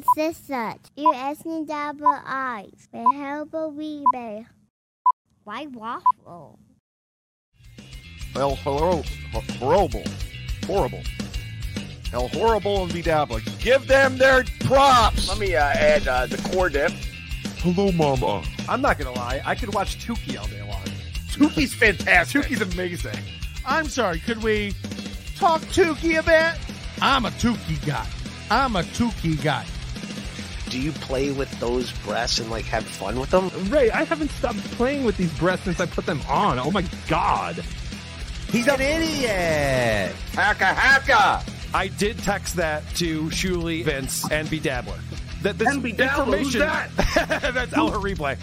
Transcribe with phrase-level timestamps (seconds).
[0.00, 0.80] the sisters.
[0.96, 2.88] You asking double eyes.
[2.92, 4.46] The helper we bear.
[5.44, 6.58] Why waffle?
[8.34, 9.02] Well, hello,
[9.58, 10.04] horrible,
[10.66, 11.02] horrible.
[12.10, 13.40] Hell, horrible and Bedabbler.
[13.60, 15.28] Give them their props.
[15.28, 16.92] Let me uh, add uh, the core dip.
[17.58, 18.42] Hello, Mama.
[18.68, 19.42] I'm not gonna lie.
[19.44, 20.82] I could watch Tukey all day long.
[21.28, 22.42] Tukey's fantastic.
[22.42, 23.18] Tukey's amazing.
[23.66, 24.74] I'm sorry, could we
[25.36, 26.58] talk Tukey a bit?
[27.02, 28.06] I'm a Tukey guy.
[28.50, 29.64] I'm a Tukey guy.
[30.70, 33.50] Do you play with those breasts and like have fun with them?
[33.70, 36.60] Ray, I haven't stopped playing with these breasts since I put them on.
[36.60, 37.56] Oh my god.
[38.52, 40.14] He's an idiot.
[40.34, 41.44] Haka haka.
[41.74, 44.98] I did text that to Shuli, Vince, and Bedabbler.
[45.42, 46.60] That this And Bedabbler, who's information
[47.54, 48.38] that's El Replay.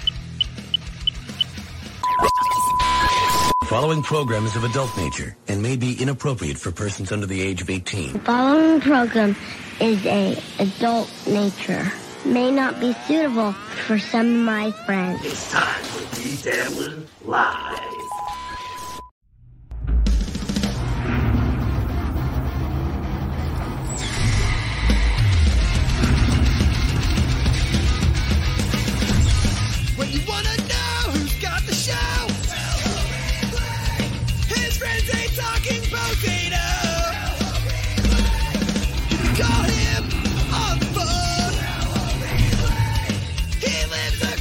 [3.65, 7.61] Following program is of adult nature and may be inappropriate for persons under the age
[7.61, 8.13] of 18.
[8.13, 9.35] The following program
[9.79, 11.89] is a adult nature.
[12.25, 15.23] May not be suitable for some of my friends.
[15.23, 17.96] It's time for Bedabbler Live.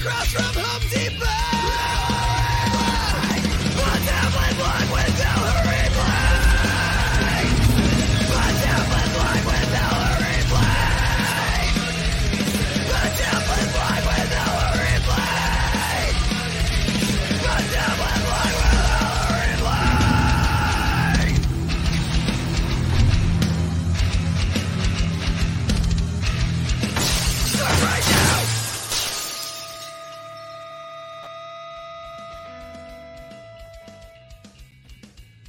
[0.07, 0.56] Lives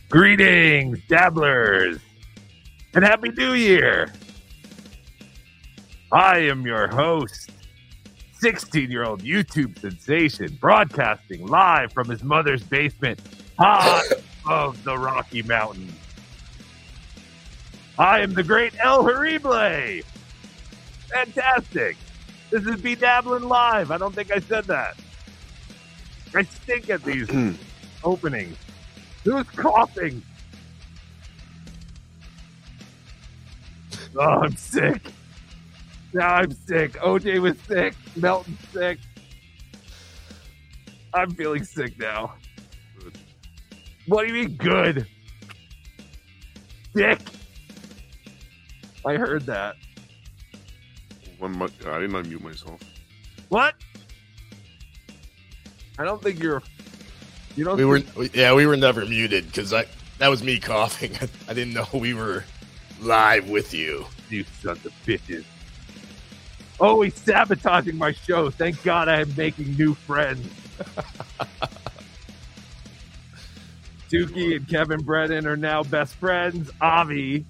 [0.10, 2.00] Greetings, dabblers,
[2.94, 4.14] and Happy New Year.
[6.14, 7.52] I am your host,
[8.40, 13.20] 16 year old YouTube sensation, broadcasting live from his mother's basement,
[13.60, 14.02] high
[14.46, 15.92] above the Rocky Mountains.
[18.00, 20.06] I am the great El Horrible.
[21.10, 21.98] Fantastic.
[22.50, 23.92] This is Be Dabbling Live.
[23.92, 24.96] I don't think I said that.
[26.34, 27.28] I stink at these
[28.06, 28.56] openings.
[29.28, 30.22] Who's coughing?
[34.16, 35.02] Oh, I'm sick.
[36.14, 36.94] Now I'm sick.
[36.94, 37.94] OJ was sick.
[38.16, 39.00] Melton's sick.
[41.14, 42.36] I'm feeling sick now.
[44.06, 45.06] What do you mean good?
[46.96, 47.20] Sick.
[49.06, 49.76] I heard that.
[51.38, 51.68] One, I
[52.00, 52.80] didn't unmute myself.
[53.50, 53.76] What?
[56.00, 56.64] I don't think you're.
[57.58, 57.76] You don't.
[57.78, 59.86] We were, think- yeah, we were never muted because I
[60.20, 61.12] that was me coughing.
[61.50, 62.46] I didn't know we were
[63.02, 64.06] live with you.
[64.30, 65.44] You sons of bitches.
[66.80, 68.52] Oh, he's sabotaging my show.
[68.52, 70.48] Thank God I am making new friends.
[74.12, 76.70] Dookie and Kevin Brennan are now best friends.
[76.80, 77.46] Avi.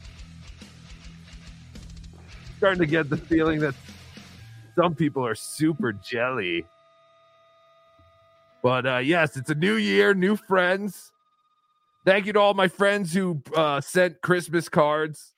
[2.57, 3.75] Starting to get the feeling that
[4.75, 6.66] some people are super jelly.
[8.67, 11.13] But uh, yes, it's a new year, new friends.
[12.05, 15.31] Thank you to all my friends who uh, sent Christmas cards.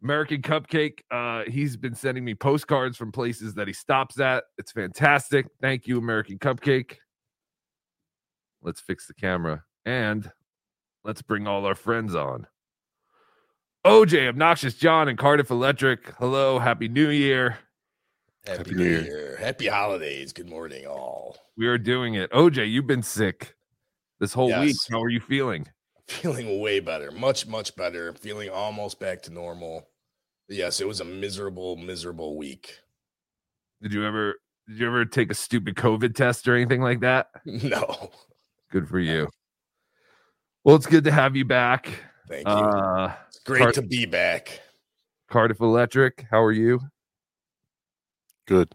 [0.00, 4.44] American Cupcake, uh, he's been sending me postcards from places that he stops at.
[4.58, 5.46] It's fantastic.
[5.60, 6.98] Thank you, American Cupcake.
[8.62, 10.30] Let's fix the camera and
[11.02, 12.46] let's bring all our friends on.
[13.84, 16.14] OJ, Obnoxious John, and Cardiff Electric.
[16.20, 17.58] Hello, Happy New Year.
[18.44, 19.02] Happy, Happy New Year.
[19.02, 19.36] Year.
[19.38, 20.32] Happy holidays.
[20.32, 21.36] Good morning, all.
[21.56, 22.30] We are doing it.
[22.32, 23.54] OJ, you've been sick
[24.18, 24.76] this whole week.
[24.90, 25.68] How are you feeling?
[26.08, 27.12] Feeling way better.
[27.12, 28.12] Much, much better.
[28.14, 29.86] Feeling almost back to normal.
[30.48, 32.78] Yes, it was a miserable, miserable week.
[33.80, 34.34] Did you ever
[34.68, 37.28] did you ever take a stupid COVID test or anything like that?
[37.44, 38.10] No.
[38.72, 39.28] Good for you.
[40.64, 41.90] Well, it's good to have you back.
[42.28, 42.52] Thank you.
[42.52, 44.60] Uh it's great to be back.
[45.30, 46.80] Cardiff Electric, how are you?
[48.46, 48.72] Good.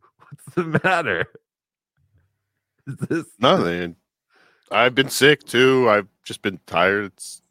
[0.18, 1.26] What's the matter?
[2.86, 3.96] Is this Nothing.
[4.70, 5.88] I've been sick too.
[5.90, 7.06] I've just been tired.
[7.06, 7.42] It's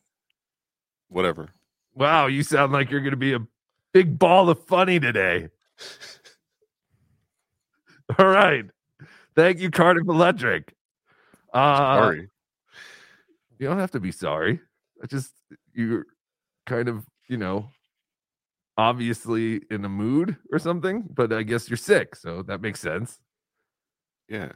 [1.10, 1.50] whatever.
[1.94, 3.46] wow, you sound like you're gonna be a
[3.94, 5.50] big ball of funny today.
[8.20, 8.66] All right.
[9.36, 10.74] Thank you, Cardiff Electric.
[11.54, 12.30] Uh Sorry.
[13.60, 14.60] you don't have to be sorry.
[15.04, 15.34] I just
[15.74, 16.06] you're
[16.66, 17.70] kind of, you know,
[18.82, 23.20] obviously in a mood or something, but I guess you're sick, so that makes sense.
[24.28, 24.52] Yeah.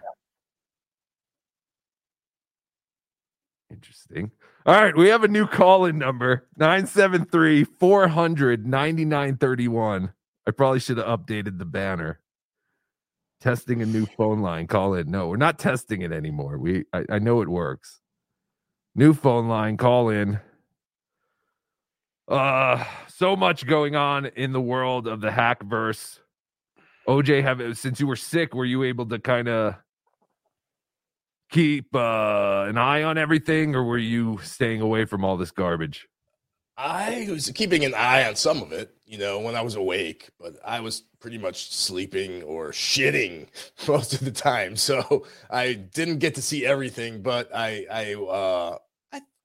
[3.70, 4.32] Interesting.
[4.66, 10.14] All right, we have a new call-in number 973 400 9931.
[10.48, 12.20] I probably should have updated the banner.
[13.42, 14.66] Testing a new phone line.
[14.66, 15.12] Call in.
[15.12, 16.58] No, we're not testing it anymore.
[16.58, 18.00] We I, I know it works.
[18.96, 20.40] New phone line, call in.
[22.28, 26.20] Uh so much going on in the world of the hack verse.
[27.08, 29.76] OJ, have since you were sick, were you able to kind of
[31.52, 36.08] keep uh, an eye on everything, or were you staying away from all this garbage?
[36.78, 40.30] I was keeping an eye on some of it, you know, when I was awake,
[40.38, 43.48] but I was pretty much sleeping or shitting
[43.88, 44.76] most of the time.
[44.76, 48.78] So I didn't get to see everything, but I I uh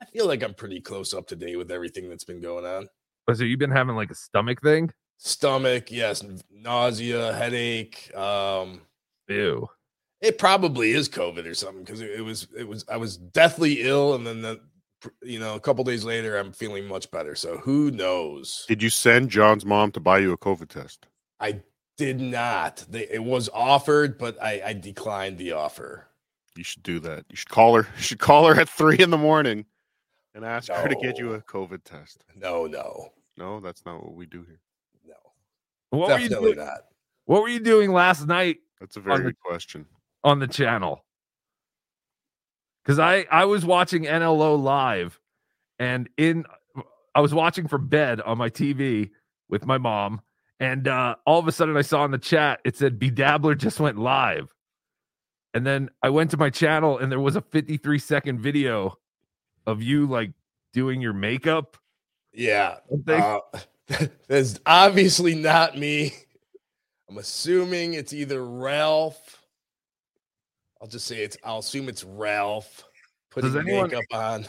[0.00, 2.64] I, I feel like I'm pretty close up to date with everything that's been going
[2.64, 2.88] on.
[3.28, 4.90] Oh, so you've been having like a stomach thing?
[5.18, 8.14] Stomach, yes, nausea, headache.
[8.16, 8.82] Um
[9.28, 9.68] Ew.
[10.20, 13.82] it probably is COVID or something because it, it was it was I was deathly
[13.82, 14.60] ill and then the
[15.22, 17.34] you know a couple days later I'm feeling much better.
[17.34, 18.64] So who knows?
[18.68, 21.06] Did you send John's mom to buy you a COVID test?
[21.38, 21.60] I
[21.96, 22.84] did not.
[22.88, 26.06] They, it was offered, but I, I declined the offer.
[26.56, 27.24] You should do that.
[27.28, 27.86] You should call her.
[27.96, 29.66] You should call her at three in the morning
[30.34, 32.24] and ask her to get you a COVID test.
[32.36, 34.60] No, no, No, that's not what we do here.
[35.06, 35.14] no.
[35.90, 36.66] What were you Definitely doing?
[36.66, 36.80] not.
[37.26, 39.86] What were you doing last night That's a very On the- good question.
[40.24, 41.04] on the channel?
[42.82, 45.20] Because I I was watching NLO live,
[45.78, 46.44] and in
[47.14, 49.10] I was watching from bed on my TV
[49.48, 50.22] with my mom,
[50.58, 53.80] and uh, all of a sudden I saw in the chat it said Bedabbler just
[53.80, 54.54] went live,
[55.52, 58.96] and then I went to my channel and there was a 53 second video
[59.66, 60.32] of you like
[60.72, 61.76] doing your makeup.
[62.32, 62.76] Yeah,
[63.08, 63.38] uh,
[64.28, 66.14] that's obviously not me.
[67.08, 69.44] I'm assuming it's either Ralph.
[70.80, 71.36] I'll just say it's.
[71.44, 72.84] I'll assume it's Ralph
[73.30, 74.46] putting Does anyone- makeup on.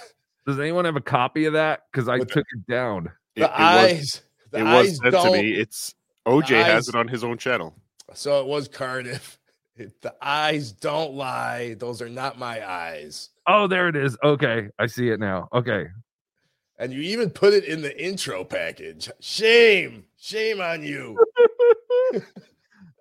[0.47, 1.81] Does anyone have a copy of that?
[1.91, 3.11] Because I With the- took it down.
[3.35, 4.21] It, The it was, eyes.
[4.51, 5.25] The it eyes was sent don't.
[5.35, 5.51] to me.
[5.53, 5.93] It's
[6.27, 7.75] OJ has eyes- it on his own channel.
[8.13, 9.39] So it was Cardiff.
[9.77, 11.75] The eyes don't lie.
[11.75, 13.29] Those are not my eyes.
[13.47, 14.17] Oh, there it is.
[14.23, 15.47] Okay, I see it now.
[15.53, 15.87] Okay,
[16.77, 19.09] And you even put it in the intro package.
[19.19, 20.05] Shame.
[20.19, 21.17] Shame on you.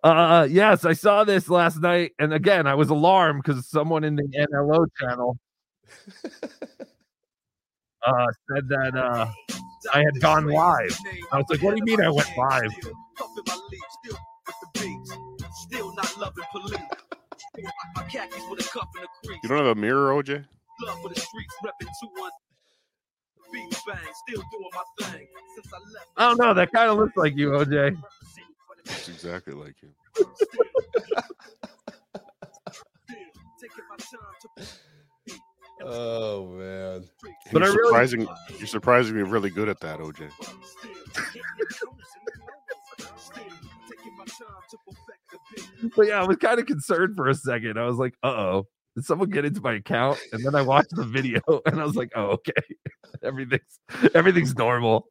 [0.02, 4.16] Uh, yes, I saw this last night, and again, I was alarmed because someone in
[4.16, 5.38] the NLO channel
[8.06, 9.30] uh said that uh
[9.92, 10.96] I had gone live.
[11.32, 12.70] I was like, "What do you mean I went live?"
[16.20, 17.64] Still not loving police.
[17.96, 19.40] My khakis with a cuff and a crease.
[19.42, 20.44] You don't have a mirror, OJ?
[20.82, 22.08] Love for the streets, repping 2
[23.52, 23.96] Beat bang,
[24.28, 25.26] still doing my thing.
[25.56, 26.06] Since I left.
[26.16, 26.54] I don't know.
[26.54, 27.96] That kind of looks like you, OJ.
[28.86, 29.88] It's exactly like you.
[30.18, 30.34] Oh,
[33.60, 34.20] taking my time
[34.56, 34.64] to
[35.82, 37.04] Oh man.
[37.52, 38.28] But I you're really- surprising.
[38.58, 40.30] You're surprisingly really good at that, OJ.
[45.96, 47.78] But yeah, I was kind of concerned for a second.
[47.78, 50.94] I was like, "Uh oh, did someone get into my account?" And then I watched
[50.94, 52.52] the video, and I was like, "Oh, okay,
[53.22, 53.80] everything's
[54.14, 55.06] everything's normal,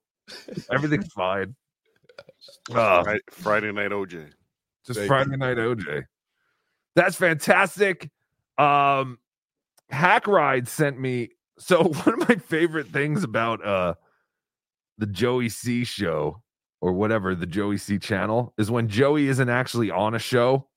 [0.72, 1.56] everything's fine."
[2.74, 4.30] Uh, Fri- Friday night OJ.
[4.86, 6.04] just Friday night OJ.
[6.96, 8.10] That's fantastic.
[8.58, 9.20] Um
[9.90, 13.94] Hack Ride sent me so one of my favorite things about uh
[14.98, 16.42] the Joey C show
[16.82, 20.70] or whatever the Joey C channel is when Joey isn't actually on a show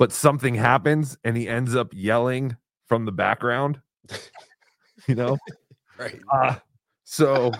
[0.00, 3.82] but something happens and he ends up yelling from the background.
[5.06, 5.36] you know?
[5.98, 6.18] Right.
[6.32, 6.56] Uh,
[7.04, 7.52] so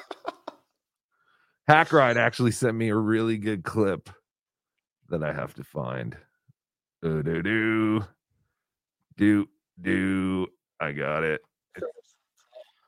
[1.68, 4.08] Hack Ride actually sent me a really good clip
[5.10, 6.16] that I have to find.
[7.02, 8.04] Do do do
[9.18, 9.48] do
[9.82, 10.46] do.
[10.80, 11.42] I got it.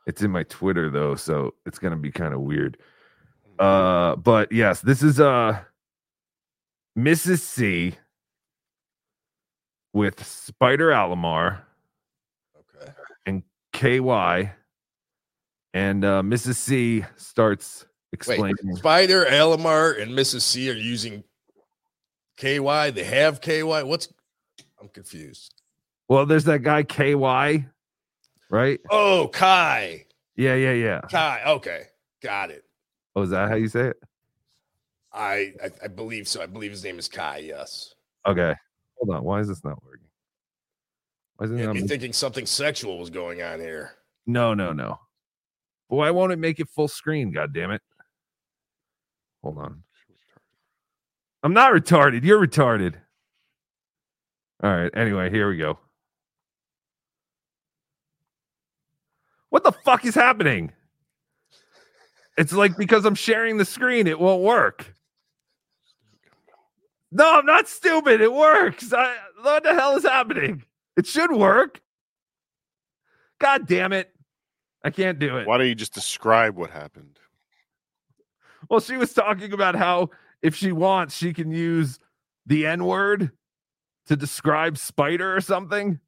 [0.07, 2.79] It's in my Twitter though, so it's gonna be kind of weird.
[3.63, 5.61] Uh, but yes, this is uh
[6.99, 7.39] Mrs.
[7.39, 7.95] C
[9.93, 11.61] with Spider Alamar
[12.59, 12.91] Okay.
[13.25, 13.43] and
[13.73, 14.51] KY,
[15.75, 16.57] and uh, Mrs.
[16.57, 18.77] C starts Wait, explaining.
[18.77, 20.41] Spider, Alamar, and Mrs.
[20.41, 21.23] C are using
[22.39, 22.91] KY.
[22.91, 23.85] They have KY.
[23.85, 24.09] What's
[24.81, 25.63] I'm confused.
[26.09, 27.67] Well, there's that guy KY,
[28.51, 28.81] right?
[28.91, 30.07] Oh, Kai.
[30.35, 31.01] Yeah, yeah, yeah.
[31.09, 31.43] Kai.
[31.47, 31.85] Okay.
[32.23, 32.65] Got it.
[33.15, 33.97] Oh, is that how you say it?
[35.13, 36.43] I, I I believe so.
[36.43, 37.39] I believe his name is Kai.
[37.39, 37.95] Yes.
[38.27, 38.55] Okay.
[38.97, 39.25] Hold on.
[39.25, 40.07] Why is this not working?
[41.37, 41.75] Why is it Yeah, not?
[41.75, 43.93] me thinking something sexual was going on here.
[44.27, 44.99] No, no, no.
[45.89, 47.31] Why won't it make it full screen?
[47.33, 47.83] God damn it!
[49.43, 49.83] Hold on.
[51.43, 52.25] I'm not retarded.
[52.25, 52.95] You're retarded.
[54.63, 54.91] All right.
[54.95, 55.79] Anyway, here we go.
[59.51, 60.73] What the fuck is happening?
[62.37, 64.95] It's like because I'm sharing the screen, it won't work.
[67.11, 68.23] No, I'm not stupid.
[68.23, 68.93] It works.
[68.93, 70.65] I, what the hell is happening?
[70.97, 71.81] It should work.
[73.39, 74.11] God damn it.
[74.83, 75.47] I can't do it.
[75.47, 77.19] Why don't you just describe what happened?
[78.71, 80.11] Well, she was talking about how
[80.41, 81.99] if she wants, she can use
[82.47, 83.31] the N word
[84.07, 86.01] to describe Spider or something.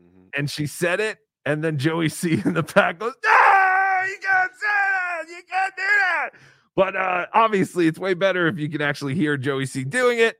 [0.00, 0.28] Mm-hmm.
[0.36, 4.52] And she said it, and then Joey C in the back goes, "No, you can't
[4.52, 4.97] say that.
[5.28, 6.30] You can't do that."
[6.76, 10.36] But uh, obviously, it's way better if you can actually hear Joey C doing it.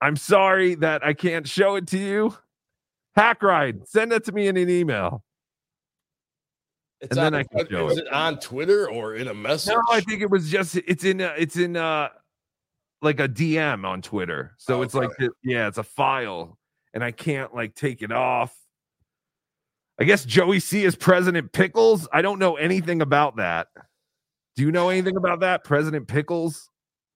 [0.00, 2.36] I'm sorry that I can't show it to you.
[3.16, 5.24] Hack ride, send it to me in an email.
[7.00, 8.06] It's And then on, I can show is it.
[8.06, 9.72] it on Twitter or in a message?
[9.74, 12.08] No, I think it was just it's in uh, it's in uh
[13.02, 14.54] like a DM on Twitter.
[14.58, 16.58] So it's like the- yeah, it's a file
[16.94, 18.54] and I can't like take it off.
[20.00, 22.06] I guess Joey C is President Pickles.
[22.12, 23.68] I don't know anything about that.
[24.58, 25.62] Do you know anything about that?
[25.62, 26.68] President Pickles?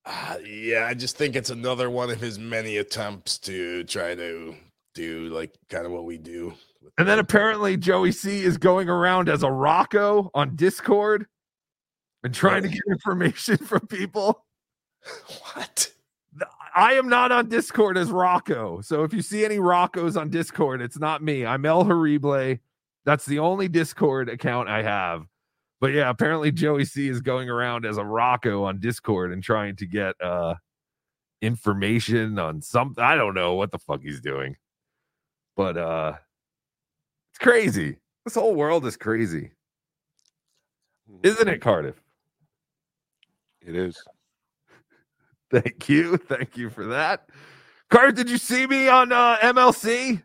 [0.07, 4.55] Uh, yeah, I just think it's another one of his many attempts to try to
[4.95, 6.55] do like kind of what we do.
[6.99, 11.27] And then apparently Joey C is going around as a Rocco on Discord
[12.23, 14.45] and trying to get information from people.
[15.53, 15.91] What?
[16.77, 18.83] I am not on Discord as Rocco.
[18.83, 21.45] So if you see any Roccos on Discord, it's not me.
[21.45, 22.59] I'm El Horrible.
[23.05, 25.27] That's the only Discord account I have.
[25.83, 29.75] But yeah, apparently Joey C is going around as a Rocco on Discord and trying
[29.77, 30.55] to get uh
[31.43, 33.03] information on something.
[33.03, 34.55] I don't know what the fuck he's doing.
[35.57, 36.13] But uh
[37.33, 37.97] it's crazy.
[38.25, 39.51] This whole world is crazy.
[41.25, 42.01] Isn't it, Cardiff?
[43.61, 44.01] It is.
[45.51, 46.17] Thank you.
[46.17, 47.29] Thank you for that.
[47.91, 50.23] Cardiff, did you see me on uh, MLC?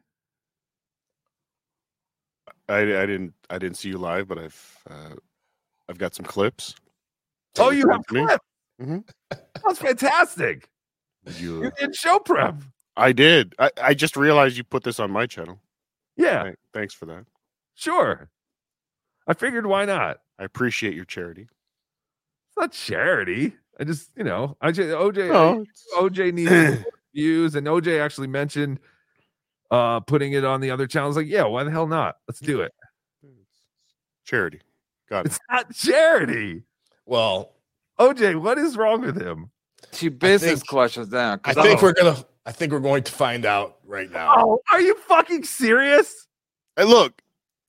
[2.70, 5.16] I, I didn't I didn't see you live, but I've uh,
[5.90, 6.76] I've got some clips.
[7.58, 8.38] Oh, you have clips.
[8.82, 9.04] Mhm.
[9.66, 10.70] That's fantastic.
[11.40, 12.56] You, You did show prep.
[12.96, 13.54] I did.
[13.60, 15.60] I, I just realized you put this on my channel.
[16.16, 17.26] Yeah, Thank- Thanks for that.
[17.76, 18.30] sure.
[19.28, 20.20] I figured why not?
[20.40, 21.44] I appreciate your charity.
[21.44, 23.54] It's not charity.
[23.80, 25.66] I just, you know, I just OJ No,
[26.00, 28.80] OJ needs views, and OJ actually mentioned
[29.70, 31.18] uh putting it on the other channels.
[31.18, 32.16] Like, yeah, why the hell not?
[32.28, 32.74] Let's do it.
[34.26, 34.62] Charity.
[35.10, 35.28] Got it.
[35.28, 36.64] It's not charity.
[37.06, 37.54] Well,
[38.00, 39.50] OJ, what is wrong with him?
[39.92, 41.34] Two business think- questions now.
[41.34, 42.18] I 'cause think I'm- we're gonna.
[42.46, 44.34] I think we're going to find out right now.
[44.38, 46.28] Oh, are you fucking serious?
[46.78, 47.22] Hey, look,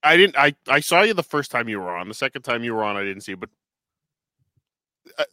[0.04, 0.36] I didn't.
[0.38, 2.08] I I saw you the first time you were on.
[2.08, 3.32] The second time you were on, I didn't see.
[3.32, 3.50] you, But
[5.18, 5.24] uh,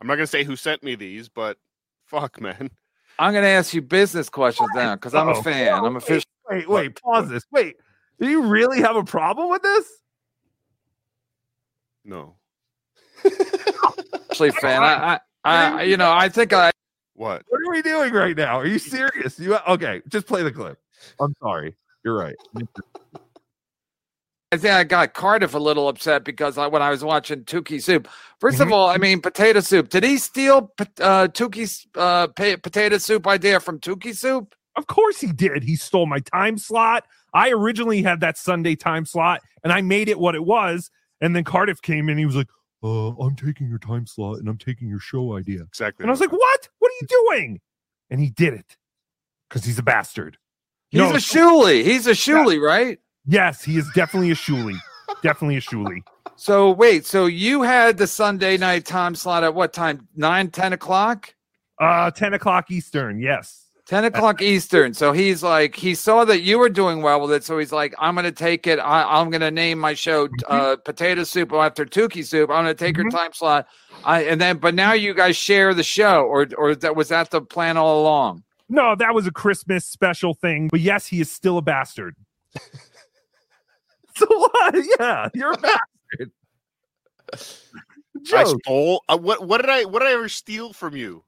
[0.00, 1.58] I'm not gonna say who sent me these, but
[2.06, 2.70] fuck, man.
[3.18, 5.42] I'm going to ask you business questions now because I'm a Uh-oh.
[5.42, 5.72] fan.
[5.72, 6.30] I'm Wait, official.
[6.50, 7.44] Wait, wait, pause this.
[7.52, 7.76] Wait,
[8.18, 9.86] do you really have a problem with this?
[12.04, 12.36] No.
[14.30, 14.82] Actually, fan.
[14.82, 16.70] I, I, I, you know, I think I.
[17.14, 17.42] What?
[17.48, 18.58] What are we doing right now?
[18.58, 19.38] Are you serious?
[19.38, 20.02] You okay?
[20.08, 20.78] Just play the clip.
[21.20, 21.76] I'm sorry.
[22.04, 22.34] You're right.
[24.50, 27.82] I think I got Cardiff a little upset because I, when I was watching Tukey
[27.82, 28.06] Soup.
[28.42, 28.62] 1st Mm-hmm.
[28.62, 29.88] of all, I mean potato soup.
[29.88, 34.52] Did he steal pot- uh, Tukey's uh, pa- potato soup idea from Tukey Soup?
[34.76, 35.62] Of course he did.
[35.62, 37.04] He stole my time slot.
[37.34, 40.90] I originally had that Sunday time slot and I made it what it was.
[41.22, 42.18] And then Cardiff came in.
[42.18, 42.48] He was like,
[42.82, 45.62] uh, I'm taking your time slot and I'm taking your show idea.
[45.62, 46.02] Exactly.
[46.02, 46.68] And I was like, what?
[46.80, 47.60] What are you doing?
[48.10, 48.76] And he did it
[49.48, 50.36] because he's a bastard.
[50.90, 51.84] He's No, a Shuli.
[51.84, 52.98] He's a Shuli, right?
[53.24, 54.76] Yes, he is definitely a Shuli.
[55.22, 56.00] definitely a Shuli.
[56.36, 60.08] So wait, so you had the Sunday night time slot at what time?
[60.16, 61.34] Nine, ten o'clock?
[61.80, 63.20] Uh, 10 o'clock Eastern.
[63.20, 63.64] Yes.
[63.86, 64.94] 10 o'clock Eastern.
[64.94, 67.44] So he's like, he saw that you were doing well with it.
[67.44, 68.78] So he's like, I'm going to take it.
[68.78, 72.48] I, I'm going to name my show uh, Potato Soup after Tukey Soup.
[72.48, 73.66] I'm going to take your time slot.
[74.04, 77.30] I, and then, but now you guys share the show, or, or that was that
[77.30, 78.44] the plan all along?
[78.68, 80.68] No, that was a Christmas special thing.
[80.68, 82.14] But yes, he is still a bastard.
[84.16, 84.74] so what?
[84.98, 86.30] Yeah, you're a bastard.
[88.34, 88.60] I Joke.
[88.64, 89.02] stole.
[89.08, 89.46] Uh, what?
[89.46, 89.84] What did I?
[89.84, 91.24] What did I ever steal from you?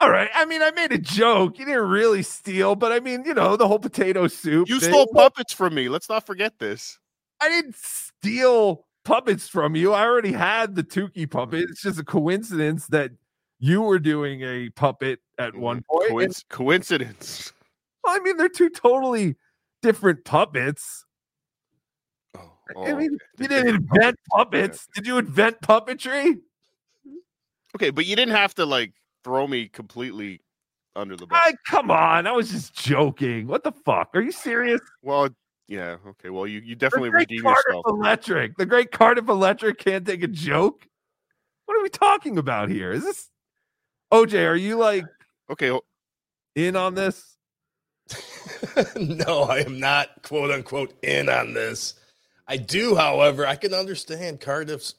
[0.00, 0.30] All right.
[0.34, 1.58] I mean, I made a joke.
[1.58, 4.68] You didn't really steal, but I mean, you know, the whole potato soup.
[4.68, 4.90] You thing.
[4.90, 5.88] stole puppets from me.
[5.88, 6.98] Let's not forget this.
[7.40, 9.92] I didn't steal puppets from you.
[9.92, 11.68] I already had the Tukey puppet.
[11.70, 13.10] It's just a coincidence that
[13.58, 15.60] you were doing a puppet at mm-hmm.
[15.60, 16.22] one point.
[16.22, 17.52] and- coincidence.
[18.02, 19.36] well, I mean, they're two totally
[19.82, 21.04] different puppets.
[22.36, 23.24] Oh, I mean, okay.
[23.38, 24.88] you didn't invent puppets.
[24.94, 26.38] Did you invent puppetry?
[27.76, 28.92] Okay, but you didn't have to like
[29.24, 30.40] throw me completely
[30.96, 31.38] under the bus.
[31.42, 33.46] I come on, I was just joking.
[33.46, 34.10] What the fuck?
[34.14, 34.80] Are you serious?
[35.02, 35.28] Well,
[35.68, 36.30] yeah, okay.
[36.30, 37.84] Well, you you The definitely great redeem Cardiff yourself.
[37.88, 38.56] Electric.
[38.56, 40.86] The great Cardiff Electric can't take a joke.
[41.66, 42.90] What are we talking about here?
[42.90, 43.28] Is this
[44.12, 44.48] OJ?
[44.48, 45.04] Are you like
[45.50, 45.78] okay
[46.56, 47.36] in on this?
[48.96, 51.94] no, I am not quote unquote in on this.
[52.48, 54.96] I do, however, I can understand Cardiff's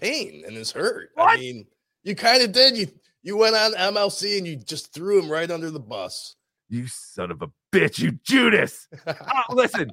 [0.00, 1.10] pain and his hurt.
[1.18, 1.66] I mean,
[2.04, 2.76] you kind of did.
[2.76, 2.86] You
[3.24, 6.36] you went on MLC and you just threw him right under the bus.
[6.68, 8.86] You son of a bitch, you Judas.
[9.06, 9.90] Oh, listen,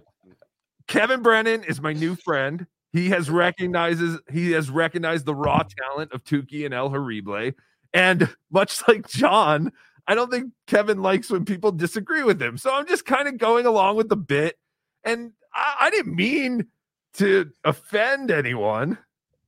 [0.87, 2.67] Kevin Brennan is my new friend.
[2.93, 7.51] He has recognizes he has recognized the raw talent of Tukey and El Horrible.
[7.93, 9.71] And much like John,
[10.07, 12.57] I don't think Kevin likes when people disagree with him.
[12.57, 14.57] So I'm just kind of going along with the bit.
[15.03, 16.67] And I, I didn't mean
[17.15, 18.97] to offend anyone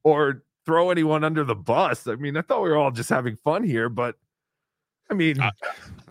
[0.04, 2.08] or throw anyone under the bus.
[2.08, 4.16] I mean, I thought we were all just having fun here, but
[5.10, 5.38] I mean,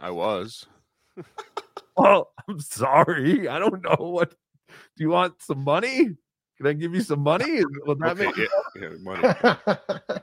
[0.01, 0.67] I was.
[1.97, 3.49] well, I'm sorry.
[3.49, 4.31] I don't know what.
[4.97, 6.11] Do you want some money?
[6.57, 7.63] Can I give you some money?
[7.87, 10.21] Will that Okay, make yeah, yeah, money.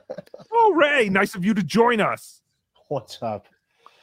[0.52, 2.42] Oh, Ray, nice of you to join us.
[2.88, 3.46] What's up?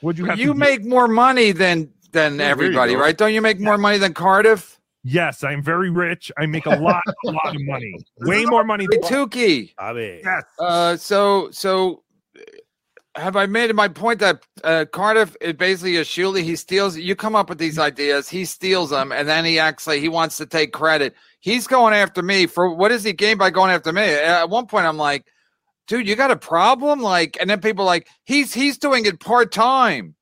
[0.01, 0.39] Would you have?
[0.39, 3.17] You to make more money than than there everybody, right?
[3.17, 4.76] Don't you make more money than Cardiff?
[5.09, 6.33] Yes, I'm very rich.
[6.37, 7.95] I make a lot, a lot of money.
[8.19, 9.73] Way more money than Tukey.
[10.21, 10.43] Yes.
[10.59, 12.03] Uh, so so
[13.15, 16.39] have I made my point that uh, Cardiff is basically a shooter?
[16.39, 16.97] He steals.
[16.97, 20.09] You come up with these ideas, he steals them, and then he acts like he
[20.09, 21.15] wants to take credit.
[21.39, 24.01] He's going after me for what does he gain by going after me?
[24.01, 25.25] At one point, I'm like,
[25.87, 26.99] dude, you got a problem?
[26.99, 30.15] Like, and then people are like he's he's doing it part time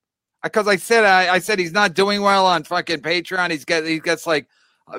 [0.44, 3.50] because I said I, I said he's not doing well on fucking Patreon.
[3.50, 4.46] He's get he gets like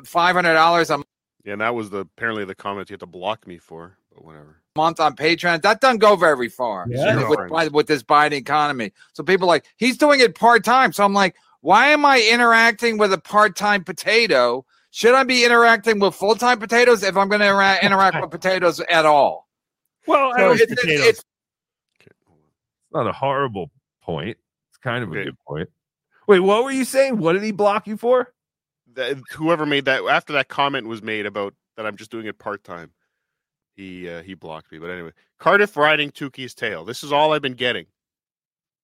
[0.04, 1.00] five hundred dollars a
[1.44, 4.24] Yeah, and that was the apparently the comment you had to block me for, but
[4.26, 4.62] whatever.
[4.76, 5.62] month on Patreon.
[5.62, 7.28] That doesn't go very far Yeah.
[7.28, 8.92] with, with, with this Biden economy.
[9.14, 10.94] So people are like he's doing it part time.
[10.94, 14.66] So I'm like, why am I interacting with a part time potato?
[14.92, 18.32] Should I be interacting with full time potatoes if I'm going to interact, interact with
[18.32, 19.48] potatoes at all?
[20.06, 21.24] Well, So it's, it's- it's, it's- it's,
[22.94, 23.70] not a horrible
[24.02, 24.38] point.
[24.70, 25.70] It's kind of a good point.
[26.28, 27.18] Wait, what were you saying?
[27.18, 28.34] What did he block you for?
[28.98, 32.38] That, whoever made that after that comment was made about that I'm just doing it
[32.38, 32.92] part time.
[33.76, 36.84] He uh, he blocked me, but anyway, Cardiff riding Tukey's tail.
[36.84, 37.86] This is all I've been getting.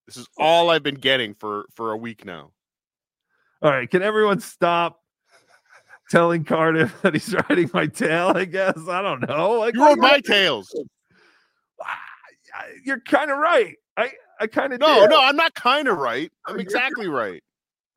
[0.05, 2.51] This is all I've been getting for for a week now.
[3.63, 4.99] All right, can everyone stop
[6.11, 8.33] telling Cardiff that he's riding my tail?
[8.35, 9.53] I guess I don't know.
[9.53, 10.69] Like, You rode my tails.
[12.85, 13.77] You're kind of right.
[13.97, 16.31] I I kind of No, no, I'm not kind of right.
[16.45, 17.43] I'm exactly right.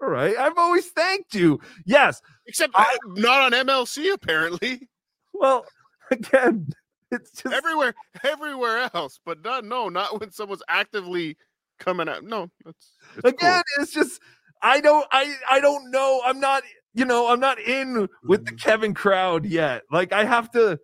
[0.03, 1.59] All right, I've always thanked you.
[1.87, 4.89] Yes, except I, not on MLC apparently.
[5.33, 5.65] Well,
[6.11, 6.69] again,
[7.11, 11.37] it's just everywhere, everywhere else, but not no, not when someone's actively
[11.79, 12.25] coming out.
[12.25, 14.21] No, that's it's again it's just
[14.63, 16.21] i don't i i don't know.
[16.25, 16.63] I'm not
[16.95, 18.57] you know i'm not in with the mm-hmm.
[18.57, 19.83] kevin crowd yet.
[19.91, 20.79] Like i have to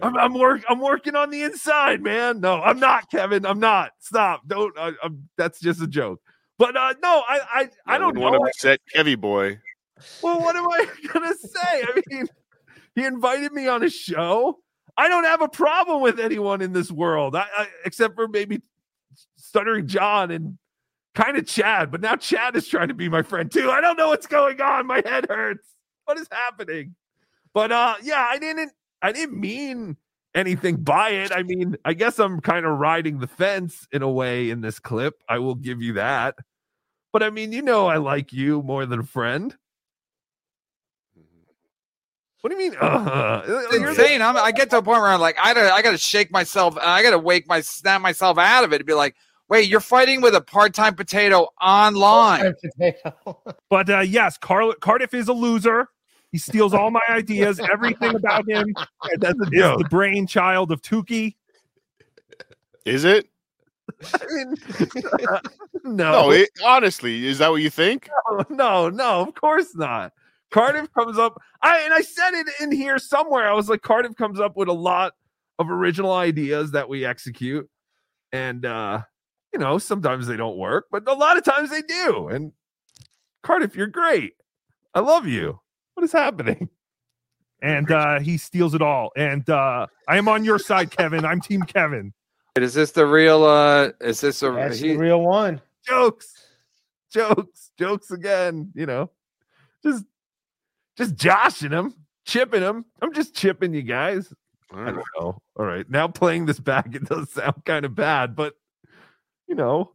[0.00, 2.40] I'm, I'm work i'm working on the inside man.
[2.40, 3.46] No i'm not kevin.
[3.46, 3.92] I'm not.
[4.00, 4.42] Stop.
[4.46, 6.20] Don't I, I'm, that's just a joke
[6.58, 9.58] but uh no i i i don't want to upset Kevy boy.
[10.22, 12.26] well what am i gonna say i mean
[12.94, 14.58] he invited me on a show
[14.96, 18.62] i don't have a problem with anyone in this world I, I except for maybe
[19.36, 20.58] stuttering john and
[21.14, 23.70] kind of Chad, but now Chad is trying to be my friend too.
[23.70, 24.86] I don't know what's going on.
[24.86, 25.68] My head hurts.
[26.04, 26.94] What is happening?
[27.52, 29.96] But uh yeah, I didn't I didn't mean
[30.34, 31.32] anything by it.
[31.32, 34.78] I mean, I guess I'm kind of riding the fence in a way in this
[34.78, 35.14] clip.
[35.28, 36.36] I will give you that.
[37.12, 39.56] But I mean, you know I like you more than a friend.
[42.40, 42.78] What do you mean?
[42.78, 43.42] Uh,
[43.72, 44.20] It's insane.
[44.20, 46.76] I'm, I get to a point where I'm like, I gotta, I gotta shake myself.
[46.78, 49.14] I gotta wake my, snap myself out of it and be like,
[49.48, 52.54] wait, you're fighting with a part-time potato online.
[52.60, 53.40] Potato.
[53.70, 55.88] but uh, yes, Car- Cardiff is a loser.
[56.34, 57.60] He steals all my ideas.
[57.60, 58.66] Everything about him
[59.18, 61.36] That's is the brainchild of Tukey.
[62.84, 63.28] Is it?
[64.02, 64.56] I mean,
[65.84, 68.10] no, No, it, honestly, is that what you think?
[68.28, 70.12] no, no, no, of course not.
[70.50, 71.40] Cardiff comes up.
[71.62, 73.48] I and I said it in here somewhere.
[73.48, 75.12] I was like, Cardiff comes up with a lot
[75.60, 77.70] of original ideas that we execute,
[78.32, 79.02] and uh,
[79.52, 82.26] you know, sometimes they don't work, but a lot of times they do.
[82.26, 82.50] And
[83.44, 84.34] Cardiff, you're great.
[84.94, 85.60] I love you.
[85.94, 86.68] What is happening?
[87.62, 89.10] And uh, he steals it all.
[89.16, 91.24] And uh, I am on your side, Kevin.
[91.24, 92.12] I'm Team Kevin.
[92.56, 93.42] Is this the real?
[93.42, 94.50] uh Is this a?
[94.50, 95.62] That's he- the real one.
[95.88, 96.30] Jokes,
[97.10, 98.70] jokes, jokes again.
[98.74, 99.10] You know,
[99.82, 100.04] just
[100.98, 101.94] just joshing him,
[102.26, 102.84] chipping him.
[103.00, 104.30] I'm just chipping you guys.
[104.70, 105.40] I don't know.
[105.56, 105.88] All right.
[105.88, 108.52] Now playing this back, it does sound kind of bad, but
[109.48, 109.92] you know,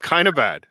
[0.00, 0.66] kind of bad.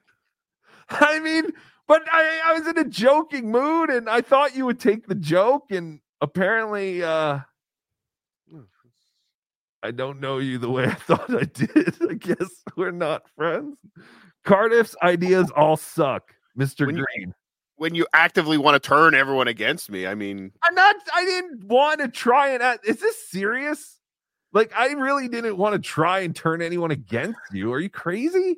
[0.89, 1.45] I mean,
[1.87, 5.15] but I, I was in a joking mood and I thought you would take the
[5.15, 7.39] joke, and apparently uh
[9.83, 11.95] I don't know you the way I thought I did.
[12.09, 13.77] I guess we're not friends.
[14.43, 16.85] Cardiff's ideas all suck, Mr.
[16.85, 17.33] When you- Green.
[17.79, 20.95] When you actively want to turn everyone against me, I mean, I'm not.
[21.13, 22.63] I didn't want to try and.
[22.63, 23.99] act- Is this serious?
[24.51, 27.71] Like, I really didn't want to try and turn anyone against you.
[27.71, 28.57] Are you crazy?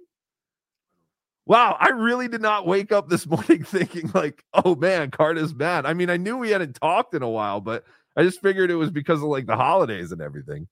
[1.50, 5.86] Wow, I really did not wake up this morning thinking like, "Oh man, Carter's mad."
[5.88, 7.84] I mean, I knew we hadn't talked in a while, but
[8.16, 10.68] I just figured it was because of like the holidays and everything.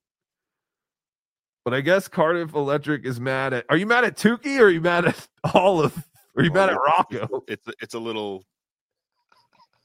[1.65, 3.65] But I guess Cardiff Electric is mad at.
[3.69, 5.97] Are you mad at Tukey or are you mad at all of?
[6.37, 7.43] Are you mad at Rocco?
[7.47, 8.43] it's it's a little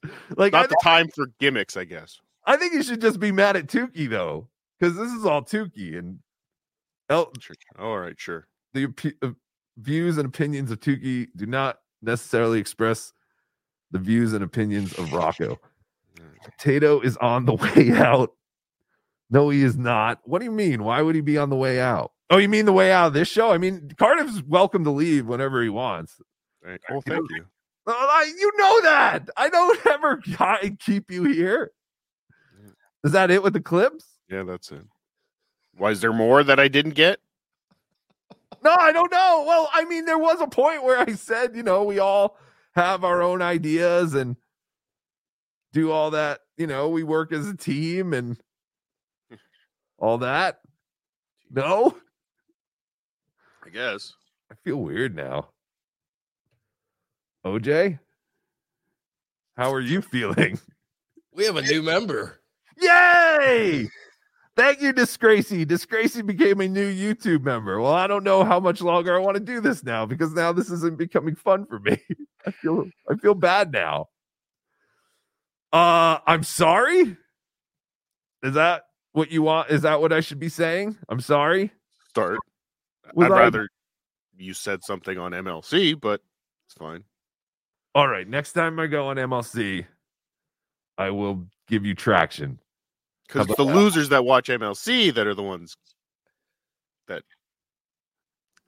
[0.37, 2.21] Like, I not the time for gimmicks, I guess.
[2.45, 5.99] I think you should just be mad at Tukey though, because this is all Tukey
[5.99, 6.19] and
[7.09, 7.33] El-
[7.79, 8.47] All right, sure.
[8.75, 8.89] the
[9.23, 9.31] uh,
[9.79, 13.13] views and opinions of Tukey do not necessarily express
[13.91, 15.59] the views and opinions of Rocco.
[16.45, 18.33] Potato is on the way out.
[19.31, 20.21] No, he is not.
[20.25, 20.85] What do you mean?
[20.85, 22.13] Why would he be on the way out?
[22.31, 23.51] Oh, you mean the way out of this show?
[23.53, 26.21] I mean, Cardiff's welcome to leave whenever he wants.
[26.65, 26.81] Right.
[26.91, 27.45] Oh, thank you.
[27.87, 29.29] Oh, I, you know that.
[29.37, 30.23] I don't ever
[30.79, 31.73] keep you here.
[32.63, 32.73] Mm.
[33.05, 34.05] Is that it with the clips?
[34.31, 34.85] Yeah, that's it.
[35.77, 37.21] Why is there more that I didn't get?
[38.63, 39.45] No, I don't know.
[39.47, 42.39] Well, I mean, there was a point where I said, you know, we all
[42.75, 44.37] have our own ideas and
[45.73, 46.41] do all that.
[46.57, 48.39] You know, we work as a team and
[49.99, 50.61] all that.
[51.51, 51.97] No,
[53.65, 54.15] I guess.
[54.51, 55.49] I feel weird now.
[57.45, 57.99] OJ,
[59.57, 60.59] how are you feeling?
[61.35, 62.41] We have a new member.
[62.81, 63.89] Yay!
[64.55, 65.65] Thank you, Disgracie.
[65.65, 67.81] Disgracie became a new YouTube member.
[67.81, 70.53] Well, I don't know how much longer I want to do this now because now
[70.53, 71.99] this isn't becoming fun for me.
[72.47, 74.09] I feel I feel bad now.
[75.73, 77.17] Uh, I'm sorry.
[78.43, 79.71] Is that what you want?
[79.71, 80.99] Is that what I should be saying?
[81.09, 81.71] I'm sorry.
[82.11, 82.39] Start.
[83.15, 83.69] Was I'd I- rather
[84.37, 86.21] you said something on MLC, but
[86.67, 87.05] it's fine.
[87.95, 88.29] All right.
[88.29, 89.87] Next time I go on MLC,
[90.99, 92.59] I will give you traction.
[93.27, 93.63] Because the that?
[93.65, 95.77] losers that watch MLC that are the ones
[97.09, 97.23] that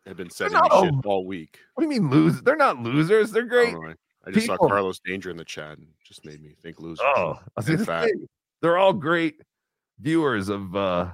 [0.06, 1.58] have been sending me shit all week.
[1.74, 2.40] What do you mean lose?
[2.42, 3.30] They're not losers.
[3.30, 3.72] They're I, great.
[3.72, 4.56] don't I just people.
[4.56, 7.04] saw Carlos Danger in the chat and just made me think losers.
[7.16, 7.38] Oh,
[7.68, 8.14] In fact, say,
[8.62, 9.34] they're all great
[10.00, 11.10] viewers of uh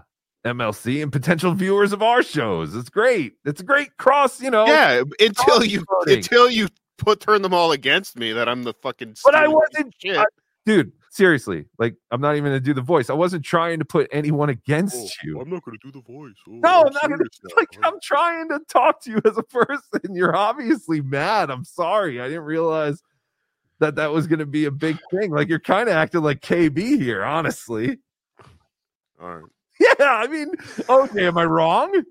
[0.47, 2.75] MLC and potential viewers of our shows.
[2.75, 3.35] It's great.
[3.45, 4.67] It's a great cross, you know.
[4.67, 6.17] yeah, until you voting.
[6.19, 9.61] until you put turn them all against me that I'm the fucking But I stealing
[9.71, 10.17] piece of wasn't, shit.
[10.19, 10.25] I-
[10.67, 10.93] dude.
[11.13, 13.11] Seriously, like I'm not even gonna do the voice.
[13.11, 15.41] I wasn't trying to put anyone against oh, you.
[15.41, 16.35] I'm not gonna do the voice.
[16.49, 17.17] Oh, No, I'm not gonna.
[17.17, 17.57] serious now.
[17.57, 19.83] Like I'm trying to talk to you as a person.
[20.15, 21.51] You're obviously mad.
[21.51, 22.21] I'm sorry.
[22.21, 23.03] I didn't realize
[23.81, 25.33] that that was gonna be a big thing.
[25.33, 27.99] Like you're kind of acting like KB here, honestly.
[29.21, 29.45] All right.
[29.99, 30.51] Yeah, I mean,
[30.91, 32.05] okay, am I wrong?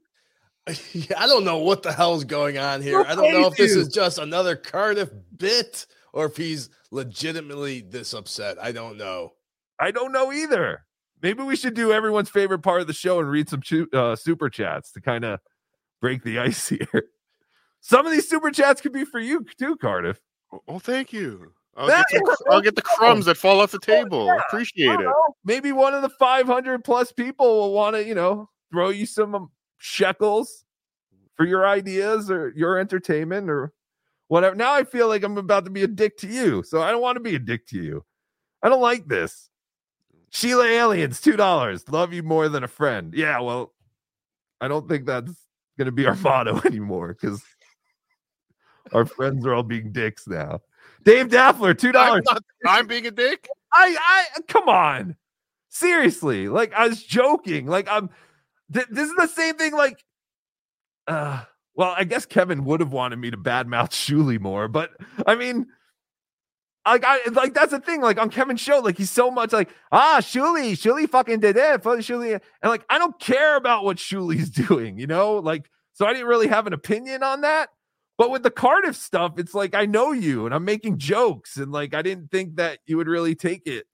[0.68, 3.04] I don't know what the hell's going on here.
[3.04, 6.70] Who I don't know if this paid is just another Cardiff bit or if he's
[6.92, 8.58] legitimately this upset.
[8.62, 9.34] I don't know.
[9.80, 10.86] I don't know either.
[11.22, 14.16] Maybe we should do everyone's favorite part of the show and read some chu- uh,
[14.16, 15.40] super chats to kind of
[16.02, 17.04] break the ice here.
[17.82, 20.20] Some of these super chats could be for you too, Cardiff.
[20.54, 21.54] Oh, oh, thank you.
[21.78, 24.26] I'll That get, the, I'll get the crumbs that fall off the Oh, table.
[24.26, 24.40] yeah.
[24.48, 25.00] Appreciate it.
[25.02, 25.14] know.
[25.46, 29.34] Maybe one of the 500 plus people will want to, you know, throw you some
[29.36, 30.66] um, shekels
[31.38, 33.72] for your ideas or your entertainment or
[34.30, 34.56] whatever.
[34.56, 36.64] Now I feel like I'm about to be a dick to you.
[36.64, 38.06] So I don't want to be a dick to you.
[38.64, 39.50] I don't like this.
[40.32, 41.92] Sheila Aliens, $2.
[41.92, 43.14] Love you more than a friend.
[43.14, 43.74] Yeah, well,
[44.62, 45.32] I don't think that's
[45.78, 47.44] going to be our motto anymore because
[48.94, 50.62] our friends are all being dicks now.
[51.04, 51.96] Dave Daffler, $2.
[51.96, 53.48] I'm, not, I'm being a dick.
[53.74, 53.96] I
[54.36, 55.16] I come on.
[55.70, 56.50] Seriously.
[56.50, 57.68] Like I was joking.
[57.68, 58.10] Like I'm
[58.74, 60.04] th- this is the same thing like
[61.08, 61.44] uh
[61.80, 64.92] well, I guess Kevin would have wanted me to badmouth Shuli more, but
[65.26, 65.66] I mean
[66.86, 68.02] like I like that's the thing.
[68.02, 71.82] Like on Kevin's show, like he's so much like, ah, Shuli, Shuli fucking did it.
[71.82, 72.34] fuck Shuli.
[72.34, 75.36] And like I don't care about what Shuli's doing, you know?
[75.38, 77.70] Like, so I didn't really have an opinion on that.
[78.18, 81.72] But with the Cardiff stuff, it's like I know you and I'm making jokes, and
[81.72, 83.86] like I didn't think that you would really take it.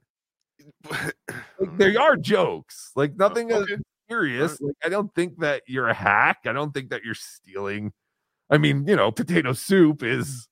[1.57, 3.77] Like there are jokes, like nothing is okay.
[4.09, 4.59] Serious.
[4.61, 6.39] Like I don't think that you're a hack.
[6.45, 7.91] I don't think that you're stealing.
[8.49, 10.47] I mean, you know, potato soup is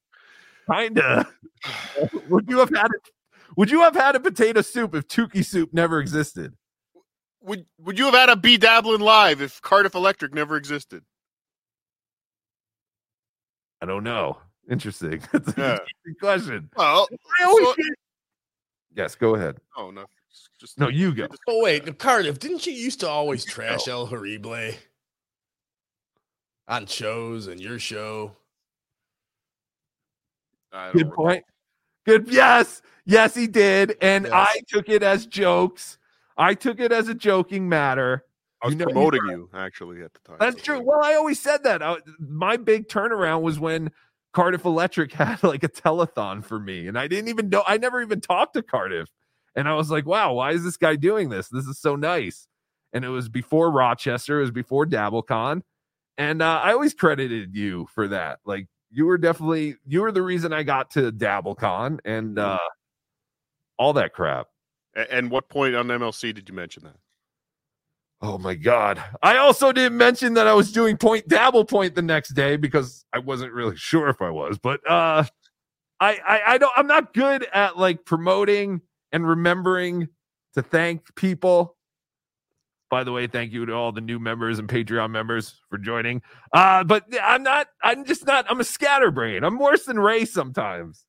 [0.69, 1.27] kind of.
[2.29, 3.09] would you have had it?
[3.55, 6.53] Would you have had a potato soup if Tukey soup never existed?
[7.41, 11.03] would would you have had a BeDabblin live if Cardiff Electric never existed?
[13.81, 14.37] I don't know.
[14.69, 15.21] Interesting.
[15.31, 15.71] That's an Yeah.
[15.73, 16.69] interesting question.
[16.75, 17.07] Well,
[17.39, 17.75] so-
[18.95, 19.57] Yes, go ahead.
[19.75, 20.05] oh no,
[20.59, 21.27] just No, you go.
[21.47, 24.71] Oh wait, Cardiff, didn't you used to always trash El Horrible
[26.67, 28.35] on shows and your show?
[30.71, 31.25] I don't Good recall.
[31.25, 31.43] point.
[32.05, 32.27] Good.
[32.29, 32.81] Yes.
[33.05, 33.95] Yes, he did.
[34.01, 34.33] And Yes.
[34.33, 35.97] I took it as jokes.
[36.37, 38.25] I took it as a joking matter.
[38.61, 40.37] I was You know, you promoting you actually at the time.
[40.39, 40.81] That's true.
[40.81, 41.83] Well, I always said that.
[41.83, 43.91] I, my big turnaround was when
[44.31, 47.63] Cardiff Electric had like a telethon for me, and I didn't even know.
[47.67, 49.09] I never even talked to Cardiff,
[49.55, 51.49] and I was like, "Wow, why is this guy doing this?
[51.49, 52.47] This is so nice."
[52.93, 54.39] And it was before Rochester.
[54.39, 55.61] It was before DabbleCon,
[56.17, 58.39] and uh, I always credited you for that.
[58.45, 62.59] Like you were definitely you were the reason I got to DabbleCon and uh,
[63.77, 64.47] all that crap.
[65.09, 66.95] And what point on MLC did you mention that?
[68.21, 69.03] Oh my god.
[69.21, 73.03] I also didn't mention that I was doing point dabble point the next day because
[73.11, 75.25] I wasn't really sure if I was, but uh
[75.99, 78.81] I I, I don't I'm not good at like promoting
[79.13, 80.09] and remembering
[80.55, 81.77] to thank people.
[82.89, 86.21] By the way, thank you to all the new members and Patreon members for joining.
[86.51, 89.43] Uh but I'm not I'm just not I'm a scatterbrain.
[89.43, 91.05] I'm worse than Ray sometimes.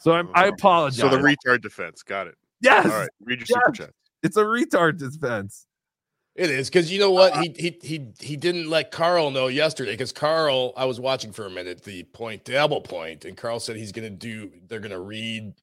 [0.00, 1.00] So I'm, I apologize.
[1.00, 2.02] So the retard defense.
[2.02, 2.34] Got it.
[2.60, 2.86] Yes.
[2.86, 3.08] All right.
[3.24, 3.90] Read your super chat.
[4.22, 5.66] It's a retard defense.
[6.34, 9.92] It is because you know what he he he he didn't let Carl know yesterday
[9.92, 13.76] because Carl I was watching for a minute the point double point and Carl said
[13.76, 15.54] he's gonna do they're gonna read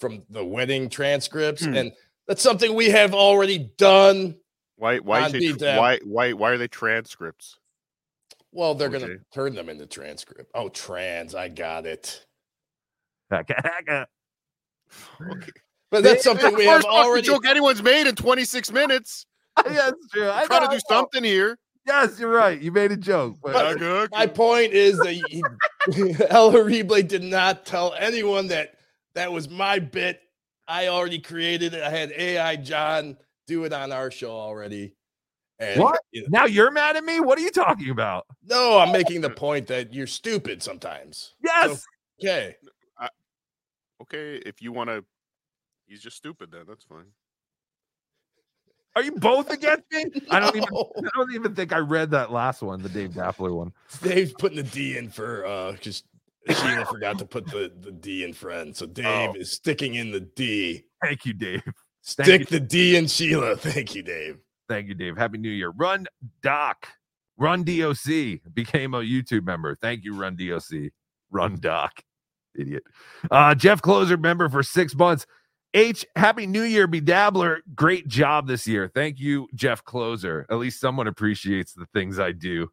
[0.00, 1.74] from the wedding transcripts Hmm.
[1.76, 1.92] and
[2.26, 4.36] that's something we have already done.
[4.76, 7.58] Why why is they, why why why are they transcripts?
[8.52, 10.50] Well, they're gonna turn them into transcript.
[10.54, 12.24] Oh, trans, I got it.
[13.32, 14.06] Hacka, hacka.
[15.90, 17.26] But that's something we have First already.
[17.26, 19.26] joke anyone's made in 26 minutes.
[19.64, 20.30] yeah, that's true.
[20.30, 21.58] I Try know, to do something here.
[21.86, 22.60] Yes, you're right.
[22.60, 23.36] You made a joke.
[23.42, 25.44] But But my point is that he,
[26.30, 28.74] El Horrible did not tell anyone that
[29.16, 30.20] that was my bit.
[30.68, 31.82] I already created it.
[31.82, 34.94] I had AI John do it on our show already.
[35.58, 36.00] And What?
[36.12, 37.18] you know- now you're mad at me?
[37.20, 38.26] What are you talking about?
[38.44, 41.34] no, I'm making the point that you're stupid sometimes.
[41.42, 41.84] Yes.
[42.22, 42.54] Okay.
[44.02, 45.02] Okay, if you want to,
[45.86, 46.50] he's just stupid.
[46.52, 47.06] Then that's fine.
[48.94, 50.04] Are you both against me?
[50.30, 53.54] I don't even I don't even think I read that last one, the Dave Dappler
[53.56, 53.72] one.
[54.02, 55.76] Dave's putting the D in for uh
[56.48, 58.74] Sheila forgot to put the, the D in friend.
[58.76, 59.34] So Dave Oh.
[59.34, 60.84] is sticking in the D.
[61.02, 61.62] Thank you, Dave.
[62.08, 62.58] Thank Stick you.
[62.58, 63.56] the D in Sheila.
[63.56, 64.38] Thank you, Dave.
[64.68, 65.16] Thank you, Dave.
[65.16, 65.70] Happy New Year.
[65.70, 66.06] Run
[66.42, 66.86] Doc.
[67.36, 69.74] Run DOC became a YouTube member.
[69.74, 70.90] Thank you, Run DOC.
[71.30, 71.92] Run Doc.
[72.56, 72.84] Idiot.
[73.30, 75.26] Uh, Jeff Closer member for six months.
[75.74, 77.60] H, Happy New Year, Be Dabbler.
[77.74, 78.90] Great job this year.
[78.94, 80.46] Thank you, Jeff Closer.
[80.48, 82.70] At least someone appreciates the things I do.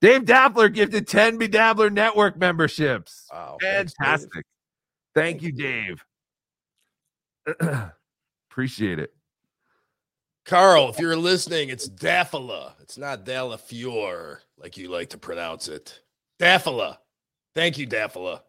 [0.00, 3.26] Dave Dabbler gifted 10 Be Dabbler network memberships.
[3.30, 3.58] Wow.
[3.60, 3.92] thanks.
[3.98, 4.44] Fantastic.
[5.14, 6.04] Thank you, Dave.
[8.50, 9.12] Appreciate it.
[10.46, 12.72] Carl, if you're listening, it's Daffala.
[12.80, 16.00] It's not Delafior, like you like to pronounce it.
[16.40, 16.98] Daffala.
[17.54, 18.40] Thank you, Daffala.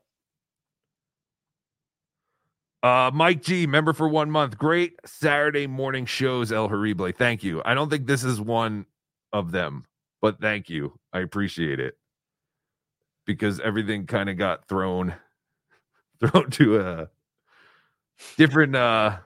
[2.82, 4.58] Uh, Mike G, member for one month.
[4.58, 7.12] Great Saturday morning shows, El Horrible.
[7.12, 7.62] Thank you.
[7.64, 8.86] I don't think this is one
[9.34, 9.86] of them,
[10.22, 10.98] but thank you.
[11.12, 11.98] I appreciate it
[13.26, 15.14] because everything kind of got thrown
[16.20, 17.10] thrown to a
[18.38, 18.76] different.
[18.76, 19.18] uh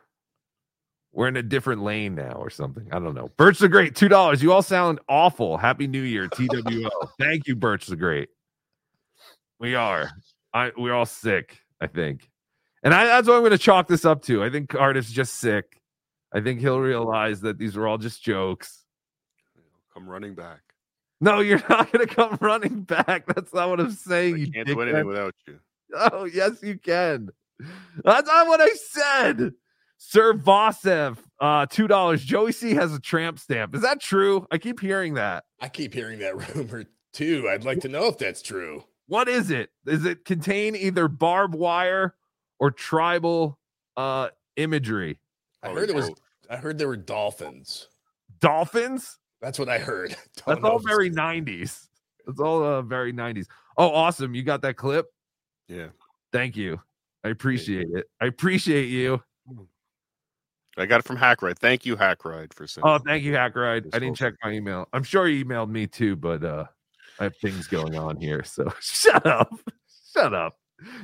[1.12, 2.88] We're in a different lane now, or something.
[2.92, 3.30] I don't know.
[3.38, 4.42] Birch the Great, two dollars.
[4.42, 5.58] You all sound awful.
[5.58, 6.90] Happy New Year, TWO.
[7.20, 8.30] thank you, Birch the Great.
[9.60, 10.10] We are.
[10.54, 11.60] I we're all sick.
[11.82, 12.30] I think.
[12.84, 14.44] And I, that's what I'm going to chalk this up to.
[14.44, 15.82] I think Cardiff's just sick.
[16.32, 18.84] I think he'll realize that these were all just jokes.
[19.92, 20.65] Come running back.
[21.26, 23.26] No, you're not going to come running back.
[23.26, 24.38] That's not what I'm saying.
[24.38, 25.08] You Can't do anything dickhead.
[25.08, 25.60] without you.
[25.96, 27.30] Oh, yes, you can.
[28.04, 29.54] That's not what I said.
[29.98, 32.24] Sir Vosev, uh, two dollars.
[32.24, 33.74] Joey C has a tramp stamp.
[33.74, 34.46] Is that true?
[34.52, 35.46] I keep hearing that.
[35.62, 36.84] I keep hearing that rumor
[37.14, 37.48] too.
[37.50, 38.84] I'd like to know if that's true.
[39.08, 39.70] What is it?
[39.86, 42.14] Does it contain either barbed wire
[42.60, 43.58] or tribal
[43.96, 45.18] uh imagery?
[45.64, 46.12] I Oh, heard it was.
[46.50, 47.88] I heard there were dolphins.
[48.40, 49.18] Dolphins?
[49.46, 50.10] That's what I heard.
[50.38, 51.86] Don't That's know all if it's- very 90s.
[52.26, 53.46] That's all uh, very 90s.
[53.78, 54.34] Oh, awesome.
[54.34, 55.06] You got that clip?
[55.68, 55.90] Yeah.
[56.34, 56.82] Thank you.
[57.24, 58.08] I appreciate it.
[58.20, 59.22] I appreciate you.
[60.78, 61.60] I got it from Hackride.
[61.60, 62.90] Thank you, Hackride, for sending.
[62.90, 63.84] Oh, thank you, Hackride.
[63.84, 64.88] This I didn't check my email.
[64.94, 66.66] I'm sure you emailed me too, but uh
[67.20, 68.44] I have things going on here.
[68.44, 69.54] So shut up.
[70.12, 70.58] Shut up.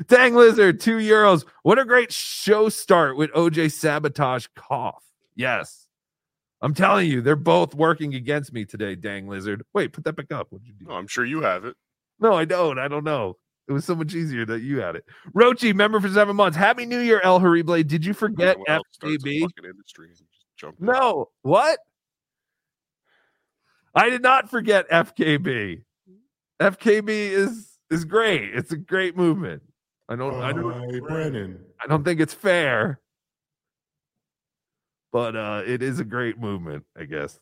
[0.08, 1.46] Dang Lizard, two euros.
[1.62, 5.04] What a great show start with OJ Sabotage cough.
[5.36, 5.81] Yes.
[6.62, 9.64] I'm telling you, they're both working against me today, dang lizard.
[9.74, 10.48] Wait, put that back up.
[10.52, 10.86] What'd you do?
[10.86, 11.76] No, I'm sure you have it.
[12.20, 12.78] No, I don't.
[12.78, 13.38] I don't know.
[13.68, 15.06] It was so much easier that you had it.
[15.36, 16.58] Rochi, member for seven months.
[16.58, 17.82] Happy New Year, El Horrible.
[17.84, 19.42] Did you forget Everyone else starts a FKB?
[19.64, 20.18] industry and
[20.58, 20.80] just.
[20.80, 21.30] No.
[21.42, 21.80] What?
[23.96, 25.84] I did not forget FKB.
[26.62, 28.54] FKB is is great.
[28.54, 29.64] It's a great movement.
[30.08, 31.60] I don't I don't Brennan.
[31.84, 33.00] I don't think it's fair.
[35.12, 37.40] But uh it is a great movement, I guess.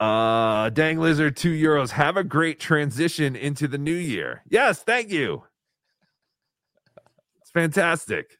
[0.00, 1.90] Uh Dang Lizard 2 euros.
[1.90, 4.42] Have a great transition into the new year.
[4.48, 5.44] Yes, thank you.
[7.40, 8.38] It's fantastic.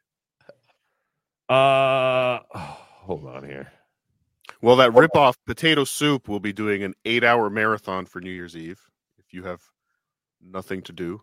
[1.49, 3.73] Uh hold on here.
[4.63, 8.81] Well, that ripoff potato soup will be doing an eight-hour marathon for New Year's Eve.
[9.19, 9.61] If you have
[10.43, 11.21] nothing to do,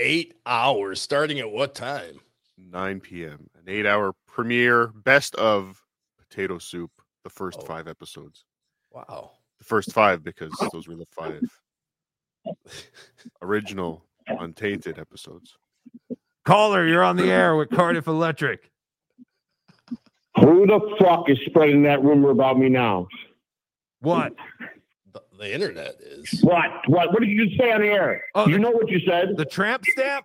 [0.00, 2.20] Eight hours, starting at what time?
[2.58, 3.48] 9 p.m.
[3.56, 5.82] An eight-hour premiere, best of
[6.18, 6.90] potato soup.
[7.24, 7.64] The first Oh.
[7.64, 8.44] five episodes.
[8.90, 9.32] Wow.
[9.58, 11.42] The first five because those were the five
[13.42, 15.56] original untainted episodes.
[16.44, 18.70] Caller, you're on the air with Cardiff Electric.
[20.40, 23.08] Who the fuck is spreading that rumor about me now?
[24.00, 24.32] What?
[25.12, 26.40] The, the internet is.
[26.42, 26.70] What?
[26.86, 27.12] What?
[27.12, 28.22] What did you just say on the air?
[28.34, 29.36] Oh, you the- know what you said?
[29.36, 30.24] The tramp stamp?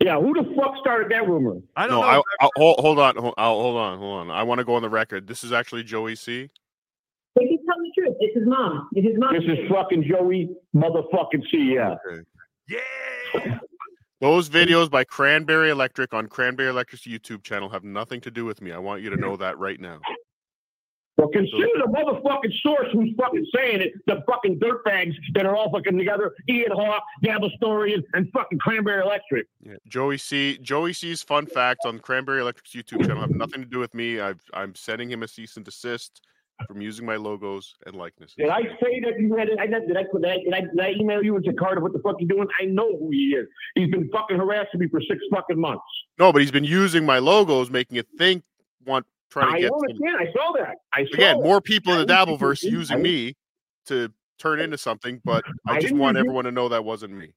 [0.00, 1.60] Yeah, who the fuck started that rumor?
[1.76, 4.30] I No, I, I, hold, hold on, hold, I'll, hold on, hold on.
[4.30, 5.26] I want to go on the record.
[5.26, 6.50] This is actually Joey C.
[7.34, 8.16] But he's telling the truth.
[8.20, 8.88] It's his mom.
[8.94, 9.34] It's his mom.
[9.34, 11.74] This is fucking Joey motherfucking C.
[11.74, 11.94] Yeah.
[12.68, 13.58] Yeah.
[14.20, 18.62] Those videos by Cranberry Electric on Cranberry Electric's YouTube channel have nothing to do with
[18.62, 18.72] me.
[18.72, 20.00] I want you to know that right now.
[21.24, 23.92] Well, consider the motherfucking source who's fucking saying it.
[24.06, 26.34] The fucking dirtbags that are all fucking together.
[26.48, 29.46] Ian Hawk, Gab Historian, and fucking Cranberry Electric.
[29.62, 29.74] Yeah.
[29.88, 30.58] Joey C.
[30.58, 34.20] Joey C's fun facts on Cranberry Electric's YouTube channel have nothing to do with me.
[34.20, 36.20] I've, I'm sending him a cease and desist
[36.68, 38.36] from using my logos and likenesses.
[38.36, 39.58] Did I say that you had it?
[39.58, 40.38] I, did I put that?
[40.44, 42.46] Did I, did I email you and Carter, what the fuck you doing?
[42.60, 43.46] I know who he is.
[43.74, 45.82] He's been fucking harassing me for six fucking months.
[46.18, 48.44] No, but he's been using my logos, making it think
[48.86, 50.16] want trying to I get some- understand.
[50.16, 50.76] I saw that.
[50.92, 51.44] I saw again that.
[51.44, 53.34] more people in the Dabbleverse using me
[53.86, 57.12] to turn into something, but I I just didn't want everyone to know that wasn't
[57.14, 57.32] me.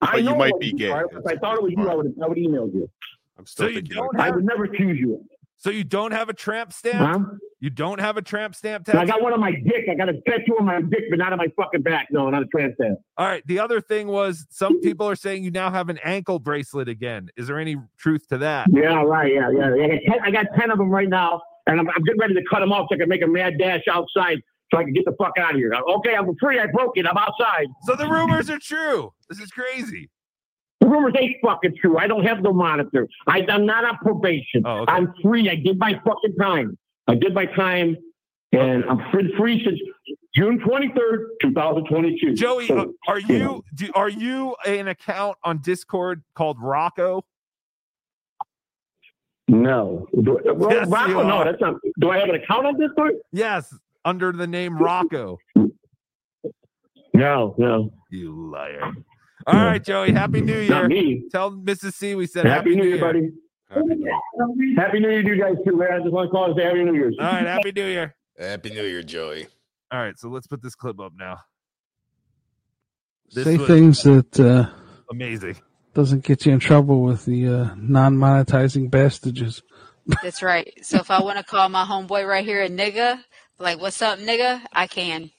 [0.00, 0.90] I But you might be you gay.
[0.90, 1.04] are.
[1.06, 2.90] If I thought it was you, I would have I would emailed you.
[3.38, 3.96] I'm still So you thinking.
[3.96, 5.24] don't like- I would never accuse you.
[5.56, 6.96] So you don't have a tramp stamp?
[6.98, 7.36] Huh?
[7.64, 8.98] You don't have a tramp stamp tattoo.
[8.98, 9.86] I got one on my dick.
[9.90, 12.08] I got a tattoo on my dick, but not on my fucking back.
[12.10, 12.98] No, not a trans stamp.
[13.16, 13.42] All right.
[13.46, 17.30] The other thing was some people are saying you now have an ankle bracelet again.
[17.38, 18.66] Is there any truth to that?
[18.70, 19.32] Yeah, right.
[19.32, 19.68] Yeah, yeah.
[19.72, 22.34] I got ten, I got 10 of them right now, and I'm, I'm getting ready
[22.34, 24.92] to cut them off so I can make a mad dash outside so I can
[24.92, 25.72] get the fuck out of here.
[25.72, 26.60] Uh, okay, I'm free.
[26.60, 27.06] I broke it.
[27.06, 27.68] I'm outside.
[27.84, 29.10] So the rumors are true.
[29.30, 30.10] This is crazy.
[30.82, 31.96] The rumors ain't fucking true.
[31.96, 33.08] I don't have no monitor.
[33.26, 34.64] I, I'm not on probation.
[34.66, 34.92] Oh, okay.
[34.92, 35.48] I'm free.
[35.48, 36.76] I did my fucking time.
[37.06, 37.96] I did my time,
[38.52, 39.78] and I'm free, free since
[40.34, 42.34] June 23rd, 2022.
[42.34, 47.24] Joey, So- uh, are you do, are you an account on Discord called Rocco?
[49.48, 50.06] No.
[50.22, 51.74] Do, well, Yes, Rocco, no, that's not.
[52.00, 53.14] Do I have an account on Discord?
[53.32, 55.38] Yes, under the name Rocco.
[57.12, 57.92] No, no.
[58.10, 58.92] You liar.
[59.46, 60.12] All right, Joey.
[60.12, 60.70] Happy New Year.
[60.70, 61.24] Not me.
[61.30, 61.92] Tell Mrs.
[61.92, 63.30] C we said Happy, New Year, buddy.
[63.74, 64.76] Happy New Year.
[64.76, 65.88] Happy New Year to you guys too, man.
[65.92, 67.12] I just want to call and say Happy New Year.
[67.18, 68.14] All right, Happy New Year.
[68.38, 69.46] Happy New Year, Joey.
[69.92, 71.38] All right, so let's put this clip up now.
[73.32, 74.70] This Say things that uh,
[75.10, 75.56] amazing.
[75.94, 79.62] doesn't get you in trouble with the uh, non-monetizing bastages.
[80.22, 80.72] That's right.
[80.82, 83.20] So if I want to call my homeboy right here a nigga,
[83.58, 84.60] like, what's up, nigga?
[84.72, 85.30] I can.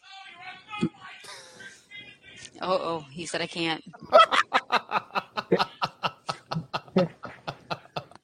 [2.62, 3.84] Oh, oh, he said I can't.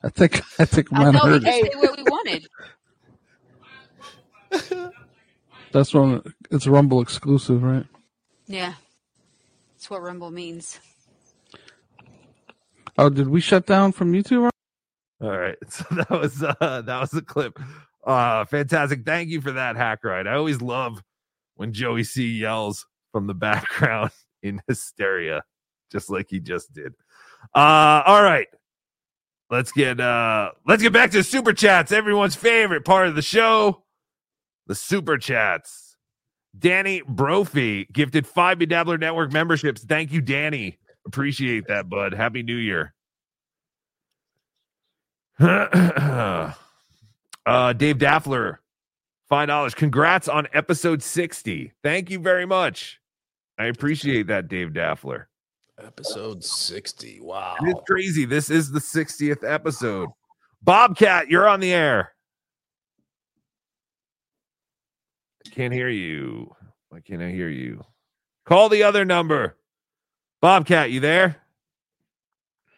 [0.04, 1.74] I think I think I mine know we heard can it.
[1.74, 2.48] say what we wanted.
[5.72, 6.22] That's one.
[6.50, 7.86] It's Rumble exclusive, right?
[8.48, 8.74] Yeah.
[9.76, 10.80] That's what Rumble means.
[12.98, 14.50] Oh, did we shut down from YouTube?
[15.22, 17.60] All right, so that was uh, that was the clip.
[18.06, 19.06] Uh, fantastic.
[19.06, 20.28] Thank you for that, Hack Ride.
[20.28, 21.02] I always love
[21.56, 24.12] when Joey C yells from the background
[24.44, 25.44] in hysteria,
[25.92, 26.94] just like he just did.
[27.56, 28.48] Uh, all right.
[29.52, 33.84] Let's get uh let's get back to super chats, everyone's favorite part of the show.
[34.68, 35.98] The super chats.
[36.58, 39.84] Danny Brophy gifted five BeDabbler Network memberships.
[39.84, 40.78] Thank you, Danny.
[41.06, 42.14] Appreciate that, bud.
[42.14, 42.94] Happy New Year.
[45.40, 46.54] uh,
[47.74, 48.60] Dave Daffler,
[49.28, 49.74] five dollars.
[49.74, 51.74] Congrats on episode sixty.
[51.84, 53.02] Thank you very much.
[53.58, 55.28] I appreciate that, Dave Daffler.
[55.86, 57.20] Episode 60.
[57.22, 57.56] Wow.
[57.62, 58.26] It's crazy.
[58.26, 60.10] This is the 60th episode.
[60.62, 62.14] Bobcat, you're on the air.
[65.46, 66.56] I can't hear you.
[66.90, 67.84] Why can't I hear you?
[68.46, 69.58] Call the other number.
[70.42, 71.38] Bobcat, you there?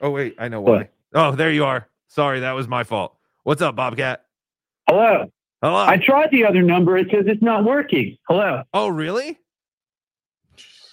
[0.01, 0.35] Oh, wait.
[0.37, 0.77] I know why.
[0.77, 0.93] What?
[1.13, 1.87] Oh, there you are.
[2.07, 2.39] Sorry.
[2.39, 3.15] That was my fault.
[3.43, 4.25] What's up, Bobcat?
[4.87, 5.31] Hello.
[5.61, 5.85] Hello.
[5.85, 6.97] I tried the other number.
[6.97, 8.17] It says it's not working.
[8.27, 8.63] Hello.
[8.73, 9.39] Oh, really?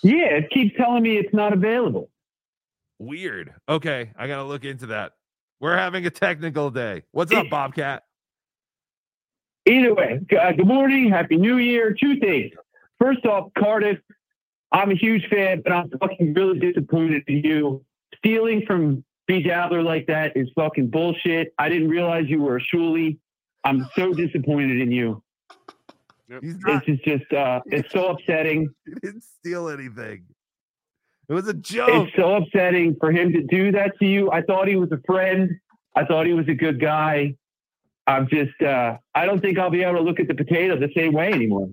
[0.03, 2.11] Yeah, it keeps telling me it's not available.
[2.99, 3.53] Weird.
[3.69, 5.13] Okay, I gotta look into that.
[5.61, 7.03] We're having a technical day.
[7.13, 8.05] What's up, Bobcat?
[9.67, 11.95] Either way, uh, good morning, happy New Year.
[11.99, 12.53] Two things.
[12.99, 13.99] First off, Cardiff,
[14.73, 17.85] I'm a huge fan, but I'm fucking really disappointed in you.
[18.17, 19.43] Stealing from B.
[19.43, 21.53] Dowler like that is fucking bullshit.
[21.59, 23.19] I didn't realize you were a Shuli.
[23.65, 25.23] I'm so disappointed in you.
[26.41, 28.69] This is just, uh, it's so upsetting.
[28.87, 30.25] He didn't steal anything.
[31.29, 32.09] It was a joke.
[32.09, 34.31] It's so upsetting for him to do that to you.
[34.33, 35.51] I thought he was a friend.
[35.95, 37.37] I thought he was a good guy.
[38.07, 40.91] I'm just, uh, I don't think I'll be able to look at the potato the
[40.97, 41.69] same way anymore.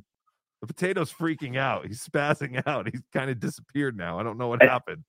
[0.61, 1.85] The potato's freaking out.
[1.87, 2.87] He's spazzing out.
[2.91, 4.19] He's kind of disappeared now.
[4.19, 4.67] I don't know what Eh.
[4.67, 5.03] happened.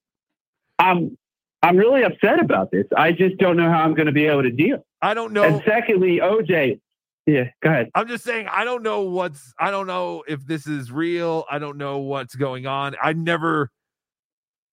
[0.78, 1.18] I'm,
[1.62, 2.86] I'm really upset about this.
[2.96, 4.86] I just don't know how I'm going to be able to deal.
[5.02, 5.42] I don't know.
[5.42, 6.80] And secondly, OJ,
[7.28, 7.90] yeah, go ahead.
[7.94, 11.44] I'm just saying, I don't know what's, I don't know if this is real.
[11.50, 12.96] I don't know what's going on.
[13.02, 13.70] I've never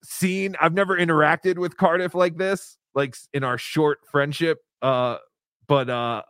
[0.05, 4.59] seen, I've never interacted with Cardiff like this, like in our short friendship.
[4.81, 5.17] Uh,
[5.67, 6.21] but uh,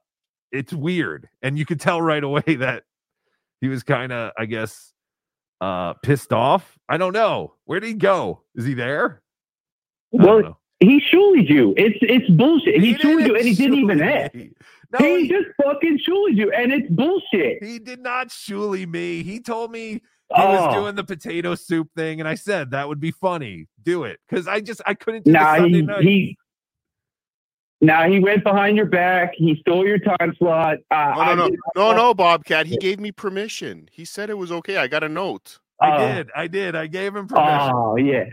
[0.52, 1.30] it's weird.
[1.44, 2.86] And you could tell right away that
[3.62, 4.94] he was kind of, I guess,
[5.62, 6.76] uh, pissed off.
[6.90, 7.54] I don't know.
[7.66, 8.42] Where did he go?
[8.56, 9.22] Is he there?
[10.10, 10.60] Well,
[10.90, 11.74] he shulied you.
[11.78, 12.82] It's it's bullshit.
[12.82, 14.34] He, shulied you, and he didn't even ask.
[14.34, 17.64] he, just fucking shulied you, and it's bullshit.
[17.64, 19.24] He did not shuli me.
[19.24, 20.02] He told me he
[20.42, 20.82] was Oh.
[20.82, 23.68] doing the potato soup thing, and I said that would be funny.
[23.84, 26.04] Do it because I just I couldn't do the Nah, Sunday he, night.
[26.04, 26.38] he
[27.82, 29.34] now he went behind your back.
[29.36, 30.78] He stole your time slot.
[30.90, 32.66] Uh, No, no, no, no, no, Bobcat.
[32.66, 33.90] He gave me permission.
[33.92, 34.78] He said it was okay.
[34.78, 35.60] I got a note.
[35.80, 37.72] I Uh, did, I did, I gave him permission.
[37.74, 38.26] Oh yeah.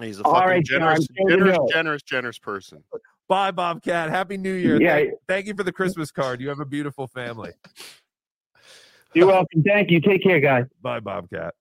[0.00, 2.82] He's a fucking right, generous, John, good generous, generous, generous person.
[3.28, 4.10] Bye, Bobcat.
[4.10, 4.80] Happy New Year.
[4.80, 4.96] Yeah.
[4.96, 6.40] Thank, thank you for the Christmas card.
[6.40, 7.52] You have a beautiful family.
[9.14, 9.62] You're welcome.
[9.62, 10.00] Thank you.
[10.00, 10.66] Take care, guys.
[10.80, 11.54] Bye, Bobcat.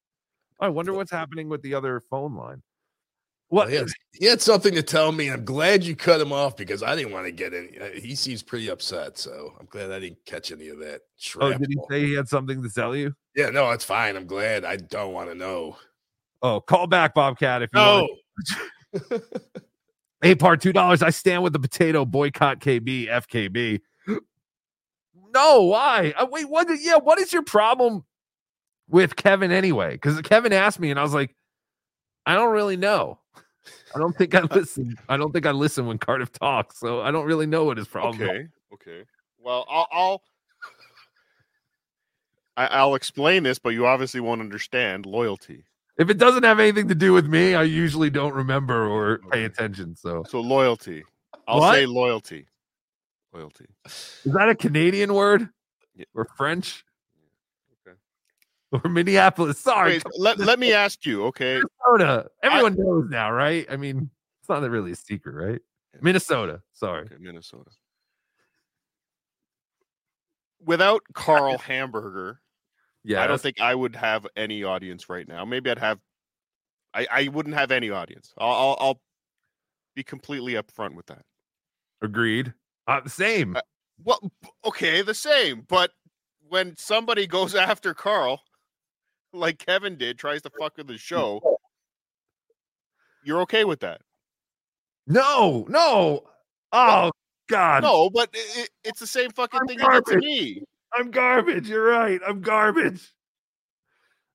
[0.59, 2.61] I wonder what's happening with the other phone line.
[3.49, 3.69] What?
[3.69, 5.29] He had, he had something to tell me.
[5.29, 7.77] I'm glad you cut him off because I didn't want to get any.
[7.77, 11.01] uh, He seems pretty upset, so I'm glad I didn't catch any of that.
[11.39, 13.13] Oh, did he say he had something to tell you?
[13.35, 14.15] Yeah, no, it's fine.
[14.15, 14.63] I'm glad.
[14.63, 15.75] I don't want to know.
[16.41, 18.07] Oh, call back, Bobcat, if you No.
[18.93, 19.23] want.
[20.23, 21.01] Hey, part two dollars.
[21.01, 23.81] I stand with the potato boycott KB FKB.
[25.33, 26.13] No, why?
[26.15, 26.67] Uh, wait, what?
[26.79, 28.05] Yeah, what is your problem
[28.87, 29.93] with Kevin anyway?
[29.93, 31.35] Because Kevin asked me, and I was like,
[32.27, 33.17] I don't really know.
[33.95, 34.95] I don't think I listen.
[35.09, 37.87] I don't think I listen when Cardiff talks, so I don't really know what his
[37.87, 38.21] problem.
[38.21, 39.03] Okay, okay.
[39.39, 40.21] Well, I'll, I'll
[42.57, 45.65] I, I'll explain this, but you obviously won't understand loyalty.
[45.97, 49.43] If it doesn't have anything to do with me, I usually don't remember or pay
[49.43, 49.95] attention.
[49.95, 51.03] So, So loyalty.
[51.47, 51.75] I'll What?
[51.75, 52.47] say loyalty.
[53.33, 53.65] Loyalty.
[53.85, 55.49] is that a Canadian word
[56.13, 56.83] or French?
[58.85, 59.59] Or Minneapolis?
[59.59, 61.59] Sorry, Wait, let, let me ask you, okay?
[61.89, 62.29] Minnesota.
[62.41, 63.65] Everyone knows now, right?
[63.69, 65.59] I mean, it's not really a secret, right?
[66.01, 66.61] Minnesota.
[66.71, 67.01] Sorry.
[67.03, 67.69] Okay, Minnesota.
[70.63, 72.39] Without Carl Hamburger,
[73.03, 75.43] Yeah, I don't think I would have any audience right now.
[75.45, 75.99] Maybe I'd have
[76.93, 78.33] I, I wouldn't have any audience.
[78.37, 79.01] I'll, I'll I'll
[79.95, 81.23] be completely upfront with that.
[82.01, 82.53] Agreed.
[82.87, 83.55] Uh, same.
[84.03, 84.31] Well,
[84.65, 85.65] okay, the same.
[85.67, 85.91] But
[86.47, 88.41] when somebody goes after Carl,
[89.33, 91.41] like Kevin did, tries to fuck with the show,
[93.23, 94.01] you're okay with that?
[95.07, 96.23] No, no.
[96.71, 97.11] Oh
[97.47, 97.83] God.
[97.83, 100.63] No, but it, it's the same fucking thing you did to me.
[100.93, 101.69] I'm garbage.
[101.69, 102.19] You're right.
[102.27, 103.13] I'm garbage.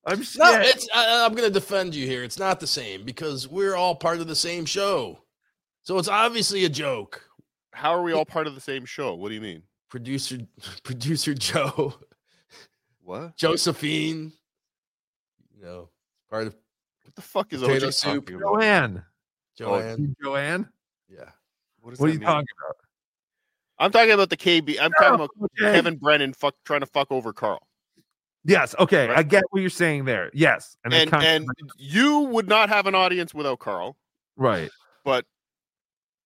[0.05, 0.39] I'm shit.
[0.39, 0.87] No, it's.
[0.93, 2.23] I, I'm going to defend you here.
[2.23, 5.19] It's not the same because we're all part of the same show,
[5.83, 7.23] so it's obviously a joke.
[7.73, 9.13] How are we all part of the same show?
[9.15, 9.61] What do you mean?
[9.89, 10.37] Producer,
[10.83, 11.93] producer Joe,
[13.01, 13.35] What?
[13.37, 14.31] Josephine,
[15.55, 15.89] you know,
[16.29, 16.55] part of
[17.03, 18.25] What the fuck is potato OJ soup.
[18.25, 18.53] talking about?
[18.55, 19.03] Joanne.
[19.57, 20.69] Joanne, Oh, Joanne.
[21.09, 21.29] yeah.
[21.81, 22.27] What, What are you mean?
[22.27, 22.75] talking about?
[23.79, 24.77] I'm talking about the KB.
[24.79, 25.73] I'm talking about okay.
[25.73, 27.61] Kevin Brennan fuck trying to fuck over Carl.
[28.43, 28.73] Yes.
[28.79, 29.07] Okay.
[29.07, 29.17] Right.
[29.17, 30.31] I get what you're saying there.
[30.33, 30.77] Yes.
[30.83, 31.47] And, And and
[31.77, 33.97] you would not have an audience without Carl,
[34.37, 34.69] right.
[35.03, 35.25] but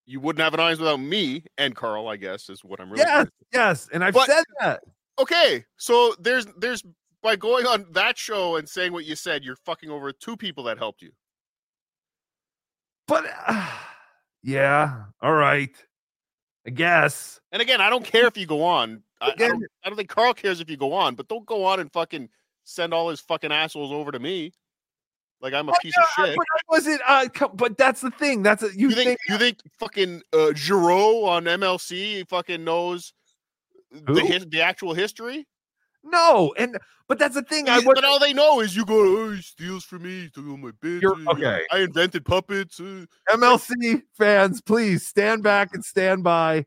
[0.05, 2.07] you wouldn't have an audience without me and Carl.
[2.07, 3.03] I guess is what I'm really.
[3.03, 3.27] Yes.
[3.51, 3.89] Yes.
[3.91, 4.81] And I've But- said that.
[5.19, 6.83] Okay, so there's there's
[7.21, 10.63] by going on that show and saying what you said, you're fucking over two people
[10.63, 11.11] that helped you.
[13.07, 13.69] But uh,
[14.43, 15.03] yeah.
[15.21, 15.75] All right.
[16.65, 17.39] I guess.
[17.51, 19.03] And again, I don't care if you go on.
[19.19, 21.65] I, I, don't, I don't think Carl cares if you go on, but don't go
[21.65, 22.29] on and fucking
[22.63, 24.51] send all his fucking assholes over to me.
[25.41, 26.37] Like I'm a piece Yeah, of shit.
[26.37, 27.01] But I wasn't.
[27.07, 28.43] Uh, but that's the thing.
[28.43, 33.13] That's a, you, You think, think you think fucking uh, Giroux on MLC fucking knows
[33.91, 35.47] the his, the actual history?
[36.03, 36.77] No, and
[37.07, 37.69] but that's the thing.
[37.69, 40.29] I was but all they know is you go, oh, he steals from me, he
[40.29, 40.69] took all my.
[40.83, 41.61] Uh, okay.
[41.71, 42.79] I invented puppets.
[42.79, 46.65] uh." MLC fans, please stand back and stand by.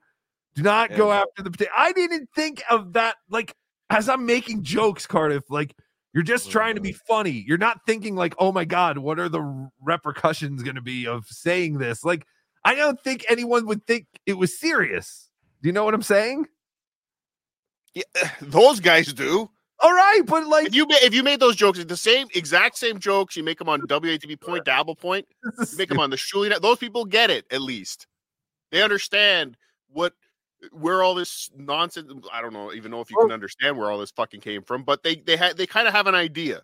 [0.55, 1.70] Do not go after the potato.
[1.76, 3.16] I didn't think of that.
[3.28, 3.57] Like
[3.91, 5.45] as I'm making jokes, Cardiff.
[5.51, 5.74] Like
[6.12, 7.45] you're just trying to be funny.
[7.47, 11.26] You're not thinking like, oh my god, what are the repercussions going to be of
[11.26, 12.05] saying this?
[12.05, 12.26] Like
[12.64, 15.28] I don't think anyone would think it was serious.
[15.62, 16.47] Do you know what I'm saying?
[17.95, 18.03] Yeah,
[18.41, 19.51] those guys do.
[19.81, 22.99] All right, but like if you if you made those jokes, the same exact same
[22.99, 25.27] jokes, you make them on WATV Point, Dabble Point,
[25.59, 26.49] you make them on the Shuli.
[26.49, 28.07] Net- Those people get it at least.
[28.71, 29.57] They understand
[29.89, 30.15] what
[30.73, 32.11] where all this nonsense.
[32.33, 34.85] I don't know even know if you can understand where all this fucking came from,
[34.85, 36.63] but they they had they kind of have an idea.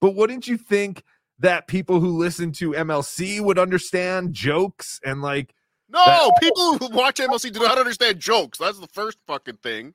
[0.00, 1.02] But wouldn't you think
[1.38, 5.54] that people who listen to MLC would understand jokes and like
[5.88, 8.58] No, that- people who watch MLC do not understand jokes.
[8.58, 9.94] That's the first fucking thing.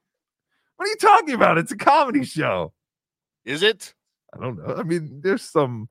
[0.77, 1.57] What are you talking about?
[1.57, 2.71] It's a comedy show.
[3.45, 3.93] Is it?
[4.33, 4.75] I don't know.
[4.75, 5.89] I mean, there's some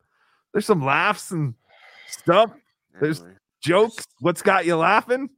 [0.53, 1.55] there's some laughs and
[2.09, 2.53] stuff.
[3.01, 3.23] There's
[3.61, 4.07] jokes.
[4.21, 5.29] What's got you laughing?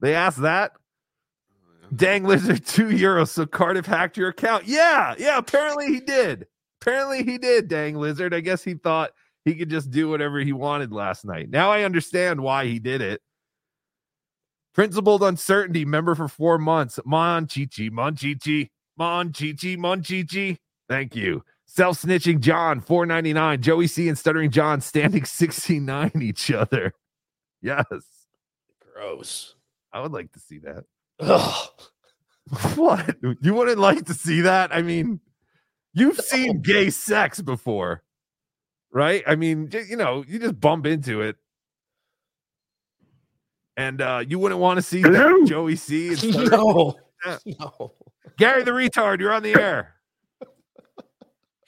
[0.00, 0.72] They asked that.
[1.52, 3.28] Oh, Dang lizard, two euros.
[3.28, 4.66] So Cardiff hacked your account.
[4.66, 5.38] Yeah, yeah.
[5.38, 6.46] Apparently he did.
[6.80, 7.68] Apparently he did.
[7.68, 8.32] Dang lizard.
[8.32, 9.10] I guess he thought
[9.44, 11.50] he could just do whatever he wanted last night.
[11.50, 13.20] Now I understand why he did it.
[14.74, 16.98] Principled uncertainty, member for four months.
[17.04, 20.58] Mon Chichi, Mon Chichi, Mon Chichi, Mon Chichi.
[20.88, 21.44] Thank you.
[21.66, 23.62] Self snitching John, 499.
[23.62, 26.92] Joey C and Stuttering John standing 69 each other.
[27.62, 27.84] Yes.
[28.94, 29.54] Gross.
[29.92, 30.84] I would like to see that.
[31.20, 31.68] Ugh.
[32.74, 33.16] What?
[33.22, 34.74] You wouldn't like to see that?
[34.74, 35.20] I mean,
[35.92, 38.02] you've seen gay sex before,
[38.92, 39.22] right?
[39.24, 41.36] I mean, you know, you just bump into it.
[43.80, 45.44] And uh you wouldn't want to see Hello?
[45.46, 46.08] Joey C.
[46.10, 46.96] and No.
[47.26, 47.36] Yeah.
[47.58, 47.92] No.
[48.38, 49.94] Gary the retard, you're on the air.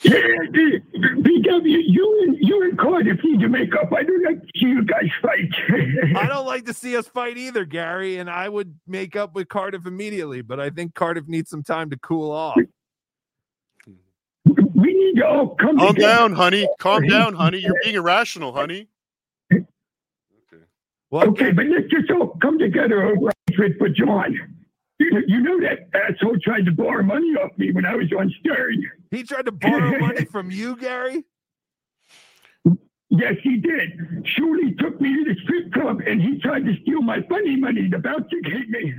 [0.01, 3.93] Yeah, BW, you and you and Cardiff need to make up.
[3.93, 5.51] I don't like to see you guys fight.
[6.17, 9.49] I don't like to see us fight either, Gary, and I would make up with
[9.49, 12.57] Cardiff immediately, but I think Cardiff needs some time to cool off.
[14.47, 16.13] we need to all come Calm together.
[16.15, 16.67] down, honey.
[16.81, 17.59] Calm down, honey.
[17.59, 18.89] You're being irrational, honey.
[21.13, 24.35] Okay, but let's just all come together over it for John.
[24.99, 28.33] You, you know that asshole tried to borrow money off me when I was on
[28.41, 28.91] Stern.
[29.11, 31.25] He tried to borrow money from you, Gary?
[33.11, 33.91] Yes, he did.
[34.25, 37.89] Shuli took me to the strip club and he tried to steal my funny money.
[37.91, 38.95] The bouncer hit me.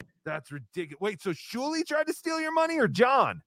[0.24, 1.00] That's ridiculous.
[1.00, 3.42] Wait, so Shuli tried to steal your money or John?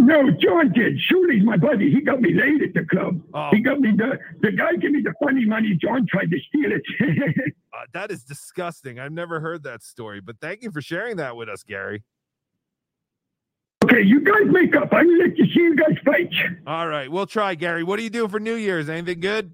[0.00, 0.98] No, John did.
[0.98, 1.90] Shuli's my buddy.
[1.90, 3.20] He got me laid at the club.
[3.34, 3.50] Oh.
[3.52, 5.78] He got me the the guy gave me the funny money.
[5.80, 6.82] John tried to steal it.
[7.72, 8.98] Uh, that is disgusting.
[8.98, 12.02] I've never heard that story, but thank you for sharing that with us, Gary.
[13.84, 14.88] okay, you guys make up.
[14.92, 16.30] I'm gonna let you see you guys fight.
[16.66, 17.84] All right, we'll try, Gary.
[17.84, 18.88] What are you doing for New Year's?
[18.88, 19.52] Anything good?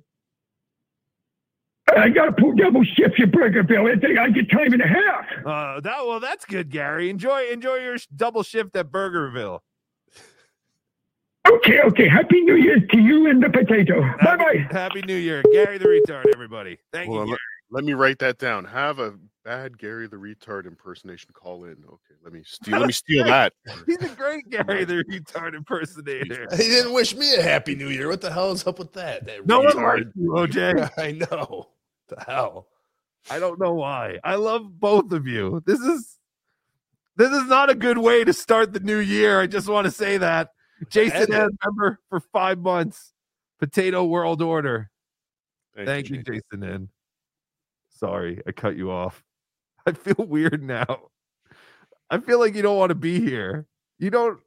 [1.94, 3.94] I gotta pull double shifts at Burgerville.
[3.94, 5.26] I think I get time and a half.
[5.44, 7.10] Uh, that well, that's good, Gary.
[7.10, 9.60] Enjoy enjoy your double shift at Burgerville.
[11.52, 12.08] Okay, okay.
[12.08, 14.00] Happy New Year to you and the potato.
[14.22, 14.66] Bye bye.
[14.70, 16.24] Happy New Year, Gary the retard.
[16.32, 17.22] Everybody, thank Hold you.
[17.22, 17.38] on, let,
[17.70, 18.64] let me write that down.
[18.64, 21.72] Have a bad Gary the retard impersonation call in.
[21.86, 22.78] Okay, let me steal.
[22.78, 23.52] Let me steal that.
[23.86, 26.48] He's a great Gary the retard impersonator.
[26.56, 28.08] He didn't wish me a happy new year.
[28.08, 29.26] What the hell is up with that?
[29.26, 29.98] That No one retard.
[30.04, 30.90] likes you, OJ.
[30.98, 31.68] I know.
[32.08, 32.66] The hell.
[33.30, 34.18] I don't know why.
[34.24, 35.62] I love both of you.
[35.66, 36.16] This is
[37.16, 39.40] this is not a good way to start the new year.
[39.40, 40.50] I just want to say that.
[40.88, 41.50] Jason it.
[41.64, 43.12] Member for five months.
[43.58, 44.90] Potato World Order.
[45.74, 46.88] Thank, Thank you, Jason N.
[47.90, 49.22] Sorry, I cut you off.
[49.86, 51.08] I feel weird now.
[52.10, 53.66] I feel like you don't want to be here.
[53.98, 54.40] You don't.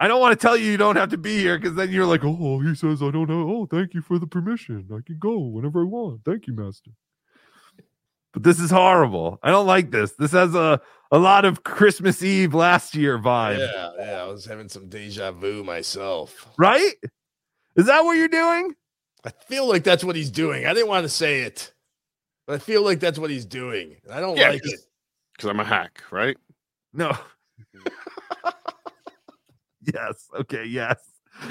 [0.00, 2.06] I don't want to tell you you don't have to be here because then you're
[2.06, 3.48] like, oh, he says I don't know.
[3.48, 4.88] Oh, thank you for the permission.
[4.90, 6.24] I can go whenever I want.
[6.24, 6.90] Thank you, Master.
[8.32, 9.38] But this is horrible.
[9.42, 10.12] I don't like this.
[10.12, 10.80] This has a
[11.12, 14.22] a lot of Christmas Eve last year vibe, Yeah, yeah.
[14.22, 16.48] I was having some deja vu myself.
[16.58, 16.92] right?
[17.76, 18.74] Is that what you're doing?
[19.24, 20.66] I feel like that's what he's doing.
[20.66, 21.72] I didn't want to say it,
[22.46, 23.96] but I feel like that's what he's doing.
[24.10, 24.80] I don't Yeah, like it.
[25.36, 26.36] Because I'm a hack, right?
[26.92, 27.16] No.
[29.94, 30.28] yes.
[30.40, 30.64] Okay.
[30.64, 30.98] Yes.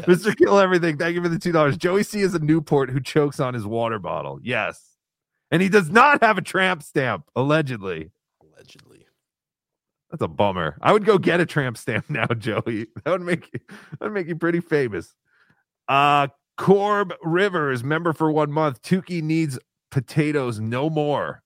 [0.01, 0.35] Mr.
[0.35, 0.97] Kill Everything.
[0.97, 1.77] Thank you for the two dollars.
[1.77, 4.39] Joey C is a Newport who chokes on his water bottle.
[4.43, 4.95] Yes.
[5.49, 8.11] And he does not have a tramp stamp, allegedly.
[10.11, 10.77] That's a bummer.
[10.81, 12.87] I would go get a tramp stamp now, Joey.
[13.03, 15.13] That would make you that would make you pretty famous.
[15.87, 18.81] Uh Corb Rivers, member for one month.
[18.83, 19.57] Tukey needs
[19.89, 21.41] potatoes no more.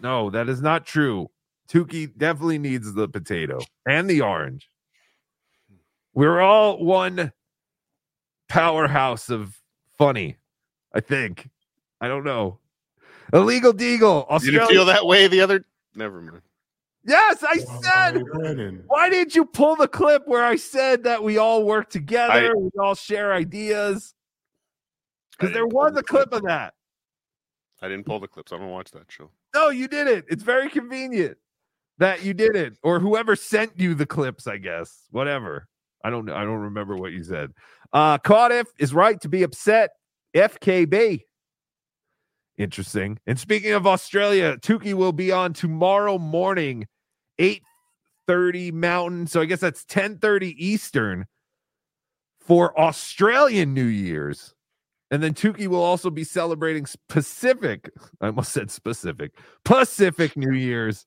[0.00, 1.28] No, that is not true.
[1.68, 4.68] Tukey definitely needs the potato and the orange.
[6.14, 7.32] We're all one
[8.48, 9.58] powerhouse of
[9.98, 10.36] funny,
[10.94, 11.50] I think.
[12.00, 12.58] I don't know.
[13.32, 14.00] Illegal Deagle.
[14.00, 14.60] You Australia.
[14.60, 15.64] didn't feel that way the other.
[15.94, 16.42] Never mind.
[17.06, 18.22] Yes, I said.
[18.86, 22.54] Why didn't you pull the clip where I said that we all work together, I-
[22.54, 24.14] we all share ideas?
[25.32, 26.74] Because there was a clip of that.
[27.82, 28.52] I didn't pull the clips.
[28.52, 29.30] I don't watch that show.
[29.54, 30.24] No, you did it.
[30.28, 31.36] It's very convenient
[31.98, 34.46] that you did it, or whoever sent you the clips.
[34.46, 35.68] I guess whatever.
[36.02, 36.30] I don't.
[36.30, 37.52] I don't remember what you said.
[37.92, 39.90] Uh, Cardiff is right to be upset.
[40.34, 41.24] FKB.
[42.56, 43.18] Interesting.
[43.26, 46.86] And speaking of Australia, Tukey will be on tomorrow morning,
[47.38, 47.62] eight
[48.26, 49.26] thirty Mountain.
[49.26, 51.26] So I guess that's ten thirty Eastern
[52.40, 54.54] for Australian New Year's.
[55.10, 57.90] And then Tukey will also be celebrating Pacific.
[58.20, 59.32] I almost said specific.
[59.64, 61.06] Pacific New Year's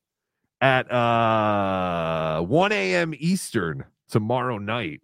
[0.62, 3.14] at uh 1 a.m.
[3.18, 5.02] Eastern tomorrow night,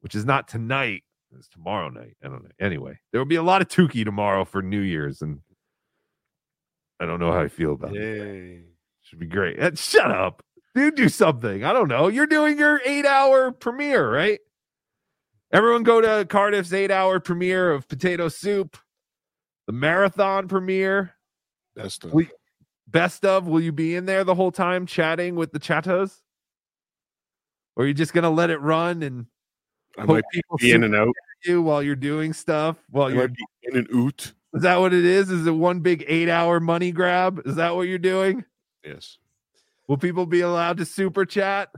[0.00, 1.02] which is not tonight.
[1.36, 2.16] It's tomorrow night.
[2.22, 2.50] I don't know.
[2.60, 5.40] Anyway, there will be a lot of Tukey tomorrow for New Year's, and
[7.00, 8.64] I don't know how I feel about it.
[9.08, 9.78] Should be great.
[9.78, 10.42] Shut up.
[10.74, 11.64] Dude, do something.
[11.64, 12.08] I don't know.
[12.08, 14.38] You're doing your eight hour premiere, right?
[15.50, 18.76] Everyone go to Cardiff's eight hour premiere of Potato Soup,
[19.66, 21.14] the marathon premiere.
[21.74, 22.12] Best of.
[22.12, 22.28] We,
[22.86, 23.46] best of.
[23.46, 26.20] Will you be in there the whole time chatting with the chattos?
[27.74, 29.26] Or are you just going to let it run and
[29.96, 31.14] I might people be in and out.
[31.46, 32.76] you while you're doing stuff?
[32.90, 34.32] While I you're might be in and out.
[34.52, 35.30] is that what it is?
[35.30, 37.40] Is it one big eight hour money grab?
[37.46, 38.44] Is that what you're doing?
[38.84, 39.18] Yes.
[39.86, 41.70] Will people be allowed to super chat?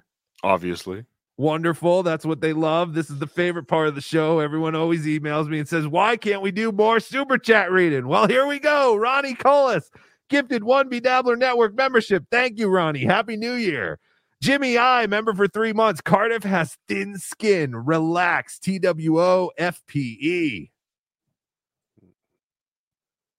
[0.43, 1.05] Obviously.
[1.37, 2.03] Wonderful.
[2.03, 2.93] That's what they love.
[2.93, 4.41] This is the favorite part of the show.
[4.41, 8.09] Everyone always emails me and says, Why can't we do more super chat reading?
[8.09, 8.95] Well, here we go.
[8.95, 9.91] Ronnie Colas
[10.29, 12.25] gifted one BeDabbler Network membership.
[12.31, 13.05] Thank you, Ronnie.
[13.05, 13.99] Happy New Year.
[14.43, 16.01] Jimmy I, member for three months.
[16.01, 17.77] Cardiff has thin skin.
[17.77, 18.59] Relax.
[18.59, 20.71] TWO FPE.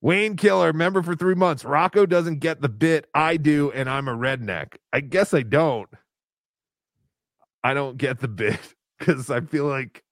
[0.02, 1.64] Wayne Killer, member for three months.
[1.64, 3.06] Rocco doesn't get the bit.
[3.14, 4.78] I do, and I'm a redneck.
[4.92, 5.90] I guess I don't.
[7.64, 8.60] I don't get the bit
[9.00, 10.04] because I feel like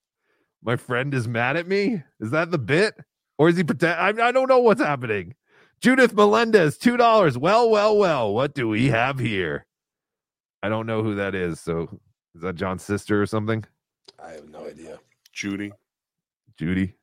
[0.63, 2.03] my friend is mad at me.
[2.19, 2.95] Is that the bit?
[3.39, 3.99] Or is he pretend?
[3.99, 5.33] I, I don't know what's happening.
[5.81, 7.37] Judith Melendez, $2.
[7.37, 8.33] Well, well, well.
[8.33, 9.65] What do we have here?
[10.61, 11.59] I don't know who that is.
[11.61, 11.99] So
[12.35, 13.63] is that John's sister or something?
[14.23, 14.99] I have no idea.
[15.31, 15.71] Judy.
[16.57, 16.95] Judy.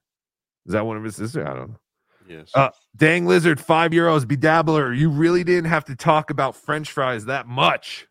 [0.66, 1.46] Is that one of his sisters?
[1.46, 1.80] I don't know.
[2.28, 2.50] Yes.
[2.54, 4.24] Uh, dang lizard, five euros.
[4.24, 8.06] BeDabbler, you really didn't have to talk about French fries that much.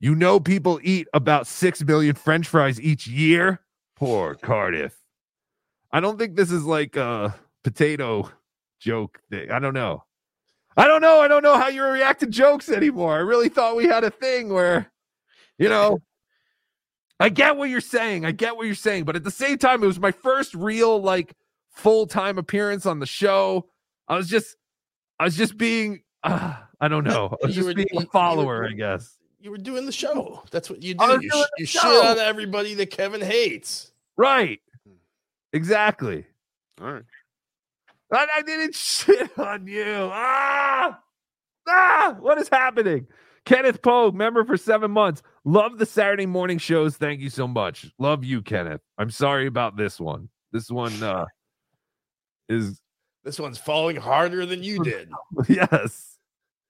[0.00, 3.60] You know, people eat about six million French fries each year.
[3.96, 4.96] Poor Cardiff.
[5.92, 8.30] I don't think this is like a potato
[8.80, 9.50] joke thing.
[9.50, 10.04] I don't know.
[10.76, 11.20] I don't know.
[11.20, 13.14] I don't know how you react to jokes anymore.
[13.14, 14.90] I really thought we had a thing where,
[15.58, 15.98] you know,
[17.20, 18.24] I get what you're saying.
[18.24, 19.04] I get what you're saying.
[19.04, 21.34] But at the same time, it was my first real, like,
[21.72, 23.68] full time appearance on the show.
[24.08, 24.56] I was just,
[25.18, 27.36] I was just being, uh, I don't know.
[27.42, 29.16] I was You just were- being a follower, were- I guess.
[29.40, 30.42] You were doing the show.
[30.52, 31.22] That's what you did.
[31.22, 33.90] You, sh- you shit on everybody that Kevin hates.
[34.16, 34.60] Right.
[35.52, 36.24] Exactly.
[36.80, 37.02] All right.
[38.12, 39.84] I, I didn't shit on you.
[40.12, 40.98] Ah,
[41.68, 43.06] ah, what is happening?
[43.44, 45.22] Kenneth Pogue, member for seven months.
[45.44, 46.96] Love the Saturday morning shows.
[46.96, 47.86] Thank you so much.
[47.98, 48.80] Love you, Kenneth.
[48.98, 50.28] I'm sorry about this one.
[50.52, 51.24] This one uh
[52.52, 52.80] is
[53.24, 55.10] This one's falling harder than you did.
[55.48, 56.18] yes.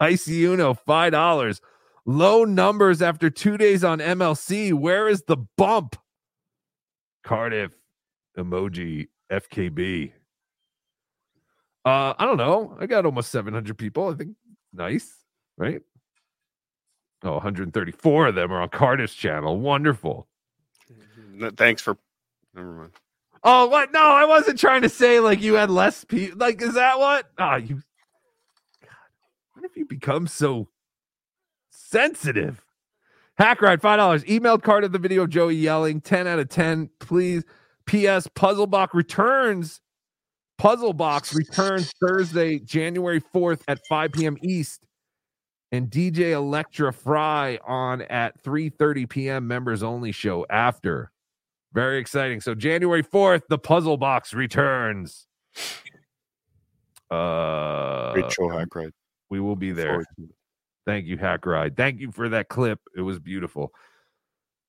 [0.01, 1.61] Icy Uno, five dollars.
[2.05, 4.73] Low numbers after two days on MLC.
[4.73, 5.97] Where is the bump?
[7.23, 7.73] Cardiff
[8.37, 10.13] emoji FKB.
[11.85, 12.77] Uh, I don't know.
[12.81, 14.09] I got almost 700 people.
[14.09, 14.37] I think
[14.73, 15.13] nice,
[15.57, 15.81] right?
[17.25, 19.61] Oh, 134 of them are on Cardiff's channel.
[19.61, 20.27] Wonderful.
[21.33, 21.97] No, thanks for.
[22.55, 22.93] Never mind.
[23.45, 23.93] Oh, what?
[23.93, 26.39] No, I wasn't trying to say like you had less people.
[26.39, 27.27] Like, is that what?
[27.39, 27.77] Ah, you.
[28.83, 28.93] God,
[29.55, 30.69] when have you become so
[31.71, 32.65] sensitive?
[33.39, 34.25] Hack ride, five dollars.
[34.25, 36.01] Emailed Cardiff the video of Joey yelling.
[36.01, 37.45] Ten out of ten, please.
[37.87, 38.29] P.S.
[38.35, 39.81] Puzzle Box returns.
[40.59, 44.39] Puzzle Box returns Thursday, January fourth at five p.m.
[44.43, 44.87] East,
[45.73, 49.49] and DJ Electra Fry on at three thirty p.m.
[49.49, 51.12] Members only show after.
[51.75, 52.41] Very exciting.
[52.41, 55.27] So January 4th, the puzzle box returns.
[57.11, 58.93] Uh Great show, Hack Ride.
[59.31, 59.89] we will be there.
[59.89, 60.31] Forward to it.
[60.87, 61.77] Thank you, Hack Ride.
[61.77, 62.81] Thank you for that clip.
[62.97, 63.73] It was beautiful.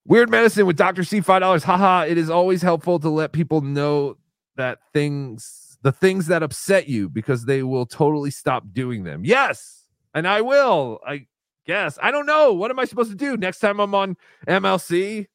[0.05, 1.03] Weird medicine with Dr.
[1.03, 1.63] C, five dollars.
[1.63, 2.05] Haha.
[2.07, 4.17] It is always helpful to let people know
[4.57, 9.23] that things, the things that upset you, because they will totally stop doing them.
[9.23, 10.99] Yes, and I will.
[11.07, 11.27] I
[11.65, 11.97] guess.
[12.01, 12.53] I don't know.
[12.53, 15.27] What am I supposed to do next time I'm on MLC?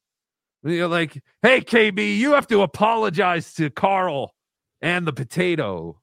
[0.63, 4.33] You're like, hey, KB, you have to apologize to Carl
[4.81, 5.99] and the potato.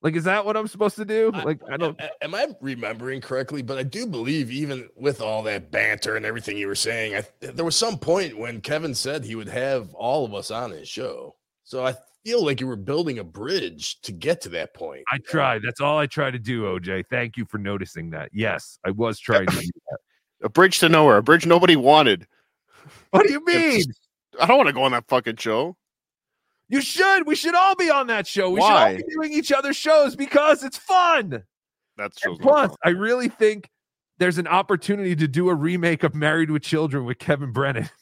[0.00, 1.32] Like, is that what I'm supposed to do?
[1.32, 2.00] Like, I don't.
[2.22, 3.62] Am I remembering correctly?
[3.62, 7.24] But I do believe, even with all that banter and everything you were saying, I,
[7.40, 10.88] there was some point when Kevin said he would have all of us on his
[10.88, 11.34] show.
[11.64, 11.94] So I
[12.24, 15.02] feel like you were building a bridge to get to that point.
[15.10, 15.62] I tried.
[15.62, 17.04] That's all I try to do, OJ.
[17.10, 18.30] Thank you for noticing that.
[18.32, 19.98] Yes, I was trying to do that.
[20.40, 22.24] A bridge to nowhere, a bridge nobody wanted.
[23.10, 23.82] What do you mean?
[24.40, 25.76] I don't want to go on that fucking show.
[26.68, 27.26] You should.
[27.26, 28.50] We should all be on that show.
[28.50, 28.96] We should all Why?
[28.96, 31.44] be doing each other's shows because it's fun.
[31.96, 33.68] That's And plus, I really think
[34.18, 37.88] there's an opportunity to do a remake of Married with Children with Kevin Brennan.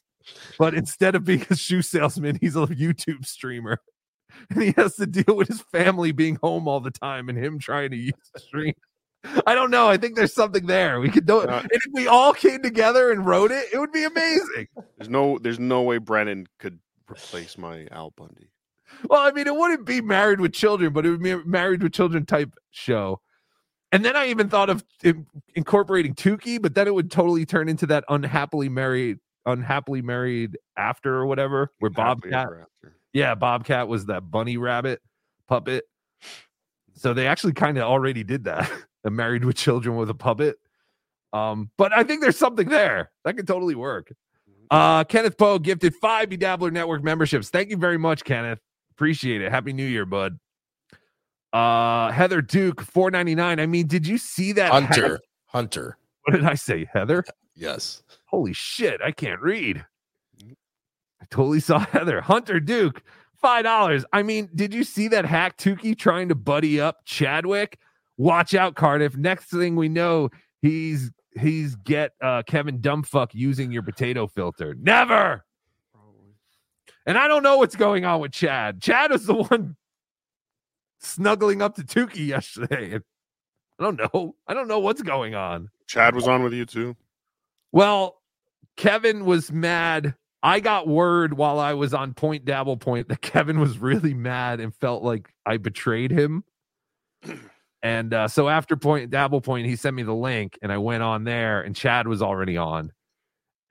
[0.59, 3.79] But instead of being a shoe salesman, he's a YouTube streamer.
[4.51, 7.59] And he has to deal with his family being home all the time and him
[7.59, 8.75] trying to use the stream.
[9.47, 9.89] I don't know.
[9.89, 11.01] I think there's something there.
[11.01, 11.49] We could do it.
[11.49, 14.69] Uh, and if we all came together and wrote it, it would be amazing.
[14.99, 16.79] There's no, there's no way Brennan could
[17.11, 18.49] replace my Al Bundy.
[19.11, 21.83] Well, I mean, it wouldn't be married with children, but it would be a married
[21.83, 23.21] with children type show.
[23.93, 24.85] And then I even thought of
[25.55, 31.15] incorporating Tukey, but then it would totally turn into that unhappily married, unhappily married after
[31.15, 32.67] or whatever, where Happily Bobcat,
[33.13, 35.01] yeah, Bobcat was that bunny rabbit
[35.47, 35.85] puppet.
[36.95, 38.71] So they actually kind of already did that,
[39.11, 40.57] married with children with a puppet.
[41.33, 44.13] Um, but I think there's something there that could totally work.
[44.71, 47.51] Uh, Kenneth Poe gifted five BeDabbler Network memberships.
[47.51, 48.59] Thank you very much, Kenneth.
[48.93, 49.51] Appreciate it.
[49.53, 50.39] Happy New Year, bud.
[51.53, 53.61] Uh, Heather Duke, four ninety nine.
[53.61, 55.09] I mean, did you see that Hunter.
[55.13, 55.99] hack- Hunter.
[56.25, 57.25] What did I say, Heather?
[57.55, 58.03] Yes.
[58.27, 59.85] Holy shit, I can't read.
[60.43, 62.21] I totally saw Heather.
[62.21, 63.03] Hunter Duke,
[63.41, 64.05] five dollars.
[64.13, 67.79] I mean, did you see that hack Tukey trying to buddy up Chadwick?
[68.19, 69.17] Watch out, Cardiff.
[69.17, 70.31] Next thing we know,
[70.63, 74.75] he's he's get uh Kevin Dumbfuck using your potato filter.
[74.81, 75.45] Never.
[77.07, 78.83] And I don't know what's going on with Chad.
[78.83, 79.77] Chad is the one
[80.99, 82.97] snuggling up to Tukey yesterday.
[83.79, 84.35] I don't know.
[84.49, 85.69] I don't know what's going on.
[85.87, 86.97] Chad was on with you too.
[87.71, 88.21] Well,
[88.77, 90.15] Kevin was mad.
[90.43, 94.61] I got word while I was on Point Dabble Point that Kevin was really mad
[94.61, 96.45] and felt like I betrayed him.
[97.83, 101.03] And uh, so after Point Dabble Point, he sent me the link, and I went
[101.03, 102.93] on there, and Chad was already on.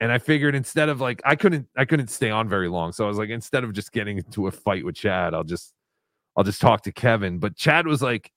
[0.00, 3.04] And I figured instead of like I couldn't I couldn't stay on very long, so
[3.04, 5.72] I was like instead of just getting into a fight with Chad, I'll just
[6.36, 7.38] I'll just talk to Kevin.
[7.38, 8.30] But Chad was like,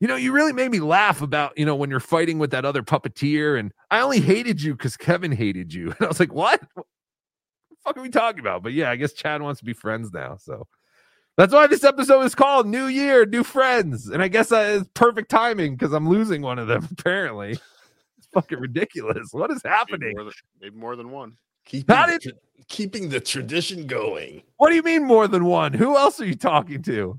[0.00, 2.64] you know, you really made me laugh about, you know, when you're fighting with that
[2.64, 5.86] other puppeteer, and I only hated you because Kevin hated you.
[5.98, 6.62] And I was like, what?
[6.74, 6.86] What
[7.70, 8.62] the fuck are we talking about?
[8.62, 10.36] But yeah, I guess Chad wants to be friends now.
[10.36, 10.66] So
[11.36, 14.08] that's why this episode is called New Year, New Friends.
[14.08, 17.52] And I guess that is perfect timing because I'm losing one of them, apparently.
[17.52, 19.28] It's fucking ridiculous.
[19.32, 20.12] What is happening?
[20.14, 21.36] More than, maybe more than one.
[21.64, 22.32] Keeping, How the, did- tra-
[22.68, 24.42] keeping the tradition going.
[24.58, 25.72] What do you mean more than one?
[25.72, 27.18] Who else are you talking to?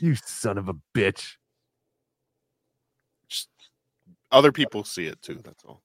[0.00, 1.36] You son of a bitch.
[4.30, 5.40] Other people see it too.
[5.42, 5.82] That's all.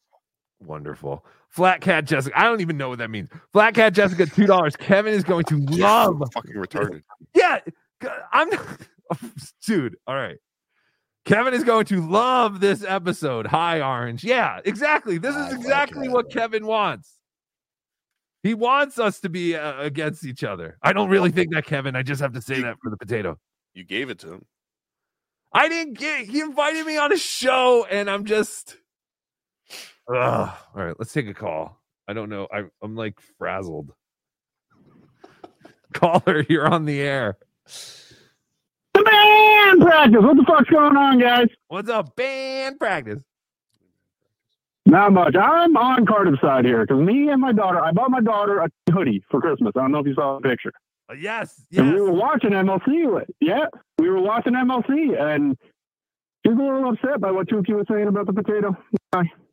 [0.59, 1.25] Wonderful.
[1.51, 2.37] Flat Cat Jessica.
[2.39, 3.29] I don't even know what that means.
[3.51, 4.75] Flat Cat Jessica, two dollars.
[4.75, 6.21] Kevin is going to love.
[6.33, 7.03] Fucking retarded.
[7.35, 7.59] Yeah,
[8.31, 8.49] I'm.
[9.65, 10.37] Dude, all right.
[11.25, 13.45] Kevin is going to love this episode.
[13.45, 14.23] Hi, Orange.
[14.23, 15.17] Yeah, exactly.
[15.17, 17.17] This is exactly what Kevin wants.
[18.43, 20.77] He wants us to be uh, against each other.
[20.81, 21.95] I don't really think that, Kevin.
[21.95, 23.37] I just have to say that for the potato.
[23.73, 24.45] You gave it to him.
[25.53, 26.25] I didn't get.
[26.25, 28.77] He invited me on a show, and I'm just.
[30.09, 30.49] Ugh.
[30.75, 31.77] All right, let's take a call.
[32.07, 32.47] I don't know.
[32.53, 33.93] I, I'm like frazzled.
[35.93, 37.37] Caller, you're on the air.
[38.93, 40.21] Band practice.
[40.21, 41.47] What the fuck's going on, guys?
[41.67, 43.23] What's up, band practice?
[44.85, 45.35] Not much.
[45.35, 48.69] I'm on Cardiff's side here because me and my daughter, I bought my daughter a
[48.91, 49.71] hoodie for Christmas.
[49.75, 50.73] I don't know if you saw the picture.
[51.09, 53.05] Uh, yes, And we were watching MLC.
[53.11, 53.65] with- Yeah,
[53.99, 55.55] we were watching MLC, and
[56.45, 58.75] she's a little upset by what Tukey was saying about the potato.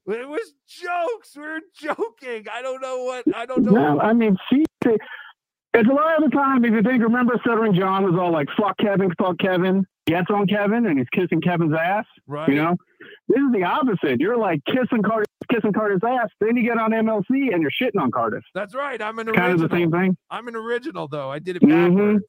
[0.09, 1.37] It was jokes.
[1.37, 2.47] We were joking.
[2.53, 3.25] I don't know what.
[3.35, 3.73] I don't know.
[3.73, 4.65] No, I mean, she.
[5.75, 6.65] It's a lot of the time.
[6.65, 10.47] If you think, remember, Stuttering John was all like, "Fuck Kevin, fuck Kevin." Gets on
[10.47, 12.07] Kevin, and he's kissing Kevin's ass.
[12.27, 12.49] Right.
[12.49, 12.77] You know,
[13.29, 14.19] this is the opposite.
[14.21, 16.31] You're like kissing Carter, kissing Carter's ass.
[16.41, 18.43] Then you get on MLC, and you're shitting on Cardiff.
[18.55, 19.01] That's right.
[19.03, 20.17] I'm an Kind of the same thing.
[20.31, 21.31] I'm an original, though.
[21.31, 21.69] I did it Mhm.
[21.95, 22.25] backwards.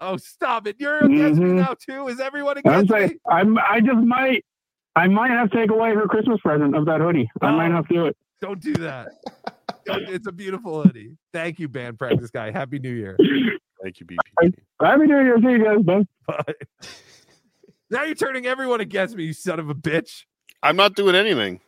[0.00, 0.76] Oh, stop it!
[0.78, 1.54] You're against me Mhm.
[1.56, 2.08] now too.
[2.08, 3.16] Is everyone I'm against saying, me?
[3.30, 3.58] I'm.
[3.58, 4.44] I just might.
[4.96, 7.28] I might have to take away her Christmas present of that hoodie.
[7.42, 8.16] I might have to do it.
[8.40, 9.08] Don't do that.
[9.86, 11.16] It's a beautiful hoodie.
[11.32, 12.50] Thank you, band practice guy.
[12.50, 13.16] Happy New Year.
[13.82, 14.54] Thank you, BP.
[14.80, 15.36] Happy New Year.
[15.42, 15.82] See you guys.
[15.82, 16.04] Bye.
[16.26, 16.54] Bye.
[17.90, 20.24] Now you're turning everyone against me, you son of a bitch.
[20.62, 21.60] I'm not doing anything.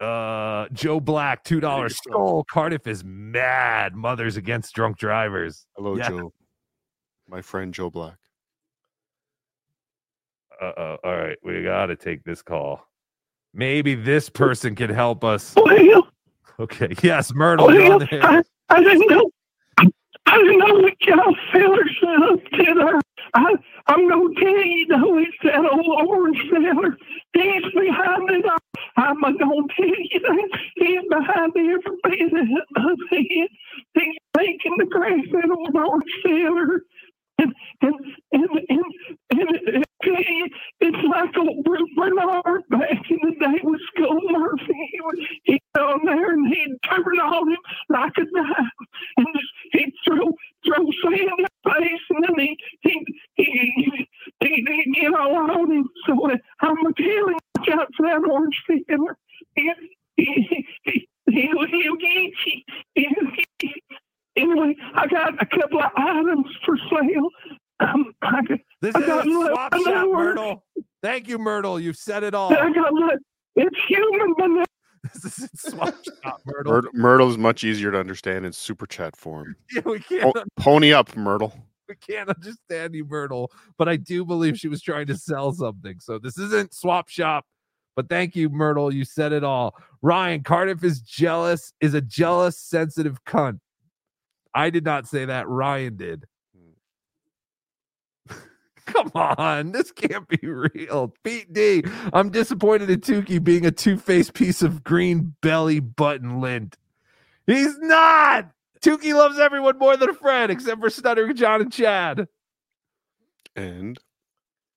[0.00, 1.96] Uh, Joe Black, two dollars.
[1.96, 3.94] Skull Cardiff is mad.
[3.94, 5.66] Mothers against drunk drivers.
[5.76, 6.08] Hello, Yeah.
[6.08, 6.32] Joe.
[7.28, 8.16] My friend Joe Black.
[10.62, 10.96] Uh oh.
[11.04, 12.86] All right, we got to take this call.
[13.52, 15.54] Maybe this person can help us.
[16.60, 16.94] Okay.
[17.02, 17.74] Yes, Myrtle.
[17.74, 18.20] you're on the.
[18.24, 19.30] I, I didn't know.
[20.26, 23.00] I didn't know what y'all fellas said there.
[23.34, 23.54] I,
[23.88, 26.96] I'm gonna tell you though, it's that old orange feller.
[27.34, 28.44] He's behind it.
[28.96, 29.36] I'm gonna
[29.76, 32.32] tell you that he's behind every bit
[32.76, 33.50] of it.
[33.94, 36.82] He's making the grass that old orange and
[37.38, 37.94] and and,
[38.32, 38.84] and, and
[40.80, 44.90] it's Brute Bernard back in the day with Skull Murphy.
[44.92, 48.72] He would he'd go in there and he'd turn on him like a knife
[49.16, 50.32] and just he'd throw
[50.66, 53.04] throw sand in his face and then he he
[53.36, 54.08] he he
[54.40, 55.88] he he get all on him.
[56.06, 59.18] So uh, I'm watch out for that orange feller.
[59.56, 59.72] He
[60.16, 61.08] he he.
[61.30, 63.70] He'll get you.
[64.36, 67.28] Anyway, I got a couple of items for sale.
[67.80, 70.64] Um, I got, This I is a swap shop, know where- Myrtle.
[71.02, 71.80] Thank you, Myrtle.
[71.80, 72.52] You've said it all.
[72.54, 72.92] I got.
[73.56, 74.64] It's human banana.
[75.14, 76.72] This is swap shop, Myrtle.
[76.74, 79.56] Myr- Myrtle's much easier to understand in super chat form.
[79.74, 80.24] Yeah, we can't.
[80.26, 81.52] Oh, po- pony up, Myrtle.
[81.88, 85.98] we can't understand you, Myrtle, but I do believe she was trying to sell something.
[86.00, 87.44] So this isn't swap shop.
[87.96, 88.94] But thank you, Myrtle.
[88.94, 89.74] You said it all.
[90.02, 93.58] Ryan Cardiff is jealous, is a jealous, sensitive cunt.
[94.54, 95.48] I did not say that.
[95.48, 96.24] Ryan did.
[98.92, 101.14] Come on, this can't be real.
[101.24, 106.76] Pete D, I'm disappointed in Tukey being a two-faced piece of green belly button lint.
[107.46, 108.50] He's not.
[108.82, 112.28] Tukey loves everyone more than a friend, except for Stuttering John and Chad.
[113.56, 113.98] And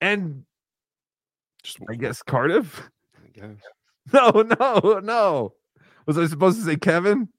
[0.02, 0.46] And
[1.64, 2.90] just I guess Cardiff.
[3.18, 3.58] I guess.
[4.14, 5.54] No, no, no.
[6.08, 7.30] Was I supposed to say Kevin?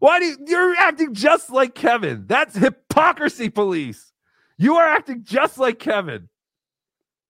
[0.00, 2.24] Why do you, you're acting just like Kevin?
[2.26, 4.07] That's hypocrisy, police.
[4.58, 6.28] You are acting just like Kevin.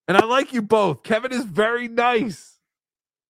[0.09, 1.03] And I like you both.
[1.03, 2.59] Kevin is very nice.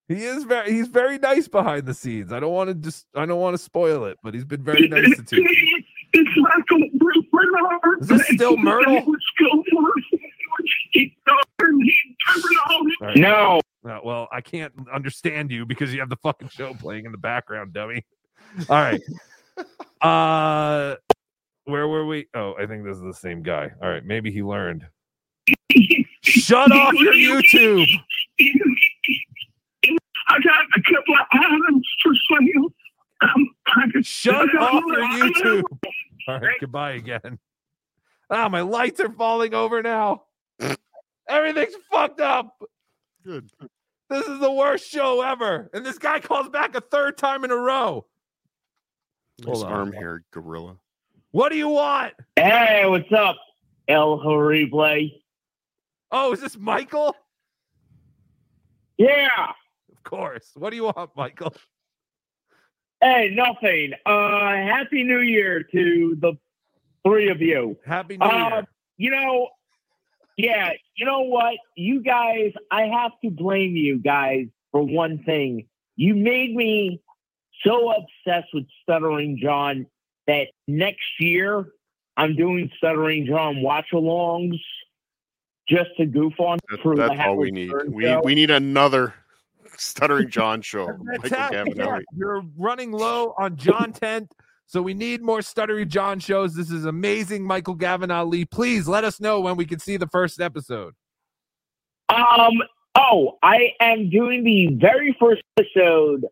[0.07, 2.33] He is very he's very nice behind the scenes.
[2.33, 4.89] I don't want to just I don't want to spoil it, but he's been very
[4.89, 5.83] nice to you.
[6.15, 8.01] It's like old Brute Bernard.
[8.01, 8.95] Is this still back in the Myrtle?
[8.95, 10.33] day with Skull Murphy.
[10.93, 11.15] He'd
[11.61, 12.97] turn he'd turn on him.
[13.01, 13.17] All right.
[13.17, 13.61] No.
[13.89, 17.19] Uh, well, I can't understand you because you have the fucking show playing in the
[17.19, 18.07] background, dummy.
[18.69, 19.03] All right.
[20.01, 20.95] Uh
[21.69, 22.27] where were we?
[22.35, 23.71] Oh, I think this is the same guy.
[23.83, 24.87] All right, maybe he learned.
[26.23, 27.87] Shut off your YouTube.
[30.31, 32.73] I got a couple of items for sale.
[33.21, 35.63] Um, I got- Shut I got- off your YouTube.
[36.29, 37.39] All right, goodbye again.
[38.31, 40.25] Ah, my lights are falling over now.
[41.29, 42.61] Everything's fucked up.
[43.25, 43.51] Good.
[44.11, 45.71] This is the worst show ever.
[45.73, 48.07] And this guy calls back a third time in a row.
[49.41, 49.73] Nice Hold on.
[49.73, 50.77] arm haired gorilla.
[51.31, 52.15] What do you want?
[52.37, 53.37] Hey, what's up,
[53.87, 55.11] El Horrible?
[56.11, 57.15] Oh, is this Michael?
[58.97, 59.53] Yeah.
[59.93, 60.51] Of course.
[60.55, 61.55] What do you want, Michael?
[63.01, 63.93] Hey, nothing.
[64.07, 66.33] Uh, happy New Year to the
[67.07, 67.77] three of you.
[67.87, 68.67] Happy New Uh, Year.
[68.97, 69.49] you know,
[70.37, 71.57] yeah, you know what?
[71.77, 75.69] You guys, I have to blame you guys for one thing.
[75.97, 77.03] You made me
[77.65, 79.87] so obsessed with Stuttering John
[80.29, 81.67] that next year
[82.17, 84.59] I'm doing Stuttering John watch alongs
[85.69, 86.59] just to goof on.
[86.71, 87.73] That- for that's all we need.
[87.89, 88.21] We show.
[88.25, 89.15] we need another
[89.77, 90.87] stuttering John show.
[91.03, 91.77] Michael Fantastic.
[91.77, 94.33] Yeah, You're running low on John Tent,
[94.67, 96.55] so we need more Stuttery John shows.
[96.55, 98.45] This is amazing, Michael Gavin Ali.
[98.45, 100.95] Please let us know when we can see the first episode.
[102.09, 102.63] Um.
[102.95, 106.27] Oh, I am doing the very first episode.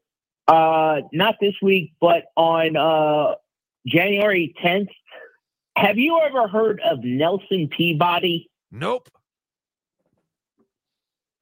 [0.48, 3.34] Uh, not this week, but on uh
[3.86, 4.88] January 10th.
[5.76, 8.50] Have you ever heard of Nelson Peabody?
[8.70, 9.08] Nope.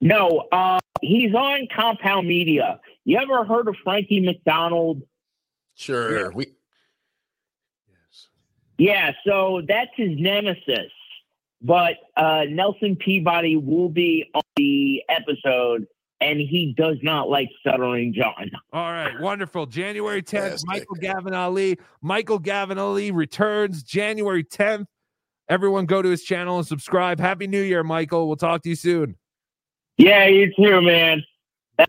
[0.01, 0.45] No.
[0.51, 2.79] Uh, he's on Compound Media.
[3.05, 5.01] You ever heard of Frankie McDonald?
[5.75, 6.31] Sure.
[6.31, 6.47] We
[7.87, 8.27] Yes.
[8.77, 10.91] Yeah, so that's his nemesis.
[11.61, 15.87] But uh, Nelson Peabody will be on the episode,
[16.21, 18.51] and he does not like Stuttering John.
[18.73, 19.65] All right, wonderful.
[19.65, 21.77] January 10th, Michael Gavin Ali.
[22.01, 24.85] Michael Gavin Ali returns January 10th.
[25.47, 27.19] Everyone go to his channel and subscribe.
[27.19, 28.27] Happy New Year, Michael.
[28.27, 29.15] We'll talk to you soon.
[29.97, 31.23] Yeah, you too, man.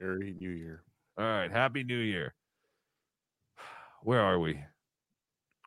[0.01, 0.83] Merry New Year.
[1.19, 1.51] All right.
[1.51, 2.35] Happy New Year.
[4.03, 4.61] Where are we?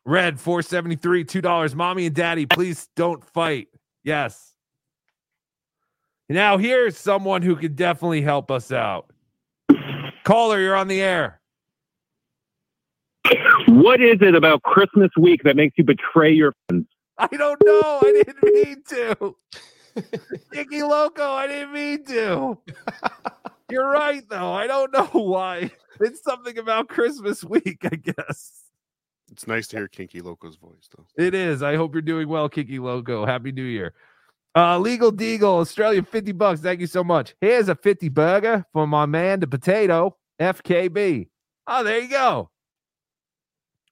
[0.06, 1.74] Red 473, $2.
[1.74, 3.68] Mommy and daddy, please don't fight.
[4.04, 4.54] Yes.
[6.30, 9.10] Now, here's someone who could definitely help us out.
[10.22, 11.40] Caller, you're on the air.
[13.66, 16.86] What is it about Christmas week that makes you betray your friends?
[17.18, 17.98] I don't know.
[18.00, 19.36] I didn't mean to.
[20.54, 22.58] Icky Loco, I didn't mean to.
[23.68, 24.52] You're right, though.
[24.52, 25.72] I don't know why.
[25.98, 28.52] It's something about Christmas week, I guess.
[29.32, 31.06] It's nice to hear Kinky Loco's voice, though.
[31.16, 31.64] It is.
[31.64, 33.26] I hope you're doing well, Kinky Loco.
[33.26, 33.94] Happy New Year.
[34.56, 36.60] Uh, Legal Deagle, Australia, 50 bucks.
[36.60, 37.34] Thank you so much.
[37.40, 41.28] Here's a 50 burger for my man, the potato, FKB.
[41.66, 42.50] Oh, there you go.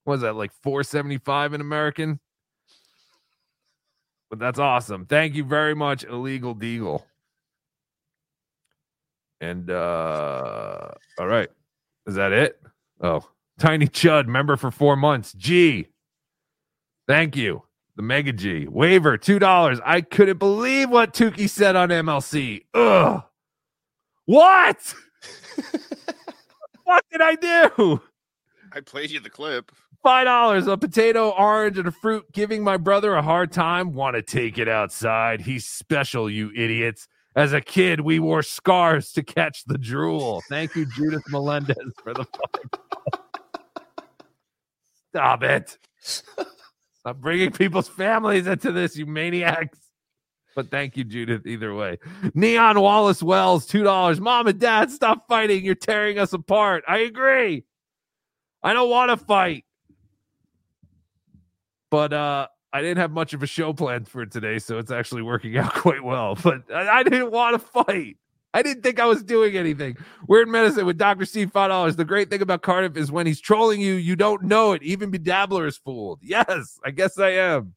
[0.04, 2.18] Was that like 475 in American?
[4.30, 5.06] But that's awesome.
[5.06, 7.02] Thank you very much, Illegal Deagle.
[9.40, 11.48] And uh all right.
[12.06, 12.60] Is that it?
[13.00, 13.24] Oh,
[13.58, 15.32] Tiny Chud, member for four months.
[15.32, 15.88] G.
[17.06, 17.62] Thank you.
[17.98, 18.68] The Mega G.
[18.68, 19.80] Waiver, $2.
[19.84, 22.62] I couldn't believe what Tukey said on MLC.
[22.72, 23.24] Ugh.
[24.24, 24.94] What?
[26.84, 28.00] what did I do?
[28.72, 29.72] I played you the clip.
[30.00, 32.30] Five dollars, a potato, orange, and a fruit.
[32.30, 33.94] Giving my brother a hard time.
[33.94, 35.40] Want to take it outside?
[35.40, 37.08] He's special, you idiots.
[37.34, 40.40] As a kid, we wore scarves to catch the drool.
[40.48, 42.24] Thank you, Judith Melendez, for the
[42.54, 44.04] five.
[45.10, 45.78] Stop it.
[47.08, 49.78] Stop bringing people's families into this, you maniacs.
[50.54, 51.96] But thank you, Judith, either way.
[52.34, 54.20] Neon Wallace Wells, $2.
[54.20, 55.64] Mom and dad, stop fighting.
[55.64, 56.84] You're tearing us apart.
[56.86, 57.64] I agree.
[58.62, 59.64] I don't want to fight.
[61.90, 65.22] But uh I didn't have much of a show planned for today, so it's actually
[65.22, 66.34] working out quite well.
[66.34, 68.18] But I, I didn't want to fight.
[68.58, 69.96] I didn't think I was doing anything.
[70.26, 71.24] Weird medicine with Dr.
[71.26, 71.94] Steve five dollars.
[71.94, 74.82] The great thing about Cardiff is when he's trolling you, you don't know it.
[74.82, 76.18] Even Bedabbler is fooled.
[76.24, 77.74] Yes, I guess I am.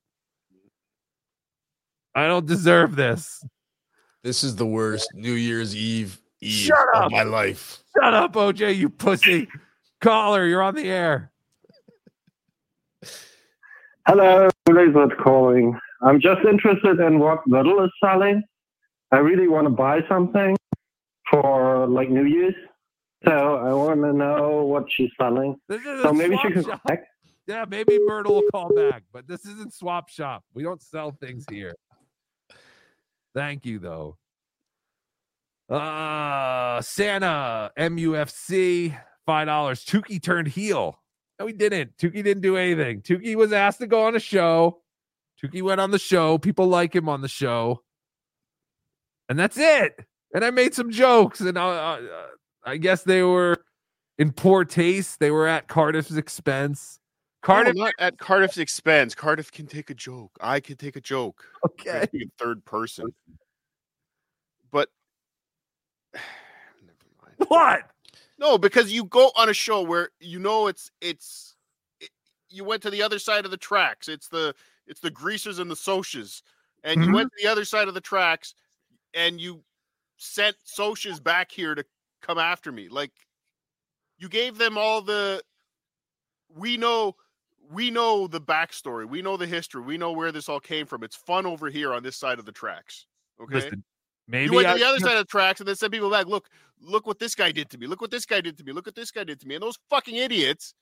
[2.16, 3.46] I don't deserve this.
[4.24, 7.12] This is the worst New Year's Eve Eve Shut of up.
[7.12, 7.84] my life.
[7.96, 9.48] Shut up, OJ, you pussy.
[10.02, 11.32] Caller, you're on the air.
[14.08, 15.80] Hello, Elizabeth calling.
[16.02, 18.42] I'm just interested in what Little is selling.
[19.12, 20.58] I really want to buy something
[21.32, 22.56] for like New Year's.
[23.26, 25.56] So I want to know what she's selling.
[25.70, 26.82] So maybe she can shop.
[26.86, 27.08] connect.
[27.48, 30.44] Yeah, maybe Myrtle will call back, but this isn't swap shop.
[30.54, 31.76] We don't sell things here.
[33.34, 34.18] Thank you, though.
[35.70, 39.86] Uh Santa MUFC five dollars.
[39.86, 41.00] Tukey turned heel.
[41.40, 41.98] No, he didn't.
[41.98, 43.02] Tukey didn't do anything.
[43.02, 44.82] Tukey was asked to go on a show.
[45.42, 46.38] Tukey went on the show.
[46.38, 47.84] People like him on the show,
[49.30, 49.94] and that's it.
[50.34, 52.00] And I made some jokes, and uh, uh,
[52.64, 53.64] I guess they were
[54.18, 55.20] in poor taste.
[55.20, 57.00] They were at Cardiff's expense.
[57.42, 59.16] Cardiff, No, at Cardiff's expense.
[59.16, 60.32] Cardiff can take a joke.
[60.42, 61.44] I can take a joke.
[61.66, 62.08] Okay.
[62.14, 63.14] In third person.
[64.72, 64.90] But
[66.14, 66.24] never
[67.22, 67.50] mind.
[67.50, 67.82] what?
[68.40, 71.56] No, because you go on a show where you know it's it's
[72.00, 72.10] it,
[72.50, 74.08] you went to the other side of the tracks.
[74.08, 74.56] It's the
[74.88, 76.42] it's the greasers and the socias,
[76.84, 78.56] and you went to the other side of the tracks,
[79.14, 79.64] and you
[80.22, 81.84] sent socias back here to
[82.22, 82.88] come after me.
[82.90, 83.12] Like
[84.18, 85.42] you gave them all the
[86.56, 87.16] we know
[87.72, 91.04] we know the backstory, we know the history, we know where this all came from.
[91.04, 93.08] It's fun over here on this side of the tracks.
[93.42, 93.56] Okay.
[93.56, 93.84] Listen,
[94.28, 96.12] maybe you went I- to the other side of the tracks and then sent people
[96.12, 96.28] back.
[96.28, 96.50] Look,
[96.80, 97.88] look what this guy did to me.
[97.88, 98.74] Look what this guy did to me.
[98.74, 99.56] Look what this guy did to me.
[99.56, 100.74] And those fucking idiots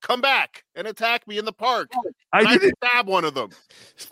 [0.00, 1.90] come back and attack me in the park.
[1.96, 3.50] Oh, I And I didn't- stab one of them.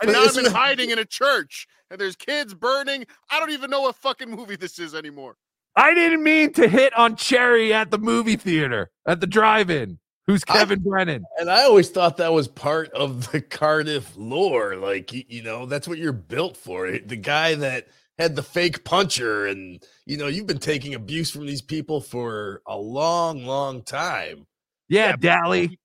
[0.01, 3.07] And now I'm isn't in hiding in a church and there's kids burning.
[3.30, 5.37] I don't even know what fucking movie this is anymore.
[5.76, 9.99] I didn't mean to hit on Cherry at the movie theater at the drive-in.
[10.26, 11.24] Who's Kevin Brennan?
[11.39, 14.76] And I always thought that was part of the Cardiff lore.
[14.76, 16.87] Like, you, you know, that's what you're built for.
[16.87, 21.30] Eh, the guy that had the fake puncher, and, you know, you've been taking abuse
[21.30, 24.47] from these people for a long, long time.
[24.93, 25.78] Yeah, Dally.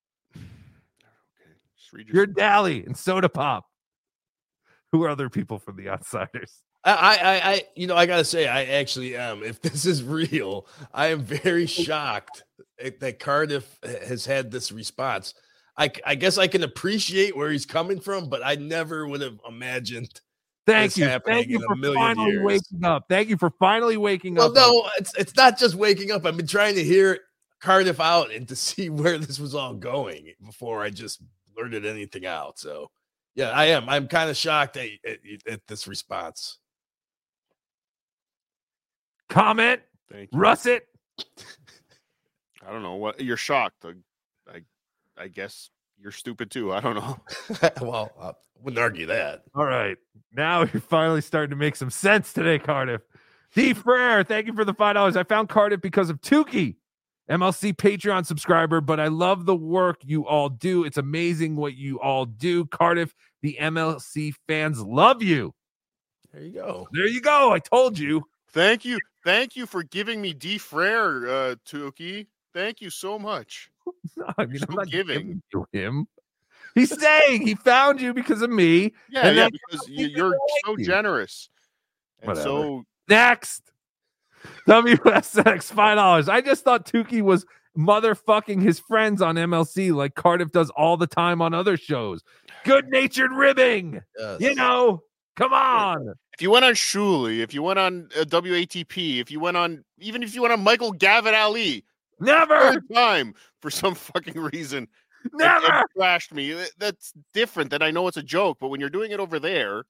[2.12, 3.64] You're Dally and Soda Pop.
[4.92, 6.62] Who are other people from the Outsiders?
[6.84, 9.44] I, I, I, you know, I gotta say, I actually am.
[9.44, 12.44] If this is real, I am very shocked
[12.80, 15.34] that that Cardiff has had this response.
[15.78, 19.40] I, I guess I can appreciate where he's coming from, but I never would have
[19.48, 20.20] imagined.
[20.66, 21.20] Thank this you.
[21.26, 22.44] Thank you in for finally years.
[22.44, 23.06] waking up.
[23.08, 24.56] Thank you for finally waking Well, up.
[24.56, 26.26] no, it's it's not just waking up.
[26.26, 27.20] I've been trying to hear
[27.60, 31.22] Cardiff out and to see where this was all going before I just
[31.56, 32.60] blurted anything out.
[32.60, 32.90] So,
[33.36, 33.88] yeah, I am.
[33.90, 36.60] I'm kind of shocked at, at, at this response.
[39.30, 39.82] comment,
[40.12, 40.40] Thank you.
[40.40, 40.88] Russet.
[42.68, 43.86] I don't know what you're shocked.
[43.86, 43.94] I,
[44.52, 44.62] I,
[45.18, 46.74] I guess you're stupid too.
[46.74, 47.20] I don't know.
[47.82, 49.44] well, I wouldn't argue that.
[49.56, 49.98] All right.
[50.34, 53.02] Now you're finally starting to make some sense today, Cardiff.
[53.56, 55.16] D Frere, thank you for the five dollars.
[55.16, 56.76] I found Cardiff because of Tukey,
[57.30, 60.86] MLC Patreon subscriber, but I love the work you all do.
[60.86, 62.66] It's amazing what you all do.
[62.66, 65.54] Cardiff, the MLC fans love you.
[66.34, 66.88] There you go.
[66.92, 67.52] There you go.
[67.52, 68.24] I told you.
[68.52, 72.28] Thank you, thank you for giving me D Frere, uh, Tukey.
[72.54, 73.70] Thank you so much.
[74.38, 75.18] I mean, I'm not giving.
[75.18, 76.08] giving to him.
[76.76, 78.94] He's saying he found you because of me.
[79.10, 80.86] Yeah, and yeah, because you, you're so you.
[80.86, 81.50] generous
[82.22, 82.48] and Whatever.
[82.48, 83.72] so Next.
[84.68, 86.30] WSX five dollars.
[86.30, 87.46] I just thought Tukey was
[87.78, 92.24] motherfucking his friends on MLC like Cardiff does all the time on other shows.
[92.66, 94.02] Good natured ribbing.
[94.40, 95.04] You know,
[95.36, 96.14] come on.
[96.34, 99.84] If you went on Shuli, if you went on uh, WATP, if you went on,
[100.00, 101.84] even if you went on Michael Gavin Ali,
[102.20, 104.88] never time for some fucking reason,
[105.34, 105.66] Never!
[105.66, 106.56] and trashed me.
[106.78, 107.72] That's different.
[107.72, 109.84] That I know it's a joke, but when you're doing it over there,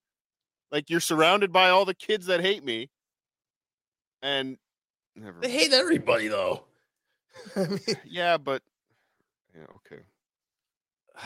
[0.72, 2.89] like you're surrounded by all the kids that hate me,
[4.22, 4.57] and
[5.15, 5.39] never.
[5.41, 6.63] They hate everybody though.
[8.05, 8.61] yeah, but
[9.55, 10.03] yeah, okay.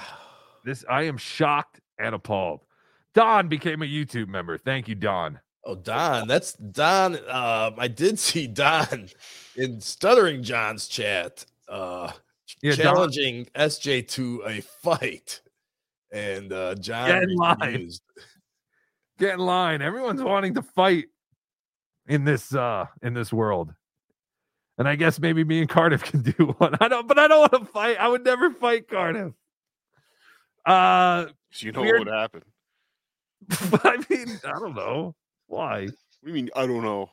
[0.63, 2.61] This I am shocked and appalled.
[3.15, 4.59] Don became a YouTube member.
[4.59, 5.39] Thank you, Don.
[5.63, 7.15] Oh, Don, that's Don.
[7.15, 9.09] Um, I did see Don
[9.55, 12.11] in Stuttering John's chat, uh,
[12.61, 15.41] Yeah, Don- challenging SJ to a fight,
[16.11, 17.91] and uh, John Get in line.
[19.19, 19.81] Get in line.
[19.81, 21.05] Everyone's wanting to fight
[22.12, 23.74] in this uh in this world.
[24.78, 26.76] And I guess maybe me and Cardiff can do one.
[26.80, 27.97] I don't but I don't want to fight.
[27.99, 29.34] I would never fight Cardiff.
[30.66, 32.41] Uh So you know weird- what would happen.
[33.84, 35.16] I mean, I don't know.
[35.47, 35.88] Why?
[36.24, 36.49] You mean?
[36.55, 37.09] I don't know.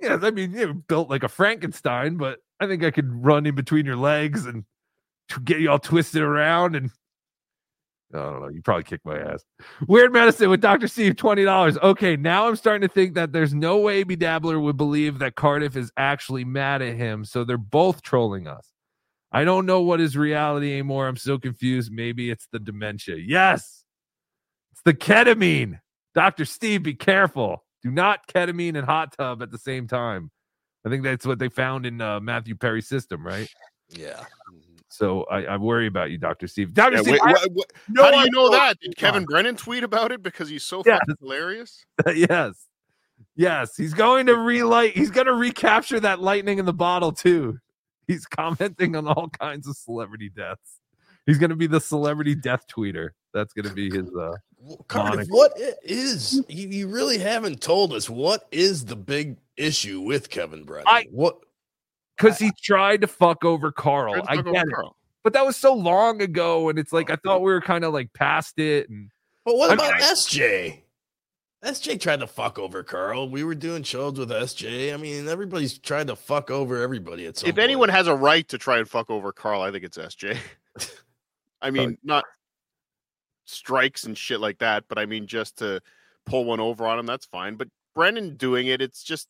[0.00, 3.54] Yeah, I mean, you're built like a Frankenstein, but I think I could run in
[3.54, 4.64] between your legs and
[5.44, 6.74] get you all twisted around.
[6.74, 6.90] And
[8.14, 8.48] I don't know.
[8.48, 9.44] You probably kick my ass.
[9.86, 10.88] Weird medicine with Dr.
[10.88, 11.82] Steve, $20.
[11.82, 15.76] Okay, now I'm starting to think that there's no way BeDabbler would believe that Cardiff
[15.76, 17.24] is actually mad at him.
[17.24, 18.70] So they're both trolling us.
[19.32, 21.08] I don't know what is reality anymore.
[21.08, 21.90] I'm so confused.
[21.92, 23.16] Maybe it's the dementia.
[23.16, 23.84] Yes,
[24.70, 25.80] it's the ketamine.
[26.14, 26.44] Dr.
[26.44, 27.64] Steve, be careful.
[27.82, 30.30] Do not ketamine and hot tub at the same time.
[30.86, 33.48] I think that's what they found in uh, Matthew Perry's system, right?
[33.88, 34.22] Yeah.
[34.94, 36.46] So I, I worry about you, Dr.
[36.46, 36.72] Steve.
[36.72, 36.96] Dr.
[36.96, 38.78] Yeah, Steve, wait, I- what- what- no how do you idea know that?
[38.80, 39.26] Did Kevin on.
[39.26, 41.00] Brennan tweet about it because he's so Yes.
[41.20, 41.84] hilarious?
[42.14, 42.66] yes.
[43.36, 43.76] Yes.
[43.76, 44.92] He's going to relight.
[44.96, 47.58] He's going to recapture that lightning in the bottle, too.
[48.06, 50.78] He's commenting on all kinds of celebrity deaths.
[51.26, 53.10] He's going to be the celebrity death tweeter.
[53.32, 54.08] That's going to be his.
[54.14, 54.34] uh
[54.88, 55.30] Cardiff, moniker.
[55.32, 60.30] what i- is you, you really haven't told us what is the big issue with
[60.30, 60.86] Kevin Brennan?
[60.86, 61.38] I- what
[62.16, 64.22] because he tried to fuck over Carl.
[64.28, 64.72] I get it.
[64.72, 64.96] Carl.
[65.22, 67.92] But that was so long ago, and it's like I thought we were kind of
[67.94, 68.88] like past it.
[68.90, 69.10] And
[69.44, 70.80] But what I about mean, I- SJ?
[71.64, 73.30] SJ tried to fuck over Carl.
[73.30, 74.92] We were doing shows with SJ.
[74.92, 77.64] I mean, everybody's tried to fuck over everybody at some If point.
[77.64, 80.36] anyone has a right to try and fuck over Carl, I think it's SJ.
[81.62, 82.24] I oh, mean, not
[83.46, 85.80] strikes and shit like that, but I mean just to
[86.26, 87.54] pull one over on him, that's fine.
[87.54, 89.28] But Brennan doing it, it's just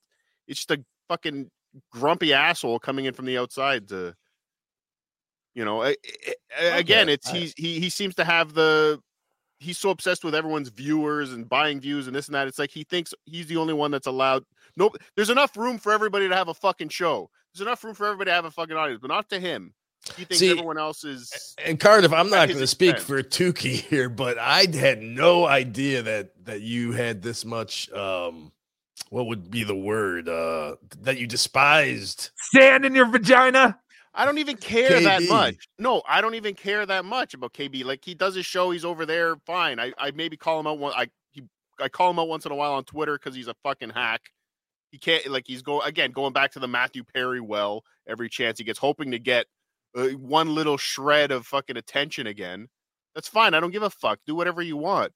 [0.49, 1.51] it's just a fucking
[1.93, 4.15] grumpy asshole coming in from the outside to
[5.55, 5.97] you know, I-
[6.59, 9.01] I- again, it's I- he he seems to have the
[9.61, 12.49] he's so obsessed with everyone's viewers and buying views and this and that.
[12.49, 14.45] It's like he thinks he's the only one that's allowed.
[14.77, 17.31] No, there's enough room for everybody to have a fucking show.
[17.55, 19.73] There's enough room for everybody to have a fucking audience, but not to him.
[20.17, 21.55] He thinks See, everyone else is.
[21.65, 26.03] And Cardiff, I'm not going to speak for Tukey here, but I had no idea
[26.03, 27.91] that that you had this much.
[27.93, 28.51] um
[29.11, 30.29] What would be the word?
[30.29, 32.31] uh That you despised.
[32.53, 33.79] sand in your vagina.
[34.15, 35.69] I don't even care that much.
[35.79, 37.85] No, I don't even care that much about KB.
[37.85, 39.81] Like he does his show, he's over there, fine.
[39.81, 40.93] I, I maybe call him out one.
[40.95, 41.43] I he,
[41.81, 44.21] I call him out once in a while on Twitter because he's a fucking hack.
[44.93, 48.59] He can't like he's going again going back to the Matthew Perry well every chance
[48.59, 49.47] he gets, hoping to get
[49.97, 52.69] uh, one little shred of fucking attention again.
[53.17, 53.55] That's fine.
[53.55, 54.21] I don't give a fuck.
[54.27, 55.13] Do whatever you want.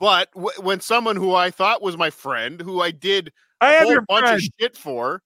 [0.00, 3.76] But w- when someone who I thought was my friend, who I did I a
[3.78, 4.36] am whole your bunch friend.
[4.36, 5.22] of shit for,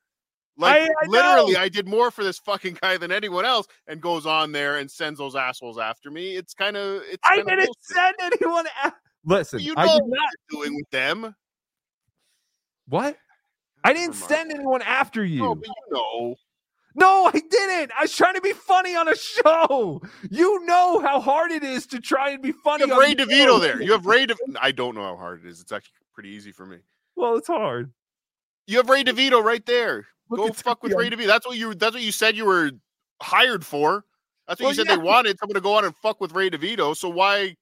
[0.56, 1.60] like I- I literally, know.
[1.60, 4.90] I did more for this fucking guy than anyone else, and goes on there and
[4.90, 6.36] sends those assholes after me.
[6.36, 7.22] It's kind of it's.
[7.26, 7.74] I didn't bullshit.
[7.82, 8.66] send anyone.
[8.84, 8.92] A-
[9.24, 10.28] Listen, You I know did what not.
[10.50, 11.34] you're doing with them.
[12.88, 13.16] What?
[13.84, 15.42] I didn't send anyone after you.
[15.42, 16.34] No, but you know.
[16.94, 17.92] No, I didn't.
[17.98, 20.02] I was trying to be funny on a show.
[20.30, 22.84] You know how hard it is to try and be funny.
[22.84, 23.58] You have Ray DeVito show.
[23.58, 23.82] there.
[23.82, 24.26] You have Ray.
[24.26, 25.60] De- I don't know how hard it is.
[25.60, 26.78] It's actually pretty easy for me.
[27.16, 27.92] Well, it's hard.
[28.66, 30.06] You have Ray DeVito right there.
[30.30, 31.26] Look Go fuck with Ray DeVito.
[31.26, 31.74] That's what you.
[31.74, 32.70] That's what you said you were
[33.22, 34.04] hired for.
[34.48, 34.96] That's what Well, you said yeah.
[34.96, 36.96] they wanted someone to go on and fuck with Ray DeVito.
[36.96, 37.56] So why?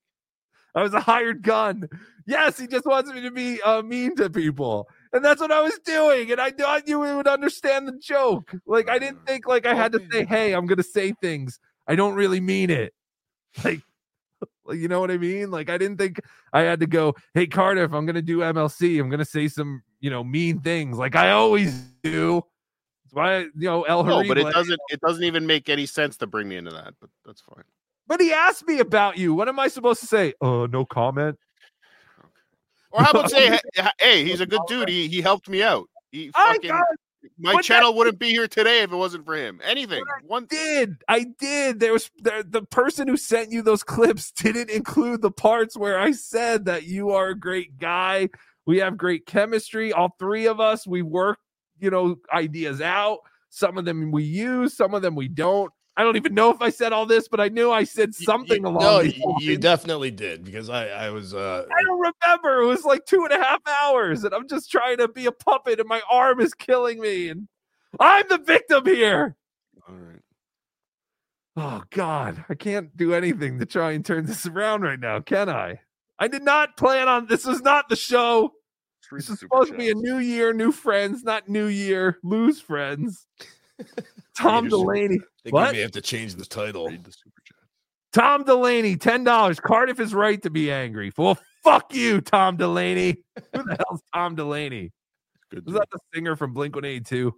[0.75, 1.89] I was a hired gun.
[2.27, 5.61] Yes, he just wants me to be uh, mean to people, and that's what I
[5.61, 6.31] was doing.
[6.31, 8.53] And I thought you would understand the joke.
[8.67, 11.97] Like I didn't think like I had to say, "Hey, I'm gonna say things." I
[11.97, 12.95] don't really mean it.
[13.65, 13.83] Like,
[14.65, 15.51] like, you know what I mean?
[15.51, 16.21] Like I didn't think
[16.53, 19.01] I had to go, "Hey, Cardiff, I'm gonna do MLC.
[19.01, 22.43] I'm gonna say some, you know, mean things." Like I always do.
[23.05, 24.81] That's why you know El No, but it doesn't.
[24.91, 26.95] It doesn't even make any sense to bring me into that.
[27.01, 27.65] But that's fine.
[28.07, 29.35] But he asked me about you.
[29.35, 30.35] What am I supposed to say?
[30.41, 31.37] Uh, no comment.
[32.91, 33.59] Or how about say,
[33.99, 34.89] hey, he's a good dude.
[34.89, 35.89] He he helped me out.
[36.11, 36.73] He I fucking.
[37.39, 39.61] My but channel that- wouldn't be here today if it wasn't for him.
[39.63, 40.03] Anything.
[40.27, 40.97] One did.
[41.09, 41.79] I did.
[41.81, 45.99] There was the, the person who sent you those clips didn't include the parts where
[45.99, 48.31] I said that you are a great guy.
[48.67, 49.93] We have great chemistry.
[49.93, 51.39] All three of us, we work,
[51.79, 53.19] you know, ideas out.
[53.51, 55.73] Some of them we use, some of them we don't.
[56.01, 58.65] I don't even know if I said all this, but I knew I said something
[58.65, 58.83] along.
[58.83, 59.59] No, you, you lines.
[59.59, 62.63] definitely did because I I was uh I don't remember.
[62.63, 65.33] It was like two and a half hours, and I'm just trying to be a
[65.33, 67.49] puppet, and my arm is killing me, and
[67.99, 69.37] I'm the victim here.
[69.87, 70.23] All right.
[71.59, 75.51] Oh God, I can't do anything to try and turn this around right now, can
[75.51, 75.81] I?
[76.19, 77.45] I did not plan on this.
[77.45, 78.55] Was not the show.
[79.13, 83.27] This is supposed to be a new year, new friends, not new year, lose friends.
[84.39, 84.81] Tom Peterson.
[84.87, 85.15] Delaney.
[85.17, 85.71] I think What?
[85.73, 86.91] we may have to change the title.
[88.13, 89.61] Tom Delaney, ten dollars.
[89.61, 91.13] Cardiff is right to be angry.
[91.17, 93.17] Well, fuck you, Tom Delaney.
[93.55, 94.93] Who the hell's Tom Delaney?
[95.51, 95.65] Good.
[95.67, 97.35] Was that the singer from Blink One Eighty Two?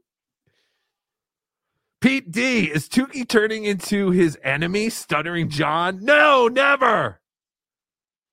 [2.00, 6.04] Pete D is Tukey turning into his enemy, stuttering John?
[6.04, 7.20] No, never.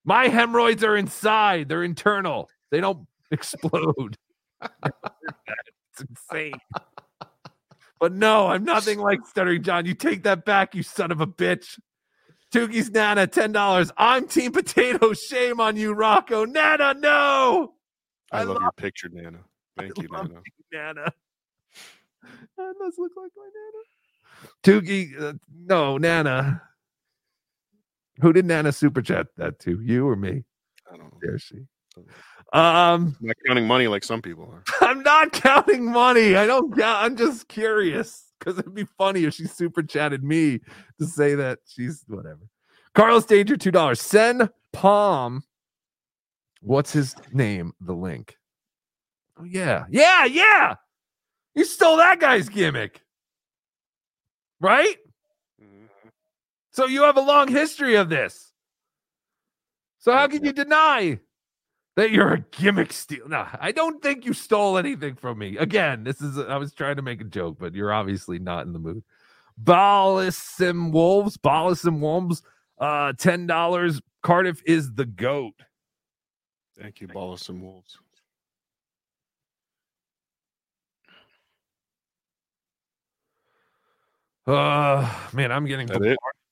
[0.05, 1.69] My hemorrhoids are inside.
[1.69, 2.49] They're internal.
[2.71, 4.17] They don't explode.
[4.61, 6.53] it's insane.
[7.99, 9.85] But no, I'm nothing like stuttering John.
[9.85, 11.79] You take that back, you son of a bitch.
[12.53, 13.91] Tukey's Nana, $10.
[13.97, 15.13] I'm Team Potato.
[15.13, 16.45] Shame on you, Rocco.
[16.45, 17.73] Nana, no.
[18.31, 19.39] I, love, your picture, Nana.
[19.77, 20.41] Thank you, love Nana.
[20.71, 21.13] Nana.
[22.57, 24.81] That does look like my Nana.
[24.81, 26.61] Tukey, uh, no, Nana.
[28.21, 29.79] Who did Nana super chat that to?
[29.81, 30.43] You or me?
[30.91, 31.19] I don't know.
[31.21, 31.55] There she.
[32.51, 34.63] Um, I'm not counting money like some people are.
[34.89, 36.35] I'm not counting money.
[36.35, 37.03] I don't count.
[37.03, 40.59] I'm just curious because it'd be funny if she super chatted me
[40.99, 42.41] to say that she's whatever.
[42.95, 44.01] Carlos Danger, two dollars.
[44.01, 45.43] Send Palm.
[46.61, 47.73] What's his name?
[47.81, 48.35] The link.
[49.39, 50.75] Oh yeah, yeah, yeah.
[51.53, 53.01] You stole that guy's gimmick,
[54.59, 54.97] right?
[56.71, 58.53] So you have a long history of this.
[59.97, 61.19] So how can you deny
[61.99, 63.27] that you're a gimmick steal?
[63.27, 65.57] No, I don't think you stole anything from me.
[65.57, 68.71] Again, this is I was trying to make a joke, but you're obviously not in
[68.73, 69.03] the mood.
[69.61, 72.41] Ballas and Wolves, Ballas and Wolves,
[72.79, 74.01] uh, ten dollars.
[74.23, 75.55] Cardiff is the goat.
[76.79, 77.97] Thank you, Ballas and Wolves.
[84.47, 85.87] Uh man, I'm getting?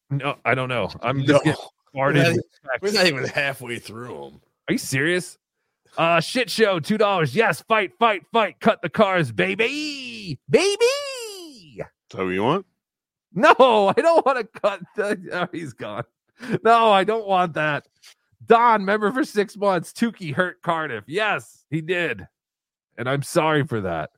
[0.10, 0.90] No, I don't know.
[1.02, 1.26] I'm No.
[1.26, 1.62] just getting
[1.94, 2.36] We're not,
[2.82, 4.42] we're not even halfway through them.
[4.68, 5.38] Are you serious?
[5.98, 7.36] Uh shit show, two dollars.
[7.36, 8.60] Yes, fight, fight, fight.
[8.60, 10.38] Cut the cars, baby.
[10.50, 10.86] Baby.
[10.86, 12.66] Is that what you want?
[13.34, 13.54] No,
[13.96, 14.82] I don't want to cut.
[14.96, 16.04] The, oh, he's gone.
[16.64, 17.88] No, I don't want that.
[18.46, 19.92] Don, member for six months.
[19.92, 21.04] Tukey hurt Cardiff.
[21.08, 22.28] Yes, he did.
[22.98, 24.12] And I'm sorry for that.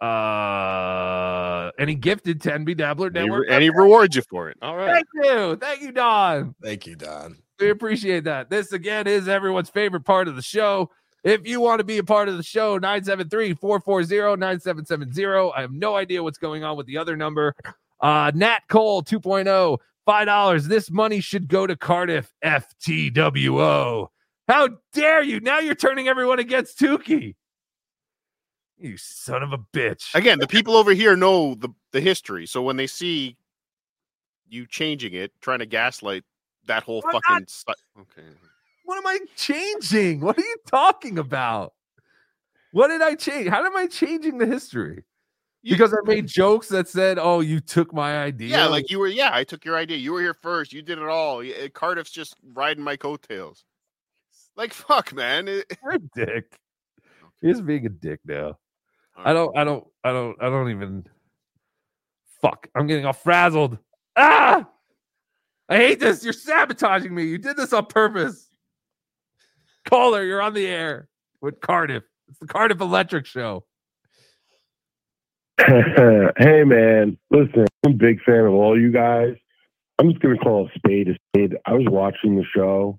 [0.00, 3.48] Uh and he gifted 10 BeDabbler Network.
[3.48, 4.56] re- and he rewards you for it.
[4.62, 4.92] All right.
[4.92, 5.56] Thank you.
[5.56, 6.54] Thank you, Don.
[6.62, 7.36] Thank you, Don.
[7.58, 8.50] We appreciate that.
[8.50, 10.90] This again is everyone's favorite part of the show.
[11.24, 15.52] If you want to be a part of the show, 973 440 9770.
[15.56, 17.54] I have no idea what's going on with the other number.
[18.00, 20.62] Uh, Nat Cole 2.0, $5.
[20.68, 24.08] This money should go to Cardiff FTWO.
[24.48, 25.40] How dare you?
[25.40, 27.34] Now you're turning everyone against Tukey.
[28.78, 30.14] You son of a bitch.
[30.14, 32.46] Again, the people over here know the, the history.
[32.46, 33.36] So when they see
[34.48, 36.22] you changing it, trying to gaslight
[36.66, 38.28] that whole fucking si- okay.
[38.84, 40.20] What am I changing?
[40.26, 41.72] What are you talking about?
[42.72, 43.48] What did I change?
[43.48, 45.04] How am I changing the history?
[45.62, 49.08] Because I made jokes that said, "Oh, you took my idea." Yeah, like you were.
[49.08, 49.96] Yeah, I took your idea.
[49.96, 50.72] You were here first.
[50.72, 51.40] You did it all.
[51.40, 53.64] Uh, Cardiff's just riding my coattails.
[54.56, 55.46] Like fuck, man.
[55.48, 56.56] You're a dick.
[57.40, 58.58] He's being a dick now.
[59.16, 59.56] I don't.
[59.56, 59.84] I don't.
[60.04, 60.36] I don't.
[60.40, 61.04] I don't even.
[62.40, 62.68] Fuck!
[62.74, 63.78] I'm getting all frazzled.
[64.14, 64.68] Ah!
[65.68, 66.22] I hate this.
[66.22, 67.24] You're sabotaging me.
[67.24, 68.48] You did this on purpose.
[69.84, 71.08] Caller, you're on the air
[71.40, 72.04] with Cardiff.
[72.28, 73.64] It's the Cardiff Electric Show.
[75.66, 79.34] hey man, listen, I'm a big fan of all you guys.
[79.98, 81.56] I'm just gonna call a spade a spade.
[81.64, 82.98] I was watching the show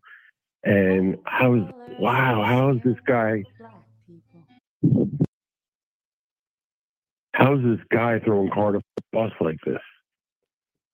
[0.63, 1.61] and I was
[1.99, 3.43] wow, how is this guy
[7.33, 9.77] how's this guy throwing Cardiff a bus like this?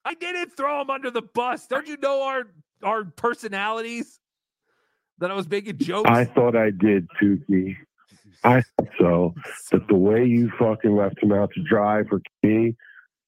[0.05, 1.67] I didn't throw him under the bus.
[1.67, 2.43] Don't you know our
[2.83, 4.19] our personalities?
[5.19, 6.09] That I was making jokes.
[6.09, 7.77] I thought I did, Tukey.
[8.43, 9.35] I thought so.
[9.71, 12.75] But the way you fucking left him out to dry for me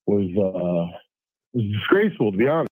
[0.06, 0.98] was uh
[1.54, 2.70] was disgraceful to be honest.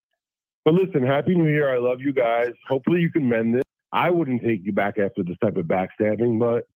[0.65, 1.73] But listen, happy new year.
[1.75, 2.53] I love you guys.
[2.69, 3.63] Hopefully you can mend this.
[3.93, 6.67] I wouldn't take you back after this type of backstabbing, but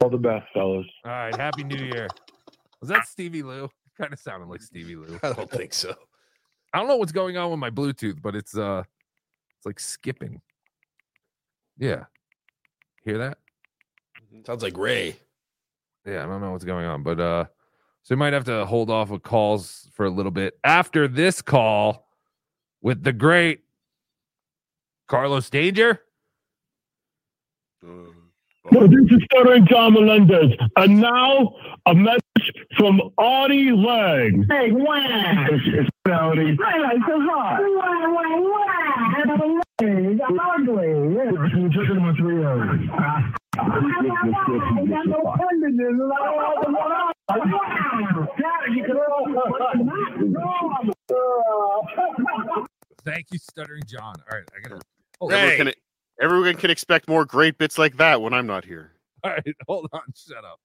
[0.00, 0.86] all the best, fellas.
[1.04, 2.08] All right, happy new year.
[2.80, 3.68] Was that Stevie Lou?
[3.98, 5.18] Kind of sounded like Stevie Lou.
[5.22, 5.94] I don't think so.
[6.72, 8.82] I don't know what's going on with my Bluetooth, but it's uh
[9.56, 10.40] it's like skipping.
[11.78, 12.04] Yeah.
[13.04, 13.38] Hear that?
[14.46, 15.16] Sounds like Ray.
[16.06, 17.44] Yeah, I don't know what's going on, but uh
[18.02, 21.42] so we might have to hold off with calls for a little bit after this
[21.42, 22.08] call
[22.80, 23.64] with the great
[25.08, 26.00] Carlos Danger.
[27.82, 30.52] So this is Stuttering John Melendez.
[30.76, 31.54] And now
[31.86, 32.22] a message
[32.76, 34.46] from Artie Lange.
[34.48, 35.46] Hey, wow.
[35.50, 36.56] It's, it's Artie.
[36.56, 36.56] Hey.
[39.80, 40.16] Hey,
[42.16, 42.42] three
[53.04, 54.14] Thank you, Stuttering John.
[54.30, 54.80] All right, I gotta
[55.20, 55.74] oh, Everyone, can,
[56.20, 58.92] everyone can expect more great bits like that when I'm not here.
[59.24, 60.60] all right, hold on, shut up.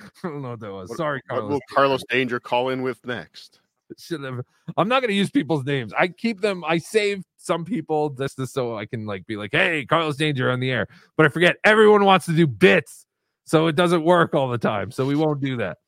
[0.24, 0.88] I don't know what that was.
[0.90, 3.60] What- Sorry, What will Carlos Danger call in with next?
[3.98, 4.40] Should have.
[4.76, 5.94] I'm not going to use people's names.
[5.98, 6.62] I keep them.
[6.62, 10.60] I save some people just so I can like be like, "Hey, Carlos Danger on
[10.60, 13.06] the air," but I forget everyone wants to do bits,
[13.46, 14.90] so it doesn't work all the time.
[14.90, 15.78] So we won't do that.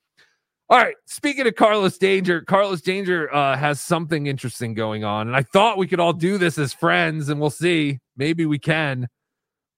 [0.70, 0.94] All right.
[1.06, 5.76] Speaking of Carlos Danger, Carlos Danger uh, has something interesting going on, and I thought
[5.76, 7.98] we could all do this as friends, and we'll see.
[8.16, 9.08] Maybe we can.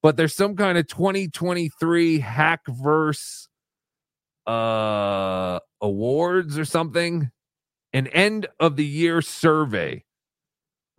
[0.00, 3.48] But there's some kind of 2023 Hackverse
[4.46, 7.30] uh awards or something
[7.92, 10.04] an end of the year survey.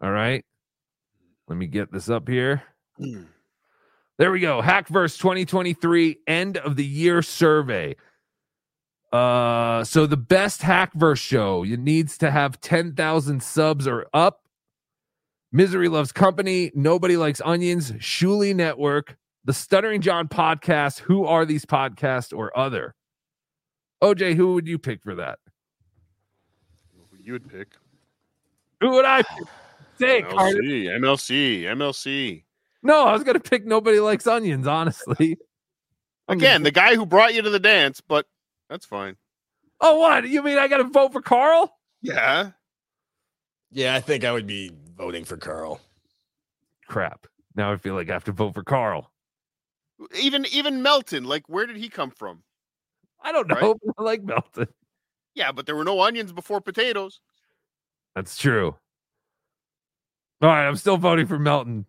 [0.02, 0.46] All right.
[1.48, 2.64] Let me get this up here.
[4.18, 4.62] There we go.
[4.62, 7.96] Hackverse 2023 end of the year survey.
[9.12, 14.42] Uh so the best Hackverse show, it needs to have 10,000 subs or up.
[15.52, 21.66] Misery Loves Company, Nobody Likes Onions, Shuli Network, The Stuttering John podcast, Who Are These
[21.66, 22.96] Podcasts or other.
[24.04, 25.40] OJ, who would you pick for that?
[27.22, 27.70] You would pick
[28.82, 29.48] Who would I pick?
[29.98, 30.58] Say it, Carter.
[30.58, 32.44] MLC, MLC, MLC.
[32.82, 35.38] No, I was gonna pick nobody likes onions, honestly.
[36.28, 38.26] Again, the guy who brought you to the dance, but
[38.70, 39.16] that's fine.
[39.80, 40.28] Oh, what?
[40.28, 41.74] You mean I gotta vote for Carl?
[42.02, 42.52] Yeah.
[43.72, 45.80] Yeah, I think I would be voting for Carl.
[46.88, 47.26] Crap.
[47.56, 49.10] Now I feel like I have to vote for Carl.
[50.20, 52.44] Even even Melton, like where did he come from?
[53.24, 53.56] I don't know.
[53.56, 53.76] Right?
[53.98, 54.68] I like Melton.
[55.36, 57.20] Yeah, but there were no onions before potatoes.
[58.16, 58.76] That's true.
[60.42, 61.86] All right, I'm still voting for Melton.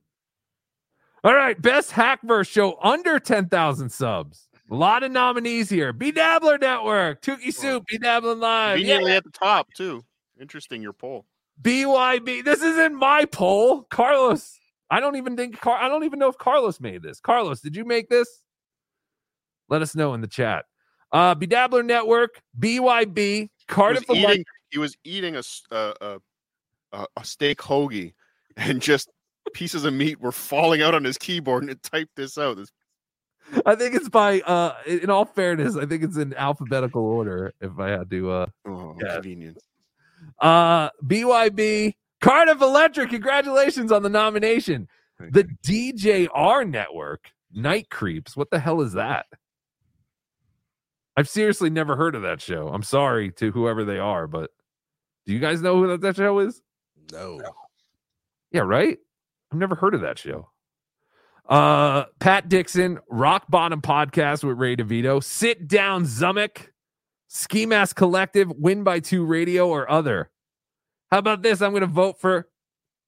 [1.24, 4.48] All right, best Hackverse show under 10,000 subs.
[4.70, 5.92] A lot of nominees here.
[5.92, 9.16] BeDabbler Network, Tukey Soup, BeDabblin Live, Conveniently yeah.
[9.18, 10.04] at the top too.
[10.40, 11.26] Interesting your poll.
[11.62, 12.44] BYB.
[12.44, 13.82] This isn't my poll.
[13.84, 14.58] Carlos.
[14.90, 17.20] I don't even think Car- I don't even know if Carlos made this.
[17.20, 18.28] Carlos, did you make this?
[19.68, 20.64] Let us know in the chat.
[21.14, 26.18] Uh Bedabbler Network, BYB, He was, Cardiff eating, he was eating a a
[26.92, 28.14] a steak hoagie
[28.56, 29.08] and just
[29.52, 32.56] pieces of meat were falling out on his keyboard and it typed this out.
[32.56, 32.72] This
[33.64, 37.78] I think it's by uh in all fairness, I think it's in alphabetical order if
[37.78, 39.14] I had to uh oh, guess.
[39.14, 39.58] convenient.
[40.40, 44.88] Uh BYB, Cardiff Electric, congratulations on the nomination.
[45.20, 48.36] The DJR network, Night Creeps.
[48.36, 49.26] What the hell is that?
[51.16, 52.68] I've seriously never heard of that show.
[52.68, 54.50] I'm sorry to whoever they are, but
[55.26, 56.62] do you guys know who that, that show is?
[57.12, 57.40] No.
[58.50, 58.98] Yeah, right?
[59.52, 60.50] I've never heard of that show.
[61.48, 66.68] Uh Pat Dixon, Rock Bottom Podcast with Ray DeVito, Sit Down Zumock,
[67.28, 70.30] Ski Mask Collective, Win by Two Radio, or other.
[71.10, 71.60] How about this?
[71.60, 72.48] I'm gonna vote for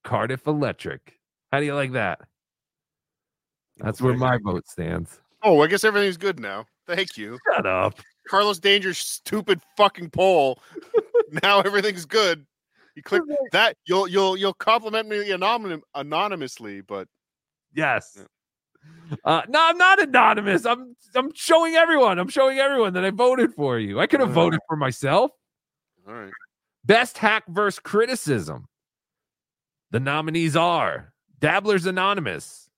[0.05, 1.19] Cardiff Electric.
[1.51, 2.21] How do you like that?
[3.79, 5.19] That's where my vote stands.
[5.43, 6.67] Oh, I guess everything's good now.
[6.87, 7.39] Thank you.
[7.53, 7.99] Shut up.
[8.29, 10.61] Carlos Danger's stupid fucking poll.
[11.43, 12.47] now everything's good.
[12.95, 13.23] You click
[13.53, 17.09] that, you'll you'll you'll compliment me anonym, anonymously, but
[17.77, 18.19] Yes.
[19.25, 20.65] Uh, no, I'm not anonymous.
[20.65, 22.19] I'm I'm showing everyone.
[22.19, 24.01] I'm showing everyone that I voted for you.
[24.01, 25.31] I could have voted for myself.
[26.09, 26.33] All right.
[26.85, 28.67] Best Hackverse criticism.
[29.91, 32.69] The nominees are Dabbler's Anonymous,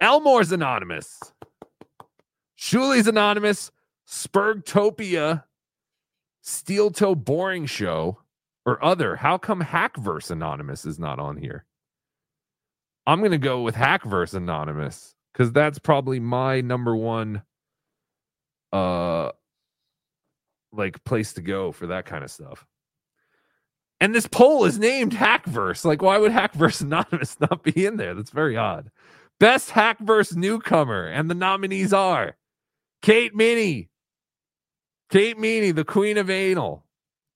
[0.00, 1.18] Elmore's Anonymous,
[2.58, 3.70] Shuli's Anonymous,
[4.08, 5.44] Spurgtopia,
[6.42, 8.18] Steel Toe Boring Show,
[8.64, 9.16] or other.
[9.16, 11.64] How come Hackverse Anonymous is not on here?
[13.06, 17.42] I'm gonna go with Hackverse Anonymous because that's probably my number one
[18.72, 19.30] uh
[20.72, 22.66] like place to go for that kind of stuff.
[24.00, 25.84] And this poll is named Hackverse.
[25.84, 28.14] Like, why would Hackverse Anonymous not be in there?
[28.14, 28.90] That's very odd.
[29.38, 32.35] Best Hackverse newcomer, and the nominees are
[33.06, 33.88] Kate Minnie,
[35.10, 36.84] Kate Meany, the queen of anal,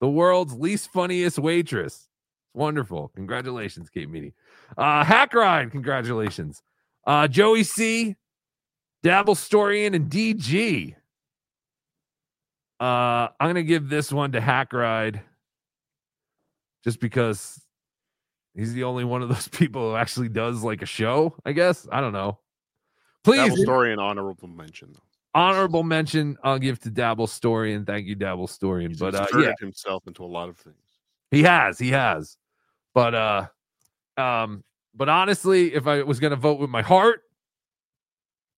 [0.01, 2.09] the world's least funniest waitress.
[2.55, 3.13] Wonderful.
[3.15, 4.35] Congratulations, Kate Meany.
[4.77, 6.61] Uh, Hack Ride, congratulations.
[7.07, 8.17] Uh, Joey C,
[9.05, 10.97] Dabble Storian, and DG.
[12.81, 15.23] Uh, I'm gonna give this one to Hack Ride
[16.83, 17.61] just because
[18.57, 21.87] he's the only one of those people who actually does like a show, I guess.
[21.93, 22.41] I don't know.
[23.23, 24.89] Please Dabble story and honorable mention.
[24.93, 25.10] Though.
[25.35, 28.89] Honorable mention I'll give to Dabble Story and thank you, Dabble Story.
[28.89, 30.77] But uh, yeah, himself into a lot of things.
[31.31, 32.37] he has, he has.
[32.95, 33.47] But uh
[34.17, 37.23] um, but honestly, if I was gonna vote with my heart,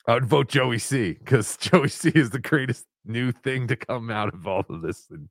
[0.07, 4.11] I would vote Joey C because Joey C is the greatest new thing to come
[4.11, 5.09] out of all of this.
[5.11, 5.29] And,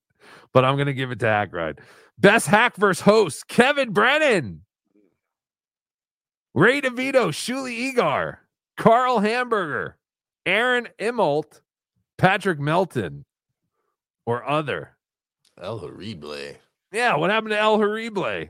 [0.54, 1.80] but I'm gonna give it to Hack Ride.
[2.18, 4.62] Best Hackverse host, Kevin Brennan.
[6.54, 8.38] Ray DeVito, Shuli Egar,
[8.78, 9.98] Carl Hamburger,
[10.46, 11.62] Aaron Immelt,
[12.18, 13.26] Patrick Melton,
[14.26, 14.96] or other.
[15.62, 16.56] El Horrible.
[16.92, 18.48] Yeah, what happened to El Horrible?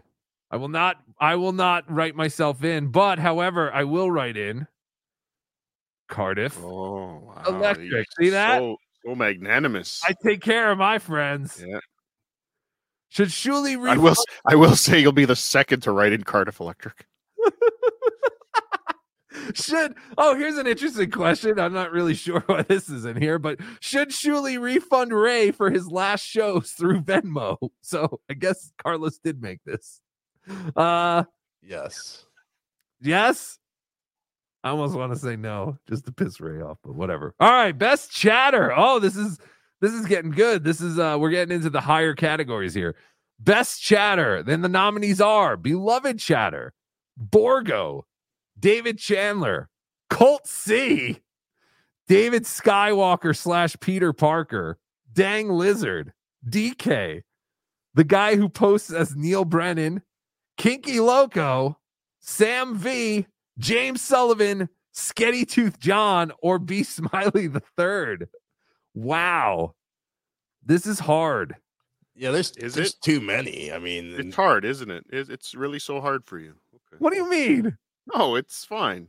[0.51, 4.68] I will not I will not write myself in, but however, I will write in
[6.09, 6.57] Cardiff.
[6.61, 7.43] Oh, wow.
[7.47, 7.89] Electric.
[7.89, 8.59] You're See that?
[8.59, 10.01] So, so magnanimous.
[10.05, 11.63] I take care of my friends.
[11.65, 11.80] yeah.
[13.09, 14.15] Should Shuli I will.
[14.45, 17.05] I will say you'll be the second to write in Cardiff Electric.
[19.53, 21.59] Should oh here's an interesting question.
[21.59, 25.69] I'm not really sure why this is in here but should Shuli refund ray for
[25.69, 27.57] his last shows through venmo?
[27.81, 30.01] So i guess carlos did make this.
[30.76, 31.23] Uh
[31.63, 32.26] Yes.
[33.01, 33.59] yes?
[34.63, 37.34] I almost want to say no just to piss ray off but whatever.
[37.39, 38.73] All right best chatter.
[38.76, 39.39] Oh this is
[39.80, 40.63] this is getting good.
[40.63, 42.95] This is uh we're getting into the higher categories here.
[43.39, 44.43] Best chatter.
[44.43, 46.73] Then the nominees are beloved chatter
[47.18, 48.05] borgo
[48.61, 49.69] David Chandler,
[50.09, 51.19] Colt C,
[52.07, 54.77] David Skywalker slash Peter Parker,
[55.11, 56.13] Dang Lizard,
[56.47, 57.23] DK,
[57.95, 60.01] the guy who posts as Neil Brennan,
[60.57, 61.77] Kinky Loco,
[62.19, 63.25] Sam V,
[63.57, 68.29] James Sullivan, Sketty Tooth John, or B Smiley the Third.
[68.93, 69.73] Wow.
[70.63, 71.55] This is hard.
[72.13, 73.01] Yeah, there's Is there's it?
[73.01, 73.71] too many.
[73.71, 75.05] I mean, It's hard, isn't it?
[75.09, 76.53] It's it's really so hard for you.
[76.75, 76.97] Okay.
[76.99, 77.77] What do you mean?
[78.14, 79.07] No, it's fine.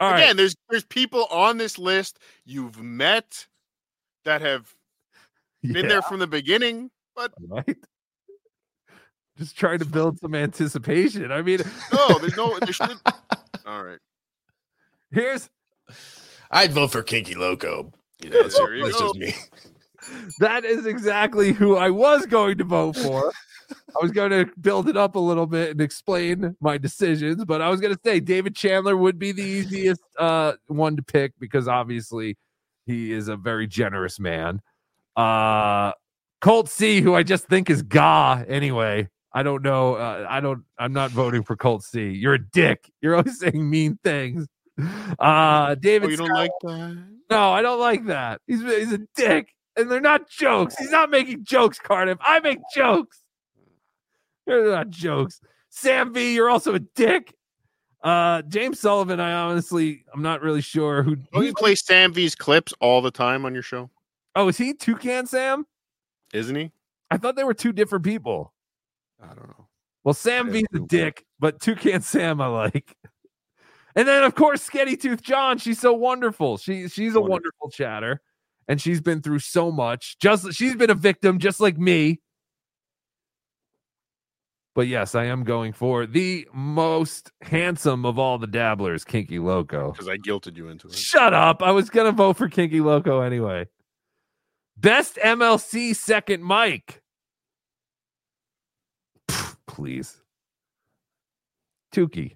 [0.00, 0.20] All right.
[0.22, 3.46] Again, there's there's people on this list you've met
[4.24, 4.72] that have
[5.62, 5.88] been Yeah.
[5.88, 7.76] there from the beginning, but right?
[9.38, 11.32] Just trying to build some anticipation.
[11.32, 11.58] I mean,
[11.92, 12.58] no, there's no.
[12.60, 12.96] There should,
[13.66, 13.98] all right.
[15.10, 15.50] here's
[16.50, 17.92] I'd vote for Kinky Loco.
[18.22, 19.34] You know, that's, There you that's just me.
[20.38, 23.32] that is exactly who I was going to vote for.
[23.70, 27.60] I was going to build it up a little bit and explain my decisions, but
[27.62, 31.32] I was going to say David Chandler would be the easiest uh, one to pick
[31.38, 32.36] because obviously
[32.86, 34.60] he is a very generous man.
[35.16, 35.92] Uh,
[36.40, 39.08] Colt C, who I just think is Gah anyway.
[39.32, 39.94] I don't know.
[39.94, 40.62] Uh, I don't.
[40.78, 42.10] I'm not voting for Colt C.
[42.10, 42.90] You're a dick.
[43.00, 44.46] You're always saying mean things.
[45.18, 46.08] Uh, David.
[46.08, 47.04] Oh, you don't like that?
[47.30, 48.40] no, I don't like that.
[48.46, 50.76] He's he's a dick, and they're not jokes.
[50.78, 52.18] He's not making jokes, Cardiff.
[52.20, 53.22] I make jokes.
[54.46, 55.40] They're not jokes.
[55.70, 57.34] Sam V, you're also a dick.
[58.02, 61.16] Uh, James Sullivan, I honestly, I'm not really sure who.
[61.16, 63.90] Don't you play Sam V's clips all the time on your show?
[64.36, 65.66] Oh, is he Toucan Sam?
[66.32, 66.70] Isn't he?
[67.10, 68.52] I thought they were two different people.
[69.22, 69.68] I don't know.
[70.02, 72.94] Well, Sam V's a dick, but Toucan Sam I like.
[73.96, 76.58] And then of course Sketty Tooth John, she's so wonderful.
[76.58, 78.20] She she's a wonderful chatter,
[78.68, 80.18] and she's been through so much.
[80.18, 82.20] Just she's been a victim, just like me.
[84.74, 89.92] But yes, I am going for the most handsome of all the dabblers, Kinky Loco.
[89.92, 90.94] Because I guilted you into it.
[90.94, 91.62] Shut up.
[91.62, 93.68] I was gonna vote for Kinky Loco anyway.
[94.76, 97.02] Best MLC second mic.
[99.28, 100.20] Pff, Please.
[101.94, 102.34] Tukey.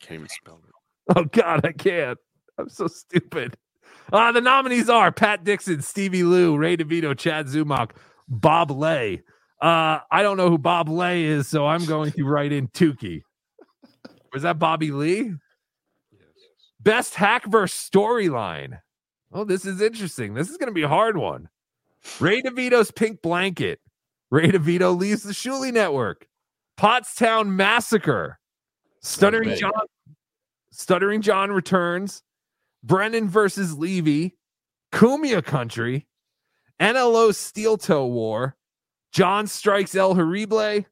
[0.00, 1.16] Can't even spell it.
[1.16, 2.18] Oh God, I can't.
[2.58, 3.56] I'm so stupid.
[4.12, 7.92] Uh, the nominees are Pat Dixon, Stevie Lou, Ray DeVito, Chad Zumock,
[8.26, 9.22] Bob Lay.
[9.60, 13.22] Uh, I don't know who Bob Lay is, so I'm going to write in Tukey.
[14.32, 15.32] Was that Bobby Lee?
[16.80, 18.80] Best Hackverse storyline.
[19.32, 20.34] Oh, this is interesting.
[20.34, 21.48] This is going to be a hard one.
[22.20, 23.80] Ray DeVito's Pink Blanket.
[24.30, 26.28] Ray DeVito leaves the Shuli Network.
[26.78, 28.38] Pottstown Massacre.
[29.00, 29.56] Stuttering.
[29.56, 29.72] John.
[30.70, 32.22] Stuttering John returns.
[32.84, 34.36] Brennan versus Levy.
[34.92, 36.06] Kumia Country.
[36.80, 38.56] NLO Steel Toe War.
[39.12, 40.84] John strikes El Horrible.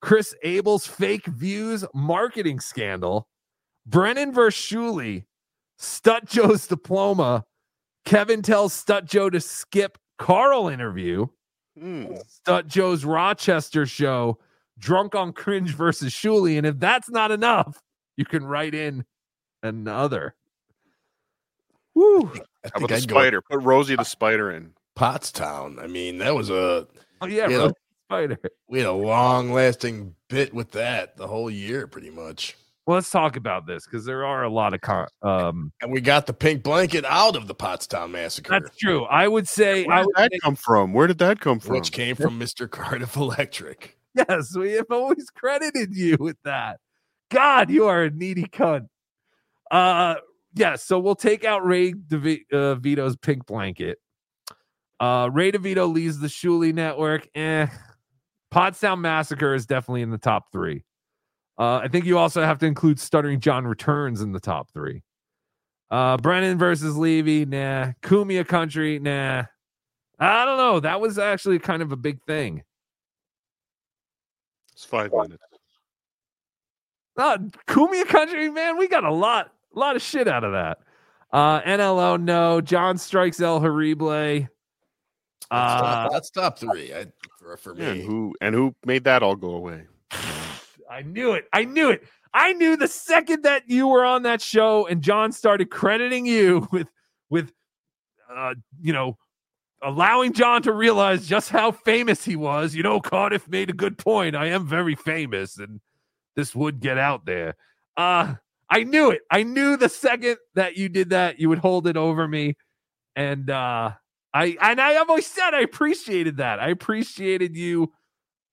[0.00, 3.28] Chris Abel's fake views marketing scandal.
[3.86, 5.24] Brennan versus Shuli.
[5.78, 7.44] Stut Joe's diploma.
[8.04, 11.26] Kevin tells Stut Joe to skip Carl interview.
[11.78, 12.14] Hmm.
[12.26, 14.38] Stut Joe's Rochester show.
[14.78, 16.58] Drunk on cringe versus Shuli.
[16.58, 17.80] And if that's not enough,
[18.16, 19.04] you can write in
[19.62, 20.34] another.
[21.94, 22.32] Woo.
[22.64, 23.42] I How about think the I'd go spider?
[23.42, 24.72] Put Rosie the spider in.
[24.98, 25.82] Pottstown.
[25.82, 26.86] I mean, that was a
[27.22, 27.74] Oh yeah, we had, a,
[28.08, 28.38] Spider.
[28.68, 32.56] we had a long lasting bit with that the whole year, pretty much.
[32.84, 36.00] Well, let's talk about this because there are a lot of con- um And we
[36.00, 38.58] got the pink blanket out of the Pottstown massacre.
[38.60, 39.04] that's true.
[39.04, 40.92] I would say Where I did would that say- come from?
[40.92, 41.74] Where did that come from?
[41.76, 42.68] which came from Mr.
[42.68, 43.96] Cardiff Electric.
[44.16, 46.80] yes, we have always credited you with that.
[47.30, 48.88] God, you are a needy cunt.
[49.70, 50.16] Uh
[50.54, 53.98] yes, so we'll take out Ray DeVi- uh, Vito's pink blanket.
[55.02, 57.28] Uh Ray DeVito leaves the Shuli network.
[57.34, 57.66] Eh.
[58.54, 60.84] Pottstown Massacre is definitely in the top three.
[61.58, 65.02] Uh, I think you also have to include Stuttering John Returns in the top three.
[65.90, 67.92] Uh, Brennan versus Levy, nah.
[68.02, 69.44] Kumia Country, nah.
[70.18, 70.80] I don't know.
[70.80, 72.62] That was actually kind of a big thing.
[74.72, 75.42] It's five minutes.
[77.16, 80.78] Uh, Kumia Country, man, we got a lot, a lot of shit out of that.
[81.32, 82.60] Uh, NLO, no.
[82.60, 83.60] John strikes El
[85.52, 87.06] That's, Uh, top, that's top three I,
[87.38, 89.84] for, for Yeah, and who and who made that all go away?
[90.90, 91.44] I knew it.
[91.52, 92.04] I knew it.
[92.32, 96.66] I knew the second that you were on that show and John started crediting you
[96.72, 96.88] with
[97.28, 97.52] with
[98.34, 99.18] uh you know
[99.82, 102.74] allowing John to realize just how famous he was.
[102.74, 104.34] You know, Cardiff made a good point.
[104.34, 105.80] I am very famous and
[106.34, 107.56] this would get out there.
[107.98, 108.36] Uh
[108.70, 109.20] I knew it.
[109.30, 112.56] I knew the second that you did that, you would hold it over me.
[113.16, 113.92] And uh
[114.34, 116.58] I and I have always said I appreciated that.
[116.60, 117.92] I appreciated you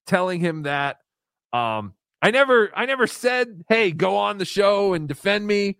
[0.08, 0.98] telling him that.
[1.54, 5.78] Um I never I never said, "Hey, go on the show and defend me."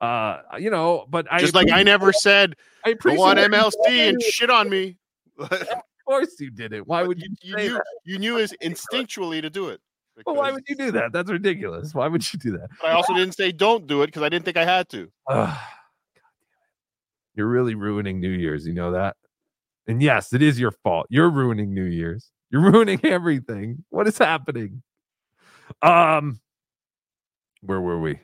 [0.00, 4.08] Uh, you know, but I Just like I appreciate- never said I go on MLC
[4.08, 4.96] and shit on me.
[6.06, 6.86] Of course you did it.
[6.86, 9.80] Why would you, you knew you knew as instinctually to do it.
[10.26, 11.12] Well, why would you do that?
[11.12, 11.94] That's ridiculous.
[11.94, 12.68] Why would you do that?
[12.82, 15.10] But I also didn't say don't do it because I didn't think I had to.
[17.34, 18.66] You're really ruining New Year's.
[18.66, 19.16] You know that?
[19.86, 21.06] And yes, it is your fault.
[21.10, 22.30] You're ruining New Year's.
[22.50, 23.84] You're ruining everything.
[23.90, 24.82] What is happening?
[25.82, 26.40] Um,
[27.62, 28.20] where were we?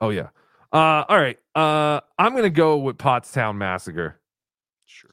[0.00, 0.28] Oh yeah.
[0.72, 1.38] Uh, all right.
[1.54, 4.20] Uh, I'm gonna go with Pottstown Massacre.
[4.86, 5.10] Sure.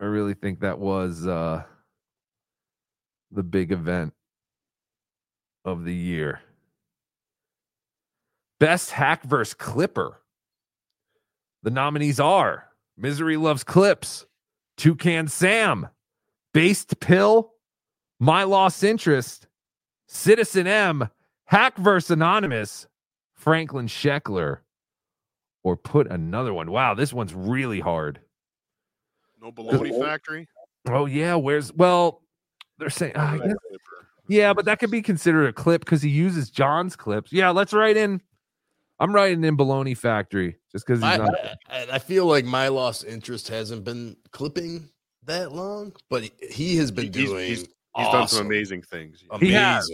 [0.00, 1.62] I really think that was uh
[3.30, 4.14] the big event
[5.64, 6.40] of the year.
[8.60, 10.20] Best Hackverse Clipper.
[11.62, 14.26] The nominees are Misery Loves Clips,
[14.76, 15.88] Toucan Sam,
[16.52, 17.52] Based Pill,
[18.18, 19.46] My Lost Interest,
[20.06, 21.08] Citizen M,
[21.50, 22.86] Hackverse Anonymous,
[23.34, 24.58] Franklin Scheckler,
[25.62, 26.70] or put another one.
[26.70, 28.20] Wow, this one's really hard.
[29.40, 30.48] No baloney factory.
[30.88, 32.22] Oh yeah, where's well,
[32.78, 33.54] they're saying uh, I
[34.28, 37.32] yeah, but that could be considered a clip because he uses John's clips.
[37.32, 38.22] Yeah, let's write in.
[39.00, 41.34] I'm writing in Baloney Factory just because he's I, not.
[41.68, 44.88] I, I feel like my lost interest hasn't been clipping
[45.24, 47.46] that long, but he- he has been He's- doing.
[47.46, 47.60] he's,
[47.96, 49.24] he's done some amazing things.
[49.40, 49.90] He has.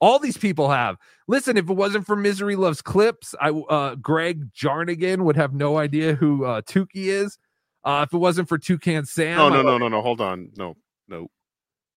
[0.00, 0.96] All these people have.
[1.26, 5.76] Listen, if it wasn't for Misery Loves Clips, I uh Greg Jarnigan would have no
[5.76, 7.36] idea who uh Tukey is.
[7.82, 10.00] Uh if it wasn't for Toucan Sam, No, no, no, no, no.
[10.00, 10.50] Hold on.
[10.56, 10.76] No,
[11.08, 11.26] no.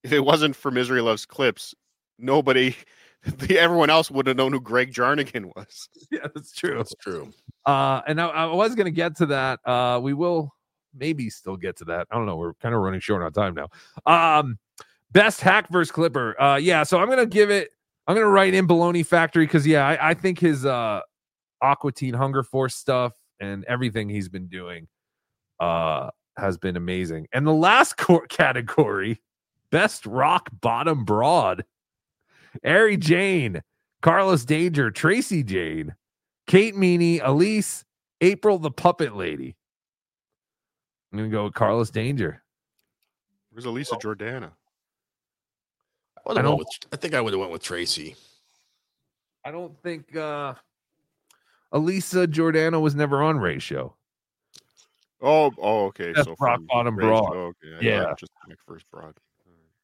[0.03, 1.76] If it wasn't for Misery Loves Clips,
[2.18, 2.76] nobody,
[3.38, 5.89] the, everyone else would have known who Greg Jarnigan was.
[6.11, 6.77] Yeah, that's true.
[6.77, 7.31] That's true.
[7.65, 9.65] Uh, and I, I was going to get to that.
[9.65, 10.53] Uh, we will
[10.93, 12.07] maybe still get to that.
[12.11, 12.35] I don't know.
[12.35, 13.69] We're kind of running short on time now.
[14.06, 14.60] Um,
[15.11, 16.39] best Hackverse Clipper.
[16.41, 16.84] Uh, yeah.
[16.84, 17.72] So I'm going to give it.
[18.07, 21.02] I'm going to write in Baloney Factory because yeah, I, I think his uh
[21.61, 24.88] Aqua Teen Hunger Force stuff and everything he's been doing
[25.60, 27.27] uh has been amazing.
[27.31, 29.22] And the last court category,
[29.69, 31.64] best rock bottom broad,
[32.65, 33.61] Ari Jane,
[34.02, 35.95] Carlos Danger, Tracy Jane.
[36.48, 37.86] Kate Meany, Elise,
[38.19, 39.56] April the Puppet Lady.
[41.11, 42.44] I'm gonna go with Carlos Danger.
[43.52, 44.52] Where's Elisa Jordana?
[46.26, 48.15] I, I don't- with, I think I would have went with Tracy.
[49.45, 50.53] I don't think uh
[51.72, 53.95] Elisa Jordana was never on Ray's show.
[55.22, 56.11] Oh, oh, okay.
[56.14, 57.36] That's so rock from bottom Rage- broad.
[57.36, 57.76] oh, okay.
[57.76, 58.14] I Yeah.
[58.19, 59.15] just like first broad.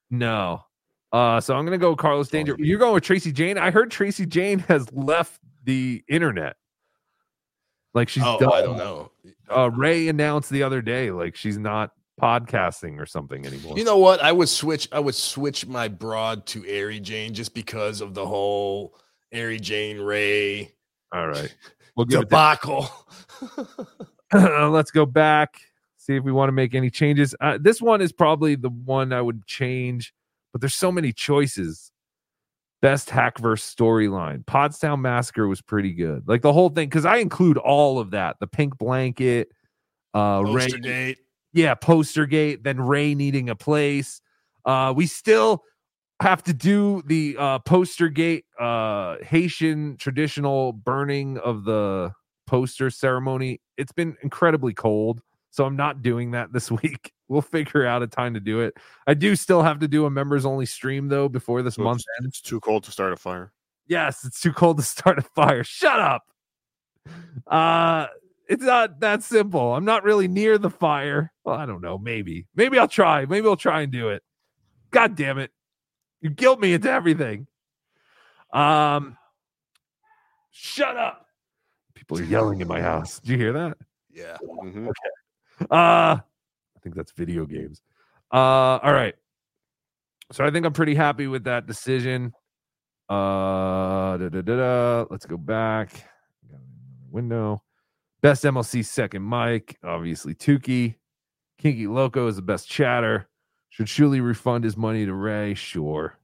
[0.09, 0.63] No.
[1.11, 2.55] Uh, so I'm gonna go Carlos Danger.
[2.59, 3.57] You're going with Tracy Jane.
[3.57, 6.55] I heard Tracy Jane has left the internet.
[7.93, 8.51] Like she's Oh, done.
[8.53, 9.11] I don't know.
[9.49, 13.77] Uh, Ray announced the other day, like she's not podcasting or something anymore.
[13.77, 14.21] You know what?
[14.21, 14.87] I would switch.
[14.91, 18.95] I would switch my broad to Airy Jane just because of the whole
[19.31, 20.73] Airy Jane Ray.
[21.13, 21.55] All right,
[21.95, 22.89] we'll give debacle.
[24.33, 25.61] Let's go back,
[25.95, 27.33] see if we want to make any changes.
[27.39, 30.13] Uh, this one is probably the one I would change,
[30.51, 31.91] but there's so many choices.
[32.81, 34.45] Best Hackverse storyline.
[34.45, 36.27] Pottstown Massacre was pretty good.
[36.27, 38.37] Like the whole thing, because I include all of that.
[38.39, 39.49] The pink blanket,
[40.13, 41.15] uh Ray, Postergate.
[41.53, 44.21] yeah, Postergate, then Ray needing a place.
[44.63, 45.63] Uh we still
[46.21, 52.11] have to do the uh poster gate uh Haitian traditional burning of the
[52.45, 53.59] poster ceremony.
[53.77, 55.21] It's been incredibly cold,
[55.57, 57.11] so I'm not doing that this week.
[57.27, 58.75] We'll figure out a time to do it.
[59.07, 62.01] I do still have to do a members only stream though before this So month
[62.01, 62.27] it's, ends.
[62.37, 63.51] it's too cold to start a fire.
[63.87, 65.63] Yes, it's too cold to start a fire.
[65.63, 66.23] Shut up.
[67.47, 68.05] Uh
[68.47, 69.73] it's not that simple.
[69.75, 71.33] I'm not really near the fire.
[71.43, 71.97] Well, I don't know.
[71.97, 72.45] Maybe.
[72.55, 73.25] Maybe I'll try.
[73.25, 74.21] Maybe I'll try and do it.
[74.91, 75.51] God damn it.
[76.21, 77.47] You guilt me into everything.
[78.53, 79.17] Um
[80.51, 81.25] shut up.
[81.95, 83.19] People are yelling in my house.
[83.19, 83.77] Did you hear that?
[84.13, 84.37] Yeah.
[84.63, 84.91] Mhm.
[85.61, 87.81] Uh I think that's video games.
[88.31, 89.15] Uh all right.
[90.31, 92.33] So I think I'm pretty happy with that decision.
[93.09, 94.17] Uh
[95.09, 96.03] let's go back.
[97.09, 97.63] Window.
[98.21, 100.95] Best MLC second mic, obviously Tukey.
[101.57, 103.27] Kinky Loco is the best chatter.
[103.69, 105.53] Should surely refund his money to Ray.
[105.53, 106.17] Sure.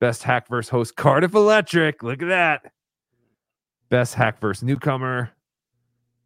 [0.00, 2.02] Best Hackverse host Cardiff Electric.
[2.02, 2.72] Look at that.
[3.88, 5.30] Best Hackverse newcomer.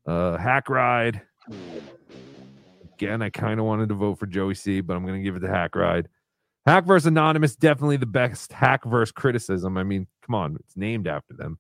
[0.07, 1.23] Uh Hack Ride.
[2.97, 5.37] Again, I kind of wanted to vote for Joey C, but I'm going to give
[5.37, 6.09] it to Hack Ride.
[6.65, 9.77] Hack Hackverse Anonymous, definitely the best hack Hackverse criticism.
[9.77, 11.59] I mean, come on, it's named after them.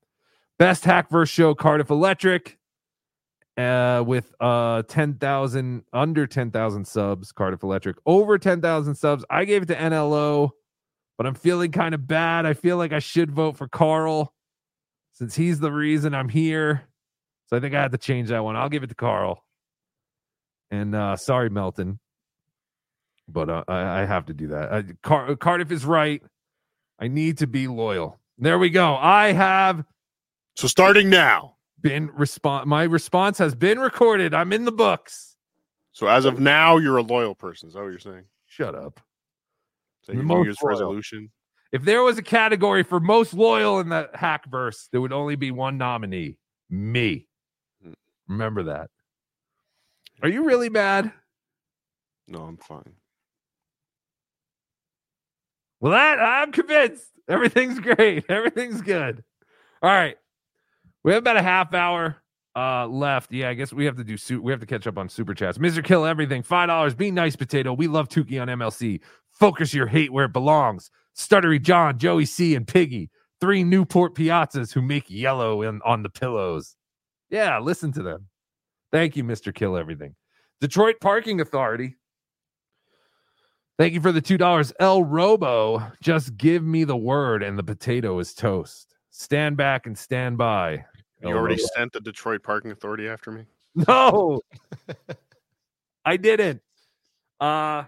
[0.58, 2.56] Best hack Hackverse show, Cardiff Electric,
[3.58, 7.96] uh, with uh 10,000 under 10,000 subs, Cardiff Electric.
[8.06, 10.52] Over 10,000 subs, I gave it to NLO,
[11.18, 12.46] but I'm feeling kind of bad.
[12.46, 14.32] I feel like I should vote for Carl
[15.12, 16.88] since he's the reason I'm here.
[17.48, 18.56] So I think I have to change that one.
[18.56, 19.42] I'll give it to Carl.
[20.70, 21.98] And uh sorry, Melton,
[23.28, 24.72] but uh, I, I have to do that.
[24.72, 26.22] Uh, Car- Cardiff is right.
[26.98, 28.18] I need to be loyal.
[28.38, 28.96] There we go.
[28.96, 29.84] I have
[30.56, 31.56] So starting now.
[31.80, 32.68] been respond.
[32.68, 34.34] My response has been recorded.
[34.34, 35.36] I'm in the books.
[35.92, 37.68] So as of now, you're a loyal person.
[37.68, 38.24] Is that what you're saying?
[38.46, 39.00] Shut up.
[40.02, 41.30] Is that The your most New Year's resolution?
[41.72, 45.50] If there was a category for most loyal in the hackverse, there would only be
[45.50, 46.38] one nominee.
[46.70, 47.26] Me.
[48.28, 48.90] Remember that.
[50.22, 51.12] Are you really mad?
[52.28, 52.94] No, I'm fine.
[55.80, 57.04] Well, that I'm convinced.
[57.28, 58.24] Everything's great.
[58.28, 59.22] Everything's good.
[59.82, 60.16] All right.
[61.04, 62.16] We have about a half hour
[62.56, 63.32] uh left.
[63.32, 65.34] Yeah, I guess we have to do su- we have to catch up on super
[65.34, 65.58] chats.
[65.58, 65.84] Mr.
[65.84, 66.94] Kill Everything, five dollars.
[66.94, 67.72] Be nice, potato.
[67.72, 69.00] We love Tukey on MLC.
[69.30, 70.90] Focus your hate where it belongs.
[71.16, 73.10] Stuttery John, Joey C, and Piggy.
[73.40, 76.74] Three Newport Piazzas who make yellow in, on the pillows.
[77.28, 78.28] Yeah, listen to them.
[78.96, 79.54] Thank you, Mr.
[79.54, 80.14] Kill Everything.
[80.62, 81.96] Detroit Parking Authority.
[83.76, 84.72] Thank you for the two dollars.
[84.80, 88.96] El Robo, just give me the word, and the potato is toast.
[89.10, 90.82] Stand back and stand by.
[91.20, 91.68] You El already Robo.
[91.76, 93.44] sent the Detroit Parking Authority after me?
[93.74, 94.40] No,
[96.06, 96.62] I didn't.
[97.38, 97.84] Uh,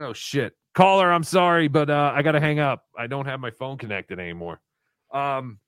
[0.00, 1.12] oh shit, caller.
[1.12, 2.86] I'm sorry, but uh, I gotta hang up.
[2.96, 4.62] I don't have my phone connected anymore.
[5.12, 5.58] Um,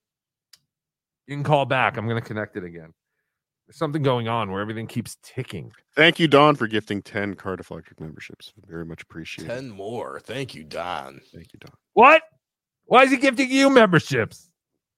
[1.26, 1.98] you can call back.
[1.98, 2.94] I'm gonna connect it again.
[3.70, 5.70] There's something going on where everything keeps ticking.
[5.94, 8.52] Thank you, Don, for gifting 10 Cardiff Electric memberships.
[8.66, 9.48] Very much appreciated.
[9.48, 10.18] 10 more.
[10.18, 11.20] Thank you, Don.
[11.32, 11.70] Thank you, Don.
[11.92, 12.20] What?
[12.86, 14.50] Why is he gifting you memberships?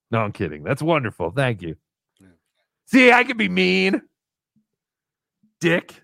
[0.09, 0.63] No, I'm kidding.
[0.63, 1.29] That's wonderful.
[1.29, 1.75] Thank you.
[2.87, 4.01] See, I can be mean.
[5.61, 6.01] Dick.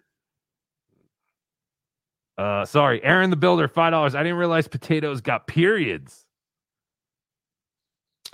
[2.37, 4.13] Uh sorry, Aaron the Builder, five dollars.
[4.13, 6.23] I didn't realize potatoes got periods.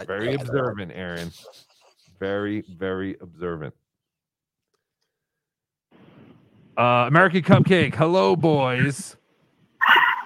[0.06, 1.32] Very observant, Aaron.
[2.20, 3.74] Very, very observant.
[6.78, 7.96] Uh American Cupcake.
[7.96, 9.16] Hello, boys.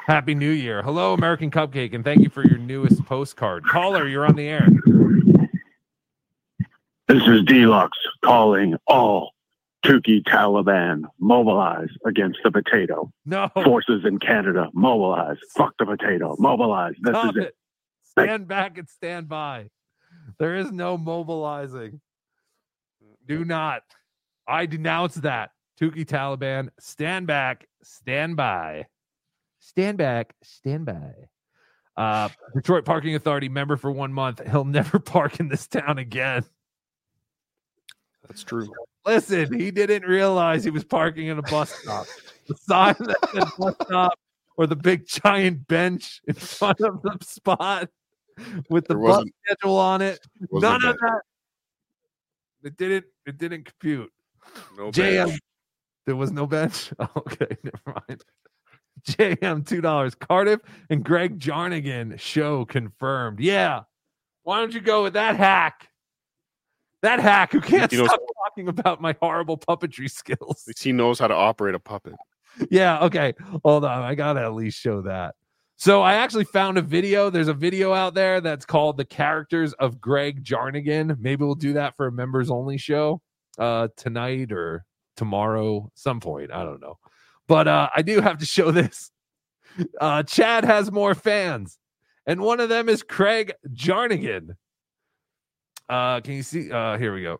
[0.07, 0.81] Happy New Year.
[0.81, 3.63] Hello, American Cupcake, and thank you for your newest postcard.
[3.65, 4.67] Caller, you're on the air.
[7.07, 7.97] This is Deluxe.
[8.25, 9.31] calling all
[9.85, 13.11] Tukey Taliban mobilize against the potato.
[13.25, 13.49] No.
[13.53, 15.37] Forces in Canada mobilize.
[15.55, 16.35] Fuck the potato.
[16.39, 16.93] Mobilize.
[17.01, 17.47] This Stop is it.
[17.47, 17.55] it.
[18.03, 19.69] Stand back and stand by.
[20.39, 22.01] There is no mobilizing.
[23.27, 23.83] Do not.
[24.47, 25.51] I denounce that.
[25.79, 28.85] Tukey Taliban, stand back, stand by.
[29.59, 31.13] Stand back, stand by.
[31.95, 34.41] Uh, Detroit Parking Authority member for one month.
[34.49, 36.43] He'll never park in this town again.
[38.27, 38.71] That's true.
[39.05, 42.05] Listen, he didn't realize he was parking in a bus stop.
[42.47, 44.19] The sign that said bus stop
[44.57, 47.89] or the big giant bench in front of the spot
[48.69, 50.19] with the bus schedule on it.
[50.51, 51.21] None of that.
[52.63, 53.05] It didn't.
[53.25, 54.11] It didn't compute.
[54.77, 55.37] No JM.
[56.09, 56.91] There was no bench.
[57.15, 58.23] Okay, never mind.
[59.07, 60.15] JM two dollars.
[60.15, 60.59] Cardiff
[60.89, 63.39] and Greg Jarnigan show confirmed.
[63.39, 63.81] Yeah.
[64.41, 65.87] Why don't you go with that hack?
[67.03, 70.67] That hack who can't He knows- stop talking about my horrible puppetry skills.
[70.81, 72.15] He knows how to operate a puppet.
[72.71, 73.35] Yeah, okay.
[73.63, 74.01] Hold on.
[74.01, 75.35] I gotta at least show that.
[75.75, 77.29] So I actually found a video.
[77.29, 81.19] There's a video out there that's called The Characters of Greg Jarnigan.
[81.19, 83.21] Maybe we'll do that for a members only show
[83.59, 84.83] uh tonight or
[85.19, 86.51] tomorrow, some point.
[86.51, 86.97] I don't know.
[87.47, 89.11] But uh I do have to show this.
[89.99, 91.77] Uh Chad has more fans,
[92.25, 94.55] and one of them is Craig Jarnigan.
[95.87, 96.71] Uh can you see?
[96.71, 97.39] Uh here we go.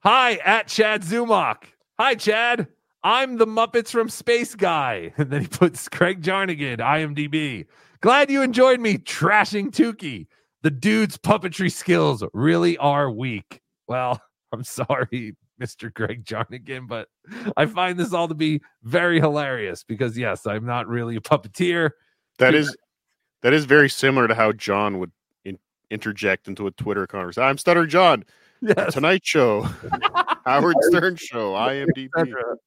[0.00, 1.64] Hi, at Chad Zumock.
[1.98, 2.68] Hi, Chad.
[3.02, 5.12] I'm the Muppets from Space Guy.
[5.18, 7.66] And then he puts Craig Jarnigan, IMDb.
[8.00, 10.26] Glad you enjoyed me trashing Tukey.
[10.62, 13.60] The dude's puppetry skills really are weak.
[13.88, 14.20] Well,
[14.52, 15.92] I'm sorry, Mr.
[15.92, 17.08] Greg Jarnigan, but
[17.56, 21.90] I find this all to be very hilarious because, yes, I'm not really a puppeteer.
[22.38, 22.76] That is
[23.42, 25.12] that is very similar to how John would
[25.44, 25.58] in,
[25.90, 27.48] interject into a Twitter conversation.
[27.48, 28.24] I'm Stutter John.
[28.60, 28.94] Yes.
[28.94, 29.62] Tonight Show,
[30.46, 32.08] Howard Stern Show, IMDb.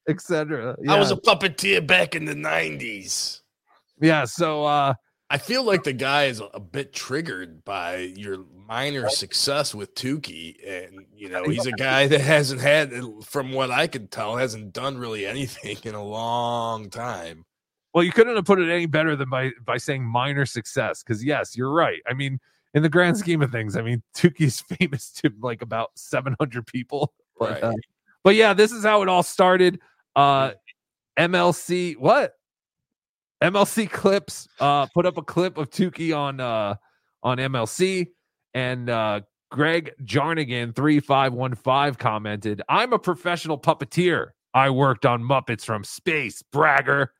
[0.08, 0.76] etc.
[0.88, 3.42] I was a puppeteer back in the 90s.
[4.00, 4.94] Yeah, so uh
[5.32, 10.56] I feel like the guy is a bit triggered by your minor success with Tukey.
[10.68, 12.92] And, you know, he's a guy that hasn't had,
[13.24, 17.46] from what I can tell, hasn't done really anything in a long time.
[17.94, 21.04] Well, you couldn't have put it any better than by by saying minor success.
[21.04, 22.02] Because yes, you're right.
[22.08, 22.40] I mean,
[22.74, 27.14] in the grand scheme of things, I mean, Tukey's famous to like about 700 people.
[27.40, 27.64] But, Right.
[27.64, 27.74] uh,
[28.24, 29.80] but yeah, this is how it all started.
[30.14, 30.52] Uh,
[31.18, 32.34] MLC, what?
[33.42, 34.48] MLC clips.
[34.60, 36.76] Uh, put up a clip of Tukey on uh
[37.24, 38.08] on MLC,
[38.54, 39.22] and uh,
[39.52, 44.30] Greg Jarnigan three five one five commented, "I'm a professional puppeteer.
[44.54, 47.14] I worked on Muppets from Space, bragger.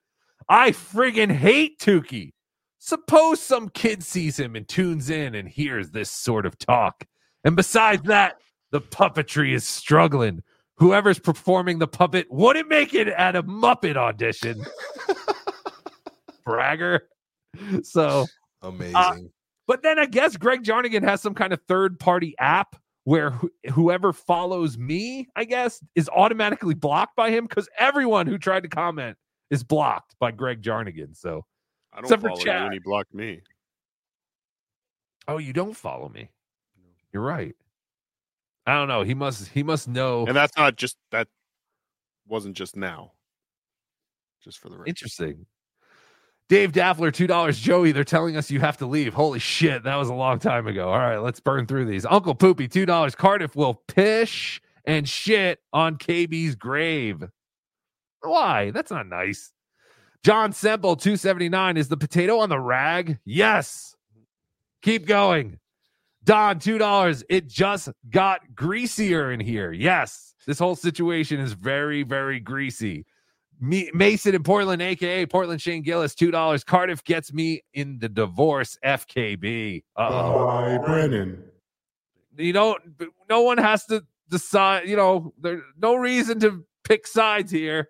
[0.48, 2.32] I friggin' hate Tukey.
[2.80, 7.06] Suppose some kid sees him and tunes in and hears this sort of talk.
[7.44, 8.38] And besides that,
[8.72, 10.42] the puppetry is struggling.
[10.78, 14.66] Whoever's performing the puppet wouldn't make it at a Muppet audition.
[16.50, 17.08] Bragger.
[17.82, 18.28] So
[18.62, 19.32] uh, Amazing.
[19.66, 23.72] but then I guess Greg Jarnigan has some kind of third party app where wh-
[23.72, 28.70] whoever follows me, I guess, is automatically blocked by him because everyone who tried to
[28.70, 29.18] comment
[29.50, 31.18] is blocked by Greg Jarnigan.
[31.18, 31.44] So
[31.92, 33.42] I don't Except for follow you and he blocked me.
[35.28, 36.30] Oh, you don't follow me.
[37.12, 37.56] You're right.
[38.68, 39.02] I don't know.
[39.02, 40.28] He must he must know.
[40.28, 41.28] And that's not just that
[42.28, 43.14] wasn't just now.
[44.44, 44.90] Just for the record.
[44.90, 45.48] Interesting.
[46.50, 47.60] Dave Daffler, two dollars.
[47.60, 49.14] Joey, they're telling us you have to leave.
[49.14, 50.90] Holy shit, that was a long time ago.
[50.90, 52.06] All right, let's burn through these.
[52.06, 53.14] Uncle Poopy, two dollars.
[53.16, 57.24] Cardiff will pish and shit on KB's grave.
[58.22, 58.72] Why?
[58.72, 59.54] That's not nice.
[60.24, 61.78] John Semple, 279.
[61.78, 63.20] Is the potato on the rag?
[63.24, 63.96] Yes.
[64.82, 65.60] Keep going.
[66.24, 67.24] Don, $2.
[67.30, 69.72] It just got greasier in here.
[69.72, 70.34] Yes.
[70.46, 73.06] This whole situation is very, very greasy.
[73.60, 76.66] Me, Mason in Portland, aka Portland Shane Gillis, $2.
[76.66, 78.78] Cardiff gets me in the divorce.
[78.86, 79.84] FKB.
[79.98, 80.48] Uh-oh.
[80.50, 81.44] Hi, Brennan.
[82.38, 82.78] You know,
[83.30, 87.90] no one has to decide, you know, there's no reason to pick sides here.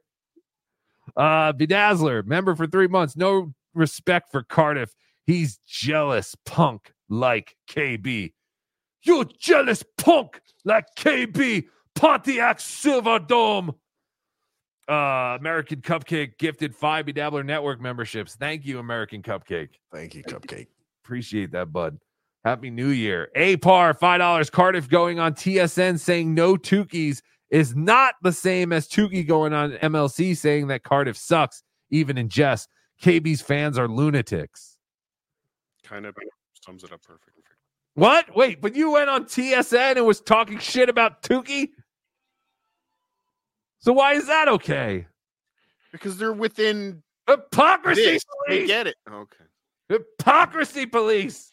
[1.16, 3.16] Uh Bedazzler, member for three months.
[3.16, 4.96] No respect for Cardiff.
[5.26, 8.34] He's jealous punk like KB.
[9.04, 11.66] You jealous punk like KB.
[11.96, 13.76] Pontiac Silverdome.
[14.90, 18.36] Uh American Cupcake gifted five BeDabbler Network memberships.
[18.36, 19.70] Thank you, American Cupcake.
[19.92, 20.68] Thank you, Cupcake.
[21.04, 22.00] Appreciate that, bud.
[22.44, 23.30] Happy New Year.
[23.36, 24.52] A par, $5.
[24.52, 29.72] Cardiff going on TSN saying no Tukies is not the same as Tukey going on
[29.74, 32.70] MLC saying that Cardiff sucks, even in jest.
[33.02, 34.78] KB's fans are lunatics.
[35.84, 36.16] Kind of
[36.64, 37.44] sums it up perfectly.
[37.96, 38.34] What?
[38.36, 41.70] Wait, but you went on TSN and was talking shit about Tukey?
[43.80, 45.08] So why is that okay?
[45.92, 48.04] Because they're within hypocrisy.
[48.04, 48.24] this.
[48.48, 48.68] They police!
[48.68, 48.96] get it.
[49.10, 49.46] Oh, okay.
[49.88, 51.52] Hypocrisy police.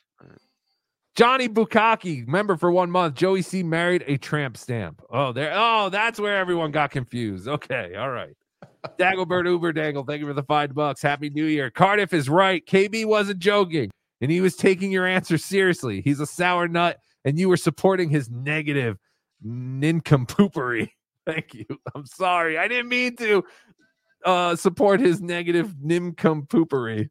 [1.16, 3.14] Johnny Bukaki, member for one month.
[3.14, 5.00] Joey C married a tramp stamp.
[5.08, 5.50] Oh, there.
[5.54, 7.48] Oh, that's where everyone got confused.
[7.48, 8.36] Okay, all right.
[8.98, 11.00] Dagglebird Uber Dangle, thank you for the five bucks.
[11.00, 11.70] Happy New Year.
[11.70, 12.64] Cardiff is right.
[12.66, 13.90] KB wasn't joking,
[14.20, 16.02] and he was taking your answer seriously.
[16.02, 18.98] He's a sour nut, and you were supporting his negative
[19.44, 20.90] nincompoopery.
[21.26, 21.66] Thank you.
[21.94, 22.56] I'm sorry.
[22.58, 23.44] I didn't mean to
[24.24, 27.10] uh, support his negative nincompooperi,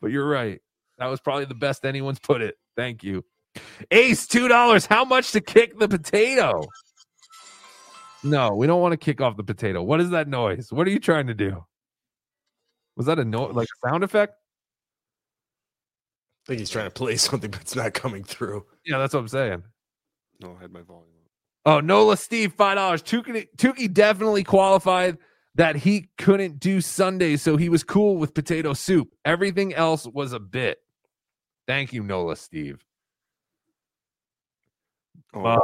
[0.00, 0.60] but you're right.
[0.98, 2.56] That was probably the best anyone's put it.
[2.76, 3.24] Thank you.
[3.90, 4.86] Ace, two dollars.
[4.86, 6.66] How much to kick the potato?
[8.22, 9.82] No, we don't want to kick off the potato.
[9.82, 10.72] What is that noise?
[10.72, 11.64] What are you trying to do?
[12.96, 14.34] Was that a noise like a sound effect?
[16.44, 18.66] I think he's trying to play something, but it's not coming through.
[18.84, 19.62] Yeah, that's what I'm saying.
[20.40, 21.15] No, I had my volume.
[21.66, 23.02] Oh, Nola Steve, five dollars.
[23.02, 25.18] Tukey, Tukey definitely qualified
[25.56, 29.08] that he couldn't do Sundays, so he was cool with potato soup.
[29.24, 30.78] Everything else was a bit.
[31.66, 32.78] Thank you, Nola Steve.
[35.34, 35.58] Oh, Uh,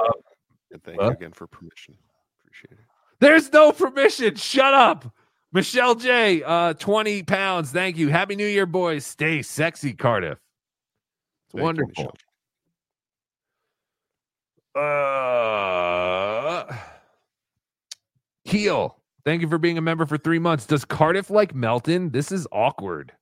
[0.73, 1.07] and thank huh?
[1.07, 1.97] you again for permission.
[2.45, 2.85] Appreciate it.
[3.21, 4.35] There's no permission.
[4.35, 5.15] Shut up.
[5.53, 7.71] Michelle J, uh, 20 pounds.
[7.71, 8.09] Thank you.
[8.09, 9.05] Happy New Year, boys.
[9.07, 10.39] Stay sexy, Cardiff.
[10.39, 12.17] It's Thank you, wonderful.
[14.75, 16.65] Uh
[18.45, 18.97] Heel.
[19.25, 20.67] Thank you for being a member for three months.
[20.67, 22.11] Does Cardiff like Melton?
[22.11, 23.13] This is awkward.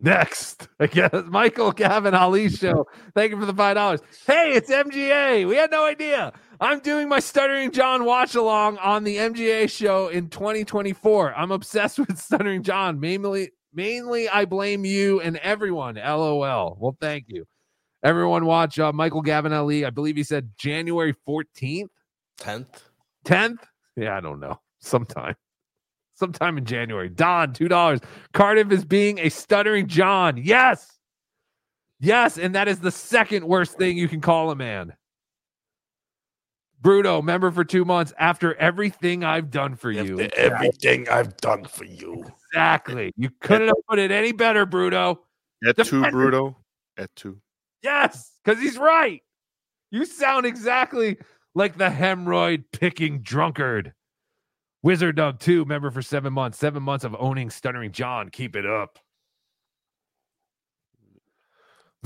[0.00, 2.86] Next, I guess Michael Gavin Ali show.
[3.14, 4.00] Thank you for the five dollars.
[4.26, 5.48] Hey, it's MGA.
[5.48, 6.32] We had no idea.
[6.60, 11.34] I'm doing my Stuttering John watch along on the MGA show in 2024.
[11.34, 13.00] I'm obsessed with Stuttering John.
[13.00, 15.96] Mainly, mainly, I blame you and everyone.
[15.96, 16.76] LOL.
[16.80, 17.46] Well, thank you.
[18.02, 19.84] Everyone, watch uh, Michael Gavin Ali.
[19.84, 21.88] I believe he said January 14th,
[22.40, 22.66] 10th.
[23.24, 23.58] 10th.
[23.96, 24.60] Yeah, I don't know.
[24.80, 25.34] Sometime
[26.18, 27.08] sometime in January.
[27.08, 28.00] Don, two dollars.
[28.32, 30.36] Cardiff is being a stuttering John.
[30.36, 30.98] Yes,
[32.00, 34.94] yes, and that is the second worst thing you can call a man.
[36.82, 38.12] Bruto, member for two months.
[38.18, 42.24] After everything I've done for you, Everything I've done for you.
[42.52, 43.12] Exactly.
[43.16, 45.18] You couldn't have put it any better, Bruto.
[45.66, 46.54] At two, Defend- Bruto.
[46.96, 47.40] At two.
[47.82, 49.22] Yes, because he's right.
[49.90, 51.18] You sound exactly
[51.54, 53.94] like the hemorrhoid picking drunkard.
[54.82, 56.58] Wizard Dog 2, member for seven months.
[56.58, 58.28] Seven months of owning Stuttering John.
[58.30, 58.98] Keep it up.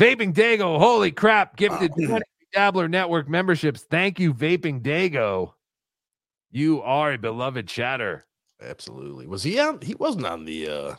[0.01, 3.83] Vaping Dago, holy crap, gifted 20 Dabbler Network memberships.
[3.83, 5.53] Thank you, Vaping Dago.
[6.51, 8.25] You are a beloved chatter.
[8.63, 9.27] Absolutely.
[9.27, 9.81] Was he on?
[9.81, 10.95] He wasn't on the uh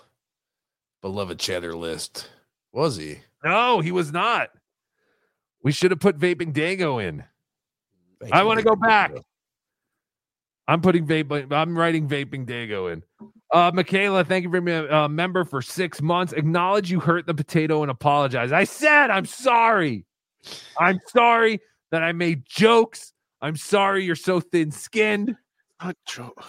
[1.02, 2.30] beloved chatter list,
[2.72, 3.20] was he?
[3.44, 4.50] No, he was not.
[5.64, 7.24] We should have put Vaping Dago in.
[8.22, 9.12] Thank I want to go back.
[9.12, 9.24] Dago.
[10.68, 11.52] I'm putting vape.
[11.52, 13.04] I'm writing vaping Dago in.
[13.52, 16.32] Uh, Michaela, thank you for being a uh, member for six months.
[16.34, 18.52] Acknowledge you hurt the potato and apologize.
[18.52, 20.06] I said I'm sorry.
[20.80, 21.60] I'm sorry
[21.92, 23.14] that I made jokes.
[23.42, 25.36] I'm sorry you're so thin-skinned.
[25.82, 26.44] Not joke.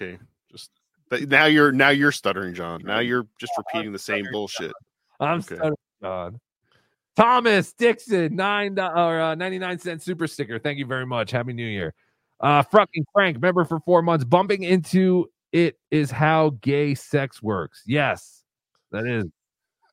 [0.00, 0.18] Okay.
[0.50, 0.70] Just
[1.08, 2.82] but now you're now you're stuttering, John.
[2.84, 4.72] Now you're just repeating the same bullshit.
[5.18, 5.56] I'm Okay.
[5.56, 6.40] stuttering, John.
[7.16, 10.58] Thomas Dixon, nine or uh, 99 cent super sticker.
[10.58, 11.30] Thank you very much.
[11.32, 11.92] Happy New Year.
[12.38, 14.24] Uh, fucking Frank, member for four months.
[14.24, 17.82] Bumping into it is how gay sex works.
[17.86, 18.44] Yes,
[18.92, 19.26] that is.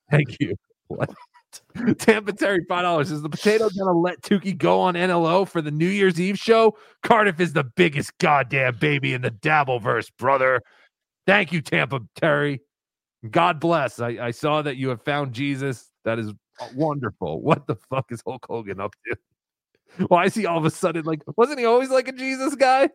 [0.09, 0.55] Thank you.
[0.89, 1.09] What?
[1.99, 3.11] Tampa Terry, five dollars.
[3.11, 6.77] Is the potato gonna let Tukey go on NLO for the New Year's Eve show?
[7.03, 10.61] Cardiff is the biggest goddamn baby in the Dabbleverse, brother.
[11.25, 12.61] Thank you, Tampa Terry.
[13.29, 13.99] God bless.
[13.99, 15.89] I, I saw that you have found Jesus.
[16.05, 16.31] That is
[16.75, 17.41] wonderful.
[17.41, 19.17] What the fuck is Hulk Hogan up to?
[20.07, 21.21] Why is he all of a sudden like?
[21.35, 22.89] Wasn't he always like a Jesus guy?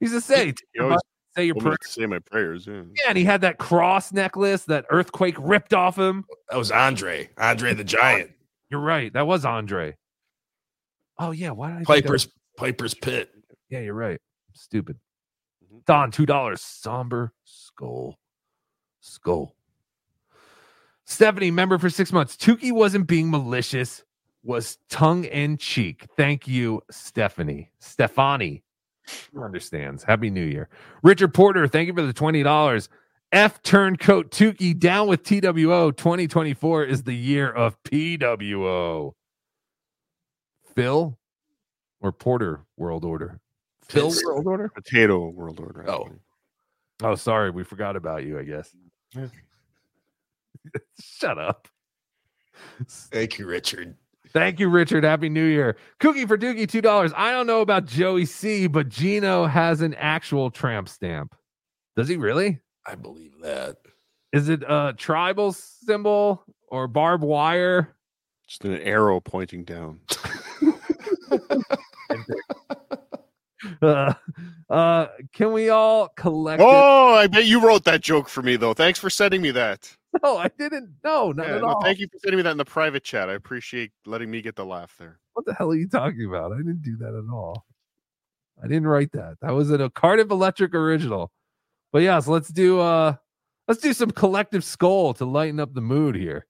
[0.00, 1.00] He's a say, You always
[1.38, 1.76] say your told me prayer.
[1.78, 2.66] to say my prayers.
[2.66, 2.82] Yeah.
[2.96, 6.24] Yeah, and he had that cross necklace that earthquake ripped off him.
[6.50, 8.30] That was Andre, Andre the Giant,
[8.70, 9.12] You're right.
[9.12, 9.96] That was Andre.
[11.18, 13.30] Oh yeah, why did I think Piper's was- Piper's Pit.
[13.70, 14.20] Yeah, you're right.
[14.54, 14.98] Stupid.
[15.64, 15.78] Mm-hmm.
[15.86, 16.60] Don, two dollars.
[16.60, 18.16] Somber skull.
[19.00, 19.54] Skull.
[21.04, 22.36] Stephanie, member for six months.
[22.36, 24.04] Tukey wasn't being malicious,
[24.42, 26.06] was tongue in cheek.
[26.16, 27.70] Thank you, Stephanie.
[27.80, 28.62] Stefani.
[29.32, 30.04] Who understands?
[30.04, 30.68] Happy New Year.
[31.02, 32.88] Richard Porter, thank you for the $20.
[33.30, 35.92] F turncoat Tukey down with TWO.
[35.92, 39.12] 2024 is the year of PWO.
[40.74, 41.18] Phil
[42.00, 43.40] or Porter World Order?
[43.88, 44.68] Phil It's World Order?
[44.70, 45.90] Potato World Order.
[45.90, 46.08] Oh,
[47.00, 48.38] Oh, sorry, we forgot about you.
[48.40, 48.74] I guess.
[51.00, 51.68] Shut up.
[52.88, 53.94] Thank you, Richard.
[54.32, 55.04] Thank you, Richard.
[55.04, 55.76] Happy New Year.
[56.00, 57.12] Cookie for Dookie, two dollars.
[57.16, 61.34] I don't know about Joey C, but Gino has an actual tramp stamp.
[61.96, 62.60] Does he really?
[62.86, 63.76] I believe that.
[64.32, 67.94] Is it a tribal symbol or barbed wire?
[68.46, 70.00] Just an arrow pointing down.
[73.82, 74.14] Uh,
[74.70, 76.60] uh, can we all collect?
[76.60, 76.66] it?
[76.66, 78.72] Oh, I bet you wrote that joke for me though.
[78.72, 79.96] Thanks for sending me that.
[80.22, 80.94] No, I didn't.
[81.04, 81.82] No, not Yeah, at no, all.
[81.82, 83.28] thank you for sending me that in the private chat.
[83.28, 85.20] I appreciate letting me get the laugh there.
[85.34, 86.52] What the hell are you talking about?
[86.52, 87.64] I didn't do that at all.
[88.62, 89.36] I didn't write that.
[89.40, 91.30] That was a Cardiff Electric original.
[91.92, 93.14] But yes, let's do uh
[93.68, 96.46] let's do some collective skull to lighten up the mood here.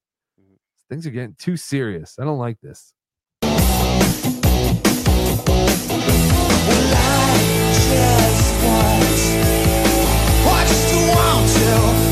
[0.88, 2.16] Things are getting too serious.
[2.18, 2.94] I don't like this.
[11.60, 12.07] of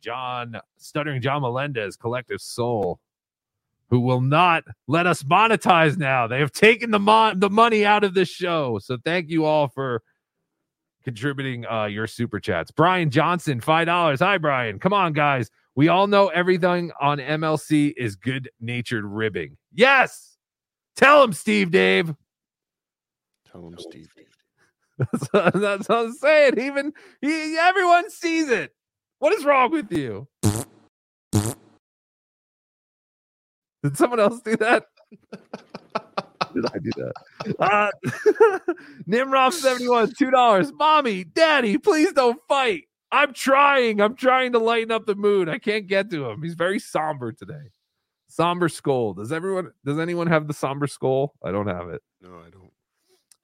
[0.00, 3.00] John Stuttering John Melendez, Collective Soul,
[3.90, 6.26] who will not let us monetize now.
[6.26, 8.78] They have taken the mon- the money out of this show.
[8.78, 10.02] So thank you all for
[11.04, 12.70] contributing uh, your super chats.
[12.70, 14.20] Brian Johnson, five dollars.
[14.20, 14.78] Hi, Brian.
[14.78, 15.50] Come on, guys.
[15.74, 19.56] We all know everything on MLC is good natured ribbing.
[19.72, 20.36] Yes.
[20.96, 22.12] Tell him, Steve Dave.
[23.50, 24.08] Tell him, Steve.
[24.98, 26.58] That's, that's what I'm saying.
[26.58, 28.74] Even he, everyone sees it.
[29.20, 30.26] What is wrong with you?
[33.84, 34.86] Did someone else do that?
[36.54, 37.12] Did I do that?
[37.58, 37.90] Uh,
[39.06, 40.72] Nimrod seventy one, two dollars.
[40.72, 42.84] Mommy, Daddy, please don't fight.
[43.10, 44.00] I'm trying.
[44.00, 45.48] I'm trying to lighten up the mood.
[45.48, 46.42] I can't get to him.
[46.42, 47.70] He's very somber today.
[48.28, 49.14] Somber skull.
[49.14, 49.70] Does everyone?
[49.84, 51.32] Does anyone have the somber skull?
[51.42, 52.02] I don't have it.
[52.20, 52.70] No, I don't.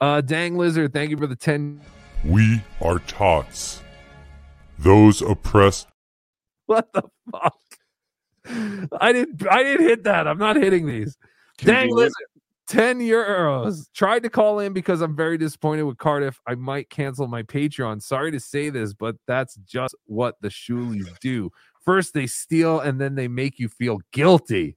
[0.01, 1.81] Uh, Dang Lizard, thank you for the ten.
[2.25, 3.81] We are tots.
[4.79, 5.87] Those oppressed
[6.67, 7.55] What the fuck?
[9.01, 9.47] I didn't.
[9.51, 10.27] I didn't hit that.
[10.29, 11.17] I'm not hitting these.
[11.59, 11.93] Dang Convenient.
[11.97, 12.13] lizard.
[12.69, 13.86] 10 euros.
[13.95, 16.41] Tried to call in because I'm very disappointed with Cardiff.
[16.47, 18.03] I might cancel my Patreon.
[18.03, 21.51] Sorry to say this, but that's just what the Shulis do.
[21.85, 24.77] First, they steal and then they make you feel guilty.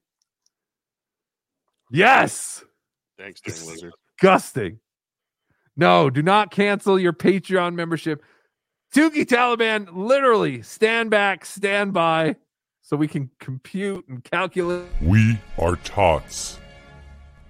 [1.90, 2.64] Yes.
[3.18, 3.92] Thanks, Dang Lizard.
[4.20, 4.80] Disgusting.
[5.76, 8.22] No, do not cancel your Patreon membership.
[8.94, 12.36] Tukey Taliban, literally stand back, stand by
[12.82, 14.86] so we can compute and calculate.
[15.00, 16.57] We are tots.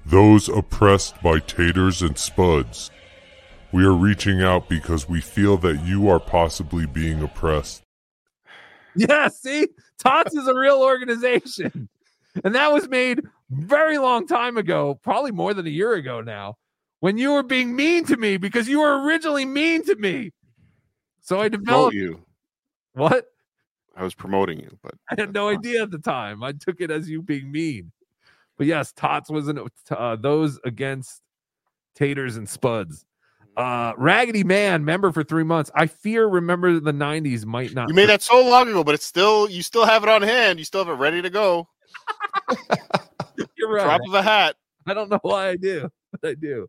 [0.09, 2.91] Those oppressed by taters and spuds.
[3.73, 7.83] We are reaching out because we feel that you are possibly being oppressed.
[8.97, 9.69] Yeah, see,
[9.99, 11.91] Tots is a real organization.
[12.43, 13.21] And that was made
[13.51, 16.57] very long time ago, probably more than a year ago now,
[17.01, 20.33] when you were being mean to me because you were originally mean to me.
[21.21, 22.25] So I developed you.
[22.95, 23.27] what?
[23.95, 26.43] I was promoting you, but I had no idea at the time.
[26.43, 27.93] I took it as you being mean.
[28.59, 29.61] But yes, Tots was an,
[29.91, 31.23] uh, those against
[31.95, 33.07] taters and spuds.
[33.57, 35.71] Uh, Raggedy Man, member for three months.
[35.75, 37.89] I fear remember the 90s might not.
[37.89, 40.59] you made that so long ago, but it's still you still have it on hand.
[40.59, 41.69] You still have it ready to go.
[43.57, 43.85] You're right.
[43.85, 44.57] Drop of a hat.
[44.87, 46.69] I don't know why I do, but I do.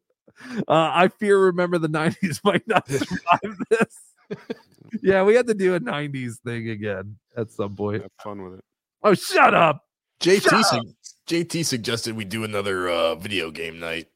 [0.68, 3.98] Uh, I fear remember the 90s might not survive this.
[5.04, 8.02] yeah, we had to do a 90s thing again at some point.
[8.02, 8.66] Have fun with it.
[9.04, 9.84] Oh, shut up.
[10.22, 10.94] JT Shut su-
[11.30, 14.08] JT suggested we do another uh, video game night.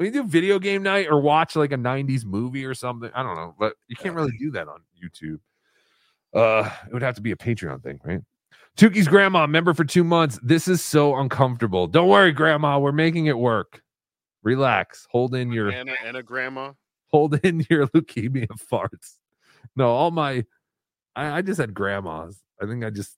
[0.00, 3.10] We do video game night or watch like a 90s movie or something.
[3.14, 5.38] I don't know, but you can't really do that on YouTube.
[6.34, 8.20] Uh, it would have to be a Patreon thing, right?
[8.76, 10.38] Tukey's grandma, member for two months.
[10.42, 11.86] This is so uncomfortable.
[11.86, 12.78] Don't worry, grandma.
[12.80, 13.80] We're making it work.
[14.42, 15.06] Relax.
[15.10, 16.72] Hold in your Anna and a grandma.
[17.06, 19.14] hold in your leukemia farts.
[19.76, 20.44] No, all my
[21.14, 22.42] I, I just had grandmas.
[22.60, 23.16] I think I just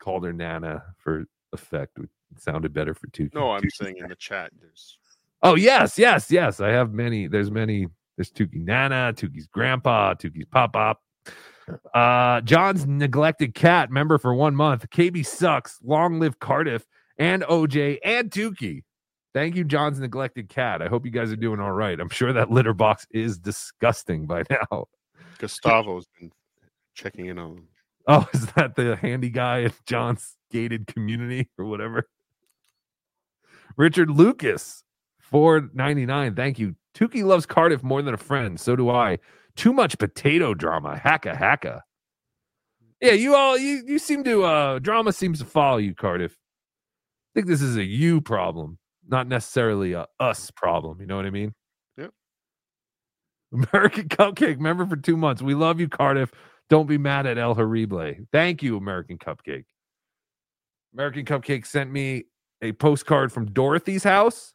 [0.00, 1.98] called her Nana for effect.
[2.34, 3.34] It sounded better for Tukey.
[3.34, 4.50] No, I'm saying in the chat.
[4.60, 4.98] There's
[5.42, 6.60] Oh yes, yes, yes.
[6.60, 7.26] I have many.
[7.26, 7.88] There's many.
[8.16, 11.00] There's Tukey Nana, Tukey's grandpa, Tukey's pop pop.
[11.94, 14.88] Uh, John's neglected cat member for one month.
[14.90, 15.78] KB sucks.
[15.82, 16.86] Long live Cardiff
[17.18, 18.82] and OJ and Tukey.
[19.34, 20.82] Thank you, John's neglected cat.
[20.82, 21.98] I hope you guys are doing all right.
[21.98, 24.86] I'm sure that litter box is disgusting by now.
[25.38, 26.30] Gustavo's been
[26.94, 27.68] checking in on them.
[28.06, 32.06] Oh, is that the handy guy in John's gated community or whatever?
[33.76, 34.84] Richard Lucas,
[35.20, 36.34] four ninety nine.
[36.34, 36.76] Thank you.
[36.94, 38.60] Tuki loves Cardiff more than a friend.
[38.60, 39.18] So do I.
[39.56, 41.00] Too much potato drama.
[41.02, 41.80] Hacka hacka.
[43.00, 46.32] Yeah, you all you you seem to uh drama seems to follow you, Cardiff.
[46.32, 48.78] I think this is a you problem,
[49.08, 51.00] not necessarily a us problem.
[51.00, 51.54] You know what I mean?
[51.96, 52.12] Yep.
[53.52, 55.42] American Cupcake, member for two months.
[55.42, 56.30] We love you, Cardiff.
[56.70, 58.14] Don't be mad at El Horrible.
[58.32, 59.64] Thank you, American Cupcake.
[60.94, 62.24] American Cupcake sent me
[62.62, 64.54] a postcard from Dorothy's house,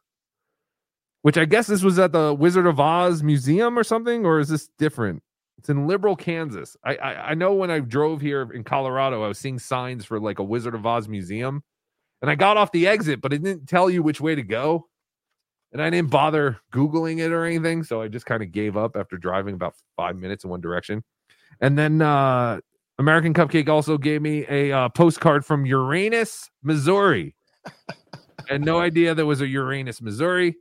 [1.22, 4.50] which I guess this was at the Wizard of Oz Museum or something, or is
[4.50, 5.22] this different?
[5.58, 6.78] It's in Liberal, Kansas.
[6.84, 10.20] I, I I know when I drove here in Colorado, I was seeing signs for
[10.20, 11.64] like a Wizard of Oz museum,
[12.22, 14.88] and I got off the exit, but it didn't tell you which way to go,
[15.74, 18.96] and I didn't bother googling it or anything, so I just kind of gave up
[18.96, 21.04] after driving about five minutes in one direction.
[21.60, 22.60] And then uh
[23.00, 27.36] American Cupcake also gave me a uh, postcard from Uranus, Missouri.
[28.50, 30.56] And no idea there was a Uranus, Missouri.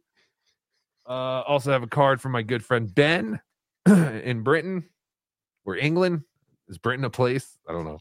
[1.08, 3.40] Uh, also have a card from my good friend Ben
[3.86, 4.84] in Britain
[5.64, 6.22] or England.
[6.68, 7.58] Is Britain a place?
[7.68, 8.00] I don't know.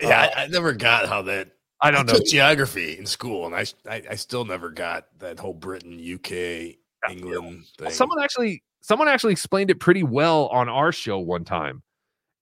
[0.00, 1.50] Yeah, I, I never got how that.
[1.80, 2.14] I don't know.
[2.14, 6.76] took geography in school, and I, I I still never got that whole Britain, UK,
[7.10, 7.90] England thing.
[7.90, 11.82] Someone actually someone actually explained it pretty well on our show one time.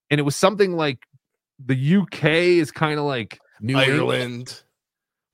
[0.09, 0.99] And it was something like
[1.63, 4.63] the UK is kind of like New England.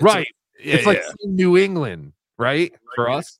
[0.02, 0.28] Right.
[0.60, 1.12] Yeah, it's like yeah.
[1.26, 2.74] New England, right?
[2.96, 3.40] For us.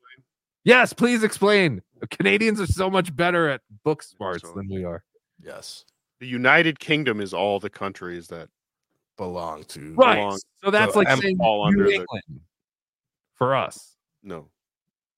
[0.64, 1.82] Yes, please explain.
[2.12, 5.04] Canadians are so much better at book smarts than we are.
[5.42, 5.86] Yes.
[6.20, 8.50] The United Kingdom is all the countries that
[9.18, 10.16] belong to Right.
[10.16, 12.42] belong- So that's so- like and saying fall New under the- England
[13.36, 13.96] for us.
[14.24, 14.50] No.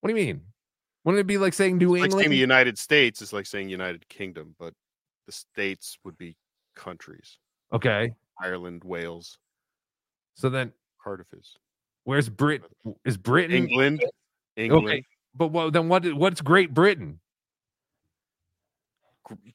[0.02, 0.42] What do you mean?
[1.04, 2.22] Wouldn't it be like saying New Like England?
[2.24, 4.74] saying the United States is like saying United Kingdom, but
[5.26, 6.36] the states would be
[6.76, 7.38] countries.
[7.72, 8.14] okay.
[8.40, 9.40] Ireland, Wales,
[10.36, 11.58] So then Cardiff is.
[12.08, 12.64] Where's Brit
[13.04, 14.02] is Britain England.
[14.56, 14.88] England.
[14.88, 15.04] Okay.
[15.36, 17.20] But what then what what's Great Britain?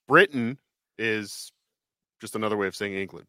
[0.07, 0.59] Britain
[0.99, 1.51] is
[2.21, 3.27] just another way of saying England.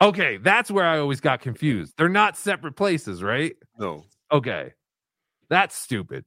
[0.00, 1.94] Okay, that's where I always got confused.
[1.96, 3.54] They're not separate places, right?
[3.78, 4.04] No.
[4.32, 4.72] Okay.
[5.50, 6.24] That's stupid.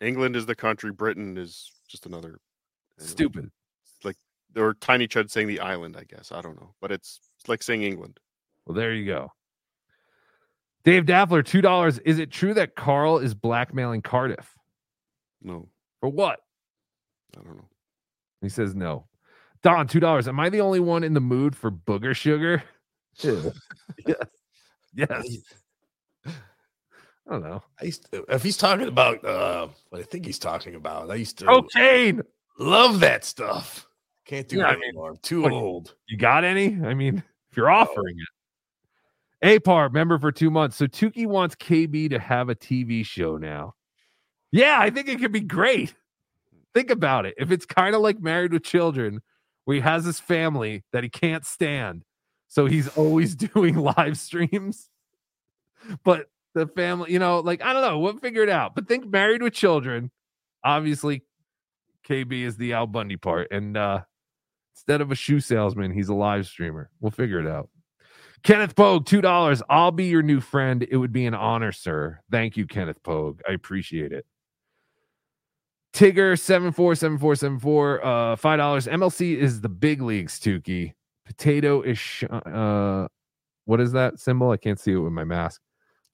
[0.00, 0.90] England is the country.
[0.90, 2.40] Britain is just another
[2.98, 3.50] Stupid.
[3.84, 4.16] It's like
[4.56, 6.32] or Tiny Chud saying the island, I guess.
[6.32, 6.74] I don't know.
[6.82, 8.18] But it's, it's like saying England.
[8.66, 9.32] Well, there you go.
[10.84, 11.98] Dave Daffler, two dollars.
[12.00, 14.56] Is it true that Carl is blackmailing Cardiff?
[15.42, 15.68] No.
[16.00, 16.40] For what?
[17.38, 17.68] I don't know.
[18.40, 19.06] He says no.
[19.62, 20.26] Don, two dollars.
[20.26, 22.62] Am I the only one in the mood for booger sugar?
[23.22, 23.52] yes.
[24.94, 25.26] Yes.
[26.26, 27.62] I don't know.
[27.80, 31.14] I used to, if he's talking about uh, what I think he's talking about, I
[31.16, 32.22] used to Cocaine.
[32.58, 33.86] love that stuff.
[34.24, 35.10] Can't do Yeah, I it mean, anymore.
[35.10, 35.94] I'm too what- old.
[36.08, 36.78] You got any?
[36.84, 38.28] I mean, if you're offering it.
[39.42, 40.76] APAR, member for two months.
[40.76, 43.74] So Tukey wants KB to have a TV show now.
[44.52, 45.94] Yeah, I think it could be great.
[46.74, 47.34] Think about it.
[47.38, 49.20] If it's kind of like Married with Children,
[49.64, 52.02] where he has his family that he can't stand.
[52.48, 54.90] So he's always doing live streams.
[56.04, 57.98] But the family, you know, like, I don't know.
[57.98, 58.74] We'll figure it out.
[58.74, 60.10] But think Married with Children.
[60.64, 61.22] Obviously,
[62.06, 63.48] KB is the Al Bundy part.
[63.50, 64.00] And uh
[64.74, 66.90] instead of a shoe salesman, he's a live streamer.
[67.00, 67.68] We'll figure it out.
[68.42, 69.62] Kenneth Pogue, two dollars.
[69.68, 70.86] I'll be your new friend.
[70.90, 72.20] It would be an honor, sir.
[72.30, 73.40] Thank you, Kenneth Pogue.
[73.48, 74.24] I appreciate it.
[75.92, 78.04] Tigger, seven four seven four seven four.
[78.04, 78.86] Uh, five dollars.
[78.86, 80.38] MLC is the big leagues.
[80.38, 80.92] Tukey.
[81.26, 83.06] Potato is sh- uh,
[83.64, 84.50] what is that symbol?
[84.50, 85.60] I can't see it with my mask.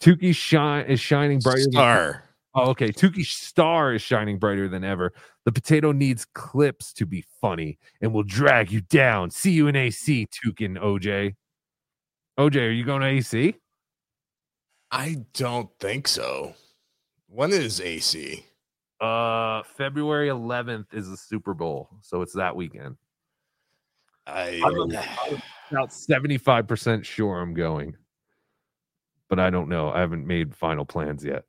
[0.01, 1.63] Tukey shine is shining brighter.
[1.63, 2.23] Than- Star.
[2.55, 2.89] Oh, okay.
[2.89, 5.13] Tukey Star is shining brighter than ever.
[5.45, 9.31] The potato needs clips to be funny and will drag you down.
[9.31, 11.35] See you in AC, Tukin OJ.
[12.39, 13.57] OJ, are you going to AC?
[14.91, 16.55] I don't think so.
[17.29, 18.45] When is AC?
[19.01, 22.97] Uh, February 11th is the Super Bowl, so it's that weekend.
[24.27, 24.91] I I'm
[25.71, 27.97] about 75% sure I'm going,
[29.29, 29.91] but I don't know.
[29.91, 31.45] I haven't made final plans yet.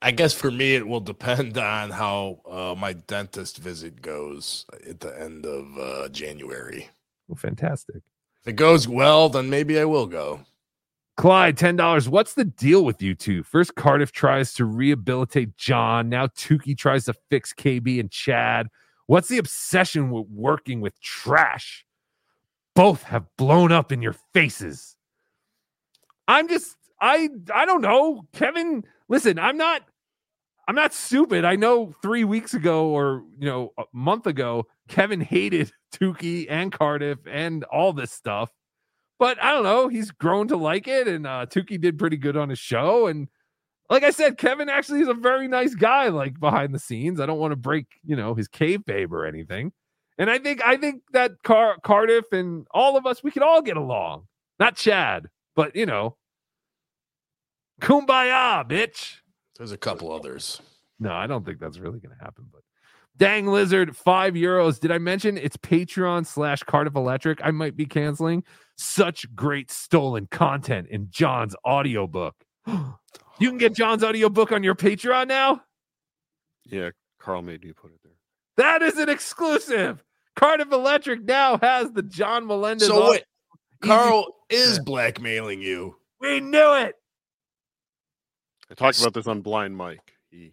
[0.00, 5.00] I guess for me, it will depend on how uh, my dentist visit goes at
[5.00, 6.88] the end of uh, January.
[7.28, 8.02] Well, fantastic.
[8.46, 10.38] If it goes well, then maybe I will go.
[11.16, 12.08] Clyde, ten dollars.
[12.08, 13.42] What's the deal with you two?
[13.42, 16.08] First, Cardiff tries to rehabilitate John.
[16.08, 18.68] Now, Tukey tries to fix KB and Chad.
[19.06, 21.84] What's the obsession with working with trash?
[22.76, 24.94] Both have blown up in your faces.
[26.28, 28.84] I'm just, I, I don't know, Kevin.
[29.08, 29.82] Listen, I'm not,
[30.68, 31.44] I'm not stupid.
[31.44, 36.72] I know three weeks ago or you know a month ago, Kevin hated Tukey and
[36.72, 38.50] Cardiff and all this stuff
[39.18, 39.88] but I don't know.
[39.88, 43.06] He's grown to like it, and uh, Tukey did pretty good on his show.
[43.06, 43.28] And
[43.88, 47.20] like I said, Kevin actually is a very nice guy, like behind the scenes.
[47.20, 49.72] I don't want to break, you know, his cave babe or anything.
[50.18, 53.62] And I think I think that Car- Cardiff and all of us, we could all
[53.62, 54.26] get along.
[54.58, 56.16] Not Chad, but you know,
[57.80, 59.16] kumbaya, bitch.
[59.58, 60.60] There's a couple others.
[60.98, 62.46] No, I don't think that's really going to happen.
[62.52, 62.62] But
[63.16, 64.80] dang lizard, five euros.
[64.80, 67.40] Did I mention it's Patreon slash Cardiff Electric?
[67.42, 68.44] I might be canceling.
[68.76, 72.34] Such great stolen content in John's audiobook.
[72.66, 75.62] you can get John's audiobook on your Patreon now.
[76.64, 78.12] Yeah, Carl made me put it there.
[78.56, 80.02] That is an exclusive.
[80.34, 82.88] Cardiff Electric now has the John Melendez.
[82.88, 83.24] So wait.
[83.80, 85.96] Carl is blackmailing you.
[86.20, 86.94] We knew it.
[88.70, 90.14] I talked about this on Blind Mike.
[90.30, 90.52] He,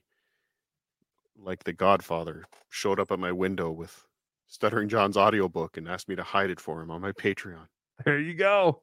[1.38, 4.06] like the Godfather, showed up at my window with
[4.48, 7.68] Stuttering John's audiobook and asked me to hide it for him on my Patreon.
[8.06, 8.82] There you go.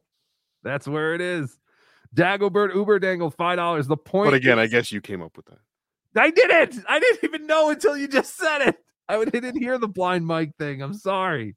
[0.62, 1.59] That's where it is.
[2.15, 3.86] Dagobert Uber dangled five dollars.
[3.86, 4.28] The point.
[4.28, 5.59] But again, I guess you came up with that.
[6.16, 6.85] I didn't.
[6.89, 8.77] I didn't even know until you just said it.
[9.09, 10.82] I didn't hear the blind mic thing.
[10.82, 11.57] I'm sorry.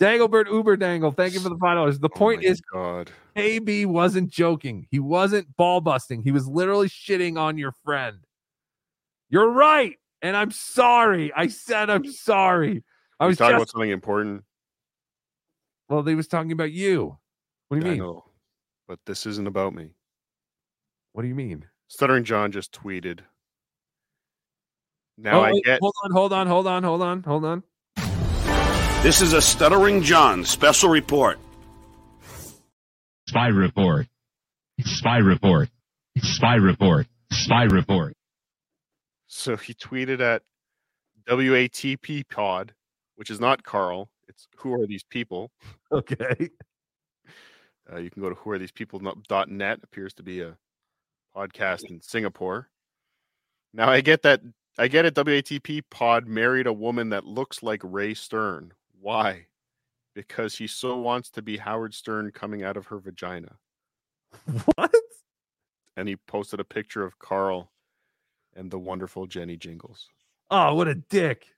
[0.00, 1.98] Danglebert Uber Dangle, thank you for the five dollars.
[1.98, 4.86] The oh point is, God, AB wasn't joking.
[4.90, 6.22] He wasn't ball busting.
[6.22, 8.18] He was literally shitting on your friend.
[9.30, 11.32] You're right, and I'm sorry.
[11.34, 12.82] I said I'm sorry.
[13.20, 14.44] I was talking just about something important.
[15.88, 16.02] well.
[16.02, 17.16] They was talking about you.
[17.68, 18.02] What do you I mean?
[18.02, 18.24] know,
[18.88, 19.90] but this isn't about me.
[21.12, 21.64] What do you mean?
[21.88, 23.20] Stuttering John just tweeted.
[25.16, 27.62] Now Oh, I wait, get Hold on, hold on, hold on, hold on, hold on.
[29.04, 31.38] This is a Stuttering John special report.
[33.28, 34.06] Spy report.
[34.80, 35.68] Spy report.
[36.16, 37.06] Spy report.
[37.30, 38.16] Spy report.
[39.26, 40.40] so he tweeted at
[41.28, 42.72] WATP pod,
[43.16, 44.08] which is not Carl.
[44.26, 45.52] It's who are these people?
[45.92, 46.48] Okay.
[47.92, 48.98] Uh, you can go to who are these people
[49.28, 50.56] dot net appears to be a
[51.36, 52.70] podcast in Singapore.
[53.74, 54.40] Now I get that
[54.78, 55.14] I get it.
[55.14, 58.72] WATP pod married a woman that looks like Ray Stern.
[59.04, 59.48] Why?
[60.14, 63.56] Because he so wants to be Howard Stern coming out of her vagina.
[64.76, 64.94] What?
[65.98, 67.70] And he posted a picture of Carl
[68.56, 70.08] and the wonderful Jenny Jingles.
[70.50, 71.48] Oh, what a dick.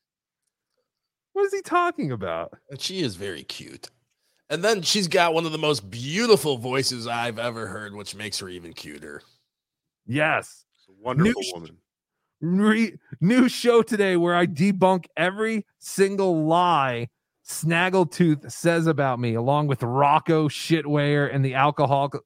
[1.34, 2.52] What is he talking about?
[2.68, 3.90] And she is very cute.
[4.50, 8.40] And then she's got one of the most beautiful voices I've ever heard, which makes
[8.40, 9.22] her even cuter.
[10.04, 10.64] Yes.
[11.00, 11.76] Wonderful sh- woman.
[12.40, 17.08] Re- new show today where I debunk every single lie
[17.48, 22.20] Snaggletooth says about me, along with Rocco Shitwear and the alcoholic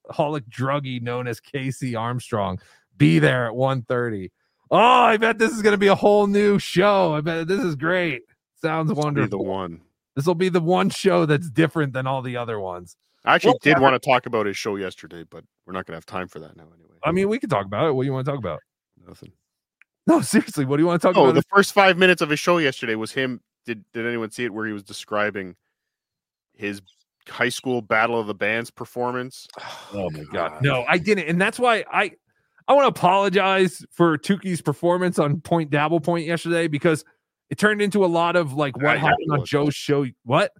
[0.49, 2.59] druggie known as KC Armstrong.
[2.97, 4.31] Be there at 1.30.
[4.71, 7.15] Oh, I bet this is going to be a whole new show.
[7.15, 8.23] I bet this is great.
[8.63, 9.31] Sounds Be wonderful.
[9.31, 9.81] the one.
[10.17, 12.97] This will be the one show that's different than all the other ones.
[13.25, 13.83] I actually did Whatever.
[13.83, 16.39] want to talk about his show yesterday, but we're not going to have time for
[16.41, 16.95] that now anyway.
[17.05, 17.93] I mean, we can talk about it.
[17.93, 18.61] What do you want to talk about?
[19.07, 19.33] Nothing.
[20.07, 21.35] No, seriously, what do you want to talk Oh, about?
[21.35, 23.41] the first five minutes of his show yesterday was him.
[23.67, 24.53] Did Did anyone see it?
[24.53, 25.57] Where he was describing
[26.55, 26.83] his
[27.29, 29.47] high school battle of the bands performance.
[29.93, 32.13] Oh my god, no, I didn't, and that's why I
[32.69, 37.05] I want to apologize for Tukey's performance on Point Dabble Point yesterday because
[37.51, 39.49] it turned into a lot of like what Yeah, yeah, happened on was.
[39.49, 40.07] Joe's show.
[40.25, 40.53] What?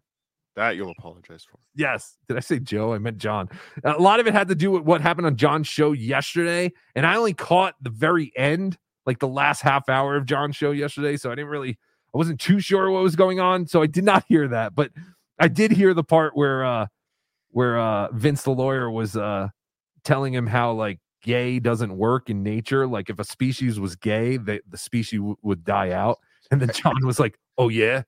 [0.57, 1.61] That you'll apologize for.
[1.77, 2.17] Yes.
[2.27, 2.93] Did I say Joe?
[2.93, 3.49] I meant John.
[3.85, 6.73] A lot of it had to do with what happened on John's show yesterday.
[6.97, 10.73] And I only caught the very end, like the last half hour of John's show
[10.73, 11.17] yesterday.
[11.17, 11.79] So I didn't really,
[12.15, 13.67] I wasn't too sure what was going on.
[13.67, 14.75] So I did not hear that.
[14.75, 14.91] But
[15.39, 16.87] I did hear the part where, uh,
[17.51, 19.49] where, uh, Vince the lawyer was, uh,
[20.05, 22.87] telling him how like gay doesn't work in nature.
[22.87, 26.19] Like if a species was gay, the, the species w- would die out.
[26.51, 28.03] And then John was like, oh, yeah.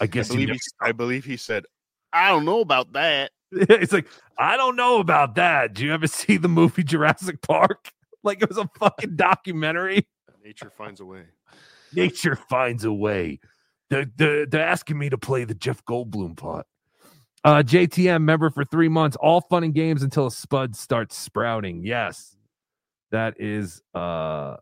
[0.00, 1.64] I I guess you believe, never he, I believe he said,
[2.12, 4.06] "I don't know about that." it's like
[4.38, 5.74] I don't know about that.
[5.74, 7.90] Do you ever see the movie Jurassic Park?
[8.22, 10.08] Like it was a fucking documentary.
[10.44, 11.26] Nature finds a way.
[11.94, 13.40] Nature finds a way.
[13.90, 16.66] They're, they're, they're asking me to play the Jeff Goldblum part.
[17.44, 19.16] Uh, JTM member for three months.
[19.20, 21.84] All fun and games until a spud starts sprouting.
[21.84, 22.36] Yes,
[23.12, 24.56] that is uh,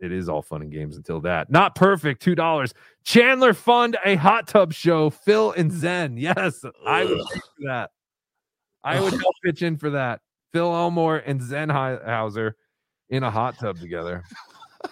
[0.00, 1.50] it is all fun and games until that.
[1.50, 2.22] Not perfect.
[2.22, 2.72] Two dollars.
[3.04, 5.10] Chandler fund a hot tub show.
[5.10, 6.16] Phil and Zen.
[6.16, 7.90] Yes, I would pitch for that.
[8.82, 10.20] I would help pitch in for that.
[10.54, 12.56] Phil Elmore and Zen Hauser
[13.10, 14.24] in a hot tub together.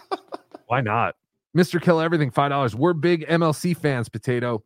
[0.66, 1.14] Why not?
[1.56, 1.80] Mr.
[1.80, 2.74] Kill Everything, five dollars.
[2.74, 4.62] We're big MLC fans, Potato.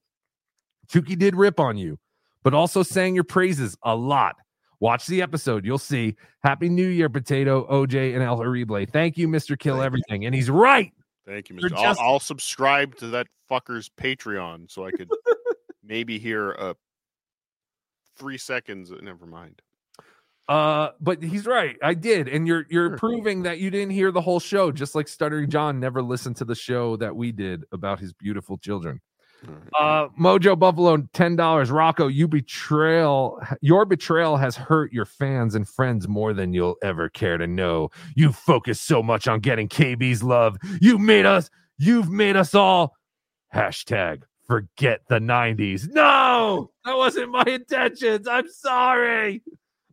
[0.88, 1.98] Chucky did rip on you,
[2.44, 4.36] but also sang your praises a lot.
[4.78, 6.16] Watch the episode, you'll see.
[6.44, 8.84] Happy New Year, Potato, OJ, and El Horrible.
[8.86, 9.58] Thank you, Mr.
[9.58, 10.26] Kill Everything.
[10.26, 10.92] And he's right.
[11.26, 11.70] Thank you, Mr.
[11.70, 15.08] just- I'll, I'll subscribe to that fucker's Patreon so I could
[15.82, 16.76] maybe hear a
[18.16, 18.92] three seconds.
[19.02, 19.60] Never mind.
[20.48, 21.76] Uh, but he's right.
[21.82, 25.08] I did, and you're you're proving that you didn't hear the whole show, just like
[25.08, 29.00] Stuttering John never listened to the show that we did about his beautiful children.
[29.78, 31.70] Uh, Mojo Buffalo, ten dollars.
[31.70, 33.40] Rocco, you betrayal.
[33.60, 37.90] Your betrayal has hurt your fans and friends more than you'll ever care to know.
[38.14, 40.56] You focus so much on getting KB's love.
[40.80, 41.50] You made us.
[41.78, 42.94] You've made us all.
[43.54, 45.88] Hashtag forget the '90s.
[45.92, 48.26] No, that wasn't my intentions.
[48.28, 49.42] I'm sorry.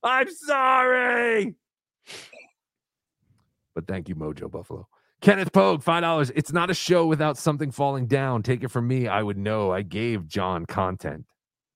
[0.04, 1.56] I'm sorry.
[3.76, 4.88] But thank you, Mojo Buffalo.
[5.22, 6.32] Kenneth Pogue, five dollars.
[6.36, 8.44] It's not a show without something falling down.
[8.44, 9.08] Take it from me.
[9.08, 9.72] I would know.
[9.72, 11.26] I gave John content.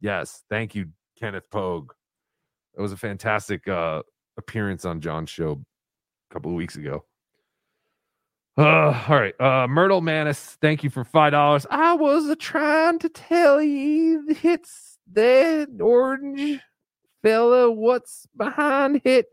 [0.02, 0.88] Yes, thank you,
[1.18, 1.94] Kenneth Pogue.
[2.78, 4.04] It was a fantastic uh,
[4.38, 5.64] appearance on John's show
[6.30, 7.06] a couple of weeks ago.
[8.58, 11.66] Uh, all right, uh, Myrtle Manis, thank you for five dollars.
[11.70, 16.60] I was trying to tell you it's that orange
[17.28, 17.70] fella.
[17.72, 19.28] What's behind it?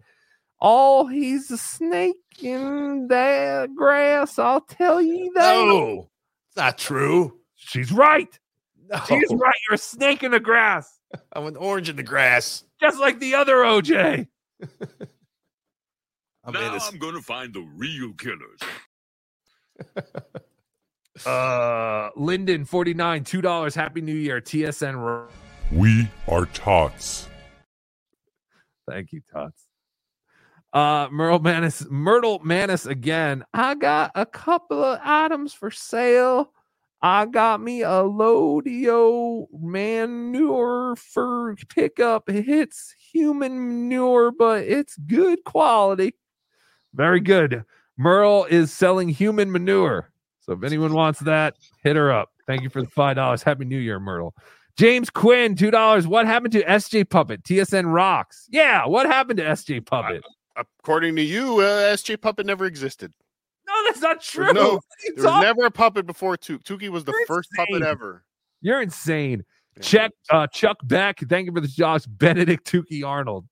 [0.60, 4.38] Oh, he's a snake in that grass.
[4.38, 5.54] I'll tell you that.
[5.54, 6.10] No,
[6.48, 7.38] it's not true.
[7.54, 8.38] She's right.
[8.90, 8.98] No.
[9.08, 9.54] She's right.
[9.68, 10.98] You're a snake in the grass,
[11.32, 12.64] I'm an orange in the grass.
[12.80, 14.26] just like the other OJ.
[16.46, 16.78] I'm now.
[16.78, 18.60] I'm going to find the real killers.
[21.24, 23.74] Uh, Linden, 49, $2.
[23.76, 24.40] Happy New Year.
[24.40, 25.28] TSN.
[25.70, 27.28] We are tots.
[28.88, 29.66] Thank you, Tots.
[30.72, 33.44] Uh, Myrtle Manis, Myrtle Manis again.
[33.54, 36.52] I got a couple of items for sale.
[37.00, 42.24] I got me a Lodio manure for pickup.
[42.28, 46.16] It's human manure, but it's good quality.
[46.94, 47.64] Very good.
[47.96, 50.10] Merle is selling human manure.
[50.40, 52.30] So if anyone wants that, hit her up.
[52.46, 53.42] Thank you for the five dollars.
[53.42, 54.34] Happy New Year, Myrtle.
[54.76, 56.06] James Quinn, two dollars.
[56.06, 57.42] What happened to SJ Puppet?
[57.44, 58.48] TSN rocks.
[58.50, 60.22] Yeah, what happened to SJ Puppet?
[60.56, 63.12] According to you, uh, SJ Puppet never existed.
[63.66, 64.44] No, that's not true.
[64.44, 64.80] There's no,
[65.16, 66.62] there was never a puppet before Tukey.
[66.62, 68.24] Tukey was the You're first puppet ever.
[68.60, 69.44] You're insane.
[69.80, 71.18] Check uh Chuck Beck.
[71.28, 72.06] Thank you for the jobs.
[72.06, 73.46] Benedict Tukey Arnold.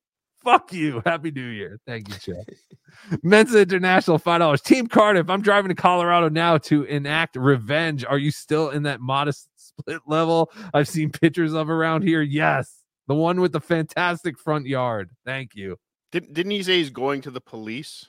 [0.44, 1.02] Fuck you.
[1.06, 1.78] Happy New Year.
[1.86, 2.46] Thank you, Chuck.
[3.22, 4.60] Mensa International, five dollars.
[4.60, 5.30] Team Cardiff.
[5.30, 8.04] I'm driving to Colorado now to enact revenge.
[8.04, 9.48] Are you still in that modest
[9.80, 10.50] split level?
[10.74, 12.22] I've seen pictures of around here.
[12.22, 12.82] Yes.
[13.08, 15.10] The one with the fantastic front yard.
[15.24, 15.76] Thank you.
[16.12, 18.06] Didn't didn't he say he's going to the police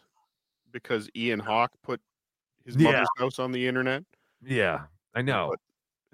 [0.72, 2.02] because Ian Hawke put
[2.66, 2.92] his Yeah.
[2.92, 4.04] mother's house on the internet?
[4.44, 4.84] Yeah,
[5.16, 5.54] I know.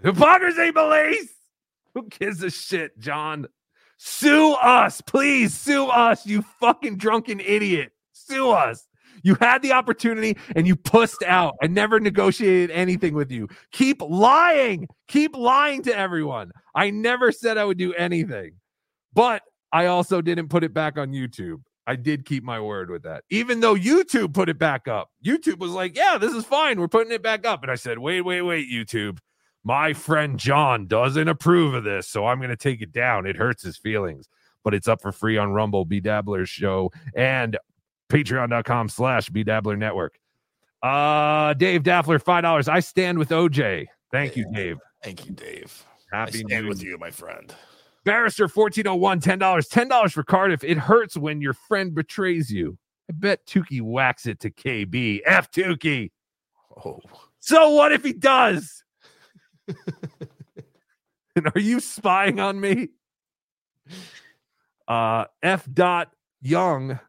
[0.03, 1.33] Hypocrisy police.
[1.93, 3.47] Who gives a shit, John?
[3.97, 5.53] Sue us, please.
[5.57, 7.91] Sue us, you fucking drunken idiot.
[8.13, 8.87] Sue us.
[9.23, 11.55] You had the opportunity and you pussed out.
[11.61, 13.47] I never negotiated anything with you.
[13.71, 14.87] Keep lying.
[15.07, 16.51] Keep lying to everyone.
[16.75, 18.53] I never said I would do anything,
[19.13, 21.61] but I also didn't put it back on YouTube.
[21.87, 25.09] I did keep my word with that, even though YouTube put it back up.
[25.25, 26.79] YouTube was like, yeah, this is fine.
[26.79, 27.63] We're putting it back up.
[27.63, 29.17] And I said, wait, wait, wait, YouTube.
[29.63, 33.25] My friend John doesn't approve of this, so I'm going to take it down.
[33.25, 34.29] It hurts his feelings,
[34.63, 37.57] but it's up for free on Rumble, BeDabbler's Show, and
[38.09, 40.19] patreon.com slash BeDabbler Network.
[40.81, 42.67] Uh, Dave Daffler, $5.
[42.67, 43.87] I stand with OJ.
[44.11, 44.77] Thank you, Dave.
[45.03, 45.83] Thank you, Dave.
[46.11, 47.53] Happy I stand New with you, my friend.
[48.05, 49.39] Barrister 1401, $10.
[49.39, 50.63] $10 for Cardiff.
[50.63, 52.77] It hurts when your friend betrays you.
[53.09, 55.21] I bet Tukey whacks it to KB.
[55.25, 56.11] F Tukey.
[56.85, 56.99] Oh.
[57.39, 58.83] So what if he does?
[59.67, 62.89] and are you spying on me?
[64.87, 66.11] Uh F dot
[66.41, 66.99] Young.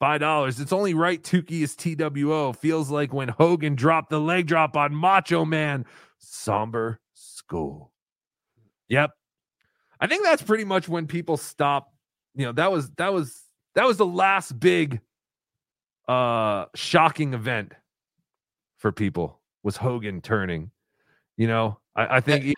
[0.00, 0.58] Five dollars.
[0.58, 2.54] It's only right Tukey is TWO.
[2.54, 5.84] Feels like when Hogan dropped the leg drop on Macho Man.
[6.18, 7.92] Somber school.
[8.88, 9.10] Yep.
[10.00, 11.92] I think that's pretty much when people stop.
[12.34, 13.42] You know, that was that was
[13.74, 15.00] that was the last big
[16.08, 17.72] uh shocking event
[18.78, 20.70] for people was Hogan turning.
[21.36, 22.54] You know, I, I think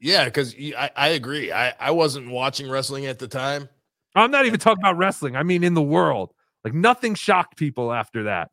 [0.00, 1.50] Yeah, because I, I agree.
[1.50, 3.70] I, I wasn't watching wrestling at the time.
[4.14, 5.34] I'm not even talking about wrestling.
[5.34, 6.34] I mean in the world.
[6.64, 8.50] Like nothing shocked people after that.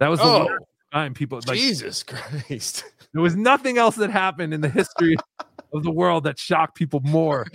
[0.00, 0.38] That was the Oh.
[0.44, 0.58] last
[0.92, 2.84] time people like Jesus Christ.
[3.12, 5.16] there was nothing else that happened in the history
[5.72, 7.46] of the world that shocked people more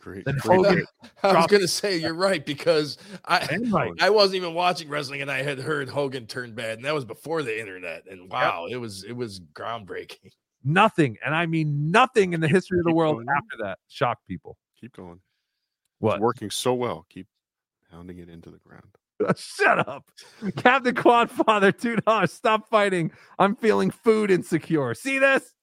[0.00, 0.24] Great.
[0.24, 0.74] than great Hogan.
[0.76, 0.86] bit.
[1.22, 3.92] I was gonna say you're right because I right.
[4.00, 7.04] I wasn't even watching wrestling and I had heard Hogan turn bad and that was
[7.04, 10.30] before the internet and wow it was it was groundbreaking.
[10.66, 13.28] Nothing, and I mean nothing in the history of the world going.
[13.28, 14.56] after that shocked people.
[14.80, 15.20] Keep going.
[15.98, 16.14] What?
[16.14, 17.04] It's working so well.
[17.10, 17.26] Keep
[17.90, 18.88] pounding it into the ground.
[19.36, 20.10] Shut up.
[20.56, 22.28] Captain Quadfather, $2.
[22.30, 23.12] Stop fighting.
[23.38, 24.94] I'm feeling food insecure.
[24.94, 25.54] See this?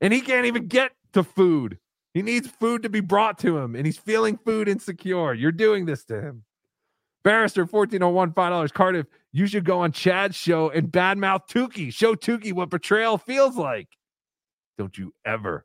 [0.00, 1.78] And he can't even get to food.
[2.14, 5.32] He needs food to be brought to him, and he's feeling food insecure.
[5.34, 6.44] You're doing this to him.
[7.24, 8.72] Barrister, 1401, $5.
[8.72, 11.92] Cardiff, you should go on Chad's show and badmouth Tukey.
[11.94, 13.88] Show Tukey what betrayal feels like.
[14.78, 15.64] Don't you ever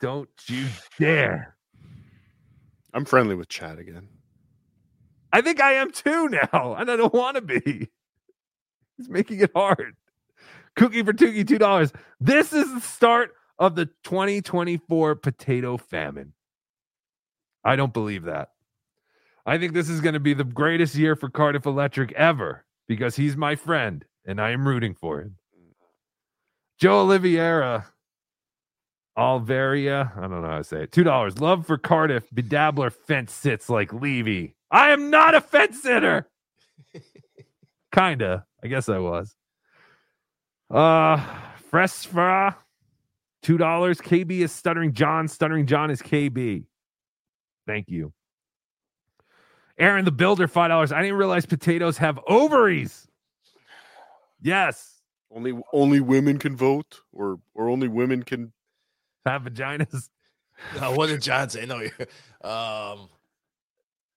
[0.00, 0.66] Don't you
[0.98, 1.56] dare.
[2.94, 4.08] I'm friendly with Chad again.
[5.32, 7.88] I think I am too now, and I don't want to be.
[8.96, 9.94] He's making it hard.
[10.76, 11.92] Cookie for Tookie, two dollars.
[12.20, 16.32] This is the start of the 2024 potato famine.
[17.64, 18.50] I don't believe that.
[19.46, 23.16] I think this is going to be the greatest year for Cardiff Electric ever because
[23.16, 25.36] he's my friend and I am rooting for him.
[26.78, 27.86] Joe Oliveira,
[29.18, 30.92] Alveria, I don't know how to say it.
[30.92, 31.38] Two dollars.
[31.38, 32.30] Love for Cardiff.
[32.30, 34.54] BeDabbler fence sits like Levy.
[34.70, 36.28] I am not a fence sitter.
[37.94, 38.46] Kinda.
[38.62, 39.34] I guess I was.
[40.70, 41.16] Uh
[41.70, 42.54] Fresfra,
[43.42, 44.00] two dollars.
[44.00, 45.28] KB is stuttering John.
[45.28, 46.64] Stuttering John is KB.
[47.66, 48.12] Thank you.
[49.78, 50.92] Aaron the Builder, five dollars.
[50.92, 53.06] I didn't realize potatoes have ovaries.
[54.42, 55.00] Yes.
[55.32, 58.52] Only only women can vote, or or only women can
[59.26, 60.08] have vaginas.
[60.78, 61.64] No, what did John say?
[61.64, 61.78] No,
[62.46, 63.08] um,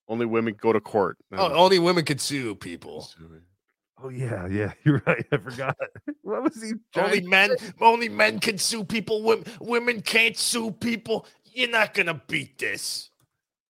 [0.08, 1.18] only women go to court.
[1.34, 3.08] oh, only women could sue people.
[4.02, 4.74] Oh yeah, yeah.
[4.84, 5.26] You're right.
[5.32, 5.78] I forgot.
[6.22, 6.72] What was he?
[7.00, 9.24] Only trying- men, only men can sue people.
[9.24, 11.26] Women, women can't sue people.
[11.46, 13.10] You're not gonna beat this.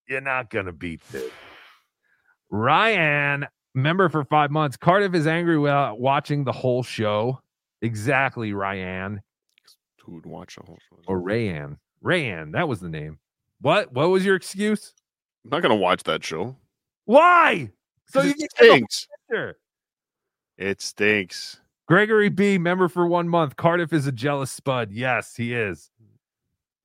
[0.08, 1.32] You're not gonna beat this.
[2.50, 4.78] Ryan, member for five months.
[4.78, 7.40] Cardiff is angry without watching the whole show.
[7.82, 9.22] Exactly, Ryan.
[10.06, 10.98] Who would watch the whole show?
[11.08, 11.78] Oh, or Rayan.
[12.04, 13.18] Rayan, that was the name.
[13.62, 13.92] What?
[13.94, 14.94] What was your excuse?
[15.44, 16.56] I'm not gonna watch that show.
[17.06, 17.70] Why?
[18.08, 19.08] So you it can get the whole stinks.
[20.58, 21.60] It stinks.
[21.88, 23.56] Gregory B, member for one month.
[23.56, 24.92] Cardiff is a jealous spud.
[24.92, 25.92] Yes, he is.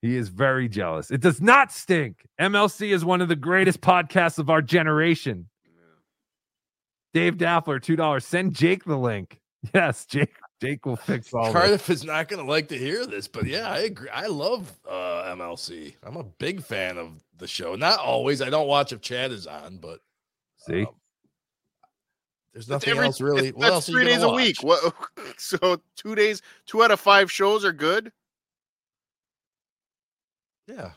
[0.02, 1.10] He is very jealous.
[1.10, 2.26] It does not stink.
[2.40, 5.48] MLC is one of the greatest podcasts of our generation.
[7.14, 8.24] Dave Daffler, two dollars.
[8.26, 9.40] Send Jake the link.
[9.74, 10.36] Yes, Jake.
[10.60, 11.52] Jake will fix all this.
[11.52, 14.08] Cardiff is not gonna like to hear this, but yeah, I agree.
[14.10, 15.94] I love uh, MLC.
[16.02, 17.76] I'm a big fan of the show.
[17.76, 18.42] Not always.
[18.42, 20.00] I don't watch if Chad is on, but
[20.56, 20.84] See,
[22.52, 23.50] there's nothing every- else really.
[23.52, 24.56] that's What else are you three days gonna a week.
[24.62, 24.94] What?
[25.40, 28.10] So two days, two out of five shows are good.
[30.66, 30.90] Yeah.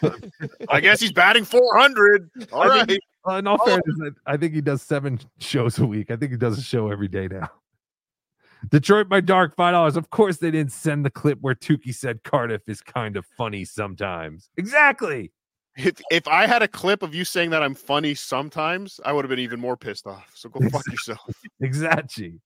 [0.00, 0.30] Okay.
[0.70, 2.30] I guess he's batting 400.
[2.52, 2.88] All I right.
[2.88, 6.10] think- uh, in all fairness, I I think he does seven shows a week.
[6.10, 7.50] I think he does a show every day now.
[8.70, 9.96] Detroit by Dark, five dollars.
[9.96, 13.64] Of course, they didn't send the clip where Tukey said Cardiff is kind of funny
[13.64, 14.50] sometimes.
[14.56, 15.32] Exactly.
[15.76, 19.24] If, if I had a clip of you saying that I'm funny sometimes, I would
[19.24, 20.28] have been even more pissed off.
[20.34, 21.20] So go fuck yourself.
[21.60, 22.40] Exactly.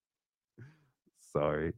[1.32, 1.72] Sorry.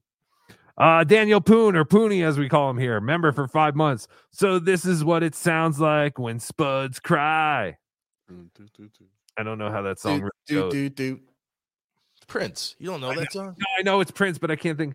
[0.77, 4.09] Uh, Daniel Poon or Pooney, as we call him here, member for five months.
[4.33, 7.77] So this is what it sounds like when spuds cry.
[9.37, 10.73] I don't know how that song Do, really do, goes.
[10.73, 11.21] do, do.
[12.27, 12.75] Prince.
[12.79, 13.55] You don't know that song?
[13.59, 14.95] No, I know it's Prince, but I can't think.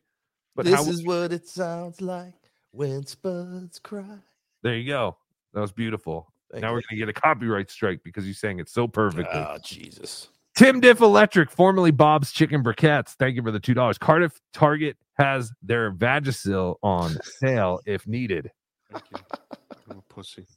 [0.55, 2.33] But this how, is what it sounds like
[2.71, 4.19] when spuds cry.
[4.63, 5.15] there you go.
[5.53, 6.31] That was beautiful.
[6.51, 9.39] Thank now we're gonna get a copyright strike because you sang it so perfectly.
[9.39, 10.29] Oh, Jesus.
[10.55, 13.15] Tim Diff Electric, formerly Bob's Chicken Briquettes.
[13.19, 13.97] Thank you for the two dollars.
[13.97, 18.51] Cardiff Target has their Vagisil on sale if needed.
[18.93, 20.47] I'm a pussy.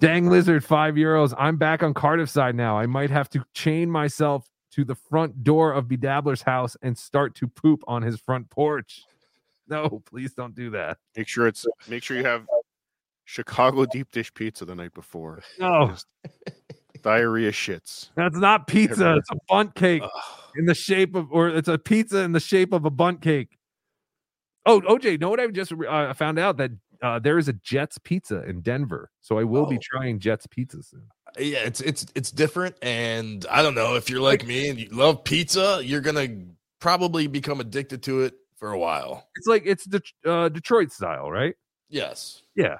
[0.00, 1.34] Dang Lizard, five euros.
[1.36, 2.78] I'm back on Cardiff side now.
[2.78, 7.34] I might have to chain myself to the front door of BeDabbler's house and start
[7.36, 9.04] to poop on his front porch.
[9.70, 10.96] No, please don't do that.
[11.14, 12.46] Make sure it's make sure you have
[13.26, 15.42] Chicago deep dish pizza the night before.
[15.58, 15.88] No.
[15.88, 16.06] Just
[17.02, 18.08] diarrhea shits.
[18.14, 19.16] That's not pizza.
[19.16, 20.02] It's a bunt cake
[20.56, 23.58] in the shape of, or it's a pizza in the shape of a bunt cake.
[24.64, 26.70] Oh, OJ, know what I just uh, found out that
[27.02, 29.80] uh, there is a Jets pizza in Denver, so I will be Oh.
[29.82, 31.06] trying Jets pizza soon.
[31.38, 34.88] Yeah, it's it's it's different, and I don't know if you're like me and you
[34.90, 36.28] love pizza, you're gonna
[36.80, 39.28] probably become addicted to it for a while.
[39.36, 41.54] It's like it's the uh, Detroit style, right?
[41.88, 42.42] Yes.
[42.56, 42.78] Yeah,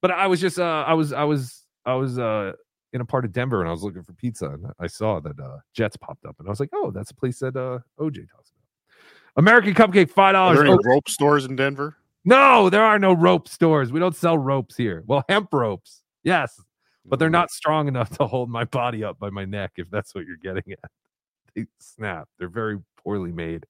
[0.00, 2.52] but I was just uh, I was I was I was uh,
[2.92, 5.38] in a part of Denver and I was looking for pizza and I saw that
[5.38, 8.28] uh, Jets popped up and I was like, oh, that's a place that uh, OJ
[8.30, 9.36] talks about.
[9.36, 10.58] American Cupcake, five Are dollars.
[10.58, 11.96] there any rope stores in Denver?
[12.28, 13.90] No, there are no rope stores.
[13.90, 15.02] We don't sell ropes here.
[15.06, 16.60] Well, hemp ropes, yes,
[17.06, 17.32] but they're mm-hmm.
[17.32, 19.72] not strong enough to hold my body up by my neck.
[19.76, 20.90] If that's what you're getting at,
[21.56, 22.28] they snap.
[22.38, 23.64] They're very poorly made.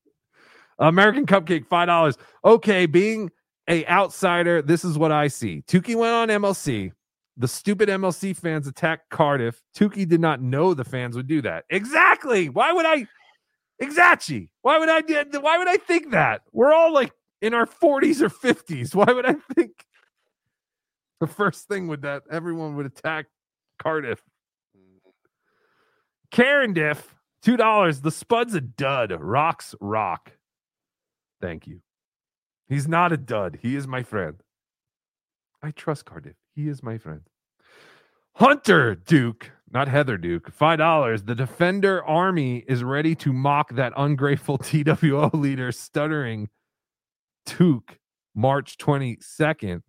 [0.80, 2.18] American Cupcake, five dollars.
[2.44, 3.30] Okay, being
[3.68, 5.62] a outsider, this is what I see.
[5.68, 6.90] Tukey went on MLC.
[7.36, 9.62] The stupid MLC fans attacked Cardiff.
[9.76, 11.64] Tukey did not know the fans would do that.
[11.70, 12.48] Exactly.
[12.48, 13.06] Why would I?
[13.78, 14.50] Exactly.
[14.62, 15.02] Why would I?
[15.38, 16.42] Why would I think that?
[16.50, 18.94] We're all like in our 40s or 50s.
[18.94, 19.84] Why would I think
[21.20, 23.26] the first thing would that everyone would attack
[23.82, 24.22] Cardiff?
[26.30, 28.02] Karen Diff, two dollars.
[28.02, 29.12] The Spud's a dud.
[29.18, 30.32] Rocks rock.
[31.40, 31.80] Thank you.
[32.68, 33.58] He's not a dud.
[33.62, 34.42] He is my friend.
[35.62, 36.36] I trust Cardiff.
[36.54, 37.22] He is my friend.
[38.34, 41.22] Hunter Duke, not Heather Duke, five dollars.
[41.22, 46.48] The Defender Army is ready to mock that ungrateful TWO leader, stuttering
[47.56, 47.98] Duke,
[48.34, 49.82] March twenty second,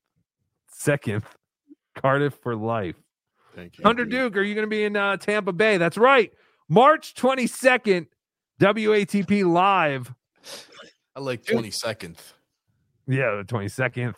[0.72, 1.24] second,
[1.96, 2.96] Cardiff for life.
[3.56, 3.84] Thank you.
[3.84, 5.78] Hunter Duke, are you going to be in uh, Tampa Bay?
[5.78, 6.32] That's right,
[6.70, 8.08] March twenty second,
[8.60, 10.14] WATP live.
[11.16, 12.18] I like 22nd.
[13.08, 14.16] Yeah, the twenty second.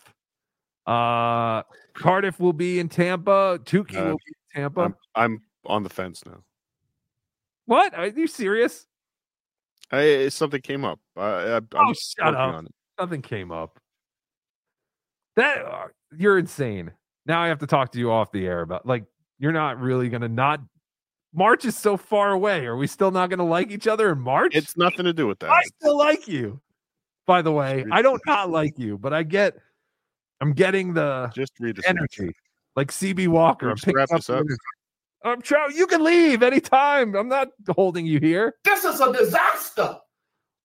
[0.86, 1.64] Uh,
[1.94, 3.60] Cardiff will be in Tampa.
[3.64, 4.82] Tukey Uh, will be in Tampa.
[4.82, 6.44] I'm, I'm on the fence now.
[7.66, 7.94] what?
[7.96, 8.88] Are you serious?
[9.92, 11.00] I, something came up.
[11.16, 12.66] I, I, I'm Oh, shut working up.
[13.02, 13.10] On it.
[13.10, 13.80] Nothing came up.
[15.36, 15.88] That uh,
[16.18, 16.92] you're insane.
[17.26, 19.06] Now I have to talk to you off the air about like
[19.40, 20.62] you're not really gonna not.
[21.34, 22.66] March is so far away.
[22.66, 24.56] Are we still not gonna like each other in March?
[24.56, 25.50] It's nothing to do with that.
[25.50, 26.60] I still like you.
[27.26, 29.56] By the way, I don't not like you, but I get.
[30.42, 32.32] I'm getting the Just read the energy,
[32.76, 33.70] like CB Walker.
[33.70, 34.18] I'm Just picking wrap up.
[34.18, 34.46] this up.
[35.24, 35.76] I'm trying.
[35.76, 37.16] You can leave anytime.
[37.16, 38.56] I'm not holding you here.
[38.64, 40.00] This is a disaster.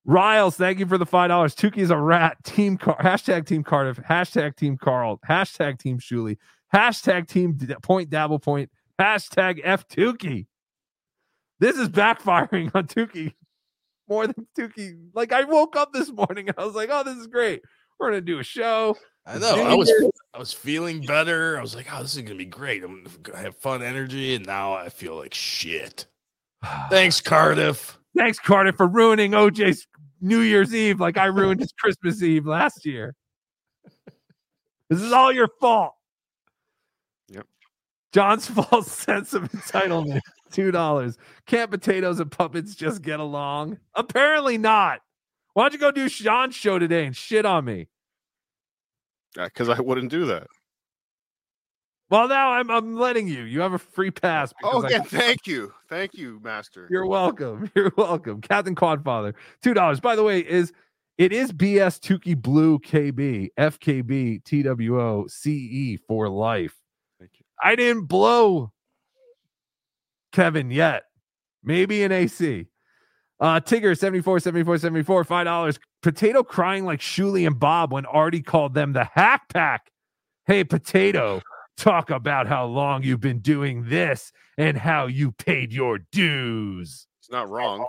[0.07, 1.55] Riles, thank you for the five dollars.
[1.55, 2.37] Tukey is a rat.
[2.45, 3.99] Team Car- hashtag Team Cardiff.
[3.99, 5.21] Hashtag Team Carl.
[5.29, 6.39] Hashtag Team Shuli.
[6.73, 8.71] Hashtag Team Point Dabble Point.
[9.01, 10.47] Hashtag F Tukey.
[11.59, 13.35] This is backfiring on Tukey
[14.09, 14.97] more than Tukey.
[15.13, 17.63] Like I woke up this morning and I was like, "Oh, this is great.
[17.99, 18.97] We're gonna do a show."
[19.27, 19.57] I know.
[19.65, 19.93] I was
[20.35, 21.59] I was feeling better.
[21.59, 22.85] I was like, oh, this is gonna be great.
[22.85, 26.07] I'm gonna have fun energy, and now I feel like shit.
[26.91, 27.99] Thanks, Cardiff.
[28.17, 29.87] Thanks, Cardiff, for ruining OJ's
[30.21, 33.15] New Year's Eve like I ruined his Christmas Eve last year.
[34.89, 35.95] This is all your fault.
[37.29, 37.47] Yep.
[38.13, 40.21] John's false sense of entitlement.
[40.53, 41.19] Two dollars.
[41.47, 43.79] Can't potatoes and puppets just get along?
[43.95, 45.01] Apparently not.
[45.55, 47.89] Why don't you go do Sean's show today and shit on me?
[49.39, 50.47] Uh, because I wouldn't do that.
[52.09, 53.43] Well, now I'm I'm letting you.
[53.43, 54.53] You have a free pass.
[54.63, 55.73] Oh, again, thank you.
[55.89, 56.87] Thank you, Master.
[56.89, 57.71] You're welcome.
[57.75, 58.41] You're welcome.
[58.41, 59.99] Captain Quadfather, two dollars.
[59.99, 60.73] By the way, is
[61.19, 66.77] it is BS Tukey Blue KB FKB TWO CE E for life.
[67.19, 67.45] Thank you.
[67.61, 68.73] I didn't blow
[70.33, 71.05] Kevin yet.
[71.65, 72.67] Maybe an AC.
[73.41, 75.81] Uh Tigger 74 74 74 five dollars.
[76.03, 79.91] Potato crying like Shuli and Bob when Artie called them the hack pack.
[80.47, 81.41] Hey, Potato,
[81.77, 87.07] talk about how long you've been doing this and how you paid your dues.
[87.21, 87.87] It's not wrong.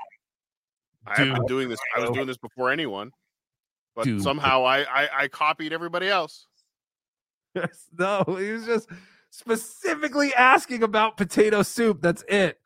[1.05, 1.80] I have been doing this.
[1.95, 3.11] I was doing this before anyone,
[3.95, 4.22] but Dude.
[4.22, 6.47] somehow I, I I copied everybody else.
[7.55, 8.89] Yes, no, he was just
[9.31, 12.01] specifically asking about potato soup.
[12.01, 12.59] That's it.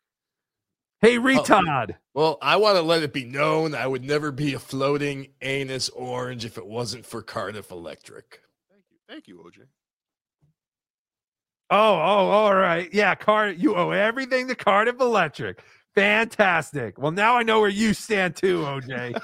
[1.02, 1.96] Hey, oh, retard.
[2.14, 5.90] Well, I want to let it be known I would never be a floating anus
[5.90, 8.42] orange if it wasn't for Cardiff Electric.
[8.70, 8.98] Thank you.
[9.08, 9.66] Thank you, OJ.
[11.72, 12.94] Oh, oh, all right.
[12.94, 13.58] Yeah, Card.
[13.58, 15.64] You owe everything to Cardiff Electric.
[15.96, 17.00] Fantastic.
[17.00, 19.18] Well, now I know where you stand too, OJ.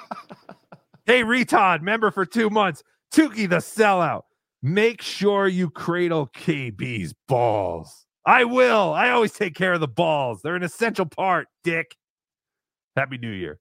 [1.06, 2.84] hey, retard, member for two months.
[3.14, 4.22] Tukey the sellout.
[4.64, 8.06] Make sure you cradle KB's balls.
[8.26, 8.94] I will.
[8.94, 10.42] I always take care of the balls.
[10.42, 11.98] They're an essential part, dick.
[12.96, 13.60] Happy New Year.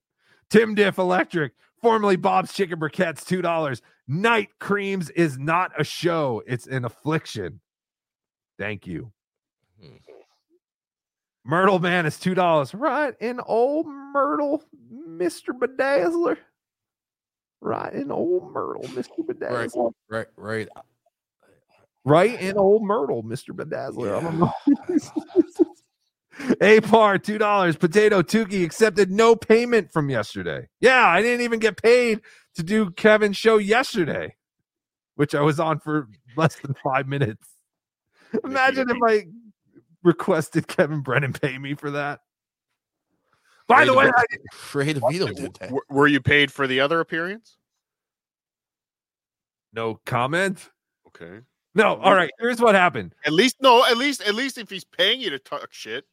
[0.49, 1.51] Tim Diff Electric,
[1.81, 3.81] formerly Bob's Chicken Briquettes, $2.
[4.07, 7.59] Night Creams is not a show, it's an affliction.
[8.57, 9.11] Thank you.
[9.83, 9.95] Mm-hmm.
[11.45, 12.73] Myrtle Manis two dollars.
[12.73, 14.63] Right in old Myrtle,
[15.07, 16.37] Mister Bedazzler.
[17.61, 19.91] Right in old Myrtle, Mister Bedazzler.
[20.09, 20.67] right, right.
[22.03, 24.17] Right in old Myrtle, Mister Bedazzler.
[24.17, 24.51] I don't know.
[26.61, 27.77] A par two dollars.
[27.77, 30.67] Potato Tukey accepted no payment from yesterday.
[30.79, 32.21] Yeah, I didn't even get paid
[32.55, 34.35] to do Kevin's show yesterday,
[35.15, 37.47] which I was on for less than five minutes.
[38.43, 39.25] Imagine if I
[40.03, 42.21] requested Kevin Brennan pay me for that.
[43.67, 44.23] By the way, I,
[44.53, 45.73] Fray DeVito did that.
[45.89, 47.57] Were you paid for the other appearance?
[49.73, 50.69] no comment.
[51.07, 51.39] Okay.
[51.75, 52.31] No, all right.
[52.39, 53.13] Here's what happened.
[53.25, 53.85] At least no.
[53.85, 56.05] At least at least if he's paying you to talk shit,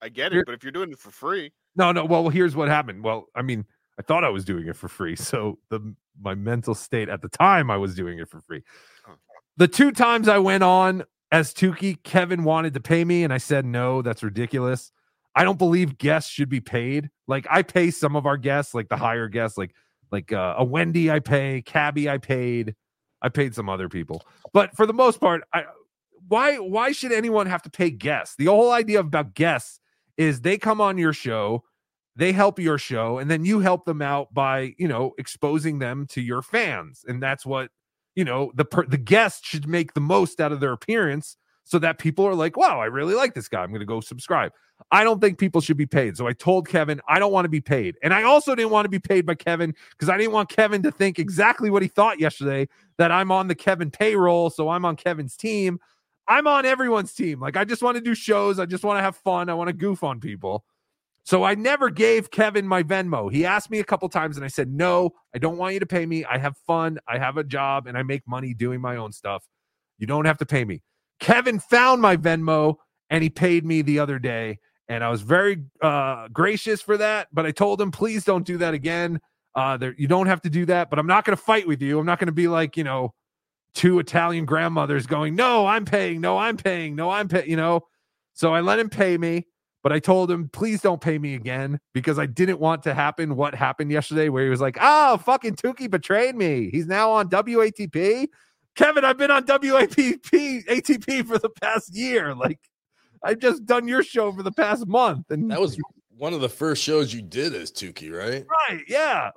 [0.00, 0.46] I get Here- it.
[0.46, 2.04] But if you're doing it for free, No, no.
[2.04, 3.04] Well, here's what happened.
[3.04, 3.66] Well, I mean,
[3.98, 5.16] I thought I was doing it for free.
[5.16, 8.62] So the my mental state at the time, I was doing it for free.
[9.56, 13.38] The two times I went on as Tukey, Kevin wanted to pay me, and I
[13.38, 14.02] said no.
[14.02, 14.92] That's ridiculous.
[15.34, 17.10] I don't believe guests should be paid.
[17.28, 19.74] Like I pay some of our guests, like the higher guests, like
[20.10, 22.74] like uh, a Wendy, I pay, Cabby, I paid,
[23.22, 25.64] I paid some other people, but for the most part, I
[26.28, 28.34] why why should anyone have to pay guests?
[28.36, 29.78] The whole idea about guests
[30.16, 31.64] is they come on your show
[32.16, 36.06] they help your show and then you help them out by you know exposing them
[36.06, 37.70] to your fans and that's what
[38.14, 41.78] you know the per- the guest should make the most out of their appearance so
[41.78, 43.62] that people are like wow i really like this guy.
[43.62, 44.52] I'm going to go subscribe.
[44.90, 46.16] I don't think people should be paid.
[46.16, 47.96] So i told kevin i don't want to be paid.
[48.02, 50.82] And i also didn't want to be paid by kevin because i didn't want kevin
[50.82, 52.68] to think exactly what he thought yesterday
[52.98, 55.78] that i'm on the kevin payroll so i'm on kevin's team.
[56.28, 57.40] I'm on everyone's team.
[57.40, 58.58] Like i just want to do shows.
[58.58, 59.48] I just want to have fun.
[59.48, 60.64] I want to goof on people
[61.24, 63.30] so I never gave Kevin my Venmo.
[63.30, 65.86] He asked me a couple times and I said, "No, I don't want you to
[65.86, 66.24] pay me.
[66.24, 66.98] I have fun.
[67.08, 69.44] I have a job and I make money doing my own stuff.
[69.98, 70.82] You don't have to pay me."
[71.20, 72.76] Kevin found my Venmo
[73.10, 74.58] and he paid me the other day
[74.90, 78.58] and I was very uh gracious for that, but I told him, "Please don't do
[78.58, 79.20] that again.
[79.54, 81.80] Uh there you don't have to do that, but I'm not going to fight with
[81.80, 81.98] you.
[81.98, 83.14] I'm not going to be like, you know,
[83.72, 86.20] two Italian grandmothers going, "No, I'm paying.
[86.20, 86.96] No, I'm paying.
[86.96, 87.82] No, I'm paying," you know.
[88.34, 89.46] So I let him pay me.
[89.82, 93.36] But I told him, please don't pay me again because I didn't want to happen
[93.36, 96.68] what happened yesterday, where he was like, oh, fucking Tukey betrayed me.
[96.70, 98.28] He's now on WATP.
[98.76, 102.34] Kevin, I've been on WATP ATP for the past year.
[102.34, 102.60] Like,
[103.22, 105.30] I've just done your show for the past month.
[105.30, 105.78] And That was
[106.16, 108.46] one of the first shows you did as Tukey, right?
[108.68, 108.82] right.
[108.86, 109.30] Yeah.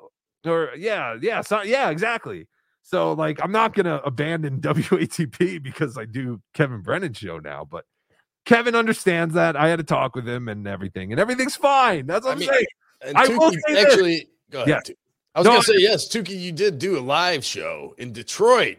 [0.46, 1.16] Or, yeah.
[1.22, 1.42] Yeah.
[1.42, 2.48] So, yeah, exactly.
[2.84, 7.66] So, like, I'm not going to abandon WATP because I do Kevin Brennan's show now,
[7.70, 7.86] but
[8.46, 9.56] Kevin understands that.
[9.56, 12.06] I had a talk with him and everything, and everything's fine.
[12.08, 12.66] That's what I I'm mean, saying.
[13.06, 13.86] And I will say this.
[13.86, 14.82] actually, go ahead.
[14.88, 14.94] Yeah.
[15.36, 16.40] I was No, gonna say yes, Tukey.
[16.40, 18.78] You did do a live show in Detroit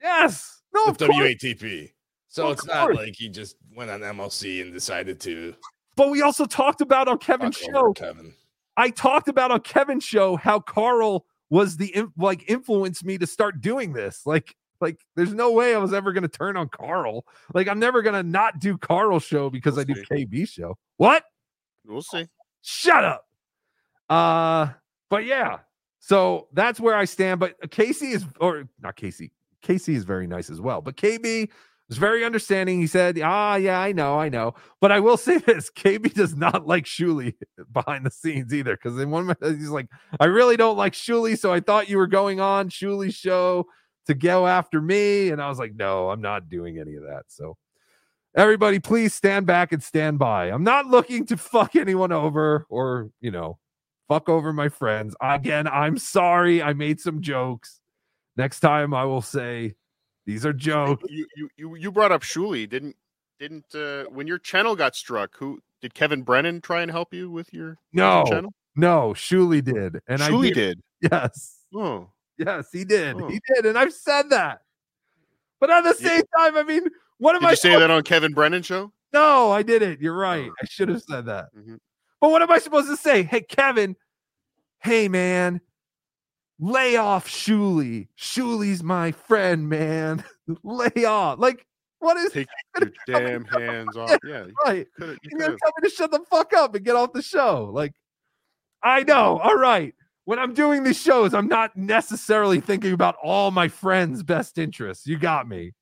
[0.00, 0.62] Yes.
[0.74, 1.18] No, with of course.
[1.34, 1.92] WATP.
[2.28, 5.54] So Of it's not like he just went on MLC and decided to
[5.96, 7.92] But we also talked about on Kevin's show.
[7.94, 8.32] Kevin.
[8.76, 13.60] I talked about on Kevin's show how Carl was the like influenced me to start
[13.60, 14.22] doing this.
[14.26, 17.24] Like, like there's no way I was ever gonna turn on Carl.
[17.54, 20.76] Like, I'm never gonna not do Carl show because I do KB show.
[20.96, 21.24] What?
[21.84, 22.26] We'll see.
[22.62, 23.24] Shut up.
[24.08, 24.72] Uh,
[25.10, 25.58] but yeah.
[26.00, 27.40] So that's where I stand.
[27.40, 29.32] But Casey is, or not Casey.
[29.62, 30.80] Casey is very nice as well.
[30.80, 31.48] But KB
[31.90, 32.80] is very understanding.
[32.80, 36.36] He said, "Ah, yeah, I know, I know." But I will say this: KB does
[36.36, 37.34] not like Shuli
[37.72, 38.76] behind the scenes either.
[38.76, 39.88] Because in one minute he's like,
[40.20, 43.66] "I really don't like Shuli, so I thought you were going on Shuli's show
[44.08, 47.24] to go after me," and I was like, "No, I'm not doing any of that."
[47.28, 47.56] So
[48.34, 53.10] everybody please stand back and stand by i'm not looking to fuck anyone over or
[53.20, 53.58] you know
[54.06, 57.80] fuck over my friends again i'm sorry i made some jokes
[58.36, 59.74] next time i will say
[60.26, 62.96] these are jokes You you you, you brought up Shuli, didn't
[63.40, 65.34] didn't uh, when your channel got struck?
[65.38, 68.52] Who did Kevin Brennan try and help you with your, with your no channel?
[68.76, 70.82] no shuli did and i did, did.
[71.00, 73.28] yes Oh, yes he did Oh.
[73.28, 74.60] he did and i've said that
[75.60, 76.84] but at the same time i mean
[77.18, 78.92] what am did i you say that on Kevin Brennan show?
[79.12, 80.00] No, I didn't.
[80.00, 80.48] You're right.
[80.62, 81.46] I should have said that.
[81.56, 81.76] Mm-hmm.
[82.20, 83.22] But what am I supposed to say?
[83.22, 83.96] Hey, Kevin,
[84.80, 85.60] hey, man,
[86.60, 88.08] lay off Shuli.
[88.18, 90.24] Shuli's my friend, man.
[90.62, 91.38] lay off.
[91.38, 91.66] Like,
[92.00, 92.48] what is Take
[92.80, 94.16] your damn hands off.
[94.24, 94.86] Yeah, you right?
[95.00, 97.70] you You're gonna tell me to shut the fuck up and get off the show.
[97.72, 97.94] Like,
[98.82, 99.38] I know.
[99.38, 99.94] All right.
[100.28, 105.06] When I'm doing these shows, I'm not necessarily thinking about all my friends' best interests.
[105.06, 105.72] You got me.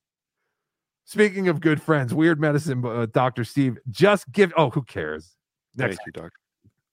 [1.05, 3.42] Speaking of good friends, Weird Medicine, uh, Dr.
[3.42, 4.52] Steve, just give.
[4.57, 5.34] Oh, who cares?
[5.75, 6.33] Next Thank you, Doc.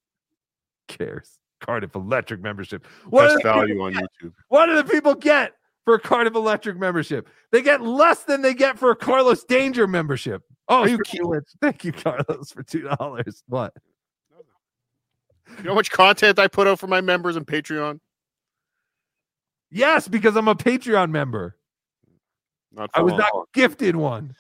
[0.88, 1.38] cares.
[1.61, 2.88] Cardiff Electric membership.
[3.07, 4.01] What Best value on get?
[4.01, 4.33] YouTube.
[4.48, 5.53] What do the people get
[5.85, 7.30] for a Cardiff Electric membership?
[7.51, 10.41] They get less than they get for a Carlos Danger membership.
[10.69, 10.98] Oh, you
[11.61, 13.43] Thank you, Carlos, for two dollars.
[13.48, 13.75] What?
[15.57, 17.99] You know how much content I put out for my members on Patreon?
[19.69, 21.57] Yes, because I'm a Patreon member.
[22.72, 23.19] Not I was long.
[23.19, 24.35] not gifted one.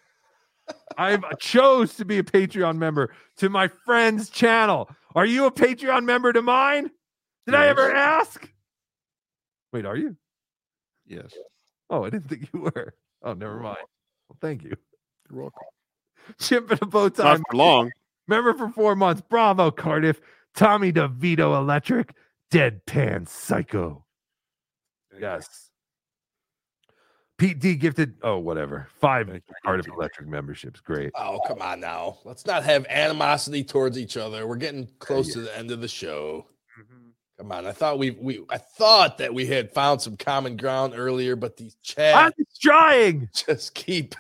[0.97, 4.89] I chose to be a Patreon member to my friend's channel.
[5.15, 6.89] Are you a Patreon member to mine?
[7.45, 8.49] Did I ever ask?
[9.71, 10.15] Wait, are you?
[11.05, 11.33] Yes.
[11.89, 12.93] Oh, I didn't think you were.
[13.23, 13.77] Oh, never mind.
[14.29, 14.75] Well, thank you.
[15.29, 15.63] You're welcome.
[16.39, 17.23] Chimp in a bow tie.
[17.23, 17.91] Not for long.
[18.27, 19.21] Member for four months.
[19.27, 20.21] Bravo, Cardiff.
[20.55, 22.13] Tommy DeVito Electric.
[22.51, 24.05] Deadpan Psycho.
[25.19, 25.71] Yes.
[27.39, 28.13] Pete D gifted.
[28.21, 28.87] Oh, whatever.
[28.99, 30.79] Five Art of Electric memberships.
[30.79, 31.11] Great.
[31.15, 32.19] Oh, come on now.
[32.25, 34.45] Let's not have animosity towards each other.
[34.45, 36.45] We're getting close to the end of the show.
[36.79, 37.09] Mm-hmm.
[37.39, 37.65] Come on.
[37.65, 41.57] I thought we we I thought that we had found some common ground earlier, but
[41.57, 43.29] these chats I'm trying.
[43.33, 44.13] just keep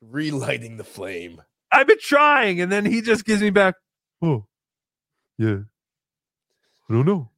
[0.00, 1.40] relighting the flame.
[1.70, 3.76] I've been trying, and then he just gives me back.
[4.20, 4.46] Oh,
[5.38, 5.58] yeah.
[6.88, 7.30] I don't know.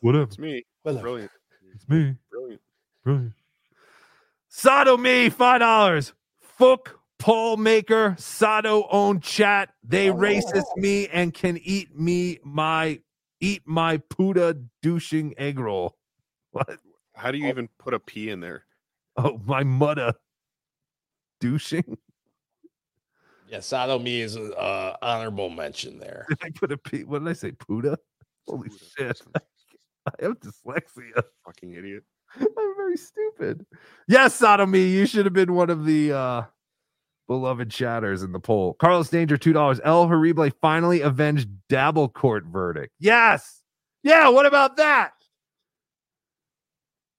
[0.00, 0.24] Whatever.
[0.24, 0.64] It's me.
[0.82, 1.02] Whatever.
[1.02, 1.30] Brilliant.
[1.74, 2.14] It's me.
[2.30, 2.60] Brilliant.
[3.04, 3.32] Brilliant.
[4.48, 6.12] Sodomy, five dollars.
[6.40, 9.70] Fuck poll maker, Sado owned chat.
[9.82, 10.14] They oh.
[10.14, 13.00] racist me and can eat me my
[13.40, 15.96] eat my puta douching egg roll.
[16.50, 16.78] What?
[17.14, 17.50] How do you oh.
[17.50, 18.64] even put a P in there?
[19.16, 20.14] Oh, my mudda
[21.40, 21.98] douching.
[23.48, 26.26] Yeah, Sato me is an uh, honorable mention there.
[26.28, 27.04] Did I put a P?
[27.04, 27.52] What did I say?
[27.52, 27.98] Puta?
[28.46, 29.22] Holy shit.
[29.34, 31.22] I have dyslexia.
[31.44, 32.02] Fucking idiot.
[32.40, 33.64] I'm very stupid.
[34.06, 36.42] Yes, Sodomy, you should have been one of the uh
[37.26, 38.74] beloved chatters in the poll.
[38.74, 39.80] Carlos Danger, two dollars.
[39.84, 42.92] El Horrible finally avenged Dabble Court verdict.
[42.98, 43.62] Yes.
[44.02, 45.12] Yeah, what about that?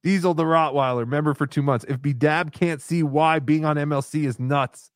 [0.03, 1.85] Diesel the Rottweiler, member for two months.
[1.87, 4.91] If B Dab can't see why being on MLC is nuts,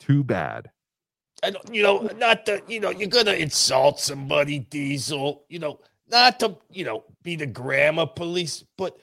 [0.00, 0.70] too bad.
[1.42, 5.44] I don't, you know, not to, you know, you're gonna insult somebody, Diesel.
[5.48, 5.80] You know,
[6.10, 8.98] not to, you know, be the grammar police, but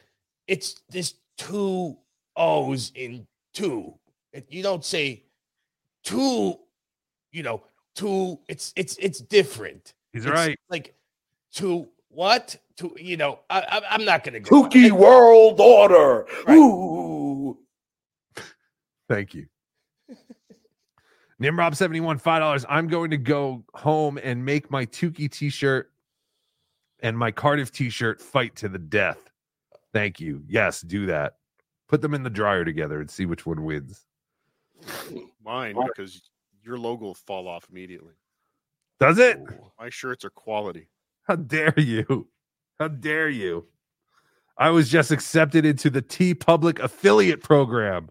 [0.48, 1.98] it's there's two
[2.36, 3.94] O's in two.
[4.50, 5.24] You don't say
[6.04, 6.60] two,
[7.32, 7.64] you know,
[7.96, 8.40] two.
[8.48, 9.94] It's it's it's different.
[10.14, 10.60] He's It's right.
[10.70, 10.96] Like
[11.54, 12.56] two what?
[12.76, 14.64] Two, you know, I, I I'm not gonna go.
[14.64, 16.28] Kooky World Order.
[16.50, 17.58] Ooh.
[19.10, 19.48] Thank you.
[21.42, 22.66] Nimrob71, $5.
[22.68, 25.92] I'm going to go home and make my Tukey t shirt
[27.02, 29.30] and my Cardiff t shirt fight to the death.
[29.94, 30.44] Thank you.
[30.48, 31.38] Yes, do that.
[31.88, 34.06] Put them in the dryer together and see which one wins.
[35.44, 36.22] Mine, because
[36.64, 38.14] your logo will fall off immediately.
[39.00, 39.40] Does it?
[39.80, 40.90] My shirts are quality.
[41.28, 42.28] How dare you?
[42.80, 43.68] How dare you?
[44.58, 48.10] I was just accepted into the TeePublic affiliate program.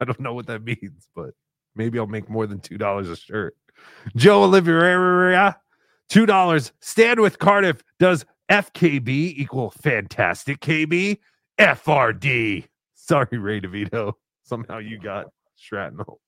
[0.00, 1.30] I don't know what that means, but
[1.74, 3.56] maybe I'll make more than $2 a shirt.
[4.16, 5.58] Joe Oliveira,
[6.10, 6.72] $2.
[6.80, 7.82] Stand with Cardiff.
[7.98, 11.18] Does FKB equal fantastic KB?
[11.58, 12.66] FRD.
[12.94, 14.12] Sorry, Ray DeVito.
[14.42, 16.20] Somehow you got shrapnel.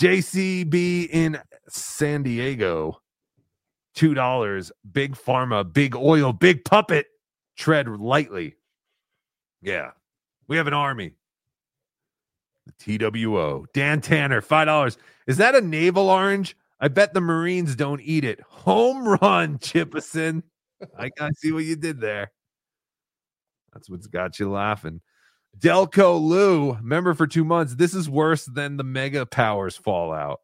[0.00, 3.00] JCB in San Diego.
[3.94, 4.72] Two dollars.
[4.90, 7.06] Big pharma, big oil, big puppet.
[7.56, 8.54] Tread lightly.
[9.62, 9.90] Yeah,
[10.48, 11.12] we have an army.
[12.66, 13.66] The TWO.
[13.72, 14.98] Dan Tanner, five dollars.
[15.26, 16.56] Is that a navel orange?
[16.80, 18.40] I bet the Marines don't eat it.
[18.48, 20.42] Home run, Chippison.
[20.98, 22.32] I I see what you did there.
[23.72, 25.00] That's what's got you laughing.
[25.58, 27.74] Delco Lou, member for two months.
[27.74, 30.40] This is worse than the Mega Powers fallout.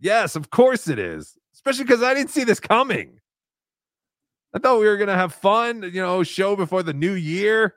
[0.00, 1.36] Yes, of course it is.
[1.54, 3.20] Especially because I didn't see this coming.
[4.54, 7.74] I thought we were gonna have fun, you know, show before the new year.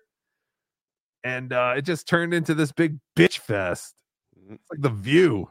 [1.24, 3.96] And uh it just turned into this big bitch fest.
[4.50, 5.50] It's like the view.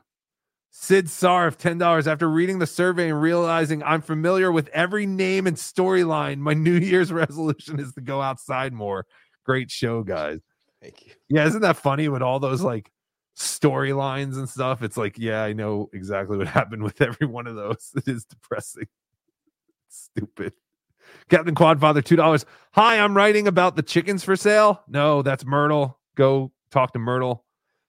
[0.74, 5.56] Sid Sarf, $10 after reading the survey and realizing I'm familiar with every name and
[5.56, 6.38] storyline.
[6.38, 9.06] My New Year's resolution is to go outside more.
[9.44, 10.40] Great show, guys.
[10.80, 11.12] Thank you.
[11.28, 12.90] Yeah, isn't that funny with all those like
[13.38, 14.82] storylines and stuff?
[14.82, 17.90] It's like, yeah, I know exactly what happened with every one of those.
[17.94, 18.86] It is depressing.
[19.90, 20.54] Stupid.
[21.28, 22.44] Captain Quadfather, two dollars.
[22.72, 24.82] Hi, I'm writing about the chickens for sale.
[24.88, 25.98] No, that's Myrtle.
[26.14, 27.44] Go talk to Myrtle.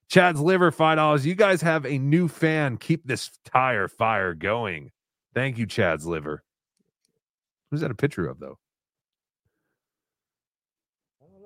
[0.09, 1.25] Chad's liver, five dollars.
[1.25, 2.77] You guys have a new fan.
[2.77, 4.91] Keep this tire fire going.
[5.33, 6.43] Thank you, Chad's liver.
[7.71, 8.59] Who's that a picture of though?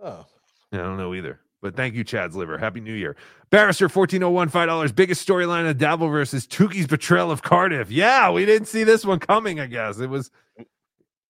[0.04, 0.26] Oh.
[0.72, 1.40] Yeah, I don't know either.
[1.62, 2.58] But thank you, Chad's liver.
[2.58, 3.16] Happy New Year.
[3.50, 4.96] Barrister 1401, $5.
[4.96, 7.90] Biggest storyline of Dabble versus Tukey's betrayal of Cardiff.
[7.90, 10.00] Yeah, we didn't see this one coming, I guess.
[10.00, 10.30] It was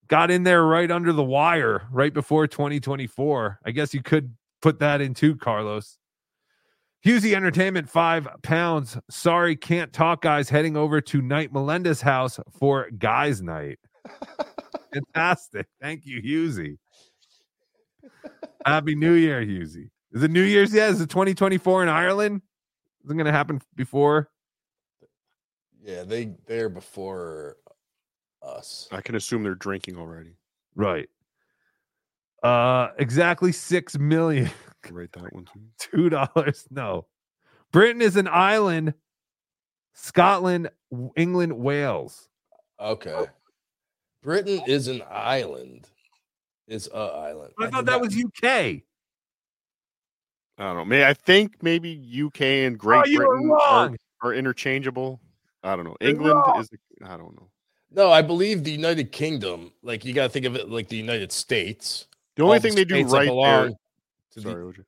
[0.08, 3.60] got in there right under the wire right before 2024.
[3.66, 5.98] I guess you could put that in too, Carlos.
[7.06, 8.98] Husey Entertainment, five pounds.
[9.10, 10.50] Sorry, can't talk, guys.
[10.50, 13.80] Heading over to Knight Melendez house for guys' night.
[14.94, 15.68] Fantastic.
[15.82, 16.77] Thank you, Husey.
[18.66, 19.90] Happy New Year, Husey.
[20.11, 20.90] Is it New Year's yet?
[20.90, 22.42] Is it 2024 in Ireland?
[23.06, 24.30] Isn't going to happen before?
[25.82, 27.58] Yeah, they they're before
[28.41, 28.88] us.
[28.91, 30.35] I can assume they're drinking already.
[30.75, 31.09] Right.
[32.43, 34.49] Uh, exactly six million.
[34.90, 35.61] Write that one too.
[35.80, 36.67] Two dollars.
[36.69, 37.07] No.
[37.72, 38.93] Britain is an island.
[39.93, 40.69] Scotland,
[41.16, 42.30] England, Wales.
[42.80, 43.25] Okay.
[44.22, 45.90] Britain is an island.
[46.67, 47.53] It's a island.
[47.59, 48.43] I thought that was UK.
[50.59, 50.85] I don't know.
[50.85, 53.91] May I think maybe UK and Great Oh, Britain are,
[54.22, 55.19] are interchangeable.
[55.64, 55.98] I don't know.
[56.01, 56.69] England is.
[56.69, 57.49] The, I don't know.
[57.91, 60.98] No, I believe the United Kingdom, like you got to think of it like the
[60.98, 62.07] United States.
[62.35, 63.69] The only All thing they do right there-
[64.35, 64.83] the- Sorry, OJ.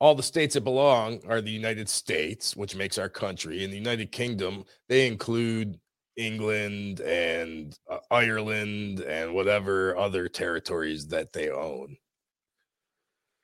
[0.00, 3.64] all the states that belong are the United States, which makes our country.
[3.64, 5.80] In the United Kingdom, they include
[6.16, 11.96] England and uh, Ireland and whatever other territories that they own.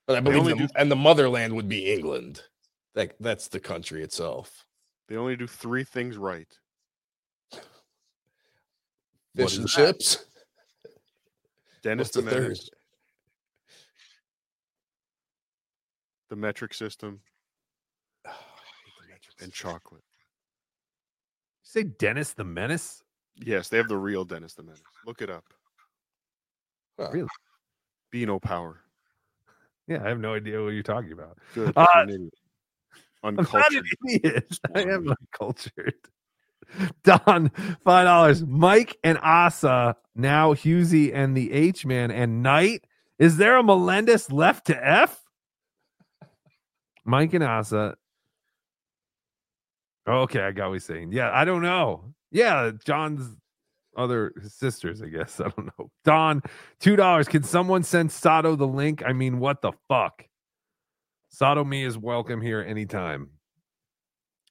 [0.07, 2.43] But I believe, the, do- and the motherland would be England.
[2.95, 4.67] That that's the country itself.
[5.09, 6.49] They only do three things right.
[9.37, 9.69] Fish and that?
[9.71, 10.25] chips.
[11.83, 12.43] Dennis What's the the third?
[12.43, 12.71] Menace,
[16.31, 17.21] the metric system,
[19.43, 20.05] and chocolate.
[21.63, 23.03] say Dennis the Menace?
[23.37, 24.83] Yes, they have the real Dennis the Menace.
[25.07, 25.45] Look it up.
[26.99, 27.27] Really?
[28.13, 28.81] Beano Power.
[29.89, 31.39] Yeah, I have no idea what you're talking about.
[31.55, 31.73] Good.
[31.75, 32.35] Uh, you're an idiot.
[33.25, 34.59] I'm not an idiot.
[34.75, 35.95] I am uncultured.
[37.05, 37.51] Don,
[37.85, 38.45] five dollars.
[38.45, 42.85] Mike and Asa, now Husey and the H Man and Knight.
[43.19, 45.23] Is there a Melendez left to F?
[47.05, 47.97] Mike and Asa.
[50.07, 51.13] Oh, okay, I got what he's saying.
[51.13, 52.15] Yeah, I don't know.
[52.31, 53.37] Yeah, John's
[53.97, 55.41] other sisters, I guess.
[55.45, 55.91] I don't know.
[56.05, 56.43] Don,
[56.81, 57.29] two dollars.
[57.29, 59.03] Can someone send Sato the link?
[59.05, 60.25] I mean, what the fuck?
[61.29, 63.31] Sato me is welcome here anytime.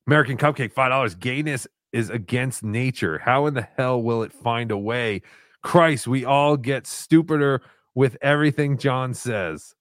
[0.07, 1.15] American Cupcake, five dollars.
[1.15, 3.19] Gayness is against nature.
[3.19, 5.21] How in the hell will it find a way?
[5.61, 7.61] Christ, we all get stupider
[7.93, 9.75] with everything John says.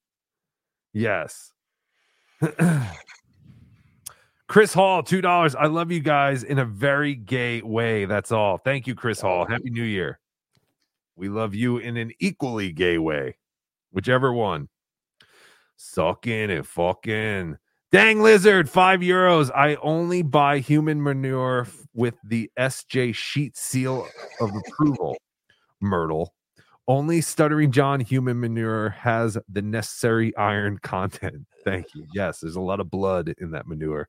[0.93, 1.53] Yes.
[4.49, 5.55] Chris Hall, two dollars.
[5.55, 8.05] I love you guys in a very gay way.
[8.05, 8.59] That's all.
[8.59, 9.47] Thank you, Chris Hall.
[9.47, 10.19] Happy New Year.
[11.15, 13.37] We love you in an equally gay way,
[13.93, 14.69] whichever one.
[15.77, 17.59] Sucking and fucking.
[17.93, 19.51] Dang lizard, five euros.
[19.55, 24.07] I only buy human manure f- with the SJ sheet seal
[24.41, 25.17] of approval.
[25.81, 26.33] Myrtle.
[26.87, 31.47] Only Stuttering John human manure has the necessary iron content.
[31.65, 32.07] Thank you.
[32.15, 34.09] Yes, there's a lot of blood in that manure.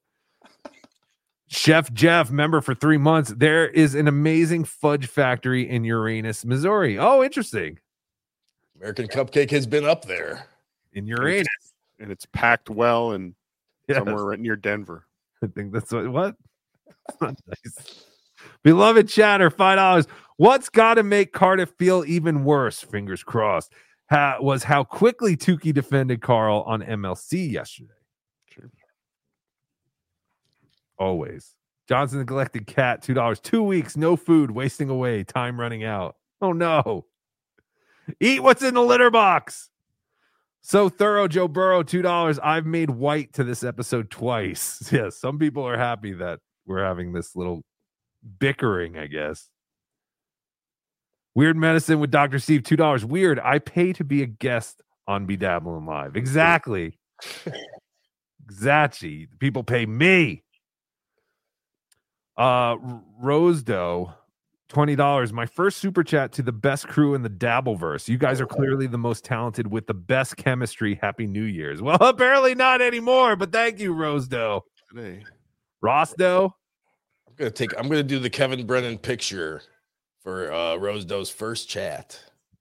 [1.47, 3.33] Chef Jeff, member for three months.
[3.35, 6.97] There is an amazing fudge factory in Uranus, Missouri.
[6.97, 7.77] Oh, interesting.
[8.77, 10.47] American Cupcake has been up there.
[10.93, 11.47] In Uranus.
[11.99, 13.35] And it's packed well and
[13.91, 14.03] Yes.
[14.05, 15.07] somewhere right near Denver.
[15.43, 16.35] I think that's what what?
[17.21, 18.05] Nice.
[18.63, 20.07] Beloved chatter, five dollars.
[20.37, 22.81] What's got to make Cardiff feel even worse?
[22.81, 23.71] Fingers crossed.
[24.09, 27.93] Ha- was how quickly Tukey defended Carl on MLC yesterday.
[30.99, 31.55] Always.
[31.87, 33.39] Johnson neglected cat, two dollars.
[33.39, 36.15] Two weeks, no food, wasting away, time running out.
[36.39, 37.05] Oh no.
[38.19, 39.70] Eat what's in the litter box.
[40.61, 42.39] So thorough, Joe Burrow, two dollars.
[42.39, 44.87] I've made white to this episode twice.
[44.91, 47.63] Yes, some people are happy that we're having this little
[48.39, 49.49] bickering, I guess.
[51.33, 52.39] Weird medicine with Dr.
[52.39, 53.03] Steve, two dollars.
[53.03, 53.39] Weird.
[53.39, 56.15] I pay to be a guest on BeDabblin Live.
[56.15, 56.99] Exactly.
[58.45, 59.27] exactly.
[59.39, 60.43] People pay me.
[62.37, 62.75] Uh
[63.19, 64.13] Rose Doe,
[64.71, 65.33] twenty dollars.
[65.33, 68.07] My first super chat to the best crew in the Dabbleverse.
[68.07, 70.97] You guys are clearly the most talented with the best chemistry.
[71.01, 71.81] Happy New Year's.
[71.91, 74.63] Well, apparently not anymore, but thank you, Rose Doe.
[74.89, 75.23] Today.
[75.81, 76.53] Ross Doe.
[77.27, 77.77] I'm gonna take.
[77.77, 79.61] I'm gonna do the Kevin Brennan picture
[80.23, 82.17] for uh, Rose Doe's first chat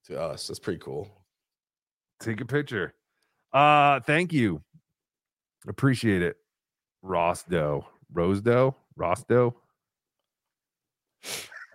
[0.07, 0.49] to us.
[0.49, 1.09] That's pretty cool.
[2.19, 2.95] Take a picture.
[3.53, 4.63] Uh, thank you.
[5.69, 6.37] Appreciate it.
[7.03, 7.87] Ross Doe.
[8.13, 8.75] Rose Doe.
[8.97, 9.55] Ross Doe.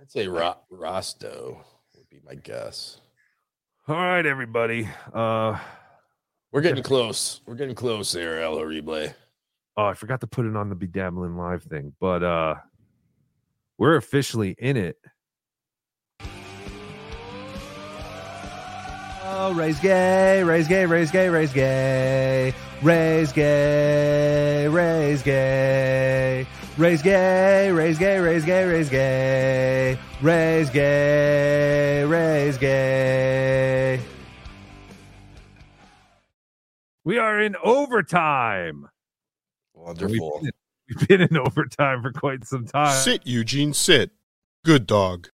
[0.01, 1.63] I'd say Ro- Rosto
[1.95, 2.99] would be my guess.
[3.87, 4.89] All right, everybody.
[5.13, 5.57] Uh
[6.51, 7.41] We're getting close.
[7.45, 9.13] We're getting close there, Ella Replay.
[9.77, 12.55] Oh, I forgot to put it on the BeDabblin Live thing, but uh
[13.77, 14.97] we're officially in it.
[19.37, 27.71] Oh, raise gay, raise gay, raise gay, raise gay, raise gay, raise gay, raise gay,
[27.71, 34.01] raise gay, raise gay, raise gay, raise gay, raise gay.
[37.03, 38.89] We are in overtime.
[39.73, 40.41] Wonderful.
[40.41, 40.51] We've been,
[40.89, 42.95] we've been in overtime for quite some time.
[42.95, 44.11] Sit, Eugene, sit.
[44.63, 45.29] Good dog.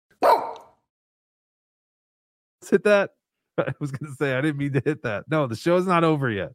[2.70, 3.10] hit that.
[3.58, 5.24] I was gonna say I didn't mean to hit that.
[5.28, 6.52] No, the show's not over yet.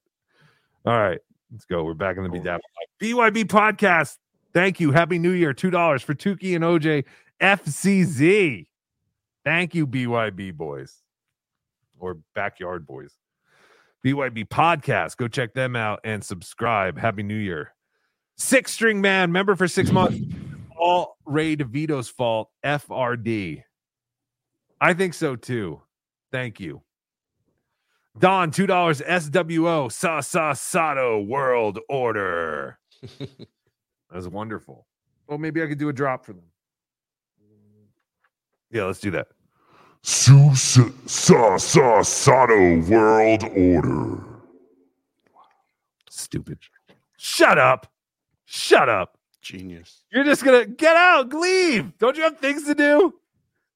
[0.86, 1.20] All right,
[1.52, 1.84] let's go.
[1.84, 2.60] We're back in the BDAP.
[3.02, 4.18] BYB podcast.
[4.54, 4.92] Thank you.
[4.92, 5.54] Happy New Year.
[5.54, 7.06] Two dollars for Tukey and OJ
[7.42, 8.68] FCZ.
[9.44, 11.02] Thank you, BYB boys
[12.00, 13.16] or backyard boys.
[14.06, 15.18] BYB podcast.
[15.18, 16.98] Go check them out and subscribe.
[16.98, 17.74] Happy New Year.
[18.38, 20.20] Six string man, member for six months.
[20.78, 22.50] All Ray DeVito's fault.
[22.66, 23.64] FRD.
[24.80, 25.82] I think so too.
[26.32, 26.82] Thank you.
[28.18, 32.80] Don, two dollars SWO Sa Sa Sato World Order.
[34.12, 34.86] that was wonderful.
[35.28, 36.44] Well, maybe I could do a drop for them.
[38.70, 39.28] Yeah, let's do that.
[40.04, 44.24] Su Sa Sa Sa Sato World Order.
[46.10, 46.60] Stupid.
[47.18, 47.92] Shut up.
[48.46, 49.18] Shut up.
[49.42, 50.04] Genius.
[50.12, 51.98] You're just gonna get out, leave.
[51.98, 53.14] Don't you have things to do?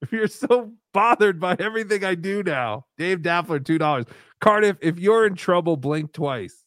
[0.02, 4.06] If you're so bothered by everything I do now, Dave Daffler, two dollars.
[4.42, 6.65] Cardiff, if you're in trouble, blink twice.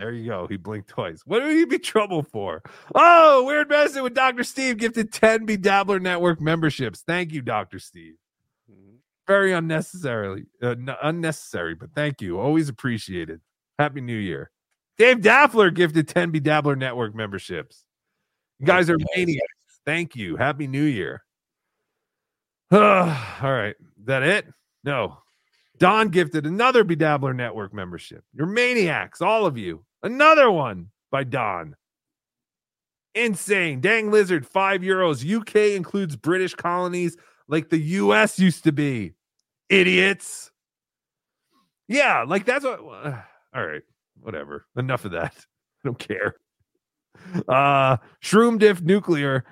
[0.00, 0.46] There you go.
[0.46, 1.20] He blinked twice.
[1.26, 2.62] What would he be trouble for?
[2.94, 4.44] Oh, weird medicine with Dr.
[4.44, 7.02] Steve gifted 10 BeDabbler Network memberships.
[7.06, 7.78] Thank you, Dr.
[7.78, 8.14] Steve.
[9.26, 12.40] Very unnecessarily uh, n- unnecessary, but thank you.
[12.40, 13.42] Always appreciated.
[13.78, 14.50] Happy New Year.
[14.96, 17.84] Dave Daffler gifted 10 BeDabbler Network memberships.
[18.58, 19.44] You guys are maniacs.
[19.84, 20.36] Thank you.
[20.36, 21.22] Happy New Year.
[22.72, 23.76] All right.
[23.98, 24.46] Is that it?
[24.82, 25.18] No.
[25.76, 28.24] Don gifted another BeDabbler Network membership.
[28.32, 29.84] You're maniacs, all of you.
[30.02, 31.76] Another one by Don.
[33.14, 33.80] Insane.
[33.80, 35.24] Dang lizard, five euros.
[35.24, 37.16] UK includes British colonies
[37.48, 39.14] like the US used to be.
[39.68, 40.50] Idiots.
[41.88, 42.78] Yeah, like that's what.
[43.54, 43.82] all right,
[44.20, 44.66] whatever.
[44.76, 45.34] Enough of that.
[45.84, 46.36] I don't care.
[47.48, 49.44] Uh, Shroom Diff Nuclear,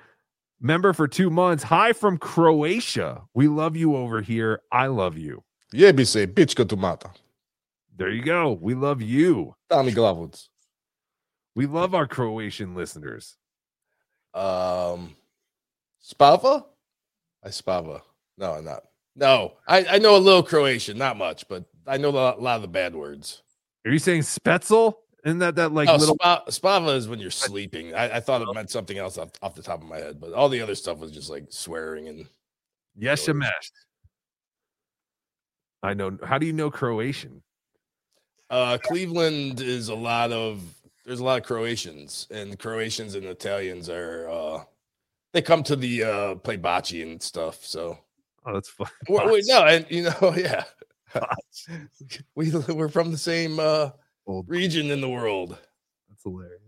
[0.61, 1.63] member for two months.
[1.63, 3.23] Hi from Croatia.
[3.33, 4.61] We love you over here.
[4.71, 5.43] I love you.
[5.73, 7.11] Jebi pička tomata.
[7.99, 8.53] There you go.
[8.53, 9.55] We love you.
[9.69, 10.47] Tommy Glavuc.
[11.53, 13.35] We love our Croatian listeners.
[14.33, 15.17] Um,
[16.01, 16.63] Spava?
[17.43, 18.01] I Spava.
[18.37, 18.83] No, I'm not.
[19.17, 22.61] No, I, I know a little Croatian, not much, but I know a lot, of
[22.61, 23.43] the bad words.
[23.85, 24.93] Are you saying Spetzel?
[25.25, 26.15] Isn't that that like No, little?
[26.15, 27.93] spa, Spava is when you're sleeping.
[27.93, 30.31] I, I thought it meant something else off, off the top of my head, but
[30.31, 32.27] all the other stuff was just like swearing and
[32.97, 33.71] Yeshamesh.
[35.83, 36.17] I know.
[36.23, 37.41] How do you know Croatian?
[38.49, 40.61] Uh, Cleveland is a lot of
[41.05, 44.63] there's a lot of Croatians, and Croatians and Italians are uh,
[45.33, 47.65] they come to the uh, play bocce and stuff.
[47.65, 47.99] So
[48.45, 48.87] Oh, that's fun.
[49.07, 50.63] Wait, wait, no, and you know, yeah,
[52.35, 53.91] we we're from the same uh,
[54.25, 55.57] region in the world.
[56.09, 56.61] That's hilarious.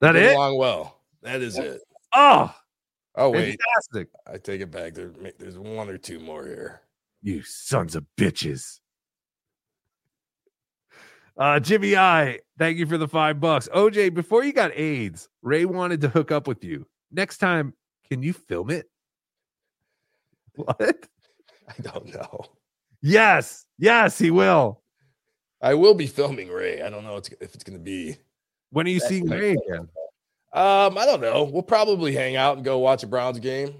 [0.00, 0.34] That it?
[0.34, 1.00] along well.
[1.22, 1.80] That is it.
[2.14, 2.54] Oh,
[3.16, 4.08] Oh wait, fantastic!
[4.32, 4.94] I take it back.
[4.94, 6.82] There, there's one or two more here.
[7.20, 8.78] You sons of bitches.
[11.38, 13.68] Uh, Jimmy I, thank you for the five bucks.
[13.72, 16.84] OJ, before you got AIDS, Ray wanted to hook up with you.
[17.12, 17.74] Next time,
[18.10, 18.86] can you film it?
[20.56, 21.06] What?
[21.68, 22.44] I don't know.
[23.00, 24.82] Yes, yes, he will.
[25.62, 26.82] I will be filming Ray.
[26.82, 28.16] I don't know if it's going to be.
[28.70, 29.28] When are you seeing.
[29.28, 29.88] Ray again?
[30.52, 31.44] Um, I don't know.
[31.44, 33.72] We'll probably hang out and go watch a Browns game.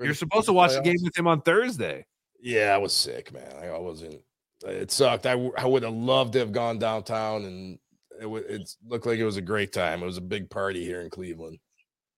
[0.00, 0.84] You're supposed to watch the playoffs.
[0.84, 2.06] game with him on Thursday.
[2.40, 3.54] Yeah, I was sick, man.
[3.62, 4.20] I wasn't.
[4.66, 5.26] It sucked.
[5.26, 7.78] I, w- I would have loved to have gone downtown, and
[8.20, 8.44] it would.
[8.44, 10.02] It looked like it was a great time.
[10.02, 11.58] It was a big party here in Cleveland.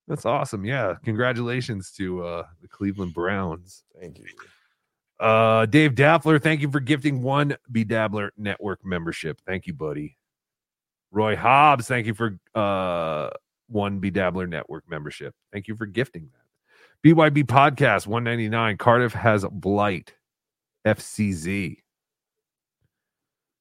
[0.08, 0.64] That's awesome.
[0.64, 0.94] Yeah.
[1.04, 3.84] Congratulations to uh the Cleveland Browns.
[4.00, 4.24] Thank you.
[5.20, 9.38] Uh Dave Daffler, thank you for gifting one BeDabbler network membership.
[9.46, 10.16] Thank you, buddy.
[11.10, 13.28] Roy Hobbs, thank you for uh
[13.68, 15.34] one BeDabbler network membership.
[15.52, 17.08] Thank you for gifting that.
[17.08, 18.78] BYB podcast 199.
[18.78, 20.14] Cardiff has blight.
[20.86, 21.76] FCZ.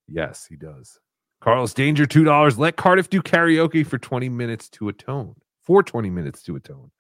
[0.07, 0.99] Yes, he does.
[1.41, 2.57] Carlos Danger, $2.
[2.57, 5.35] Let Cardiff do karaoke for 20 minutes to atone.
[5.63, 6.91] For 20 minutes to atone.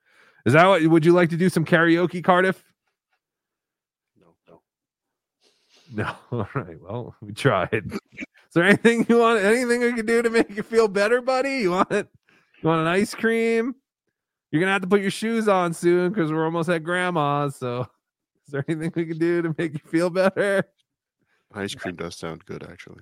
[0.45, 2.63] Is that what would you like to do some karaoke, Cardiff?
[4.19, 4.35] No.
[4.47, 4.61] No,
[5.93, 6.15] no.
[6.31, 6.81] All right.
[6.81, 7.91] Well, we tried.
[7.93, 9.43] Is there anything you want?
[9.43, 11.57] Anything we can do to make you feel better, buddy?
[11.57, 12.07] You want it?
[12.61, 13.75] You want an ice cream?
[14.51, 17.57] You're gonna have to put your shoes on soon because we're almost at grandma's.
[17.57, 17.81] So,
[18.45, 20.63] is there anything we can do to make you feel better?
[21.53, 22.99] Ice cream does sound good, actually.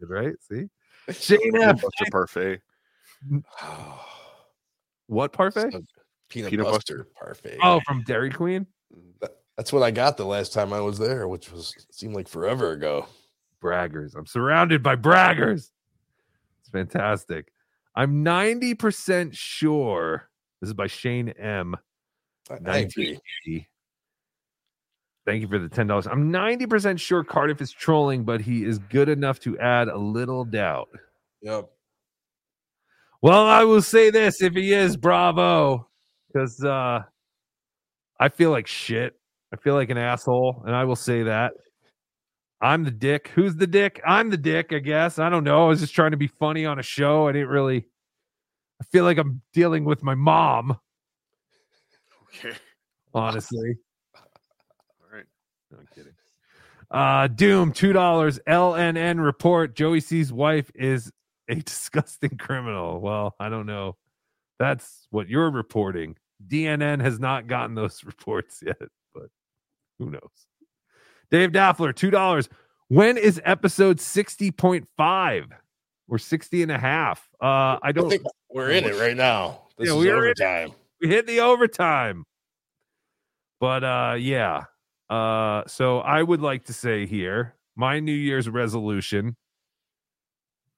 [0.00, 0.34] Good, right?
[0.40, 0.68] See,
[1.10, 1.80] Shane F.
[1.82, 2.60] Buster parfait.
[5.06, 5.70] What parfait?
[6.28, 7.56] Peanut, Peanut butter parfait.
[7.62, 8.66] Oh, from Dairy Queen.
[8.94, 12.28] Mm, that's what I got the last time I was there, which was seemed like
[12.28, 13.06] forever ago.
[13.62, 14.14] braggers.
[14.14, 15.70] I'm surrounded by braggers.
[16.60, 17.50] It's fantastic.
[17.94, 20.28] I'm 90% sure.
[20.60, 21.74] This is by Shane M.
[22.50, 23.18] I- I agree.
[25.28, 25.30] 1980.
[25.30, 26.10] Thank you for the $10.
[26.10, 30.44] I'm 90% sure Cardiff is trolling, but he is good enough to add a little
[30.44, 30.88] doubt.
[31.42, 31.70] Yep.
[33.20, 35.88] Well, I will say this if he is, bravo.
[36.32, 37.00] Because uh
[38.20, 39.18] I feel like shit.
[39.52, 41.52] I feel like an asshole, and I will say that.
[42.60, 43.28] I'm the dick.
[43.34, 44.00] Who's the dick?
[44.04, 45.18] I'm the dick, I guess.
[45.18, 45.64] I don't know.
[45.64, 47.28] I was just trying to be funny on a show.
[47.28, 47.86] I didn't really
[48.80, 50.78] I feel like I'm dealing with my mom,
[52.44, 52.56] Okay.
[53.14, 53.76] honestly.
[55.72, 55.78] All right.
[55.78, 56.14] No, I'm kidding.
[56.90, 58.40] Uh Doom, two dollars.
[58.48, 59.74] LNN report.
[59.76, 61.12] Joey C's wife is
[61.50, 62.98] a disgusting criminal.
[63.00, 63.96] Well, I don't know.
[64.58, 66.16] That's what you're reporting.
[66.46, 68.80] DNN has not gotten those reports yet,
[69.12, 69.24] but
[69.98, 70.30] who knows?
[71.30, 72.48] Dave Daffler, two dollars.
[72.88, 75.44] When is episode 60.5?
[76.06, 77.28] We're 60 and a half.
[77.38, 79.60] Uh, I don't think we're in it right now.
[79.76, 80.72] This Yeah, is we are in overtime.
[81.02, 82.24] we hit the overtime.
[83.60, 84.64] But uh yeah.
[85.10, 89.36] Uh so I would like to say here, my New Year's resolution.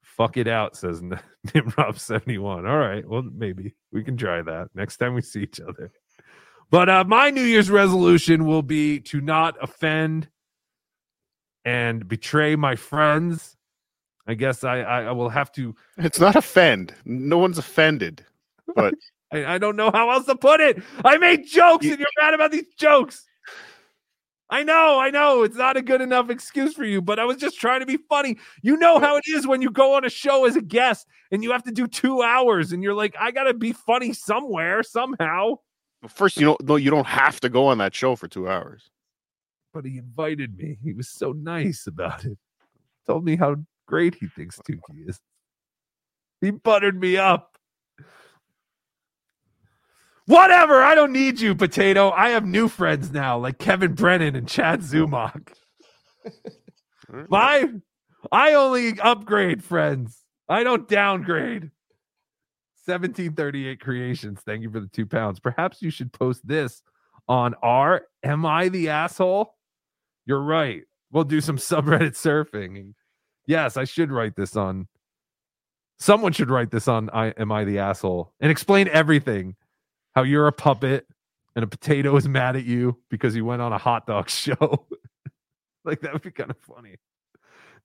[0.02, 1.18] Fuck it out, says N-
[1.48, 2.68] Nimrob71.
[2.68, 3.08] All right.
[3.08, 5.90] Well, maybe we can try that next time we see each other.
[6.70, 10.28] But uh my New Year's resolution will be to not offend
[11.64, 13.56] and betray my friends.
[14.26, 16.94] I guess I I, I will have to It's not offend.
[17.04, 18.24] No one's offended.
[18.74, 18.94] But
[19.32, 20.82] I, I don't know how else to put it.
[21.04, 23.26] I made jokes and you're mad about these jokes.
[24.50, 25.44] I know, I know.
[25.44, 27.98] It's not a good enough excuse for you, but I was just trying to be
[28.08, 28.36] funny.
[28.62, 31.44] You know how it is when you go on a show as a guest and
[31.44, 34.82] you have to do two hours and you're like, I got to be funny somewhere,
[34.82, 35.58] somehow.
[36.08, 38.90] first, you don't no, you don't have to go on that show for two hours.
[39.72, 40.78] But he invited me.
[40.82, 42.36] He was so nice about it.
[43.06, 43.54] Told me how
[43.86, 45.20] great he thinks Tukey is.
[46.40, 47.49] He buttered me up.
[50.30, 50.80] Whatever.
[50.80, 52.12] I don't need you, Potato.
[52.12, 55.48] I have new friends now, like Kevin Brennan and Chad Zumock.
[57.28, 57.68] My,
[58.30, 60.22] I only upgrade friends.
[60.48, 61.72] I don't downgrade.
[62.84, 64.40] 1738 creations.
[64.46, 65.40] Thank you for the two pounds.
[65.40, 66.80] Perhaps you should post this
[67.26, 69.52] on our Am I the Asshole?
[70.26, 70.82] You're right.
[71.10, 72.94] We'll do some subreddit surfing.
[73.48, 74.86] Yes, I should write this on.
[75.98, 79.56] Someone should write this on I Am I the Asshole and explain everything.
[80.20, 81.06] How you're a puppet
[81.56, 84.84] and a potato is mad at you because you went on a hot dog show.
[85.82, 86.96] like that would be kind of funny.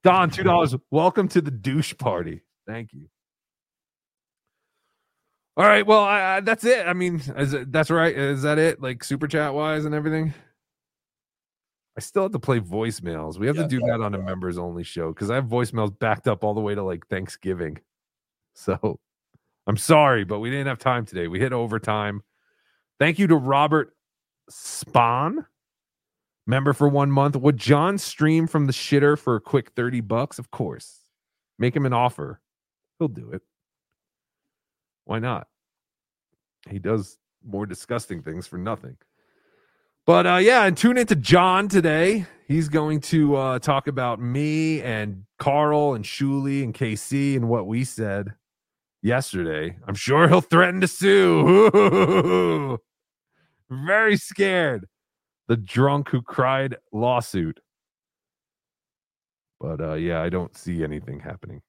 [0.04, 0.76] Don, two dollars.
[0.92, 2.42] Welcome to the douche party.
[2.68, 3.08] Thank you.
[5.56, 5.88] All right.
[5.88, 6.86] Well, I, I, that's it.
[6.86, 8.14] I mean, is it, that's right.
[8.14, 8.82] Is that it?
[8.82, 10.34] Like super chat wise and everything.
[11.98, 13.40] I still have to play voicemails.
[13.40, 16.28] We have to do that on a members only show because I have voicemails backed
[16.28, 17.78] up all the way to like Thanksgiving.
[18.58, 19.00] So
[19.68, 21.28] I'm sorry, but we didn't have time today.
[21.28, 22.22] We hit overtime.
[23.00, 23.96] Thank you to Robert
[24.52, 25.46] Spahn,
[26.46, 27.36] member for one month.
[27.36, 30.40] Would John stream from the shitter for a quick 30 bucks?
[30.40, 31.02] Of course.
[31.58, 32.42] Make him an offer.
[33.00, 33.42] He'll do it.
[35.06, 35.48] Why not?
[36.70, 38.98] He does more disgusting things for nothing.
[40.06, 42.26] But uh, yeah, and tune into John today.
[42.48, 47.66] He's going to uh, talk about me and Carl and Shuli and KC and what
[47.66, 48.34] we said
[49.06, 49.78] yesterday.
[49.88, 52.80] I'm sure he'll threaten to sue.
[53.70, 54.88] Very scared.
[55.48, 57.60] The drunk who cried lawsuit.
[59.60, 61.62] But uh, yeah, I don't see anything happening.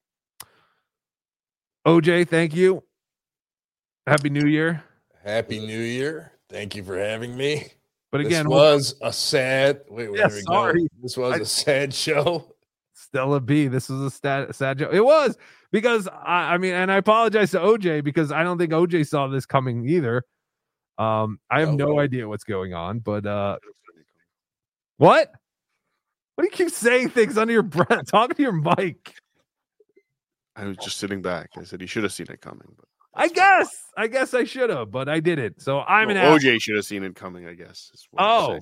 [1.87, 2.83] OJ, thank you.
[4.07, 4.83] Happy New Year.
[5.25, 6.33] Happy New Year.
[6.49, 7.67] Thank you for having me.
[8.11, 9.83] But again, we'll- was a sad.
[9.91, 10.81] Wait, wait, Yeah, here we sorry.
[10.83, 10.89] go.
[11.03, 12.56] This was I- a sad show.
[12.97, 13.69] Stella B.
[13.69, 14.93] This was a sad, sad joke.
[14.93, 15.37] It was
[15.71, 19.29] because I, I mean, and I apologize to OJ because I don't think OJ saw
[19.29, 20.25] this coming either.
[20.99, 23.59] Um, I have no idea what's going on, but uh,
[24.97, 25.31] what?
[26.35, 28.07] What do you keep saying things under your breath?
[28.11, 29.15] Talk to your mic.
[30.55, 31.51] I was just sitting back.
[31.59, 32.69] I said he should have seen it coming.
[32.77, 35.61] But I guess, I guess I should have, but I didn't.
[35.61, 37.47] So I'm No, an OJ should have seen it coming.
[37.47, 37.91] I guess.
[37.93, 38.61] is what I'm Oh.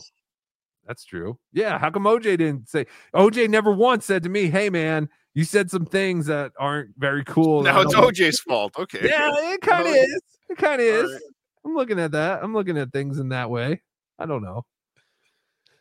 [0.87, 1.39] That's true.
[1.53, 1.79] Yeah.
[1.79, 2.87] How come OJ didn't say?
[3.15, 7.25] OJ never once said to me, "Hey, man, you said some things that aren't very
[7.25, 8.75] cool." now it's don't- OJ's fault.
[8.79, 9.01] Okay.
[9.09, 10.23] Yeah, it kind of is.
[10.51, 11.13] It kind of is.
[11.13, 11.21] right.
[11.65, 12.43] I'm looking at that.
[12.43, 13.81] I'm looking at things in that way.
[14.19, 14.65] I don't know.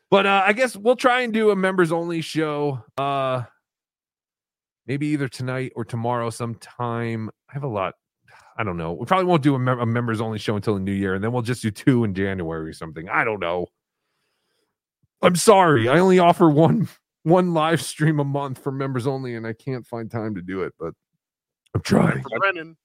[0.09, 2.83] But uh, I guess we'll try and do a members only show.
[2.97, 3.43] Uh
[4.85, 7.29] maybe either tonight or tomorrow sometime.
[7.49, 7.93] I have a lot.
[8.57, 8.93] I don't know.
[8.93, 11.23] We probably won't do a, mem- a members only show until the new year, and
[11.23, 13.09] then we'll just do two in January or something.
[13.09, 13.67] I don't know.
[15.23, 15.87] I'm sorry.
[15.87, 16.89] I only offer one
[17.23, 20.63] one live stream a month for members only, and I can't find time to do
[20.63, 20.93] it, but
[21.73, 22.21] I'm trying.
[22.21, 22.77] For Brennan.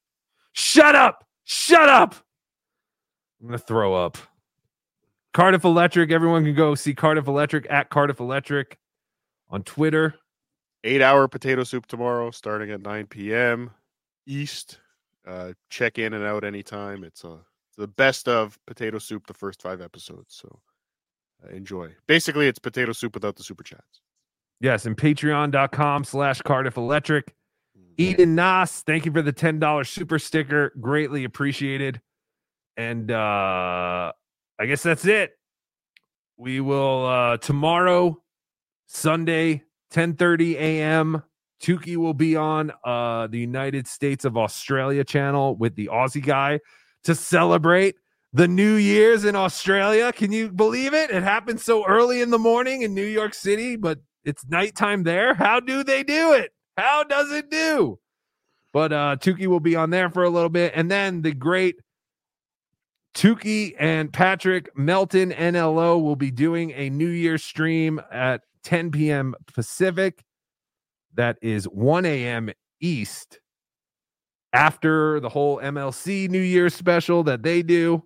[0.52, 1.24] Shut up!
[1.44, 2.14] Shut up!
[3.40, 4.16] I'm gonna throw up.
[5.34, 6.10] Cardiff Electric.
[6.10, 8.78] Everyone can go see Cardiff Electric at Cardiff Electric
[9.50, 10.14] on Twitter.
[10.84, 13.70] Eight hour potato soup tomorrow, starting at 9 p.m.
[14.26, 14.78] East.
[15.26, 17.02] Uh, check in and out anytime.
[17.02, 17.38] It's uh,
[17.76, 20.36] the best of potato soup, the first five episodes.
[20.40, 20.60] So
[21.52, 21.94] enjoy.
[22.06, 24.00] Basically, it's potato soup without the super chats.
[24.60, 27.34] Yes, and patreon.com slash Cardiff Electric.
[27.96, 30.72] Eden Nas, thank you for the $10 super sticker.
[30.80, 32.00] Greatly appreciated.
[32.76, 34.12] And uh
[34.60, 35.32] I guess that's it.
[36.36, 38.22] We will uh tomorrow,
[38.86, 41.22] Sunday, 10:30 a.m.
[41.60, 46.60] Tukey will be on uh the United States of Australia channel with the Aussie guy
[47.02, 47.96] to celebrate
[48.32, 50.12] the New Year's in Australia.
[50.12, 51.10] Can you believe it?
[51.10, 55.34] It happened so early in the morning in New York City, but it's nighttime there.
[55.34, 56.52] How do they do it?
[56.76, 57.98] How does it do?
[58.72, 60.72] But uh Tukey will be on there for a little bit.
[60.74, 61.76] And then the great
[63.14, 69.34] Tukey and Patrick Melton NLO will be doing a New Year's stream at 10 p.m.
[69.54, 70.22] Pacific.
[71.14, 72.50] That is 1 a.m.
[72.80, 73.40] East
[74.52, 78.04] after the whole MLC New Year's special that they do.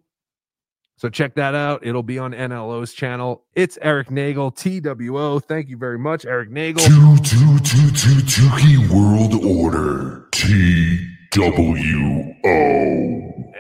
[0.97, 1.85] So check that out.
[1.85, 3.45] It'll be on NLO's channel.
[3.55, 5.41] It's Eric Nagel, TWO.
[5.41, 6.85] Thank you very much, Eric Nagel.
[6.85, 10.29] Two, two, two, two, Tukey World Order.
[10.33, 12.49] T W O.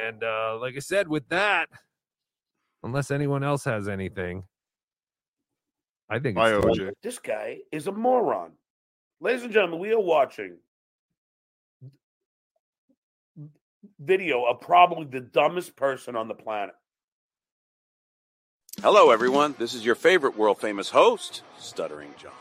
[0.06, 1.68] And uh, like I said, with that,
[2.82, 4.44] unless anyone else has anything,
[6.08, 6.92] I think it's time.
[7.02, 8.52] This guy is a moron.
[9.20, 10.56] Ladies and gentlemen, we are watching
[14.00, 16.74] video of probably the dumbest person on the planet.
[18.82, 19.54] Hello, everyone.
[19.58, 22.32] This is your favorite world famous host, Stuttering John.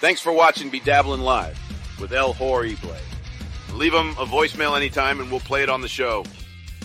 [0.00, 1.58] Thanks for watching BeDabblin Live
[1.98, 2.94] with El Horrible.
[3.72, 6.24] Leave him a voicemail anytime and we'll play it on the show.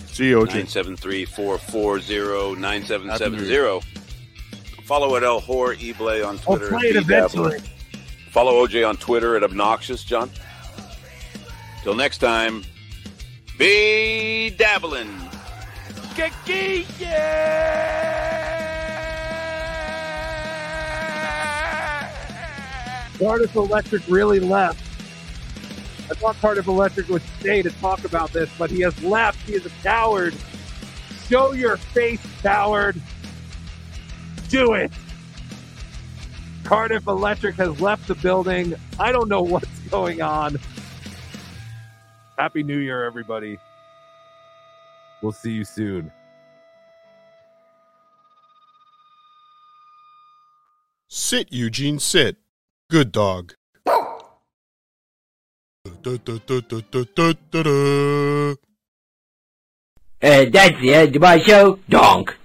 [0.06, 0.46] See you, OJ.
[0.46, 3.80] 973 440 9770.
[4.84, 6.68] Follow at El Horrible on I'll Twitter.
[6.68, 7.56] play it at BeDabbler.
[7.56, 7.58] eventually.
[8.30, 10.30] Follow OJ on Twitter at Obnoxious John.
[11.82, 12.64] Till next time,
[13.58, 15.10] be dabbling.
[23.18, 24.80] Cardiff Electric really left.
[26.10, 29.40] I thought Cardiff Electric would stay to talk about this, but he has left.
[29.48, 30.34] He is a coward.
[31.28, 33.00] Show your face, coward.
[34.48, 34.92] Do it.
[36.62, 38.74] Cardiff Electric has left the building.
[39.00, 40.58] I don't know what's going on.
[42.38, 43.58] Happy New Year, everybody.
[45.22, 46.12] We'll see you soon.
[51.08, 52.36] Sit, Eugene, sit.
[52.88, 53.54] Good dog.
[60.22, 61.80] Uh, that's the end of my show.
[61.88, 62.36] Donk.